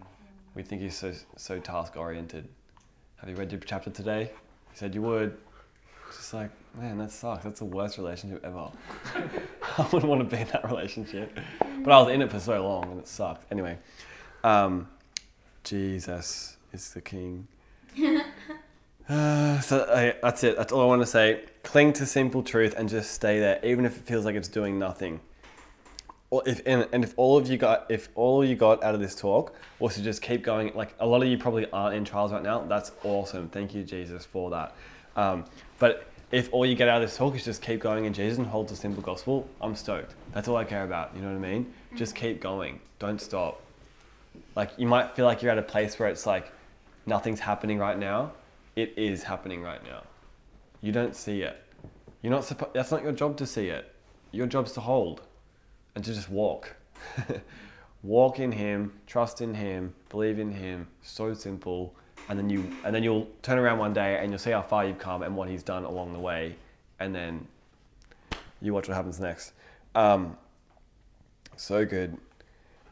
We 0.56 0.64
think 0.64 0.82
he's 0.82 0.96
so 0.98 1.14
so 1.38 1.60
task 1.60 1.96
oriented. 1.96 2.48
Have 3.20 3.30
you 3.30 3.36
read 3.36 3.52
your 3.52 3.60
chapter 3.60 3.90
today? 3.90 4.22
You 4.22 4.76
said 4.76 4.96
you 4.96 5.02
would. 5.02 5.38
It's 6.08 6.18
just 6.18 6.34
like, 6.34 6.52
man, 6.80 6.98
that 7.00 7.12
sucks. 7.12 7.44
That's 7.44 7.60
the 7.60 7.66
worst 7.66 7.98
relationship 7.98 8.46
ever. 8.46 8.70
I 9.78 9.88
wouldn't 9.92 10.06
want 10.06 10.22
to 10.22 10.36
be 10.36 10.42
in 10.42 10.48
that 10.48 10.64
relationship. 10.64 11.38
But 11.84 11.92
I 11.92 12.00
was 12.00 12.14
in 12.14 12.22
it 12.22 12.32
for 12.32 12.40
so 12.40 12.66
long 12.66 12.92
and 12.92 13.00
it 13.02 13.10
sucked. 13.10 13.52
Anyway, 13.52 13.78
um, 14.46 14.88
Jesus 15.66 16.56
is 16.72 16.94
the 16.94 17.02
king. 17.02 17.46
Uh, 19.10 19.60
so 19.62 19.80
uh, 19.80 20.14
that's 20.24 20.46
it. 20.46 20.56
That's 20.56 20.72
all 20.72 20.82
I 20.82 20.86
want 20.86 21.02
to 21.02 21.06
say. 21.06 21.44
Cling 21.64 21.92
to 21.94 22.06
simple 22.06 22.42
truth 22.42 22.74
and 22.78 22.88
just 22.88 23.12
stay 23.12 23.42
there, 23.42 23.60
even 23.66 23.84
if 23.84 23.98
it 23.98 24.04
feels 24.06 24.24
like 24.24 24.36
it's 24.36 24.48
doing 24.48 24.80
nothing. 24.80 25.20
If 26.32 26.62
and, 26.66 26.88
and 26.92 27.04
if 27.04 27.14
all 27.18 27.38
of 27.38 27.50
you 27.50 27.58
got 27.58 27.90
if 27.90 28.10
all 28.14 28.46
you 28.46 28.56
got 28.56 28.84
out 28.84 28.94
of 28.94 29.02
this 29.02 29.16
talk 29.16 29.56
was 29.80 29.96
to 29.96 30.02
just 30.04 30.22
keep 30.22 30.44
going, 30.44 30.72
like 30.76 30.94
a 31.00 31.08
lot 31.08 31.24
of 31.24 31.28
you 31.28 31.38
probably 31.38 31.70
aren't 31.72 31.96
in 31.96 32.06
trials 32.06 32.32
right 32.32 32.44
now. 32.44 32.64
That's 32.66 32.92
awesome. 33.04 33.50
Thank 33.50 33.74
you, 33.74 33.84
Jesus, 33.84 34.26
for 34.26 34.52
that. 34.52 34.76
Um, 35.16 35.46
but 35.80 36.08
if 36.32 36.54
all 36.54 36.66
you 36.66 36.76
get 36.76 36.88
out 36.88 37.02
of 37.02 37.10
this 37.10 37.18
talk 37.18 37.36
is 37.36 37.44
just 37.44 37.62
keep 37.64 37.80
going 37.80 38.06
in 38.06 38.14
Jesus 38.14 38.38
and 38.38 38.46
hold 38.46 38.70
the 38.70 38.76
simple 38.76 39.02
gospel, 39.02 39.50
I'm 39.60 39.76
stoked. 39.76 40.14
That's 40.32 40.48
all 40.48 40.58
I 40.58 40.64
care 40.64 40.84
about. 40.84 41.16
You 41.16 41.22
know 41.22 41.30
what 41.30 41.44
I 41.44 41.52
mean? 41.52 41.74
Just 41.96 42.16
keep 42.16 42.40
going. 42.40 42.80
Don't 43.00 43.20
stop. 43.20 43.62
Like 44.56 44.72
you 44.78 44.86
might 44.86 45.16
feel 45.16 45.26
like 45.26 45.42
you're 45.42 45.52
at 45.52 45.58
a 45.58 45.64
place 45.64 45.98
where 45.98 46.10
it's 46.10 46.28
like 46.28 46.52
nothing's 47.08 47.40
happening 47.40 47.80
right 47.80 47.98
now. 47.98 48.34
It 48.76 48.94
is 48.96 49.24
happening 49.24 49.64
right 49.64 49.84
now. 49.84 50.04
You 50.82 50.92
don't 50.92 51.16
see 51.16 51.42
it. 51.42 51.62
You're 52.22 52.32
not 52.32 52.46
supposed. 52.46 52.74
That's 52.74 52.92
not 52.92 53.04
your 53.04 53.12
job 53.12 53.38
to 53.38 53.46
see 53.46 53.70
it. 53.70 53.94
Your 54.32 54.46
job's 54.46 54.74
to 54.74 54.82
hold, 54.82 55.22
and 55.96 56.04
to 56.04 56.14
just 56.14 56.30
walk. 56.30 56.76
walk 58.04 58.40
in 58.40 58.52
Him, 58.52 58.94
trust 59.08 59.42
in 59.42 59.54
Him, 59.54 59.94
believe 60.10 60.40
in 60.40 60.52
Him. 60.52 60.88
So 61.02 61.34
simple. 61.34 61.94
And 62.28 62.38
then 62.38 62.50
you, 62.50 62.72
and 62.84 62.94
then 62.94 63.04
you'll 63.04 63.28
turn 63.42 63.58
around 63.58 63.80
one 63.80 63.94
day 63.94 64.20
and 64.20 64.32
you'll 64.32 64.40
see 64.40 64.52
how 64.52 64.62
far 64.62 64.86
you've 64.86 65.00
come 65.00 65.24
and 65.24 65.36
what 65.36 65.50
He's 65.50 65.64
done 65.64 65.84
along 65.84 66.14
the 66.14 66.20
way, 66.20 66.56
and 67.00 67.14
then 67.14 67.48
you 68.62 68.74
watch 68.74 68.88
what 68.88 68.96
happens 68.96 69.20
next. 69.20 69.54
Um, 69.96 70.38
so 71.56 71.86
good. 71.86 72.18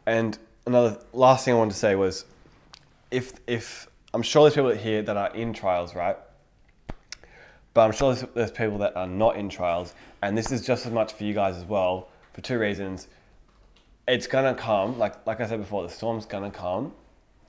And 0.05 0.37
another 0.65 0.99
last 1.13 1.45
thing 1.45 1.53
I 1.53 1.57
wanted 1.57 1.71
to 1.73 1.77
say 1.77 1.95
was, 1.95 2.25
if 3.11 3.33
if 3.45 3.87
I'm 4.13 4.21
sure 4.21 4.43
there's 4.43 4.55
people 4.55 4.71
here 4.71 5.01
that 5.01 5.17
are 5.17 5.33
in 5.35 5.53
trials, 5.53 5.93
right? 5.93 6.17
But 7.73 7.81
I'm 7.81 7.91
sure 7.91 8.15
there's, 8.15 8.27
there's 8.33 8.51
people 8.51 8.79
that 8.79 8.95
are 8.95 9.07
not 9.07 9.35
in 9.35 9.49
trials, 9.49 9.93
and 10.21 10.37
this 10.37 10.51
is 10.51 10.65
just 10.65 10.85
as 10.85 10.91
much 10.91 11.13
for 11.13 11.23
you 11.23 11.33
guys 11.33 11.55
as 11.57 11.65
well, 11.65 12.09
for 12.38 12.43
two 12.43 12.59
reasons. 12.59 13.07
It's 14.07 14.27
gonna 14.27 14.53
come, 14.53 14.99
like 14.99 15.25
like 15.25 15.41
I 15.41 15.47
said 15.47 15.59
before, 15.59 15.81
the 15.81 15.89
storm's 15.89 16.27
gonna 16.27 16.51
come, 16.51 16.93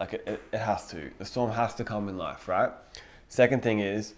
like 0.01 0.15
it, 0.15 0.25
it, 0.27 0.43
it 0.51 0.59
has 0.59 0.89
to. 0.89 1.11
The 1.19 1.27
storm 1.27 1.51
has 1.51 1.75
to 1.75 1.85
come 1.85 2.09
in 2.09 2.17
life, 2.17 2.49
right? 2.49 2.71
Second 3.29 3.63
thing 3.63 3.81
is, 3.81 4.15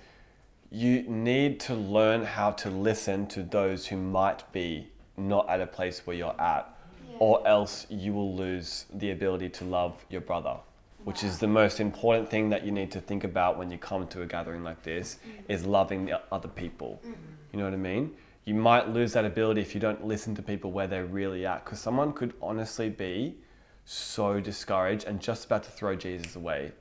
you 0.71 1.03
need 1.03 1.59
to 1.61 1.75
learn 1.75 2.25
how 2.25 2.53
to 2.53 2.71
listen 2.71 3.27
to 3.29 3.43
those 3.43 3.89
who 3.89 3.97
might 3.97 4.51
be 4.53 4.87
not 5.17 5.49
at 5.49 5.61
a 5.61 5.67
place 5.67 6.07
where 6.07 6.17
you're 6.17 6.41
at, 6.41 6.73
or 7.19 7.45
else 7.49 7.89
you 7.91 8.13
will 8.13 8.37
lose 8.37 8.87
the 8.95 9.11
ability 9.11 9.49
to 9.49 9.65
love 9.65 10.07
your 10.09 10.21
brother 10.21 10.57
which 11.05 11.25
is 11.25 11.39
the 11.39 11.49
most 11.49 11.81
important 11.81 12.29
thing 12.29 12.51
that 12.51 12.63
you 12.63 12.71
need 12.71 12.91
to 12.91 13.01
think 13.01 13.25
about 13.25 13.57
when 13.57 13.71
you 13.71 13.79
come 13.79 14.07
to 14.07 14.21
a 14.21 14.27
gathering 14.27 14.63
like 14.63 14.83
this 14.83 15.17
mm. 15.27 15.43
is 15.49 15.65
loving 15.65 16.05
the 16.05 16.21
other 16.31 16.47
people. 16.47 17.01
Mm-hmm. 17.03 17.13
You 17.53 17.59
know 17.59 17.65
what 17.65 17.73
i 17.73 17.79
mean 17.79 18.15
you 18.51 18.57
might 18.57 18.89
lose 18.89 19.13
that 19.13 19.25
ability 19.25 19.61
if 19.61 19.77
you 19.77 19.81
don't 19.81 20.05
listen 20.05 20.35
to 20.35 20.43
people 20.43 20.73
where 20.73 20.89
they're 20.89 21.07
really 21.07 21.47
at 21.47 21.65
because 21.65 21.79
someone 21.79 22.13
could 22.13 22.35
honestly 22.43 22.89
be 22.89 23.37
so 23.85 24.41
discouraged 24.41 25.05
and 25.05 25.21
just 25.21 25.45
about 25.45 25.63
to 25.63 25.71
throw 25.71 25.95
jesus 25.95 26.35
away. 26.35 26.73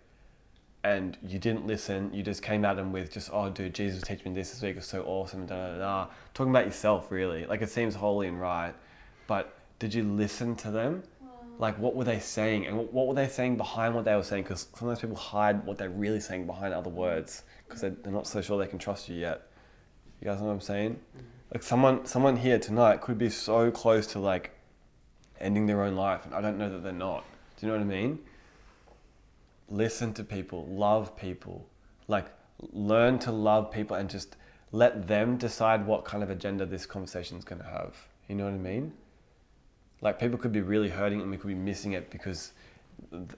And 0.83 1.15
you 1.21 1.37
didn't 1.37 1.67
listen 1.67 2.11
you 2.11 2.23
just 2.23 2.41
came 2.41 2.65
at 2.65 2.75
them 2.75 2.91
with 2.91 3.11
just 3.11 3.29
oh 3.31 3.51
dude 3.51 3.75
jesus 3.75 4.01
teach 4.01 4.25
me 4.25 4.33
this 4.33 4.49
this 4.49 4.63
week 4.63 4.77
is 4.77 4.87
so 4.87 5.03
awesome 5.03 5.45
da, 5.45 5.73
da, 5.73 5.77
da. 5.77 6.07
talking 6.33 6.49
about 6.49 6.65
yourself 6.65 7.11
really. 7.11 7.45
Like 7.45 7.61
it 7.61 7.69
seems 7.69 7.93
holy 7.93 8.27
and 8.27 8.41
right 8.41 8.73
but 9.27 9.55
did 9.77 9.93
you 9.93 10.03
listen 10.03 10.55
to 10.55 10.71
them? 10.71 11.03
Like 11.59 11.77
what 11.77 11.95
were 11.95 12.03
they 12.03 12.19
saying? 12.19 12.65
And 12.65 12.77
what, 12.77 13.05
were 13.05 13.13
they 13.13 13.27
saying 13.27 13.57
behind 13.57 13.93
what 13.93 14.05
they 14.05 14.15
were 14.15 14.23
saying? 14.23 14.41
Because 14.41 14.65
sometimes 14.73 15.01
people 15.01 15.15
hide 15.15 15.63
what 15.67 15.77
they're 15.77 15.91
really 15.91 16.19
saying 16.19 16.47
behind 16.47 16.73
other 16.73 16.89
words 16.89 17.43
because 17.67 17.81
they're, 17.81 17.91
they're 18.01 18.11
not 18.11 18.25
so 18.25 18.41
sure 18.41 18.57
they 18.57 18.65
can 18.65 18.79
trust 18.79 19.07
you 19.07 19.17
yet. 19.17 19.43
You 20.19 20.25
guys 20.25 20.39
know 20.39 20.47
what 20.47 20.53
i'm 20.53 20.61
saying 20.61 20.99
mm-hmm. 21.15 21.25
Like 21.51 21.63
someone 21.63 22.05
someone 22.05 22.37
here 22.37 22.59
tonight 22.59 23.01
could 23.01 23.17
be 23.17 23.29
so 23.29 23.71
close 23.71 24.05
to 24.07 24.19
like 24.19 24.51
ending 25.39 25.65
their 25.65 25.81
own 25.83 25.95
life 25.95 26.25
and 26.25 26.35
i 26.35 26.41
don't 26.41 26.57
know 26.57 26.69
that 26.69 26.83
they're 26.83 26.91
not. 26.91 27.23
Do 27.57 27.65
you 27.65 27.71
know 27.71 27.77
what 27.77 27.83
i 27.83 27.87
mean? 27.87 28.19
Listen 29.69 30.13
to 30.13 30.23
people 30.23 30.65
love 30.67 31.15
people. 31.15 31.67
Like 32.07 32.27
learn 32.73 33.19
to 33.19 33.31
love 33.31 33.71
people 33.71 33.95
and 33.95 34.09
just 34.09 34.35
let 34.71 35.07
them 35.07 35.37
decide 35.37 35.85
what 35.85 36.05
kind 36.05 36.23
of 36.23 36.29
agenda 36.29 36.65
this 36.65 36.85
conversation 36.85 37.37
is 37.37 37.43
going 37.43 37.61
to 37.61 37.67
have. 37.67 37.95
You 38.27 38.35
know 38.35 38.45
what 38.45 38.53
i 38.53 38.57
mean? 38.57 38.93
Like 40.01 40.19
people 40.19 40.37
could 40.37 40.51
be 40.51 40.61
really 40.61 40.89
hurting 40.89 41.21
and 41.21 41.31
we 41.31 41.37
could 41.37 41.47
be 41.47 41.55
missing 41.55 41.93
it 41.93 42.11
because 42.11 42.53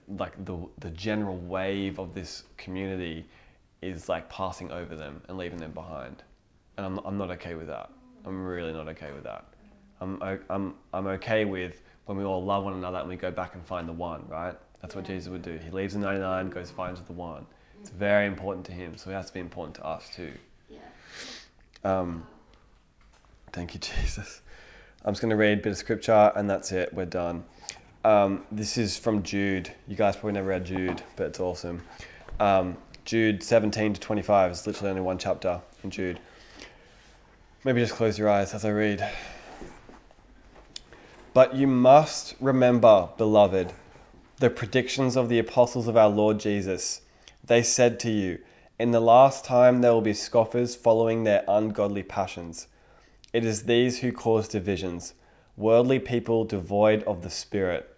like 0.08 0.44
the 0.44 0.58
the 0.78 0.90
general 0.90 1.36
wave 1.38 1.98
of 1.98 2.14
this 2.14 2.44
community 2.58 3.24
is 3.80 4.08
like 4.08 4.28
passing 4.28 4.70
over 4.70 4.94
them 4.94 5.22
and 5.28 5.38
leaving 5.38 5.58
them 5.58 5.72
behind. 5.72 6.22
And 6.76 6.86
I'm, 6.86 6.98
I'm 7.04 7.18
not 7.18 7.30
okay 7.30 7.54
with 7.54 7.66
that 7.68 7.90
i'm 8.26 8.44
really 8.44 8.72
not 8.72 8.88
okay 8.88 9.12
with 9.12 9.24
that 9.24 9.44
I'm, 10.00 10.20
I'm, 10.50 10.74
I'm 10.92 11.06
okay 11.06 11.44
with 11.44 11.80
when 12.06 12.18
we 12.18 12.24
all 12.24 12.42
love 12.44 12.64
one 12.64 12.72
another 12.74 12.98
and 12.98 13.08
we 13.08 13.14
go 13.14 13.30
back 13.30 13.54
and 13.54 13.64
find 13.64 13.88
the 13.88 13.92
one 13.92 14.24
right 14.28 14.54
that's 14.80 14.94
what 14.96 15.04
jesus 15.04 15.28
would 15.30 15.42
do 15.42 15.58
he 15.62 15.70
leaves 15.70 15.94
the 15.94 16.00
99 16.00 16.50
goes 16.50 16.70
finds 16.70 17.00
the 17.00 17.12
one 17.12 17.46
it's 17.80 17.90
very 17.90 18.26
important 18.26 18.66
to 18.66 18.72
him 18.72 18.96
so 18.96 19.10
it 19.10 19.14
has 19.14 19.26
to 19.26 19.34
be 19.34 19.40
important 19.40 19.76
to 19.76 19.84
us 19.86 20.10
too 20.14 20.32
Yeah. 20.68 20.78
um, 21.84 22.26
thank 23.52 23.74
you 23.74 23.80
jesus 24.00 24.40
I'm 25.04 25.14
just 25.14 25.20
going 25.20 25.30
to 25.30 25.36
read 25.36 25.58
a 25.58 25.62
bit 25.62 25.72
of 25.72 25.78
scripture 25.78 26.30
and 26.36 26.48
that's 26.48 26.70
it. 26.70 26.94
We're 26.94 27.06
done. 27.06 27.42
Um, 28.04 28.44
this 28.52 28.78
is 28.78 28.96
from 28.96 29.24
Jude. 29.24 29.72
You 29.88 29.96
guys 29.96 30.14
probably 30.14 30.34
never 30.34 30.46
read 30.46 30.64
Jude, 30.64 31.02
but 31.16 31.26
it's 31.26 31.40
awesome. 31.40 31.82
Um, 32.38 32.76
Jude 33.04 33.42
17 33.42 33.94
to 33.94 34.00
25 34.00 34.52
is 34.52 34.64
literally 34.64 34.90
only 34.90 35.02
one 35.02 35.18
chapter 35.18 35.60
in 35.82 35.90
Jude. 35.90 36.20
Maybe 37.64 37.80
just 37.80 37.94
close 37.94 38.18
your 38.18 38.28
eyes 38.28 38.54
as 38.54 38.64
I 38.64 38.70
read. 38.70 39.08
But 41.32 41.54
you 41.54 41.68
must 41.68 42.34
remember, 42.40 43.10
beloved, 43.16 43.72
the 44.38 44.50
predictions 44.50 45.16
of 45.16 45.28
the 45.28 45.38
apostles 45.38 45.86
of 45.86 45.96
our 45.96 46.08
Lord 46.08 46.40
Jesus. 46.40 47.02
They 47.44 47.62
said 47.62 48.00
to 48.00 48.10
you, 48.10 48.40
In 48.80 48.90
the 48.90 48.98
last 48.98 49.44
time 49.44 49.80
there 49.80 49.92
will 49.92 50.00
be 50.00 50.12
scoffers 50.12 50.74
following 50.74 51.22
their 51.22 51.44
ungodly 51.46 52.02
passions. 52.02 52.66
It 53.32 53.44
is 53.44 53.62
these 53.62 54.00
who 54.00 54.10
cause 54.10 54.48
divisions, 54.48 55.14
worldly 55.56 56.00
people 56.00 56.44
devoid 56.44 57.04
of 57.04 57.22
the 57.22 57.30
Spirit. 57.30 57.88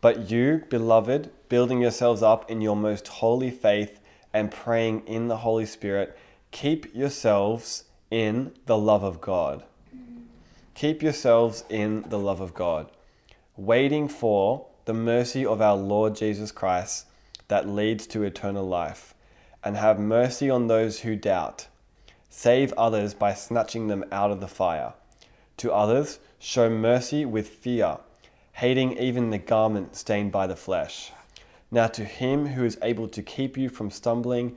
But 0.00 0.30
you, 0.30 0.64
beloved, 0.70 1.30
building 1.50 1.82
yourselves 1.82 2.22
up 2.22 2.50
in 2.50 2.62
your 2.62 2.76
most 2.76 3.08
holy 3.08 3.50
faith 3.50 4.00
and 4.32 4.50
praying 4.50 5.06
in 5.06 5.28
the 5.28 5.36
Holy 5.36 5.66
Spirit, 5.66 6.16
keep 6.52 6.94
yourselves 6.94 7.84
in 8.14 8.52
the 8.66 8.78
love 8.78 9.02
of 9.02 9.20
God. 9.20 9.64
Keep 10.76 11.02
yourselves 11.02 11.64
in 11.68 12.02
the 12.10 12.18
love 12.18 12.40
of 12.40 12.54
God, 12.54 12.88
waiting 13.56 14.06
for 14.06 14.68
the 14.84 14.94
mercy 14.94 15.44
of 15.44 15.60
our 15.60 15.74
Lord 15.74 16.14
Jesus 16.14 16.52
Christ 16.52 17.06
that 17.48 17.68
leads 17.68 18.06
to 18.06 18.22
eternal 18.22 18.64
life, 18.64 19.14
and 19.64 19.76
have 19.76 19.98
mercy 19.98 20.48
on 20.48 20.68
those 20.68 21.00
who 21.00 21.16
doubt. 21.16 21.66
Save 22.30 22.72
others 22.74 23.14
by 23.14 23.34
snatching 23.34 23.88
them 23.88 24.04
out 24.12 24.30
of 24.30 24.38
the 24.38 24.46
fire. 24.46 24.92
To 25.56 25.72
others, 25.72 26.20
show 26.38 26.70
mercy 26.70 27.24
with 27.24 27.48
fear, 27.48 27.98
hating 28.52 28.96
even 28.96 29.30
the 29.30 29.38
garment 29.38 29.96
stained 29.96 30.30
by 30.30 30.46
the 30.46 30.54
flesh. 30.54 31.10
Now, 31.68 31.88
to 31.88 32.04
him 32.04 32.46
who 32.46 32.64
is 32.64 32.78
able 32.80 33.08
to 33.08 33.22
keep 33.24 33.56
you 33.56 33.68
from 33.68 33.90
stumbling 33.90 34.56